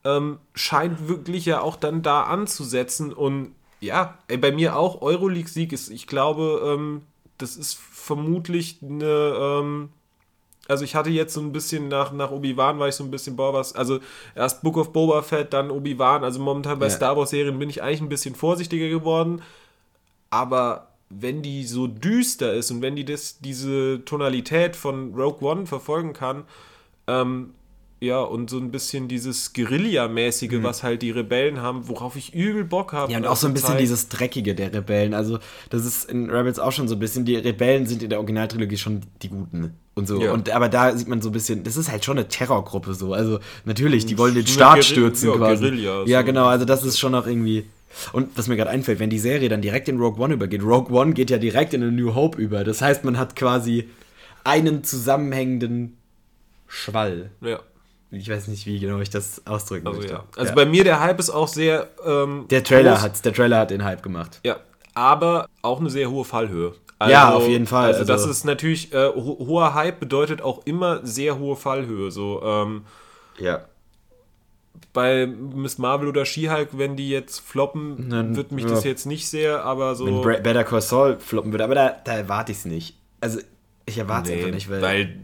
ähm, 0.04 0.40
scheint 0.54 1.08
wirklich 1.08 1.46
ja 1.46 1.62
auch 1.62 1.76
dann 1.76 2.02
da 2.02 2.24
anzusetzen. 2.24 3.14
Und 3.14 3.56
ja, 3.80 4.18
ey, 4.28 4.38
bei 4.38 4.52
mir 4.52 4.76
auch 4.76 5.02
Euroleague-Sieg 5.02 5.74
ist, 5.74 5.90
ich 5.90 6.08
glaube, 6.08 6.62
ähm, 6.66 7.02
das 7.38 7.56
ist 7.56 7.76
vermutlich 7.76 8.80
eine. 8.82 9.34
Ähm, 9.36 9.90
also 10.70 10.84
ich 10.86 10.96
hatte 10.96 11.10
jetzt 11.10 11.34
so 11.34 11.42
ein 11.42 11.52
bisschen 11.52 11.88
nach, 11.88 12.12
nach 12.12 12.32
Obi-Wan 12.32 12.80
war 12.80 12.88
ich 12.88 12.96
so 12.96 13.04
ein 13.04 13.12
bisschen, 13.12 13.36
boah, 13.36 13.54
was, 13.54 13.74
also 13.74 14.00
erst 14.36 14.62
Book 14.62 14.78
of 14.78 14.94
Boba 14.94 15.24
Fett, 15.24 15.52
dann 15.52 15.72
Obi-Wan, 15.72 16.24
also 16.24 16.40
momentan 16.40 16.80
bei 16.80 16.86
ja. 16.86 16.92
Star 16.92 17.18
Wars 17.18 17.32
Serien 17.32 17.58
bin 17.58 17.70
ich 17.70 17.82
eigentlich 17.82 18.02
ein 18.02 18.10
bisschen 18.10 18.36
vorsichtiger 18.36 18.88
geworden, 18.88 19.42
aber 20.30 20.88
wenn 21.10 21.42
die 21.42 21.64
so 21.66 21.88
düster 21.88 22.54
ist 22.54 22.70
und 22.70 22.84
wenn 22.84 22.96
die 22.96 23.04
das, 23.04 23.40
diese 23.40 24.06
Tonalität 24.06 24.76
von 24.76 25.16
Rogue 25.16 25.42
One 25.42 25.66
verfolgen 25.66 26.14
kann, 26.14 26.44
ähm, 27.08 27.54
ja, 28.02 28.22
und 28.22 28.50
so 28.50 28.58
ein 28.58 28.72
bisschen 28.72 29.08
dieses 29.08 29.54
Guerilla-mäßige, 29.54 30.52
mhm. 30.52 30.64
was 30.64 30.84
halt 30.84 31.02
die 31.02 31.12
Rebellen 31.12 31.62
haben, 31.62 31.88
worauf 31.90 32.16
ich 32.16 32.34
übel 32.34 32.64
Bock 32.64 32.94
habe. 32.94 33.12
Ja, 33.12 33.18
und 33.18 33.28
auch 33.28 33.36
so 33.36 33.48
ein 33.48 33.54
bisschen 33.54 33.72
Zeit. 33.72 33.82
dieses 33.82 34.08
Dreckige 34.08 34.56
der 34.56 34.74
Rebellen. 34.74 35.14
Also, 35.14 35.40
das 35.70 35.86
ist 35.86 36.10
in 36.10 36.30
Rebels 36.30 36.60
auch 36.60 36.72
schon 36.72 36.88
so 36.88 36.96
ein 36.96 37.00
bisschen, 37.00 37.26
die 37.26 37.36
Rebellen 37.36 37.88
sind 37.88 38.02
in 38.02 38.10
der 38.10 38.20
Originaltrilogie 38.20 38.78
schon 38.78 39.02
die 39.22 39.30
Guten 39.30 39.74
und 40.00 40.08
so. 40.08 40.22
Ja. 40.22 40.32
Und 40.32 40.50
aber 40.50 40.70
da 40.70 40.96
sieht 40.96 41.08
man 41.08 41.22
so 41.22 41.30
ein 41.30 41.32
bisschen, 41.32 41.64
das 41.64 41.78
ist 41.78 41.92
halt 41.92 42.04
schon 42.04 42.18
eine 42.18 42.28
Terrorgruppe 42.28 42.94
so. 42.94 43.14
Also, 43.14 43.40
natürlich, 43.66 44.06
die 44.06 44.18
wollen 44.18 44.34
den 44.34 44.48
Staat 44.48 44.84
stürzen 44.84 45.30
ja, 45.30 45.36
quasi. 45.36 45.64
Guerilla, 45.64 46.04
ja, 46.06 46.22
genau, 46.24 46.48
also 46.48 46.66
das 46.66 46.84
ist 46.84 47.00
schon 47.00 47.14
auch 47.14 47.28
irgendwie. 47.28 47.66
Und 48.14 48.38
was 48.38 48.48
mir 48.48 48.56
gerade 48.56 48.70
einfällt, 48.70 49.00
wenn 49.00 49.10
die 49.10 49.20
Serie 49.20 49.50
dann 49.50 49.62
direkt 49.62 49.90
in 49.90 50.00
Rogue 50.00 50.24
One 50.24 50.34
übergeht, 50.34 50.64
Rogue 50.64 50.96
One 50.96 51.14
geht 51.14 51.30
ja 51.30 51.38
direkt 51.38 51.74
in 51.74 51.84
A 51.84 51.88
New 51.88 52.16
Hope 52.16 52.42
über. 52.42 52.64
Das 52.64 52.82
heißt, 52.82 53.04
man 53.04 53.18
hat 53.18 53.36
quasi 53.36 53.90
einen 54.44 54.84
zusammenhängenden 54.84 55.98
Schwall. 56.68 57.32
Ja. 57.42 57.60
Ich 58.12 58.30
weiß 58.30 58.48
nicht, 58.48 58.66
wie 58.66 58.80
genau 58.80 59.00
ich 59.00 59.10
das 59.10 59.46
ausdrücken 59.46 59.88
also, 59.88 60.00
möchte. 60.00 60.14
Ja. 60.14 60.24
Also 60.36 60.50
ja. 60.50 60.56
bei 60.56 60.66
mir 60.66 60.84
der 60.84 61.00
Hype 61.00 61.20
ist 61.20 61.30
auch 61.30 61.48
sehr. 61.48 61.90
Ähm, 62.06 62.46
der 62.50 62.64
Trailer 62.64 63.02
hat 63.02 63.24
der 63.24 63.34
Trailer 63.34 63.60
hat 63.60 63.72
den 63.72 63.84
Hype 63.84 64.02
gemacht. 64.02 64.40
Ja, 64.44 64.58
aber 64.96 65.48
auch 65.62 65.80
eine 65.80 65.90
sehr 65.90 66.10
hohe 66.10 66.26
Fallhöhe. 66.26 66.74
Also, 67.00 67.12
ja, 67.12 67.34
auf 67.34 67.48
jeden 67.48 67.66
Fall. 67.66 67.88
Also, 67.88 68.02
also 68.02 68.14
das 68.14 68.26
ist 68.26 68.44
natürlich 68.44 68.94
äh, 68.94 69.08
ho 69.08 69.38
hoher 69.40 69.74
Hype 69.74 70.00
bedeutet 70.00 70.42
auch 70.42 70.66
immer 70.66 71.06
sehr 71.06 71.40
hohe 71.40 71.56
Fallhöhe. 71.56 72.12
So. 72.12 72.42
Ähm, 72.44 72.84
ja 73.40 73.62
bei 74.94 75.28
Miss 75.28 75.78
Marvel 75.78 76.08
oder 76.08 76.26
She-Hulk, 76.26 76.70
wenn 76.74 76.96
die 76.96 77.10
jetzt 77.10 77.40
floppen, 77.40 78.10
Dann, 78.10 78.36
wird 78.36 78.52
mich 78.52 78.66
ja. 78.66 78.72
das 78.72 78.84
jetzt 78.84 79.06
nicht 79.06 79.28
sehr, 79.28 79.64
aber 79.64 79.96
so. 79.96 80.06
Wenn 80.06 80.22
Bra 80.22 80.38
Better 80.40 80.64
Call 80.64 80.82
Saul 80.82 81.18
floppen 81.20 81.52
würde, 81.52 81.64
aber 81.64 81.76
da, 81.76 81.96
da 82.04 82.18
erwarte 82.18 82.52
ich 82.52 82.60
es 82.60 82.66
nicht. 82.66 82.96
Also, 83.22 83.40
ich 83.86 83.98
erwarte 83.98 84.30
es 84.30 84.36
nee, 84.36 84.42
einfach 84.42 84.56
nicht, 84.56 84.70
weil. 84.70 84.82
weil 84.82 85.20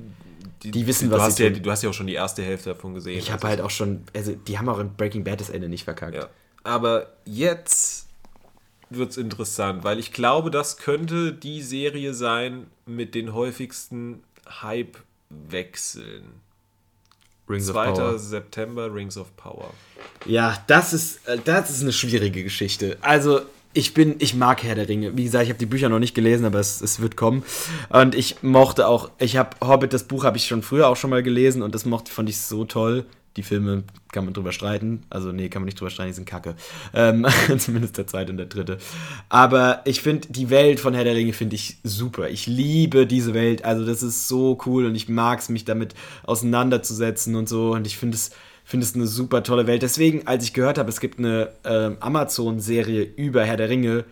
die, 0.63 0.71
die 0.71 0.88
wissen, 0.88 1.11
was 1.11 1.21
hast 1.21 1.39
ja, 1.39 1.49
Du 1.49 1.69
hast 1.69 1.84
ja 1.84 1.89
auch 1.89 1.93
schon 1.93 2.07
die 2.07 2.13
erste 2.13 2.41
Hälfte 2.41 2.69
davon 2.69 2.93
gesehen. 2.93 3.19
Ich 3.19 3.32
habe 3.32 3.43
also 3.43 3.47
halt 3.47 3.61
auch 3.61 3.69
schon. 3.69 4.03
Also, 4.15 4.34
die 4.34 4.57
haben 4.57 4.69
auch 4.69 4.80
in 4.80 4.95
Breaking 4.95 5.23
Bad 5.23 5.39
das 5.39 5.49
Ende 5.49 5.69
nicht 5.69 5.84
verkackt. 5.84 6.15
Ja. 6.15 6.30
Aber 6.63 7.07
jetzt 7.26 8.05
wird 8.89 9.11
es 9.11 9.17
interessant, 9.17 9.83
weil 9.83 9.99
ich 9.99 10.11
glaube, 10.11 10.51
das 10.51 10.77
könnte 10.77 11.33
die 11.33 11.61
Serie 11.61 12.13
sein 12.13 12.67
mit 12.86 13.15
den 13.15 13.33
häufigsten 13.33 14.23
Hype-Wechseln. 14.61 16.23
Rings 17.47 17.67
2. 17.67 17.89
of 17.89 17.97
Power. 17.97 18.19
September, 18.19 18.93
Rings 18.93 19.17
of 19.17 19.36
Power. 19.38 19.71
Ja, 20.25 20.57
das 20.67 20.93
ist, 20.93 21.27
äh, 21.27 21.38
das 21.43 21.69
ist 21.69 21.81
eine 21.81 21.93
schwierige 21.93 22.43
Geschichte. 22.43 22.97
Also, 23.01 23.41
ich 23.73 23.93
bin, 23.93 24.15
ich 24.19 24.33
mag 24.33 24.63
Herr 24.63 24.75
der 24.75 24.88
Ringe. 24.88 25.15
Wie 25.17 25.25
gesagt, 25.25 25.43
ich 25.43 25.49
habe 25.49 25.59
die 25.59 25.65
Bücher 25.65 25.89
noch 25.89 25.99
nicht 25.99 26.15
gelesen, 26.15 26.45
aber 26.45 26.59
es, 26.59 26.81
es 26.81 27.01
wird 27.01 27.17
kommen. 27.17 27.43
Und 27.89 28.15
ich 28.15 28.41
mochte 28.41 28.88
auch, 28.88 29.11
ich 29.19 29.38
habe 29.38 29.57
Hobbit, 29.61 29.93
das 29.93 30.05
Buch 30.05 30.23
habe 30.23 30.38
ich 30.38 30.47
schon 30.47 30.63
früher 30.63 30.88
auch 30.88 30.95
schon 30.95 31.09
mal 31.09 31.21
gelesen 31.21 31.61
und 31.61 31.75
das 31.75 31.86
mochte, 31.86 32.11
fand 32.11 32.29
ich 32.29 32.39
so 32.39 32.63
toll. 32.63 33.05
Die 33.38 33.43
Filme 33.43 33.83
kann 34.11 34.25
man 34.25 34.33
drüber 34.33 34.51
streiten. 34.51 35.03
Also, 35.09 35.31
nee, 35.31 35.49
kann 35.49 35.61
man 35.61 35.65
nicht 35.65 35.79
drüber 35.79 35.89
streiten, 35.89 36.11
die 36.11 36.15
sind 36.15 36.25
kacke. 36.25 36.55
Ähm, 36.93 37.25
zumindest 37.57 37.97
der 37.97 38.07
zweite 38.07 38.31
und 38.31 38.38
der 38.38 38.45
dritte. 38.45 38.77
Aber 39.29 39.81
ich 39.86 40.01
finde, 40.01 40.27
die 40.29 40.49
Welt 40.49 40.79
von 40.79 40.93
Herr 40.93 41.03
der 41.03 41.15
Ringe 41.15 41.33
finde 41.33 41.55
ich 41.55 41.77
super. 41.83 42.29
Ich 42.29 42.47
liebe 42.47 43.07
diese 43.07 43.33
Welt. 43.33 43.65
Also, 43.65 43.86
das 43.86 44.03
ist 44.03 44.27
so 44.27 44.57
cool 44.65 44.86
und 44.86 44.95
ich 44.95 45.09
mag 45.09 45.39
es, 45.39 45.49
mich 45.49 45.65
damit 45.65 45.95
auseinanderzusetzen 46.23 47.36
und 47.36 47.49
so. 47.49 47.71
Und 47.71 47.86
ich 47.88 47.97
finde 47.97 48.15
es 48.15 48.31
finde 48.65 48.86
es 48.86 48.95
eine 48.95 49.07
super 49.07 49.43
tolle 49.43 49.67
Welt. 49.67 49.83
Deswegen, 49.83 50.25
als 50.25 50.43
ich 50.43 50.53
gehört 50.53 50.79
habe, 50.79 50.89
es 50.89 50.99
gibt 50.99 51.19
eine 51.19 51.49
äh, 51.63 51.91
Amazon-Serie 51.99 53.03
über 53.03 53.43
Herr 53.45 53.57
der 53.57 53.69
Ringe, 53.69 54.05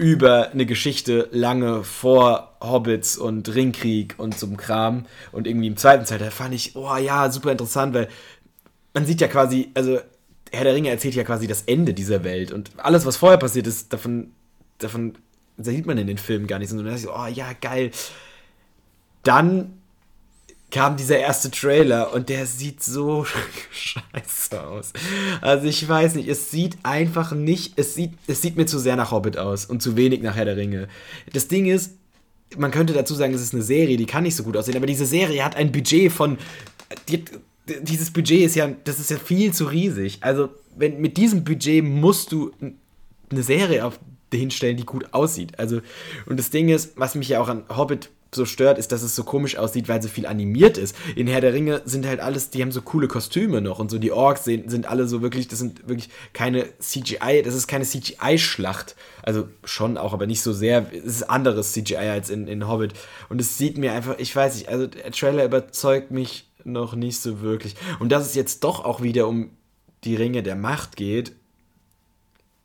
über 0.00 0.50
eine 0.52 0.64
Geschichte 0.64 1.28
lange 1.30 1.84
vor 1.84 2.56
Hobbits 2.62 3.18
und 3.18 3.54
Ringkrieg 3.54 4.14
und 4.16 4.38
zum 4.38 4.56
Kram 4.56 5.04
und 5.30 5.46
irgendwie 5.46 5.66
im 5.66 5.76
zweiten 5.76 6.06
Teil, 6.06 6.18
da 6.18 6.30
fand 6.30 6.54
ich, 6.54 6.74
oh 6.74 6.96
ja, 6.96 7.30
super 7.30 7.52
interessant, 7.52 7.92
weil 7.92 8.08
man 8.94 9.04
sieht 9.04 9.20
ja 9.20 9.28
quasi, 9.28 9.70
also 9.74 10.00
Herr 10.52 10.64
der 10.64 10.74
Ringe 10.74 10.88
erzählt 10.88 11.14
ja 11.16 11.22
quasi 11.22 11.46
das 11.46 11.64
Ende 11.64 11.92
dieser 11.92 12.24
Welt 12.24 12.50
und 12.50 12.70
alles, 12.78 13.04
was 13.04 13.18
vorher 13.18 13.36
passiert 13.36 13.66
ist, 13.66 13.92
davon, 13.92 14.30
davon 14.78 15.18
sieht 15.58 15.84
man 15.84 15.98
in 15.98 16.06
den 16.06 16.16
Filmen 16.16 16.46
gar 16.46 16.58
nicht, 16.58 16.70
sondern 16.70 16.86
da 16.86 16.94
ist 16.94 17.02
so, 17.02 17.14
oh 17.14 17.26
ja, 17.26 17.52
geil. 17.60 17.90
Dann 19.22 19.79
kam 20.70 20.96
dieser 20.96 21.18
erste 21.18 21.50
Trailer 21.50 22.12
und 22.12 22.28
der 22.28 22.46
sieht 22.46 22.82
so 22.82 23.26
scheiße 23.70 24.62
aus. 24.62 24.92
Also 25.40 25.66
ich 25.66 25.86
weiß 25.88 26.14
nicht, 26.14 26.28
es 26.28 26.50
sieht 26.50 26.78
einfach 26.82 27.32
nicht, 27.32 27.74
es 27.76 27.94
sieht, 27.94 28.12
es 28.26 28.42
sieht 28.42 28.56
mir 28.56 28.66
zu 28.66 28.78
sehr 28.78 28.96
nach 28.96 29.10
Hobbit 29.10 29.38
aus 29.38 29.64
und 29.64 29.82
zu 29.82 29.96
wenig 29.96 30.22
nach 30.22 30.36
Herr 30.36 30.44
der 30.44 30.56
Ringe. 30.56 30.88
Das 31.32 31.48
Ding 31.48 31.66
ist, 31.66 31.94
man 32.56 32.70
könnte 32.70 32.92
dazu 32.92 33.14
sagen, 33.14 33.34
es 33.34 33.42
ist 33.42 33.54
eine 33.54 33.62
Serie, 33.62 33.96
die 33.96 34.06
kann 34.06 34.24
nicht 34.24 34.36
so 34.36 34.42
gut 34.44 34.56
aussehen, 34.56 34.76
aber 34.76 34.86
diese 34.86 35.06
Serie 35.06 35.44
hat 35.44 35.56
ein 35.56 35.72
Budget 35.72 36.12
von, 36.12 36.38
die, 37.08 37.24
dieses 37.82 38.10
Budget 38.10 38.42
ist 38.42 38.56
ja, 38.56 38.70
das 38.84 38.98
ist 38.98 39.10
ja 39.10 39.18
viel 39.18 39.52
zu 39.52 39.66
riesig. 39.66 40.18
Also 40.20 40.50
wenn, 40.76 41.00
mit 41.00 41.16
diesem 41.16 41.44
Budget 41.44 41.84
musst 41.84 42.32
du 42.32 42.52
eine 43.30 43.42
Serie 43.42 43.84
auf, 43.84 43.98
hinstellen, 44.32 44.76
die 44.76 44.84
gut 44.84 45.12
aussieht. 45.12 45.58
Also, 45.58 45.80
und 46.26 46.38
das 46.38 46.50
Ding 46.50 46.68
ist, 46.68 46.92
was 46.96 47.16
mich 47.16 47.28
ja 47.28 47.40
auch 47.40 47.48
an 47.48 47.64
Hobbit 47.68 48.10
so 48.34 48.44
stört, 48.44 48.78
ist, 48.78 48.92
dass 48.92 49.02
es 49.02 49.16
so 49.16 49.24
komisch 49.24 49.56
aussieht, 49.56 49.88
weil 49.88 50.02
so 50.02 50.08
viel 50.08 50.26
animiert 50.26 50.78
ist. 50.78 50.94
In 51.16 51.26
Herr 51.26 51.40
der 51.40 51.52
Ringe 51.52 51.82
sind 51.84 52.06
halt 52.06 52.20
alles, 52.20 52.50
die 52.50 52.62
haben 52.62 52.72
so 52.72 52.82
coole 52.82 53.08
Kostüme 53.08 53.60
noch 53.60 53.78
und 53.78 53.90
so 53.90 53.98
die 53.98 54.12
Orks 54.12 54.44
sind, 54.44 54.70
sind 54.70 54.86
alle 54.86 55.08
so 55.08 55.22
wirklich, 55.22 55.48
das 55.48 55.58
sind 55.58 55.88
wirklich 55.88 56.10
keine 56.32 56.66
CGI, 56.78 57.42
das 57.44 57.54
ist 57.54 57.66
keine 57.66 57.84
CGI-Schlacht. 57.84 58.94
Also 59.22 59.48
schon 59.64 59.98
auch, 59.98 60.12
aber 60.12 60.26
nicht 60.26 60.42
so 60.42 60.52
sehr. 60.52 60.86
Es 60.92 61.16
ist 61.16 61.30
anderes 61.30 61.72
CGI 61.72 61.96
als 61.96 62.30
in, 62.30 62.46
in 62.46 62.68
Hobbit. 62.68 62.94
Und 63.28 63.40
es 63.40 63.58
sieht 63.58 63.78
mir 63.78 63.92
einfach, 63.92 64.18
ich 64.18 64.34
weiß 64.34 64.56
nicht, 64.56 64.68
also 64.68 64.86
der 64.86 65.10
Trailer 65.10 65.44
überzeugt 65.44 66.10
mich 66.10 66.46
noch 66.64 66.94
nicht 66.94 67.20
so 67.20 67.40
wirklich. 67.40 67.74
Und 67.98 68.12
dass 68.12 68.26
es 68.26 68.34
jetzt 68.34 68.64
doch 68.64 68.84
auch 68.84 69.02
wieder 69.02 69.26
um 69.26 69.50
die 70.04 70.14
Ringe 70.14 70.42
der 70.42 70.56
Macht 70.56 70.96
geht, 70.96 71.32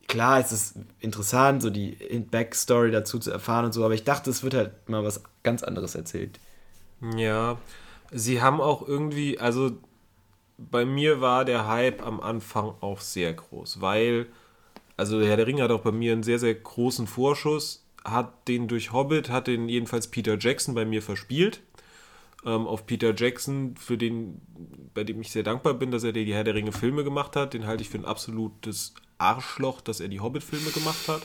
klar, 0.08 0.39
es 0.39 0.51
ist 0.51 0.76
interessant, 0.99 1.62
so 1.62 1.70
die 1.70 1.97
Backstory 2.32 2.91
dazu 2.91 3.20
zu 3.20 3.32
erfahren 3.32 3.66
und 3.66 3.74
so, 3.74 3.84
aber 3.84 3.93
ich 3.93 4.03
dachte, 4.03 4.30
es 4.30 4.43
wird 4.43 4.53
halt 4.53 4.89
mal 4.89 5.03
was 5.03 5.24
ganz 5.43 5.64
anderes 5.64 5.95
erzählt. 5.95 6.39
Ja, 7.16 7.58
sie 8.12 8.41
haben 8.41 8.62
auch 8.62 8.88
irgendwie, 8.88 9.39
also 9.39 9.72
bei 10.58 10.86
mir 10.86 11.22
war 11.22 11.45
der 11.45 11.68
Hype 11.68 12.06
am 12.06 12.22
Anfang 12.22 12.74
auch 12.82 13.01
sehr 13.01 13.34
groß, 13.34 13.82
weil, 13.82 14.28
also 14.97 15.22
Herr 15.22 15.38
der 15.38 15.47
Ringe 15.47 15.64
hat 15.64 15.72
auch 15.72 15.82
bei 15.82 15.91
mir 15.91 16.14
einen 16.14 16.24
sehr, 16.24 16.39
sehr 16.39 16.56
großen 16.56 17.08
Vorschuss, 17.08 17.86
hat 18.03 18.47
den 18.47 18.68
durch 18.68 18.93
Hobbit, 18.93 19.30
hat 19.30 19.47
den 19.47 19.68
jedenfalls 19.68 20.08
Peter 20.08 20.38
Jackson 20.39 20.76
bei 20.76 20.86
mir 20.86 21.01
verspielt. 21.01 21.62
Ähm, 22.45 22.68
auf 22.68 22.86
Peter 22.86 23.14
Jackson, 23.16 23.76
für 23.76 23.97
den, 23.97 24.39
bei 24.93 25.03
dem 25.03 25.20
ich 25.20 25.32
sehr 25.32 25.41
dankbar 25.41 25.74
bin, 25.74 25.89
dass 25.89 26.03
er 26.03 26.12
die 26.14 26.32
Herr 26.32 26.43
der 26.43 26.53
Ringe 26.53 26.72
Filme 26.72 27.03
gemacht 27.03 27.36
hat, 27.36 27.56
den 27.56 27.66
halte 27.66 27.82
ich 27.82 27.89
für 27.89 27.97
ein 27.97 28.06
absolutes 28.06 28.93
Arschloch, 29.18 29.82
dass 29.82 29.99
er 29.99 30.07
die 30.07 30.20
Hobbit-Filme 30.20 30.72
gemacht 30.72 31.07
hat. 31.07 31.22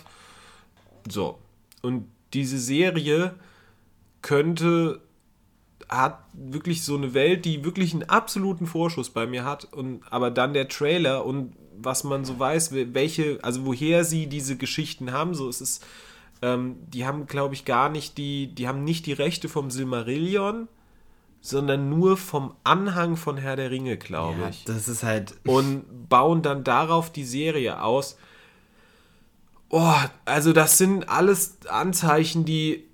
So. 1.09 1.38
Und 1.82 2.07
diese 2.34 2.59
Serie 2.59 3.34
könnte, 4.22 5.01
hat 5.88 6.22
wirklich 6.32 6.84
so 6.84 6.97
eine 6.97 7.14
Welt, 7.14 7.45
die 7.45 7.64
wirklich 7.64 7.93
einen 7.93 8.05
absoluten 8.05 8.66
Vorschuss 8.66 9.11
bei 9.11 9.26
mir 9.26 9.45
hat. 9.45 9.64
Und, 9.72 10.03
aber 10.11 10.30
dann 10.30 10.55
der 10.55 10.68
Trailer 10.68 11.24
und 11.24 11.55
was 11.82 12.05
man 12.05 12.24
so 12.24 12.38
weiß, 12.38 12.72
welche, 12.72 13.38
also 13.43 13.64
woher 13.64 14.05
sie 14.05 14.26
diese 14.26 14.57
Geschichten 14.57 15.12
haben, 15.12 15.34
so 15.34 15.49
es 15.49 15.61
ist, 15.61 15.86
ähm, 16.43 16.76
die 16.88 17.07
haben, 17.07 17.26
glaube 17.26 17.55
ich, 17.55 17.64
gar 17.64 17.88
nicht 17.88 18.18
die, 18.18 18.49
die 18.49 18.68
haben 18.68 18.84
nicht 18.84 19.07
die 19.07 19.12
Rechte 19.12 19.49
vom 19.49 19.70
Silmarillion, 19.70 20.68
sondern 21.41 21.88
nur 21.88 22.16
vom 22.16 22.55
Anhang 22.64 23.16
von 23.16 23.36
Herr 23.38 23.57
der 23.57 23.70
Ringe, 23.70 23.97
glaube 23.97 24.41
Ja, 24.43 24.49
ich 24.51 24.64
das 24.64 24.88
ist 24.88 25.03
halt. 25.03 25.34
und 25.47 25.84
bauen 26.09 26.43
dann 26.43 26.64
darauf 26.64 27.11
die 27.11 27.24
Serie 27.24 27.82
aus. 27.82 28.16
Oh, 29.70 29.95
also 30.24 30.53
das 30.53 30.78
sind 30.78 31.09
alles 31.09 31.59
Anzeichen, 31.68 32.45
die 32.45 32.84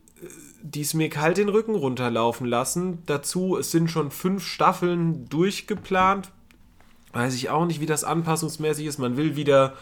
es 0.78 0.94
mir 0.94 1.08
kalt 1.08 1.38
den 1.38 1.48
Rücken 1.48 1.74
runterlaufen 1.74 2.46
lassen. 2.46 2.98
Dazu, 3.06 3.56
es 3.56 3.70
sind 3.70 3.90
schon 3.90 4.10
fünf 4.10 4.44
Staffeln 4.46 5.26
durchgeplant. 5.28 6.30
Weiß 7.12 7.34
ich 7.34 7.48
auch 7.50 7.64
nicht, 7.64 7.80
wie 7.80 7.86
das 7.86 8.04
anpassungsmäßig 8.04 8.84
ist. 8.86 8.98
Man 8.98 9.16
will 9.16 9.36
wieder 9.36 9.72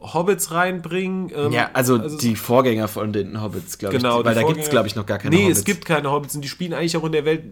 Hobbits 0.00 0.50
reinbringen. 0.50 1.30
ähm, 1.34 1.52
Ja, 1.52 1.70
also, 1.74 1.98
die 1.98 2.34
Vorgänger 2.34 2.88
von 2.88 3.12
den 3.12 3.40
Hobbits, 3.40 3.78
glaube 3.78 3.96
Genau, 3.96 4.20
ich. 4.20 4.26
Weil 4.26 4.34
da 4.34 4.42
gibt 4.42 4.58
es, 4.60 4.70
glaube 4.70 4.88
ich, 4.88 4.96
noch 4.96 5.06
gar 5.06 5.18
keine 5.18 5.36
Nee, 5.36 5.42
Hobbits. 5.44 5.58
es 5.60 5.64
gibt 5.64 5.84
keine 5.84 6.10
Hobbits 6.10 6.34
und 6.34 6.40
die 6.42 6.48
spielen 6.48 6.72
eigentlich 6.74 6.96
auch 6.96 7.04
in 7.04 7.12
der 7.12 7.24
Welt 7.24 7.44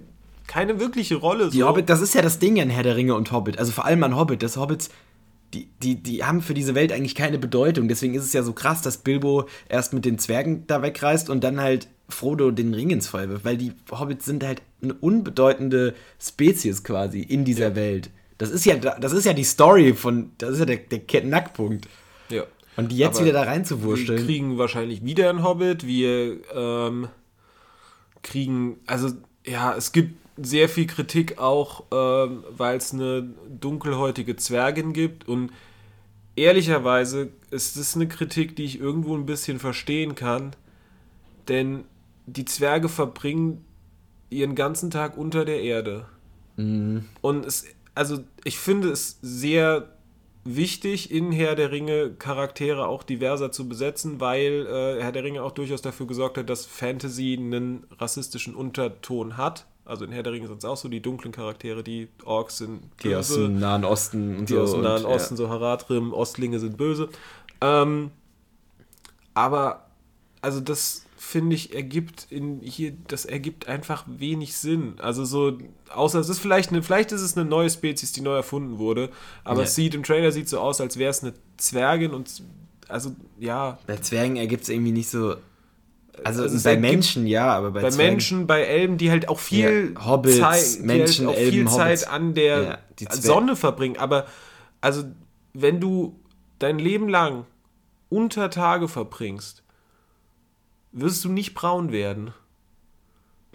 keine 0.49 0.81
wirkliche 0.81 1.15
Rolle. 1.17 1.51
Die 1.51 1.63
Hobbit, 1.63 1.89
das 1.89 2.01
ist 2.01 2.15
ja 2.15 2.23
das 2.23 2.41
Ding 2.41 2.61
an 2.61 2.71
Herr 2.71 2.83
der 2.83 2.97
Ringe 2.97 3.15
und 3.15 3.31
Hobbit. 3.31 3.59
Also 3.59 3.71
vor 3.71 3.85
allem 3.85 4.03
an 4.03 4.17
Hobbit. 4.17 4.43
Das 4.43 4.57
Hobbits, 4.57 4.89
die, 5.55 5.69
die, 5.83 6.03
die 6.03 6.25
haben 6.25 6.41
für 6.43 6.55
diese 6.55 6.75
Welt 6.75 6.91
eigentlich 6.91 7.15
keine 7.15 7.39
Bedeutung. 7.39 7.87
Deswegen 7.87 8.15
ist 8.15 8.25
es 8.25 8.33
ja 8.33 8.43
so 8.43 8.55
krass, 8.55 8.83
dass 8.83 8.97
Bilbo 8.97 9.47
erst 9.69 9.93
mit 9.93 10.05
den 10.05 10.19
Zwergen 10.19 10.67
da 10.67 10.83
wegreist 10.83 11.31
und 11.31 11.45
dann 11.45 11.61
halt 11.61 11.89
Frodo 12.09 12.51
den 12.51 12.75
Ring 12.75 12.91
ins 12.91 13.07
Feuer 13.07 13.29
wirft. 13.29 13.45
Weil 13.45 13.59
die 13.59 13.73
Hobbits 13.91 14.25
sind 14.25 14.43
halt 14.43 14.63
eine 14.83 14.95
unbedeutende 14.95 15.95
Spezies 16.19 16.83
quasi 16.83 17.21
in 17.21 17.45
dieser 17.45 17.77
Welt. 17.77 18.11
Das 18.39 18.51
ist 18.51 18.65
ja, 18.65 18.77
das 18.77 19.13
ist 19.13 19.27
ja 19.27 19.35
die 19.35 19.45
Story 19.45 19.93
von, 19.95 20.33
das 20.39 20.51
ist 20.51 20.61
ja 20.61 20.65
der, 20.65 20.79
der 20.79 21.01
Knackpunkt. 21.01 21.89
Ja. 22.31 22.45
Und 22.77 22.93
die 22.93 22.97
jetzt 22.97 23.17
Aber 23.17 23.27
wieder 23.27 23.41
da 23.41 23.43
Wir 23.45 23.49
reinzuwurschteln. 23.49 24.25
kriegen 24.25 24.57
wahrscheinlich 24.57 25.05
wieder 25.05 25.29
einen 25.29 25.43
Hobbit. 25.43 25.87
Wir 25.87 26.39
ähm, 26.55 27.09
kriegen, 28.23 28.79
also 28.87 29.11
ja, 29.45 29.75
es 29.75 29.93
gibt 29.93 30.15
sehr 30.41 30.69
viel 30.69 30.87
Kritik 30.87 31.39
auch, 31.39 31.85
ähm, 31.93 32.45
weil 32.51 32.77
es 32.77 32.93
eine 32.93 33.29
dunkelhäutige 33.49 34.37
Zwergin 34.37 34.93
gibt. 34.93 35.29
Und 35.29 35.51
ehrlicherweise 36.37 37.31
ist 37.51 37.77
es 37.77 37.97
eine 37.97 38.09
Kritik, 38.09 38.57
die 38.57 38.65
ich 38.65 38.81
irgendwo 38.81 39.15
ein 39.17 39.27
bisschen 39.27 39.59
verstehen 39.59 40.15
kann. 40.15 40.55
Denn 41.49 41.85
die 42.27 42.45
Zwerge 42.45 42.89
verbringen 42.89 43.65
ihren 44.31 44.55
ganzen 44.55 44.91
Tag 44.91 45.17
unter 45.17 45.45
der 45.45 45.63
Erde. 45.63 46.07
Und 47.23 47.47
es, 47.47 47.65
also 47.95 48.19
ich 48.45 48.59
finde 48.59 48.91
es 48.91 49.19
sehr 49.23 49.89
wichtig, 50.45 51.11
in 51.11 51.33
Herr 51.33 51.55
der 51.55 51.73
Ringe 51.73 52.11
Charaktere 52.19 52.87
auch 52.87 53.03
diverser 53.03 53.53
zu 53.53 53.69
besetzen, 53.69 54.21
weil 54.21 54.67
äh, 54.67 55.03
Herr 55.03 55.13
der 55.13 55.25
Ringe 55.25 55.43
auch 55.43 55.53
durchaus 55.53 55.83
dafür 55.83 56.07
gesorgt 56.07 56.39
hat, 56.39 56.49
dass 56.49 56.67
Fantasy 56.67 57.37
einen 57.39 57.85
rassistischen 57.99 58.55
Unterton 58.55 59.37
hat. 59.37 59.67
Also 59.89 60.05
in 60.05 60.13
Herr 60.13 60.23
der 60.23 60.33
Ringe 60.35 60.47
sind 60.49 60.59
es 60.59 60.65
auch 60.65 60.77
so 60.77 60.89
die 60.89 61.01
dunklen 61.01 61.33
Charaktere, 61.33 61.83
die 61.83 62.09
Orks 62.25 62.59
sind 62.59 62.83
Die 63.03 63.15
aus 63.15 63.33
dem 63.35 63.59
Nahen 63.59 63.85
Osten 63.85 64.37
und 64.37 64.49
die 64.51 64.55
so. 64.55 64.61
aus 64.61 64.73
dem 64.73 64.83
Nahen 64.83 65.05
und, 65.05 65.11
Osten, 65.13 65.37
so 65.37 65.49
Haradrim, 65.49 66.13
Ostlinge 66.13 66.59
sind 66.61 66.77
böse. 66.77 67.09
Ähm, 67.63 68.11
aber, 69.35 69.87
also 70.43 70.61
das 70.61 71.05
finde 71.17 71.57
ich, 71.57 71.75
ergibt 71.75 72.27
in 72.31 72.61
hier, 72.61 72.93
das 73.09 73.25
ergibt 73.25 73.67
einfach 73.67 74.05
wenig 74.07 74.57
Sinn. 74.57 74.95
Also 74.99 75.25
so, 75.25 75.59
außer 75.93 76.21
es 76.21 76.29
ist 76.29 76.39
vielleicht 76.39 76.71
eine, 76.71 76.83
vielleicht 76.83 77.13
ist 77.13 77.23
es 77.23 77.37
eine 77.37 77.49
neue 77.49 77.71
Spezies, 77.71 78.13
die 78.13 78.21
neu 78.21 78.35
erfunden 78.37 78.79
wurde, 78.79 79.11
aber 79.45 79.61
Ja. 79.61 79.65
es 79.65 79.75
sieht 79.75 79.95
im 79.95 80.03
Trailer 80.03 80.33
sieht 80.33 80.49
so 80.49 80.61
aus, 80.61 80.81
als 80.81 80.97
wäre 80.99 81.11
es 81.11 81.23
eine 81.23 81.35
Zwergin 81.57 82.13
und 82.13 82.43
also 82.89 83.11
ja, 83.39 83.71
Ja. 83.71 83.79
Bei 83.87 83.97
Zwergen 83.97 84.37
ergibt 84.37 84.63
es 84.65 84.69
irgendwie 84.69 84.93
nicht 84.93 85.09
so. 85.11 85.37
Also, 86.25 86.43
Also 86.43 86.63
bei 86.63 86.77
Menschen 86.77 87.27
ja, 87.27 87.53
aber 87.55 87.71
bei, 87.71 87.83
bei 87.83 87.91
Menschen, 87.93 88.47
bei 88.47 88.63
Elben, 88.63 88.99
die 88.99 89.11
halt 89.11 89.29
auch 89.29 89.39
viel 89.39 89.93
Ja, 89.95 90.07
Hobbits, 90.07 90.39
Zeit, 90.39 90.79
die 90.79 90.83
Menschen, 90.87 91.27
halt 91.27 91.37
auch 91.37 91.41
Elben, 91.41 91.53
viel 91.53 91.65
Hobbits. 91.71 92.01
Zeit 92.03 92.09
an 92.09 92.35
der 92.35 92.79
Ja, 93.01 93.13
Sonne 93.13 93.57
verbringen. 93.57 93.97
Aber 93.99 94.27
also, 94.81 95.05
wenn 95.55 95.81
du 95.81 96.19
dein 96.59 96.79
Leben 96.79 97.09
lang 97.09 97.45
unter 98.09 98.51
Tage 98.51 98.89
verbringst, 98.89 99.63
wirst 100.93 101.25
du 101.25 101.29
nicht 101.29 101.55
braun 101.55 101.93
werden. 101.93 102.33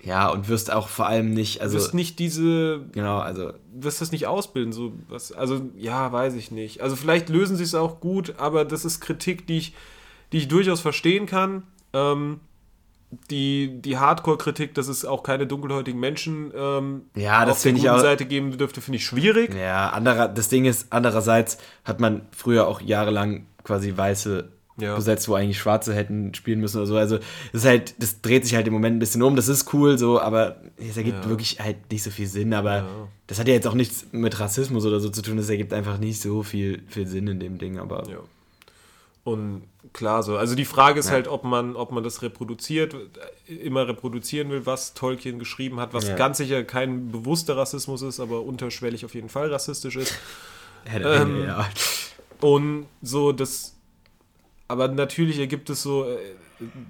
Ja, 0.02 0.30
und 0.30 0.50
wirst 0.50 0.70
auch 0.72 0.90
vor 0.90 1.08
allem 1.08 1.34
nicht, 1.34 1.62
also. 1.62 1.78
wirst 1.78 1.94
nicht 1.94 2.20
diese, 2.20 2.82
Genau, 2.92 3.20
also. 3.20 3.54
wirst 3.74 4.02
das 4.02 4.12
nicht 4.12 4.28
ausbilden. 4.28 4.74
So 4.74 4.94
was, 5.08 5.32
also 5.32 5.62
ja, 5.78 6.12
weiß 6.12 6.34
ich 6.36 6.52
nicht. 6.52 6.82
Also 6.82 6.98
vielleicht 6.98 7.30
lösen 7.30 7.56
sie 7.56 7.64
es 7.64 7.74
auch 7.74 8.02
gut, 8.02 8.36
aber 8.38 8.66
das 8.66 8.84
ist 8.84 9.00
Kritik, 9.00 9.48
die 9.48 9.58
ich, 9.60 9.74
die 10.34 10.40
ich 10.40 10.48
durchaus 10.50 10.82
verstehen 10.82 11.26
kann. 11.26 11.64
Ähm, 11.94 12.42
die, 13.32 13.82
die 13.82 13.98
Hardcore-Kritik, 13.98 14.74
dass 14.74 14.88
es 14.88 15.06
auch 15.06 15.24
keine 15.24 15.48
dunkelhäutigen 15.48 16.00
Menschen 16.00 16.52
ähm, 16.56 17.02
Ja, 17.16 17.46
das 17.46 17.58
auf 17.58 17.64
der 17.64 17.74
guten 17.74 17.88
auch- 17.90 18.00
Seite 18.00 18.26
geben 18.26 18.58
dürfte, 18.58 18.82
finde 18.82 18.98
ich 18.98 19.06
schwierig. 19.06 19.54
Ja, 19.56 19.90
anderer, 19.90 20.28
das 20.28 20.50
Ding 20.50 20.66
ist, 20.66 20.88
andererseits 20.92 21.58
hat 21.86 22.00
man 22.00 22.22
früher 22.32 22.68
auch 22.68 22.82
jahrelang 22.82 23.46
quasi 23.64 23.96
weiße 23.96 24.50
Ja. 24.80 24.96
besetzt, 24.96 25.30
wo 25.30 25.36
eigentlich 25.36 25.60
Schwarze 25.60 25.94
hätten 25.94 26.34
spielen 26.34 26.60
müssen 26.60 26.78
oder 26.78 26.88
so. 26.88 26.98
Also, 26.98 27.18
das 27.52 27.62
ist 27.62 27.66
halt, 27.66 27.94
das 28.02 28.22
dreht 28.22 28.44
sich 28.44 28.56
halt 28.56 28.66
im 28.68 28.74
Moment 28.74 28.96
ein 28.96 29.00
bisschen 29.00 29.22
um. 29.22 29.36
Das 29.36 29.48
ist 29.48 29.72
cool 29.74 29.98
so, 30.00 30.20
aber 30.20 30.58
es 30.78 30.98
ergibt 30.98 31.24
Ja. 31.24 31.30
wirklich 31.30 31.60
halt 31.60 31.78
nicht 31.92 32.02
so 32.04 32.10
viel 32.10 32.26
Sinn. 32.28 32.54
Aber 32.56 32.78
Ja. 32.78 32.86
das 33.28 33.40
hat 33.40 33.48
ja 33.48 33.54
jetzt 33.54 33.68
auch 33.68 33.76
nichts 33.76 34.08
mit 34.12 34.40
Rassismus 34.40 34.84
oder 34.86 35.00
so 35.00 35.10
zu 35.10 35.22
tun. 35.22 35.38
Das 35.38 35.48
ergibt 35.50 35.74
einfach 35.74 36.00
nicht 36.00 36.20
so 36.20 36.42
viel, 36.42 36.82
viel 36.88 37.06
Sinn 37.08 37.28
in 37.28 37.40
dem 37.40 37.60
Ding. 37.60 37.78
Aber 37.78 38.04
Ja. 38.10 38.18
Und 39.24 39.64
klar 39.92 40.24
so. 40.24 40.38
Also 40.38 40.56
die 40.56 40.66
Frage 40.66 41.00
ist 41.00 41.08
Ja. 41.08 41.12
halt, 41.14 41.28
ob 41.28 41.44
man, 41.44 41.76
ob 41.76 41.92
man 41.92 42.04
das 42.04 42.22
reproduziert, 42.22 42.96
immer 43.48 43.88
reproduzieren 43.88 44.50
will, 44.50 44.66
was 44.66 44.94
Tolkien 44.94 45.40
geschrieben 45.40 45.80
hat, 45.80 45.94
was 45.94 46.08
Ja. 46.08 46.16
ganz 46.16 46.38
sicher 46.38 46.64
kein 46.64 47.12
bewusster 47.12 47.58
Rassismus 47.58 48.02
ist, 48.02 48.20
aber 48.20 48.42
unterschwellig 48.44 49.04
auf 49.06 49.14
jeden 49.14 49.30
Fall 49.30 49.52
rassistisch 49.52 49.96
ist. 49.98 50.14
Ähm, 50.86 51.46
ja. 51.46 51.70
Und 52.42 52.88
so, 53.02 53.32
das. 53.32 53.74
Aber 54.68 54.90
natürlich 54.90 55.40
ergibt 55.40 55.70
es 55.70 55.82
so, 55.82 56.04
äh, 56.10 56.18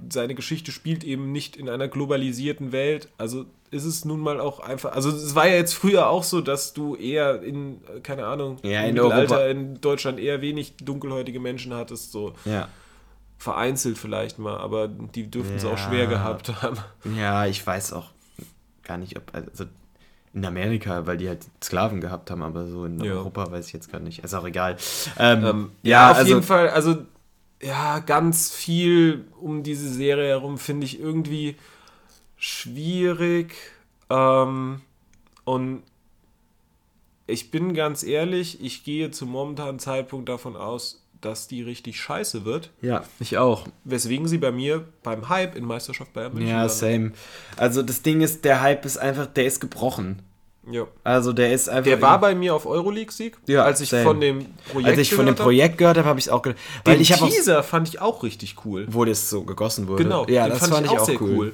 seine 0.09 0.33
Geschichte 0.33 0.71
spielt 0.71 1.03
eben 1.03 1.31
nicht 1.31 1.55
in 1.57 1.69
einer 1.69 1.87
globalisierten 1.87 2.71
Welt. 2.71 3.07
Also 3.19 3.45
ist 3.69 3.85
es 3.85 4.03
nun 4.03 4.19
mal 4.19 4.39
auch 4.39 4.59
einfach. 4.61 4.93
Also 4.93 5.09
es 5.11 5.35
war 5.35 5.47
ja 5.47 5.53
jetzt 5.55 5.73
früher 5.73 6.09
auch 6.09 6.23
so, 6.23 6.41
dass 6.41 6.73
du 6.73 6.95
eher 6.95 7.43
in, 7.43 7.81
äh, 7.95 7.99
keine 8.01 8.25
Ahnung, 8.25 8.57
Ja, 8.63 8.81
im 8.81 8.89
in 8.89 8.93
Mittelalter 8.95 9.35
Europa. 9.41 9.47
in 9.51 9.79
Deutschland 9.81 10.19
eher 10.19 10.41
wenig 10.41 10.73
dunkelhäutige 10.77 11.39
Menschen 11.39 11.73
hattest, 11.75 12.11
so 12.11 12.33
ja. 12.45 12.69
Vereinzelt 13.43 13.97
vielleicht 13.97 14.39
mal, 14.39 14.57
aber 14.57 14.87
die 14.87 15.29
dürften 15.29 15.57
es 15.57 15.65
auch 15.65 15.71
Ja. 15.77 15.77
schwer 15.77 16.07
gehabt 16.07 16.61
haben. 16.61 16.77
Ja, 17.17 17.45
ich 17.45 17.65
weiß 17.65 17.91
auch 17.93 18.09
gar 18.83 18.97
nicht, 18.97 19.17
ob. 19.17 19.23
Also 19.33 19.65
in 20.33 20.43
Amerika, 20.45 21.05
weil 21.05 21.17
die 21.17 21.27
halt 21.27 21.45
Sklaven 21.63 22.01
gehabt 22.01 22.31
haben, 22.31 22.41
aber 22.41 22.65
so 22.67 22.85
in 22.85 23.03
Ja. 23.03 23.11
Europa 23.13 23.51
weiß 23.51 23.67
ich 23.67 23.73
jetzt 23.73 23.91
gar 23.91 23.99
nicht. 23.99 24.23
Ist 24.23 24.33
auch 24.33 24.45
egal. 24.45 24.77
Ähm, 25.19 25.45
Ähm, 25.45 25.71
ja, 25.83 25.91
ja, 25.91 26.11
auf 26.11 26.17
also, 26.17 26.33
jeden 26.35 26.43
Fall, 26.43 26.69
also 26.69 27.05
ja, 27.61 27.99
ganz 27.99 28.51
viel 28.51 29.25
um 29.39 29.61
diese 29.61 29.89
Serie 29.93 30.29
herum 30.29 30.57
finde 30.57 30.85
ich 30.85 30.99
irgendwie 30.99 31.55
schwierig. 32.37 33.53
Ähm, 34.09 34.81
und 35.43 35.83
ich 37.27 37.51
bin 37.51 37.73
ganz 37.73 38.03
ehrlich, 38.03 38.61
ich 38.61 38.83
gehe 38.83 39.11
zum 39.11 39.29
momentanen 39.29 39.79
Zeitpunkt 39.79 40.29
davon 40.29 40.55
aus, 40.55 41.02
dass 41.25 41.47
die 41.47 41.61
richtig 41.61 41.99
scheiße 41.99 42.45
wird. 42.45 42.71
Ja, 42.81 43.03
ich 43.19 43.37
auch. 43.37 43.67
Weswegen 43.83 44.27
sie 44.27 44.37
bei 44.37 44.51
mir 44.51 44.85
beim 45.03 45.29
Hype 45.29 45.55
in 45.55 45.65
Meisterschaft 45.65 46.13
Bayern 46.13 46.33
München 46.33 46.49
Ja, 46.49 46.67
same. 46.69 47.11
Also 47.57 47.81
das 47.81 48.01
Ding 48.01 48.21
ist, 48.21 48.43
der 48.45 48.61
Hype 48.61 48.85
ist 48.85 48.97
einfach, 48.97 49.25
der 49.27 49.45
ist 49.45 49.59
gebrochen. 49.59 50.21
Ja. 50.71 50.87
Also 51.03 51.33
der 51.33 51.51
ist 51.53 51.67
einfach. 51.69 51.83
Der 51.83 52.01
war 52.01 52.19
bei 52.21 52.35
mir 52.35 52.55
auf 52.55 52.65
Euroleague-Sieg, 52.65 53.37
Ja, 53.47 53.63
als 53.63 53.81
ich 53.81 53.89
same. 53.89 54.03
von 54.03 54.21
dem 54.21 54.45
Projekt 54.71 54.89
Als 54.89 54.97
ich 54.99 55.13
von 55.13 55.25
dem. 55.25 55.35
Projekt 55.35 55.77
gehört 55.77 55.97
habe, 55.97 56.07
habe 56.07 56.19
ich 56.19 56.27
es 56.27 56.31
auch 56.31 56.41
gehört. 56.41 56.59
Weil 56.85 56.95
Den 56.95 57.01
ich 57.01 57.11
habe 57.11 57.23
auch, 57.23 57.29
Teaser 57.29 57.63
fand 57.63 57.87
ich 57.89 57.99
auch 57.99 58.23
richtig 58.23 58.55
cool. 58.65 58.85
wo 58.89 59.03
das 59.03 59.29
so 59.29 59.43
gegossen 59.43 59.87
wurde. 59.87 60.03
Genau, 60.03 60.25
ja, 60.27 60.47
das 60.47 60.59
fand, 60.67 60.85
ich 60.85 60.91
auch, 60.91 61.05
sehr 61.05 61.21
cool. 61.21 61.53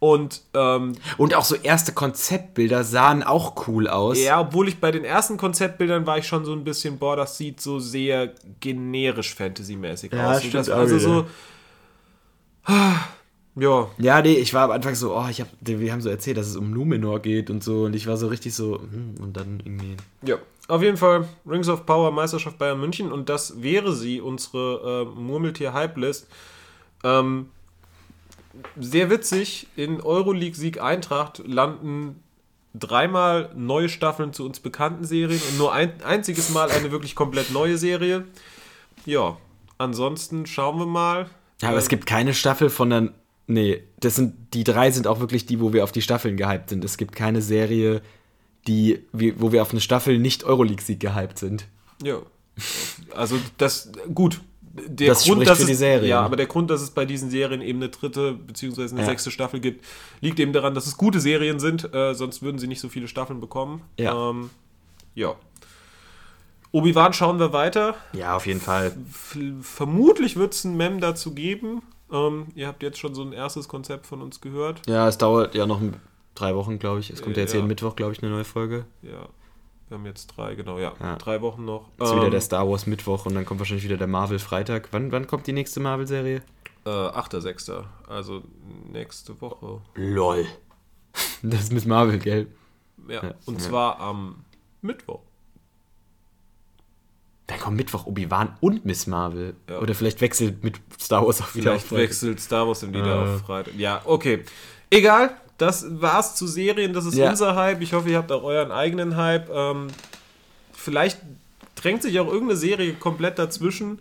Und 0.00 0.42
ähm, 0.54 0.92
Und 1.16 1.34
auch 1.34 1.44
so 1.44 1.56
erste 1.56 1.92
Konzeptbilder 1.92 2.84
sahen 2.84 3.24
auch 3.24 3.66
cool 3.66 3.88
aus. 3.88 4.18
ja, 4.22 4.40
obwohl 4.40 4.68
ich 4.68 4.78
bei 4.80 4.92
den 4.92 5.04
ersten 5.04 5.36
Konzeptbildern 5.36 6.06
war 6.06 6.18
ich 6.18 6.26
schon 6.28 6.44
so 6.44 6.52
ein 6.52 6.62
bisschen, 6.62 6.98
boah, 6.98 7.16
das 7.16 7.36
sieht 7.36 7.60
so 7.60 7.80
sehr 7.80 8.32
generisch 8.60 9.34
Fantasy-mäßig 9.34 10.12
Ja, 10.12 10.30
aus. 10.30 10.38
stimmt 10.38 10.54
das, 10.54 10.70
also 10.70 10.98
so. 10.98 11.26
Ja, 13.56 13.88
Ja, 13.98 14.22
nee, 14.22 14.34
ich 14.34 14.54
war 14.54 14.64
am 14.66 14.70
Anfang 14.70 14.94
so, 14.94 15.16
oh, 15.16 15.26
ich 15.28 15.40
hab, 15.40 15.48
wir 15.60 15.92
haben 15.92 16.00
so 16.00 16.08
erzählt, 16.10 16.36
dass 16.36 16.46
es 16.46 16.54
um 16.56 16.70
Numenor 16.70 17.20
geht 17.20 17.50
und 17.50 17.64
so 17.64 17.84
und 17.84 17.96
ich 17.96 18.06
war 18.06 18.16
so 18.16 18.28
richtig 18.28 18.54
so, 18.54 18.78
hm, 18.78 19.14
und 19.20 19.36
dann 19.36 19.60
irgendwie. 19.64 19.96
Ja, 20.22 20.36
auf 20.68 20.80
jeden 20.82 20.96
Fall 20.96 21.26
Rings 21.44 21.68
of 21.68 21.84
Power 21.86 22.12
Meisterschaft 22.12 22.56
Bayern 22.58 22.78
München 22.78 23.10
und 23.10 23.28
das 23.28 23.60
wäre 23.62 23.92
sie, 23.94 24.20
unsere 24.20 25.06
äh, 25.16 25.20
Murmeltier-Hype-List. 25.20 26.28
Ähm, 27.02 27.48
sehr 28.78 29.10
witzig, 29.10 29.66
in 29.76 30.00
Euroleague-Sieg 30.00 30.80
Eintracht 30.80 31.42
landen 31.46 32.22
dreimal 32.74 33.50
neue 33.56 33.88
Staffeln 33.88 34.32
zu 34.32 34.44
uns 34.44 34.60
bekannten 34.60 35.04
Serien 35.04 35.40
und 35.50 35.58
nur 35.58 35.72
ein 35.72 36.02
einziges 36.02 36.50
Mal 36.50 36.70
eine 36.70 36.90
wirklich 36.90 37.14
komplett 37.14 37.50
neue 37.50 37.78
Serie. 37.78 38.24
Ja, 39.06 39.36
ansonsten 39.78 40.46
schauen 40.46 40.78
wir 40.78 40.86
mal. 40.86 41.28
Ja, 41.62 41.70
aber 41.70 41.78
es 41.78 41.88
gibt 41.88 42.06
keine 42.06 42.34
Staffel 42.34 42.70
von 42.70 42.90
der. 42.90 43.12
Nee, 43.46 43.82
das 44.00 44.16
sind, 44.16 44.34
die 44.52 44.62
drei 44.62 44.90
sind 44.90 45.06
auch 45.06 45.20
wirklich 45.20 45.46
die, 45.46 45.58
wo 45.60 45.72
wir 45.72 45.82
auf 45.82 45.92
die 45.92 46.02
Staffeln 46.02 46.36
gehypt 46.36 46.68
sind. 46.68 46.84
Es 46.84 46.98
gibt 46.98 47.16
keine 47.16 47.40
Serie, 47.40 48.02
die, 48.66 49.02
wo 49.12 49.52
wir 49.52 49.62
auf 49.62 49.70
eine 49.70 49.80
Staffel 49.80 50.18
nicht 50.18 50.44
Euroleague-Sieg 50.44 51.00
gehypt 51.00 51.38
sind. 51.38 51.66
Ja. 52.02 52.20
Also 53.14 53.38
das 53.56 53.90
gut. 54.14 54.40
Der 54.86 55.08
Das 55.08 55.26
spricht 55.26 55.46
für 55.46 55.52
es, 55.62 55.66
die 55.66 55.74
Serie. 55.74 56.08
Ja, 56.08 56.20
aber 56.22 56.36
der 56.36 56.46
Grund, 56.46 56.70
dass 56.70 56.80
es 56.82 56.90
bei 56.90 57.04
diesen 57.04 57.30
Serien 57.30 57.60
eben 57.62 57.78
eine 57.78 57.88
dritte 57.88 58.32
bzw. 58.34 58.82
eine 58.90 59.00
Ja. 59.00 59.06
sechste 59.06 59.30
Staffel 59.30 59.60
gibt, 59.60 59.84
liegt 60.20 60.38
eben 60.40 60.52
daran, 60.52 60.74
dass 60.74 60.86
es 60.86 60.96
gute 60.96 61.20
Serien 61.20 61.58
sind. 61.60 61.92
Äh, 61.94 62.14
sonst 62.14 62.42
würden 62.42 62.58
sie 62.58 62.66
nicht 62.66 62.80
so 62.80 62.88
viele 62.88 63.08
Staffeln 63.08 63.40
bekommen. 63.40 63.82
Ja. 63.98 64.30
Ähm, 64.30 64.50
ja. 65.14 65.34
Obi-Wan 66.70 67.12
schauen 67.14 67.38
wir 67.38 67.52
weiter. 67.52 67.94
Ja, 68.12 68.36
auf 68.36 68.46
jeden 68.46 68.60
Fall. 68.60 68.92
F 69.10 69.36
vermutlich 69.62 70.36
wird 70.36 70.52
es 70.54 70.64
ein 70.64 70.76
Mem 70.76 71.00
dazu 71.00 71.34
geben. 71.34 71.82
Ähm, 72.12 72.46
ihr 72.54 72.66
habt 72.66 72.82
jetzt 72.82 72.98
schon 72.98 73.14
so 73.14 73.22
ein 73.22 73.32
erstes 73.32 73.68
Konzept 73.68 74.06
von 74.06 74.20
uns 74.22 74.40
gehört. 74.40 74.82
Ja, 74.86 75.08
es 75.08 75.16
dauert 75.18 75.54
ja 75.54 75.66
noch 75.66 75.80
drei 76.34 76.54
Wochen, 76.54 76.78
glaube 76.78 77.00
ich. 77.00 77.10
Es 77.10 77.22
kommt 77.22 77.36
ja 77.36 77.42
jetzt 77.42 77.52
Ja. 77.52 77.56
jeden 77.58 77.68
Mittwoch, 77.68 77.96
glaube 77.96 78.12
ich, 78.12 78.22
eine 78.22 78.30
neue 78.30 78.44
Folge. 78.44 78.84
Ja. 79.02 79.28
Wir 79.88 79.96
haben 79.96 80.06
jetzt 80.06 80.26
drei, 80.28 80.54
genau, 80.54 80.78
ja. 80.78 80.92
Ja. 81.00 81.16
Drei 81.16 81.40
Wochen 81.40 81.64
noch. 81.64 81.88
Ist 81.98 82.12
wieder 82.12 82.24
Ähm, 82.26 82.30
der 82.30 82.40
Star 82.42 82.68
Wars 82.68 82.86
Mittwoch 82.86 83.24
und 83.26 83.34
dann 83.34 83.44
kommt 83.46 83.58
wahrscheinlich 83.60 83.84
wieder 83.84 83.96
der 83.96 84.06
Marvel 84.06 84.38
Freitag. 84.38 84.88
Wann, 84.92 85.12
wann 85.12 85.26
kommt 85.26 85.46
die 85.46 85.52
nächste 85.52 85.80
Marvel-Serie? 85.80 86.42
äh, 86.84 86.90
8.6. 86.90 87.84
Also 88.06 88.42
nächste 88.90 89.40
Woche. 89.40 89.80
LOL. 89.94 90.46
Das 91.42 91.60
ist 91.62 91.72
Miss 91.72 91.84
Marvel, 91.86 92.18
gell? 92.18 92.46
Ja, 93.08 93.22
Ja. 93.24 93.34
und 93.46 93.60
Ja. 93.60 93.68
zwar 93.68 94.00
am 94.00 94.44
Mittwoch. 94.82 95.20
Dann 97.46 97.58
kommt 97.60 97.76
Mittwoch 97.78 98.06
Obi-Wan 98.06 98.56
und 98.60 98.84
Miss 98.84 99.06
Marvel. 99.06 99.56
Ja. 99.68 99.78
Oder 99.80 99.94
vielleicht 99.94 100.20
wechselt 100.20 100.62
mit 100.62 100.80
Star 101.00 101.26
Wars 101.26 101.40
auch 101.40 101.54
wieder 101.54 101.70
Vielleicht 101.72 101.84
auf 101.84 101.88
Freitag. 101.88 102.02
wechselt 102.04 102.40
Star 102.40 102.66
Wars 102.68 102.80
dann 102.80 102.92
wieder 102.92 103.24
Äh. 103.24 103.34
auf 103.34 103.40
Freitag. 103.40 103.74
Ja, 103.74 104.02
okay. 104.04 104.44
Egal, 104.90 105.30
das 105.58 105.86
war's 106.00 106.34
zu 106.36 106.46
Serien. 106.46 106.92
Das 106.92 107.04
ist 107.04 107.16
Ja. 107.16 107.30
unser 107.30 107.54
Hype. 107.56 107.82
Ich 107.82 107.92
hoffe, 107.92 108.08
ihr 108.10 108.16
habt 108.16 108.32
auch 108.32 108.42
euren 108.44 108.72
eigenen 108.72 109.16
Hype. 109.16 109.50
Ähm, 109.52 109.88
vielleicht 110.72 111.18
drängt 111.74 112.02
sich 112.02 112.18
auch 112.20 112.26
irgendeine 112.28 112.56
Serie 112.56 112.94
komplett 112.94 113.38
dazwischen, 113.38 114.00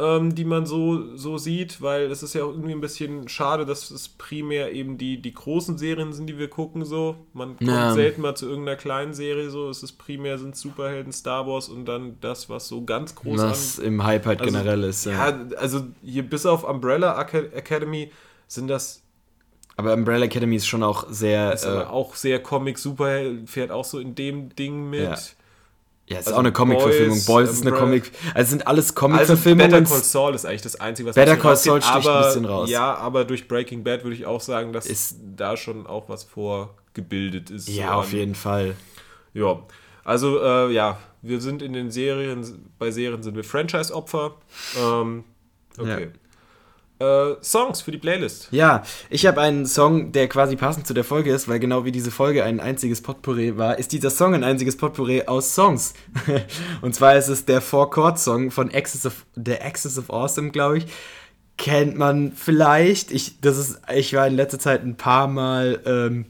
ähm, 0.00 0.34
die 0.34 0.44
man 0.44 0.66
so, 0.66 1.16
so 1.16 1.38
sieht, 1.38 1.80
weil 1.80 2.10
es 2.10 2.22
ist 2.24 2.34
ja 2.34 2.42
auch 2.42 2.48
irgendwie 2.50 2.72
ein 2.72 2.80
bisschen 2.80 3.28
schade, 3.28 3.64
dass 3.64 3.90
es 3.92 4.08
primär 4.08 4.72
eben 4.72 4.98
die, 4.98 5.22
die 5.22 5.32
großen 5.32 5.78
Serien 5.78 6.12
sind, 6.12 6.26
die 6.26 6.36
wir 6.36 6.48
gucken 6.48 6.84
so. 6.84 7.14
Man 7.32 7.56
kommt 7.56 7.70
Ja. 7.70 7.92
selten 7.92 8.20
mal 8.22 8.34
zu 8.34 8.46
irgendeiner 8.48 8.76
kleinen 8.76 9.14
Serie 9.14 9.50
so. 9.50 9.68
Es 9.70 9.84
ist 9.84 9.92
primär 9.92 10.36
sind 10.38 10.56
Superhelden, 10.56 11.12
Star 11.12 11.46
Wars 11.46 11.68
und 11.68 11.84
dann 11.86 12.16
das, 12.20 12.50
was 12.50 12.66
so 12.66 12.84
ganz 12.84 13.14
groß 13.14 13.40
Was 13.40 13.78
im 13.78 14.02
Hype 14.02 14.26
halt 14.26 14.40
also, 14.40 14.52
generell 14.52 14.82
ist. 14.82 15.06
Ja. 15.06 15.28
ja, 15.28 15.38
also 15.58 15.84
hier 16.02 16.24
bis 16.24 16.44
auf 16.44 16.64
Umbrella 16.64 17.16
Aca- 17.16 17.52
Academy 17.54 18.10
sind 18.48 18.66
das 18.66 19.03
Aber 19.76 19.92
Umbrella 19.94 20.26
Academy 20.26 20.56
ist 20.56 20.66
schon 20.66 20.82
auch 20.82 21.06
sehr. 21.10 21.52
ist 21.52 21.64
Äh, 21.64 21.68
auch 21.68 22.14
sehr 22.14 22.42
Comic 22.42 22.78
Superheld 22.78 23.48
fährt 23.50 23.70
auch 23.70 23.84
so 23.84 23.98
in 23.98 24.14
dem 24.14 24.54
Ding 24.54 24.88
mit. 24.88 25.00
Ja. 25.02 25.16
ja, 26.06 26.18
ist 26.18 26.26
also 26.28 26.34
auch 26.34 26.38
eine 26.38 26.52
Comic-Verfilmung. 26.52 27.16
Boys, 27.16 27.26
Boys 27.26 27.50
ist 27.50 27.66
eine 27.66 27.74
Comic. 27.76 28.12
Also 28.34 28.50
sind 28.50 28.66
alles 28.66 28.86
Also 28.86 28.94
Comic-Verfilmungen. 29.00 29.70
Better 29.70 29.84
Call 29.84 30.02
Saul 30.04 30.34
ist 30.34 30.44
eigentlich 30.46 30.62
das 30.62 30.76
einzige, 30.76 31.08
was 31.08 31.16
Better 31.16 31.32
ein 31.32 31.38
Call 31.40 31.56
Saul 31.56 31.82
sticht 31.82 31.94
ein 31.96 32.06
aber, 32.06 32.26
bisschen 32.26 32.44
raus. 32.44 32.70
Ja, 32.70 32.94
aber 32.94 33.24
durch 33.24 33.48
Breaking 33.48 33.82
Bad 33.82 34.04
würde 34.04 34.14
ich 34.16 34.26
auch 34.26 34.40
sagen, 34.40 34.72
dass 34.72 34.86
Ist- 34.86 35.16
da 35.36 35.56
schon 35.56 35.86
auch 35.88 36.08
was 36.08 36.22
vorgebildet 36.24 37.50
ist. 37.50 37.68
ja, 37.68 37.88
so 37.88 37.92
auf 37.94 38.06
an- 38.12 38.12
jeden 38.16 38.34
Fall. 38.34 38.76
Ja, 39.32 39.58
also 40.04 40.40
äh, 40.40 40.70
ja, 40.72 40.98
wir 41.22 41.40
sind 41.40 41.62
in 41.62 41.72
den 41.72 41.90
Serien, 41.90 42.70
bei 42.78 42.90
Serien 42.92 43.22
sind 43.24 43.34
wir 43.34 43.42
Franchise-Opfer. 43.42 44.36
Ähm, 44.78 45.24
okay. 45.78 46.10
Äh, 47.04 47.36
Songs 47.42 47.80
für 47.80 47.90
die 47.90 47.98
Playlist. 47.98 48.48
Ja, 48.50 48.82
ich 49.10 49.26
habe 49.26 49.40
einen 49.40 49.66
Song, 49.66 50.12
der 50.12 50.28
quasi 50.28 50.56
passend 50.56 50.86
zu 50.86 50.94
der 50.94 51.04
Folge 51.04 51.32
ist, 51.32 51.48
weil 51.48 51.58
genau 51.58 51.84
wie 51.84 51.92
diese 51.92 52.10
Folge 52.10 52.44
ein 52.44 52.60
einziges 52.60 53.02
Potpourri 53.02 53.56
war, 53.56 53.78
ist 53.78 53.92
dieser 53.92 54.10
Song 54.10 54.34
ein 54.34 54.44
einziges 54.44 54.76
Potpourri 54.76 55.22
aus 55.26 55.54
Songs. 55.54 55.94
Und 56.82 56.94
zwar 56.94 57.16
ist 57.16 57.28
es 57.28 57.44
der 57.44 57.60
Four-Chord-Song 57.60 58.50
von 58.50 58.72
Axis 58.72 59.06
of, 59.06 59.26
der 59.34 59.64
Axis 59.64 59.98
of 59.98 60.10
Awesome, 60.10 60.50
glaube 60.50 60.78
ich. 60.78 60.86
Kennt 61.56 61.96
man 61.96 62.32
vielleicht. 62.32 63.12
Ich, 63.12 63.40
das 63.40 63.58
ist, 63.58 63.80
ich 63.94 64.14
war 64.14 64.26
in 64.26 64.34
letzter 64.34 64.58
Zeit 64.58 64.82
ein 64.82 64.96
paar 64.96 65.28
Mal 65.28 65.80
ähm, 65.86 66.26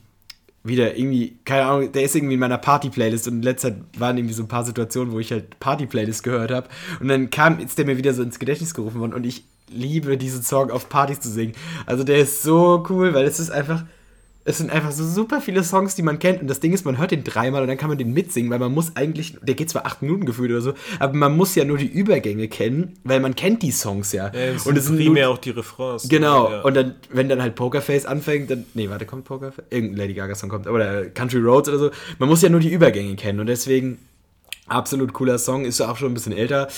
wieder 0.65 0.97
irgendwie, 0.97 1.39
keine 1.45 1.67
Ahnung, 1.67 1.93
der 1.93 2.03
ist 2.03 2.17
irgendwie 2.17 2.35
in 2.35 2.41
meiner 2.41 2.59
Party-Playlist 2.59 3.29
und 3.29 3.35
in 3.35 3.43
letzter 3.43 3.69
Zeit 3.69 3.83
waren 3.99 4.17
irgendwie 4.17 4.35
so 4.35 4.43
ein 4.43 4.49
paar 4.49 4.65
Situationen, 4.65 5.13
wo 5.13 5.21
ich 5.21 5.31
halt 5.31 5.61
Party-Playlist 5.61 6.23
gehört 6.23 6.51
habe. 6.51 6.69
Und 7.01 7.09
dann 7.09 7.29
kam, 7.31 7.61
ist 7.61 7.77
der 7.77 7.85
mir 7.85 7.99
wieder 7.99 8.15
so 8.15 8.23
ins 8.23 8.39
Gedächtnis 8.39 8.75
gerufen 8.75 8.99
worden 8.99 9.13
und 9.13 9.27
ich 9.27 9.45
liebe 9.69 10.17
diesen 10.17 10.43
Song 10.43 10.71
auf 10.71 10.89
Partys 10.89 11.21
zu 11.21 11.31
singen. 11.31 11.53
Also 11.85 12.03
der 12.03 12.19
ist 12.19 12.43
so 12.43 12.85
cool, 12.89 13.13
weil 13.15 13.27
es 13.27 13.41
ist 13.41 13.51
einfach, 13.51 13.85
es 14.47 14.59
sind 14.59 14.71
einfach 14.71 14.93
so 14.93 15.05
super 15.07 15.41
viele 15.41 15.65
Songs, 15.65 15.95
die 15.95 16.03
man 16.03 16.19
kennt. 16.19 16.43
Und 16.43 16.49
das 16.49 16.61
Ding 16.61 16.73
ist, 16.75 16.85
man 16.85 16.99
hört 16.99 17.11
den 17.13 17.25
dreimal 17.25 17.63
und 17.63 17.69
dann 17.69 17.79
kann 17.79 17.89
man 17.89 17.97
den 17.97 18.13
mitsingen, 18.13 18.51
weil 18.51 18.59
man 18.59 18.73
muss 18.73 18.95
eigentlich, 18.95 19.37
der 19.43 19.55
geht 19.55 19.71
zwar 19.71 19.87
acht 19.87 20.03
Minuten 20.03 20.27
gefühlt 20.27 20.51
oder 20.51 20.61
so, 20.61 20.75
aber 20.99 21.15
man 21.15 21.35
muss 21.37 21.55
ja 21.55 21.65
nur 21.65 21.79
die 21.79 21.87
Übergänge 21.87 22.49
kennen, 22.49 22.93
weil 23.05 23.21
man 23.21 23.35
kennt 23.35 23.63
die 23.63 23.71
Songs 23.71 24.13
ja. 24.13 24.27
Ja, 24.35 24.53
das 24.53 24.67
und 24.67 24.77
es 24.77 24.87
sind 24.87 24.97
primär 24.97 25.31
auch 25.31 25.39
die 25.39 25.51
Refrains. 25.51 26.09
Genau, 26.09 26.51
Ja. 26.51 26.61
und 26.63 26.75
dann, 26.77 26.95
wenn 27.11 27.29
dann 27.29 27.41
halt 27.41 27.55
Pokerface 27.55 28.05
anfängt, 28.07 28.51
dann. 28.51 28.67
Nee, 28.75 28.91
warte, 28.91 29.07
kommt 29.07 29.25
Pokerface? 29.25 29.65
Irgendein 29.71 29.97
Lady 29.97 30.15
Gaga-Song 30.15 30.51
kommt, 30.51 30.67
oder 30.67 31.07
Country 31.07 31.41
Roads 31.41 31.69
oder 31.71 31.79
so. 31.79 31.91
Man 32.19 32.29
muss 32.29 32.43
ja 32.43 32.49
nur 32.51 32.61
die 32.61 32.71
Übergänge 32.73 33.17
kennen 33.17 33.41
und 33.41 33.47
deswegen 33.47 33.99
absolut 34.67 35.13
cooler 35.13 35.39
Song, 35.39 35.65
ist 35.65 35.79
ja 35.81 35.91
auch 35.91 35.97
schon 35.97 36.11
ein 36.11 36.15
bisschen 36.15 36.33
älter, 36.33 36.69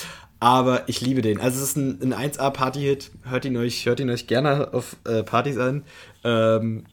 aber 0.41 0.89
ich 0.89 1.01
liebe 1.01 1.23
den. 1.23 1.41
Also 1.41 1.57
es 1.63 1.71
ist 1.71 1.77
ein, 1.77 2.13
ein 2.13 2.31
1A-Party-Hit, 2.31 3.11
hört 3.25 3.45
ihn 3.45 3.57
euch, 3.57 3.87
hört 3.87 4.01
ihn 4.01 4.11
euch 4.11 4.27
gerne 4.27 4.73
auf 4.75 4.97
äh, 5.05 5.23
Partys 5.23 5.57
an. 5.59 5.83
Ähm, 6.25 6.85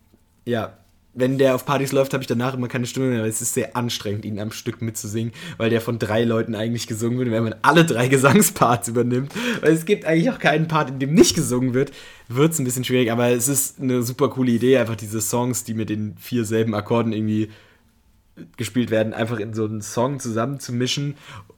ja, 0.46 0.78
wenn 1.16 1.38
der 1.38 1.54
auf 1.54 1.66
Partys 1.66 1.92
läuft, 1.92 2.14
habe 2.14 2.24
ich 2.24 2.28
danach 2.28 2.56
immer 2.56 2.68
keine 2.68 2.88
Stimme 2.88 3.08
mehr, 3.08 3.22
weil 3.22 3.30
es 3.30 3.42
ist 3.42 3.54
sehr 3.54 3.78
anstrengend, 3.78 4.26
ihn 4.26 4.40
am 4.40 4.52
Stück 4.52 4.82
mitzusingen, 4.82 5.32
weil 5.58 5.70
der 5.70 5.80
von 5.80 6.00
drei 6.00 6.24
Leuten 6.24 6.56
eigentlich 6.56 6.88
gesungen 6.88 7.20
wird. 7.20 7.28
Und 7.28 7.34
wenn 7.36 7.44
man 7.44 7.56
alle 7.62 7.86
drei 7.86 8.08
Gesangsparts 8.10 8.88
übernimmt, 8.88 9.32
weil 9.62 9.74
es 9.74 9.86
gibt 9.86 10.06
eigentlich 10.06 10.32
auch 10.32 10.40
keinen 10.40 10.68
Part, 10.68 10.90
in 10.90 11.00
dem 11.00 11.14
nicht 11.14 11.36
gesungen 11.36 11.74
wird, 11.76 11.92
wird 12.30 12.54
es 12.54 12.60
ein 12.60 12.66
bisschen 12.66 12.84
schwierig. 12.84 13.12
Aber 13.12 13.30
es 13.30 13.48
ist 13.48 13.80
eine 13.80 14.02
super 14.02 14.30
coole 14.30 14.52
Idee, 14.52 14.78
einfach 14.78 14.96
diese 14.96 15.22
Songs, 15.22 15.64
die 15.64 15.76
mit 15.76 15.90
den 15.90 16.18
vier 16.18 16.46
selben 16.46 16.74
Akkorden 16.74 17.14
irgendwie 17.14 17.50
gespielt 18.58 18.90
werden, 18.90 19.14
einfach 19.14 19.40
in 19.40 19.54
so 19.54 19.66
einen 19.66 19.84
Song 19.84 20.20
zusammenzumischen 20.20 21.16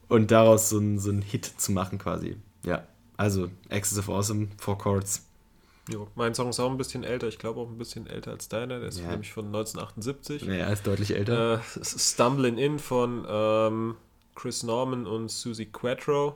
und 0.10 0.32
daraus 0.32 0.70
so 0.70 0.80
einen, 0.80 1.00
so 1.00 1.12
einen 1.12 1.22
Hit 1.22 1.46
zu 1.46 1.72
machen 1.72 1.98
quasi. 1.98 2.36
Ja, 2.66 2.84
also 3.16 3.50
Axis 3.70 3.98
of 3.98 4.10
Awesome, 4.10 4.50
Four 4.58 4.78
Chords. 4.78 5.25
Jo, 5.90 6.08
mein 6.16 6.34
Song 6.34 6.50
ist 6.50 6.60
auch 6.60 6.72
ein 6.72 6.78
bisschen 6.78 7.04
älter, 7.04 7.28
ich 7.28 7.38
glaube 7.38 7.60
auch 7.60 7.70
ein 7.70 7.78
bisschen 7.78 8.08
älter 8.08 8.32
als 8.32 8.50
deiner, 8.50 8.80
der 8.80 8.90
ist 8.90 9.00
Ja. 9.02 9.10
nämlich 9.10 9.32
von 9.32 9.46
1978. 9.46 10.42
Ja, 10.44 10.54
er 10.54 10.74
ist 10.74 10.88
deutlich 10.88 11.16
älter. 11.16 11.56
Äh, 11.56 11.84
Stumbling 11.84 12.58
In 12.58 12.80
von 12.80 13.26
ähm, 13.30 13.96
Chris 14.34 14.64
Norman 14.64 15.06
und 15.06 15.30
Susie 15.30 15.68
Quattro. 15.68 16.36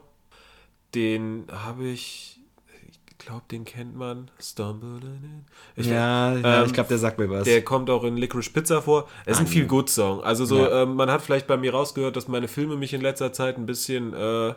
Den 0.94 1.46
habe 1.50 1.88
ich 1.88 2.40
glaube, 3.18 3.44
den 3.50 3.64
kennt 3.64 3.94
man. 3.96 4.30
Stumble 4.40 5.00
in. 5.06 5.44
Ich 5.76 5.86
Ja, 5.86 6.34
ja 6.34 6.60
Ähm, 6.60 6.66
ich 6.66 6.72
glaube, 6.72 6.88
der 6.88 6.98
sagt 6.98 7.18
mir 7.18 7.28
was. 7.30 7.44
Der 7.44 7.62
kommt 7.62 7.90
auch 7.90 8.02
in 8.04 8.16
Licorice 8.16 8.50
Pizza 8.50 8.82
vor. 8.82 9.08
Es 9.26 9.36
ist 9.36 9.40
ein 9.40 9.46
viel 9.46 9.66
good 9.66 9.88
Song. 9.90 10.22
Also 10.22 10.44
so, 10.44 10.58
Ja. 10.64 10.82
ähm, 10.82 10.94
man 10.94 11.10
hat 11.10 11.22
vielleicht 11.22 11.46
bei 11.46 11.56
mir 11.56 11.72
rausgehört, 11.72 12.16
dass 12.16 12.28
meine 12.28 12.48
Filme 12.48 12.76
mich 12.76 12.92
in 12.94 13.00
letzter 13.00 13.32
Zeit 13.32 13.56
ein 13.58 13.66
bisschen, 13.66 14.14
äh, 14.14 14.54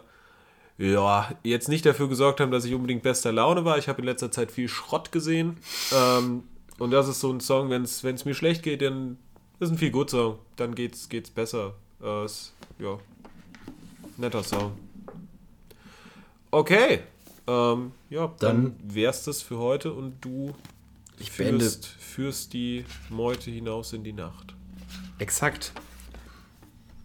ja, 0.77 1.29
jetzt 1.43 1.69
nicht 1.69 1.85
dafür 1.85 2.09
gesorgt 2.09 2.39
haben, 2.39 2.51
dass 2.51 2.65
ich 2.65 2.73
unbedingt 2.73 3.03
bester 3.03 3.31
Laune 3.31 3.63
war. 3.65 3.77
Ich 3.77 3.87
habe 3.87 4.01
in 4.01 4.05
letzter 4.05 4.31
Zeit 4.31 4.51
viel 4.51 4.67
Schrott 4.67 5.11
gesehen. 5.11 5.57
Ähm, 5.93 6.43
und 6.79 6.91
das 6.91 7.07
ist 7.07 7.19
so 7.19 7.31
ein 7.31 7.39
Song, 7.39 7.69
wenn 7.69 7.83
es 7.83 8.25
mir 8.25 8.33
schlecht 8.33 8.63
geht, 8.63 8.81
dann 8.81 9.17
ist 9.59 9.69
ein 9.69 9.77
viel 9.77 9.91
good 9.91 10.09
Song. 10.09 10.39
Dann 10.55 10.75
geht's, 10.75 11.09
geht's 11.09 11.29
besser. 11.29 11.75
Äh, 12.01 12.25
ist, 12.25 12.53
ja, 12.79 12.97
netter 14.17 14.43
Song. 14.43 14.77
Okay. 16.51 17.01
Ähm, 17.45 17.91
ja, 18.09 18.33
dann, 18.39 18.75
wär's 18.83 19.23
das 19.23 19.41
für 19.41 19.57
heute 19.57 19.93
und 19.93 20.15
du 20.21 20.55
ich 21.19 21.31
führst, 21.31 21.85
führst 21.85 22.53
die 22.53 22.85
Meute 23.09 23.51
hinaus 23.51 23.93
in 23.93 24.03
die 24.03 24.13
Nacht. 24.13 24.53
Exakt. 25.19 25.73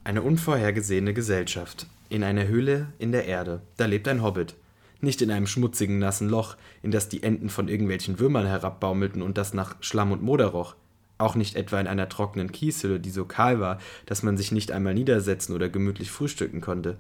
Eine 0.04 0.22
unvorhergesehene 0.22 1.12
Gesellschaft. 1.12 1.86
In 2.08 2.24
einer 2.24 2.46
Höhle 2.46 2.92
in 2.98 3.12
der 3.12 3.26
Erde. 3.26 3.62
Da 3.76 3.86
lebt 3.86 4.08
ein 4.08 4.22
Hobbit. 4.22 4.54
Nicht 5.00 5.22
in 5.22 5.30
einem 5.30 5.46
schmutzigen, 5.46 5.98
nassen 5.98 6.28
Loch, 6.28 6.56
in 6.82 6.90
das 6.90 7.08
die 7.08 7.22
Enten 7.22 7.50
von 7.50 7.68
irgendwelchen 7.68 8.18
Würmern 8.18 8.46
herabbaumelten 8.46 9.22
und 9.22 9.38
das 9.38 9.54
nach 9.54 9.76
Schlamm 9.80 10.10
und 10.12 10.22
Moder 10.22 10.46
roch. 10.46 10.74
Auch 11.18 11.34
nicht 11.34 11.56
etwa 11.56 11.80
in 11.80 11.86
einer 11.86 12.08
trockenen 12.08 12.50
Kieshülle, 12.52 13.00
die 13.00 13.10
so 13.10 13.24
kahl 13.24 13.60
war, 13.60 13.78
dass 14.06 14.22
man 14.22 14.36
sich 14.36 14.52
nicht 14.52 14.72
einmal 14.72 14.94
niedersetzen 14.94 15.54
oder 15.54 15.68
gemütlich 15.68 16.10
frühstücken 16.10 16.60
konnte. 16.60 16.96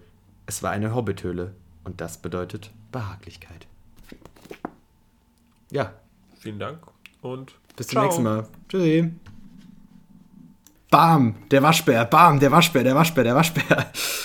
Es 0.46 0.62
war 0.62 0.70
eine 0.70 0.94
Hobbithöhle. 0.94 1.54
Und 1.84 2.00
das 2.00 2.18
bedeutet 2.18 2.70
Behaglichkeit. 2.92 3.66
Ja, 5.70 5.94
Vielen 6.38 6.60
Dank 6.60 6.78
und 7.20 7.52
bis 7.76 7.88
zum 7.88 8.02
nächsten 8.02 8.22
Mal. 8.22 8.46
Tschüssi. 8.68 9.12
Bam, 10.88 11.34
der 11.50 11.62
Waschbär, 11.62 12.04
bam, 12.04 12.38
der 12.38 12.52
Waschbär, 12.52 12.84
der 12.84 12.94
Waschbär, 12.94 13.24
der 13.24 13.34
Waschbär. 13.34 13.92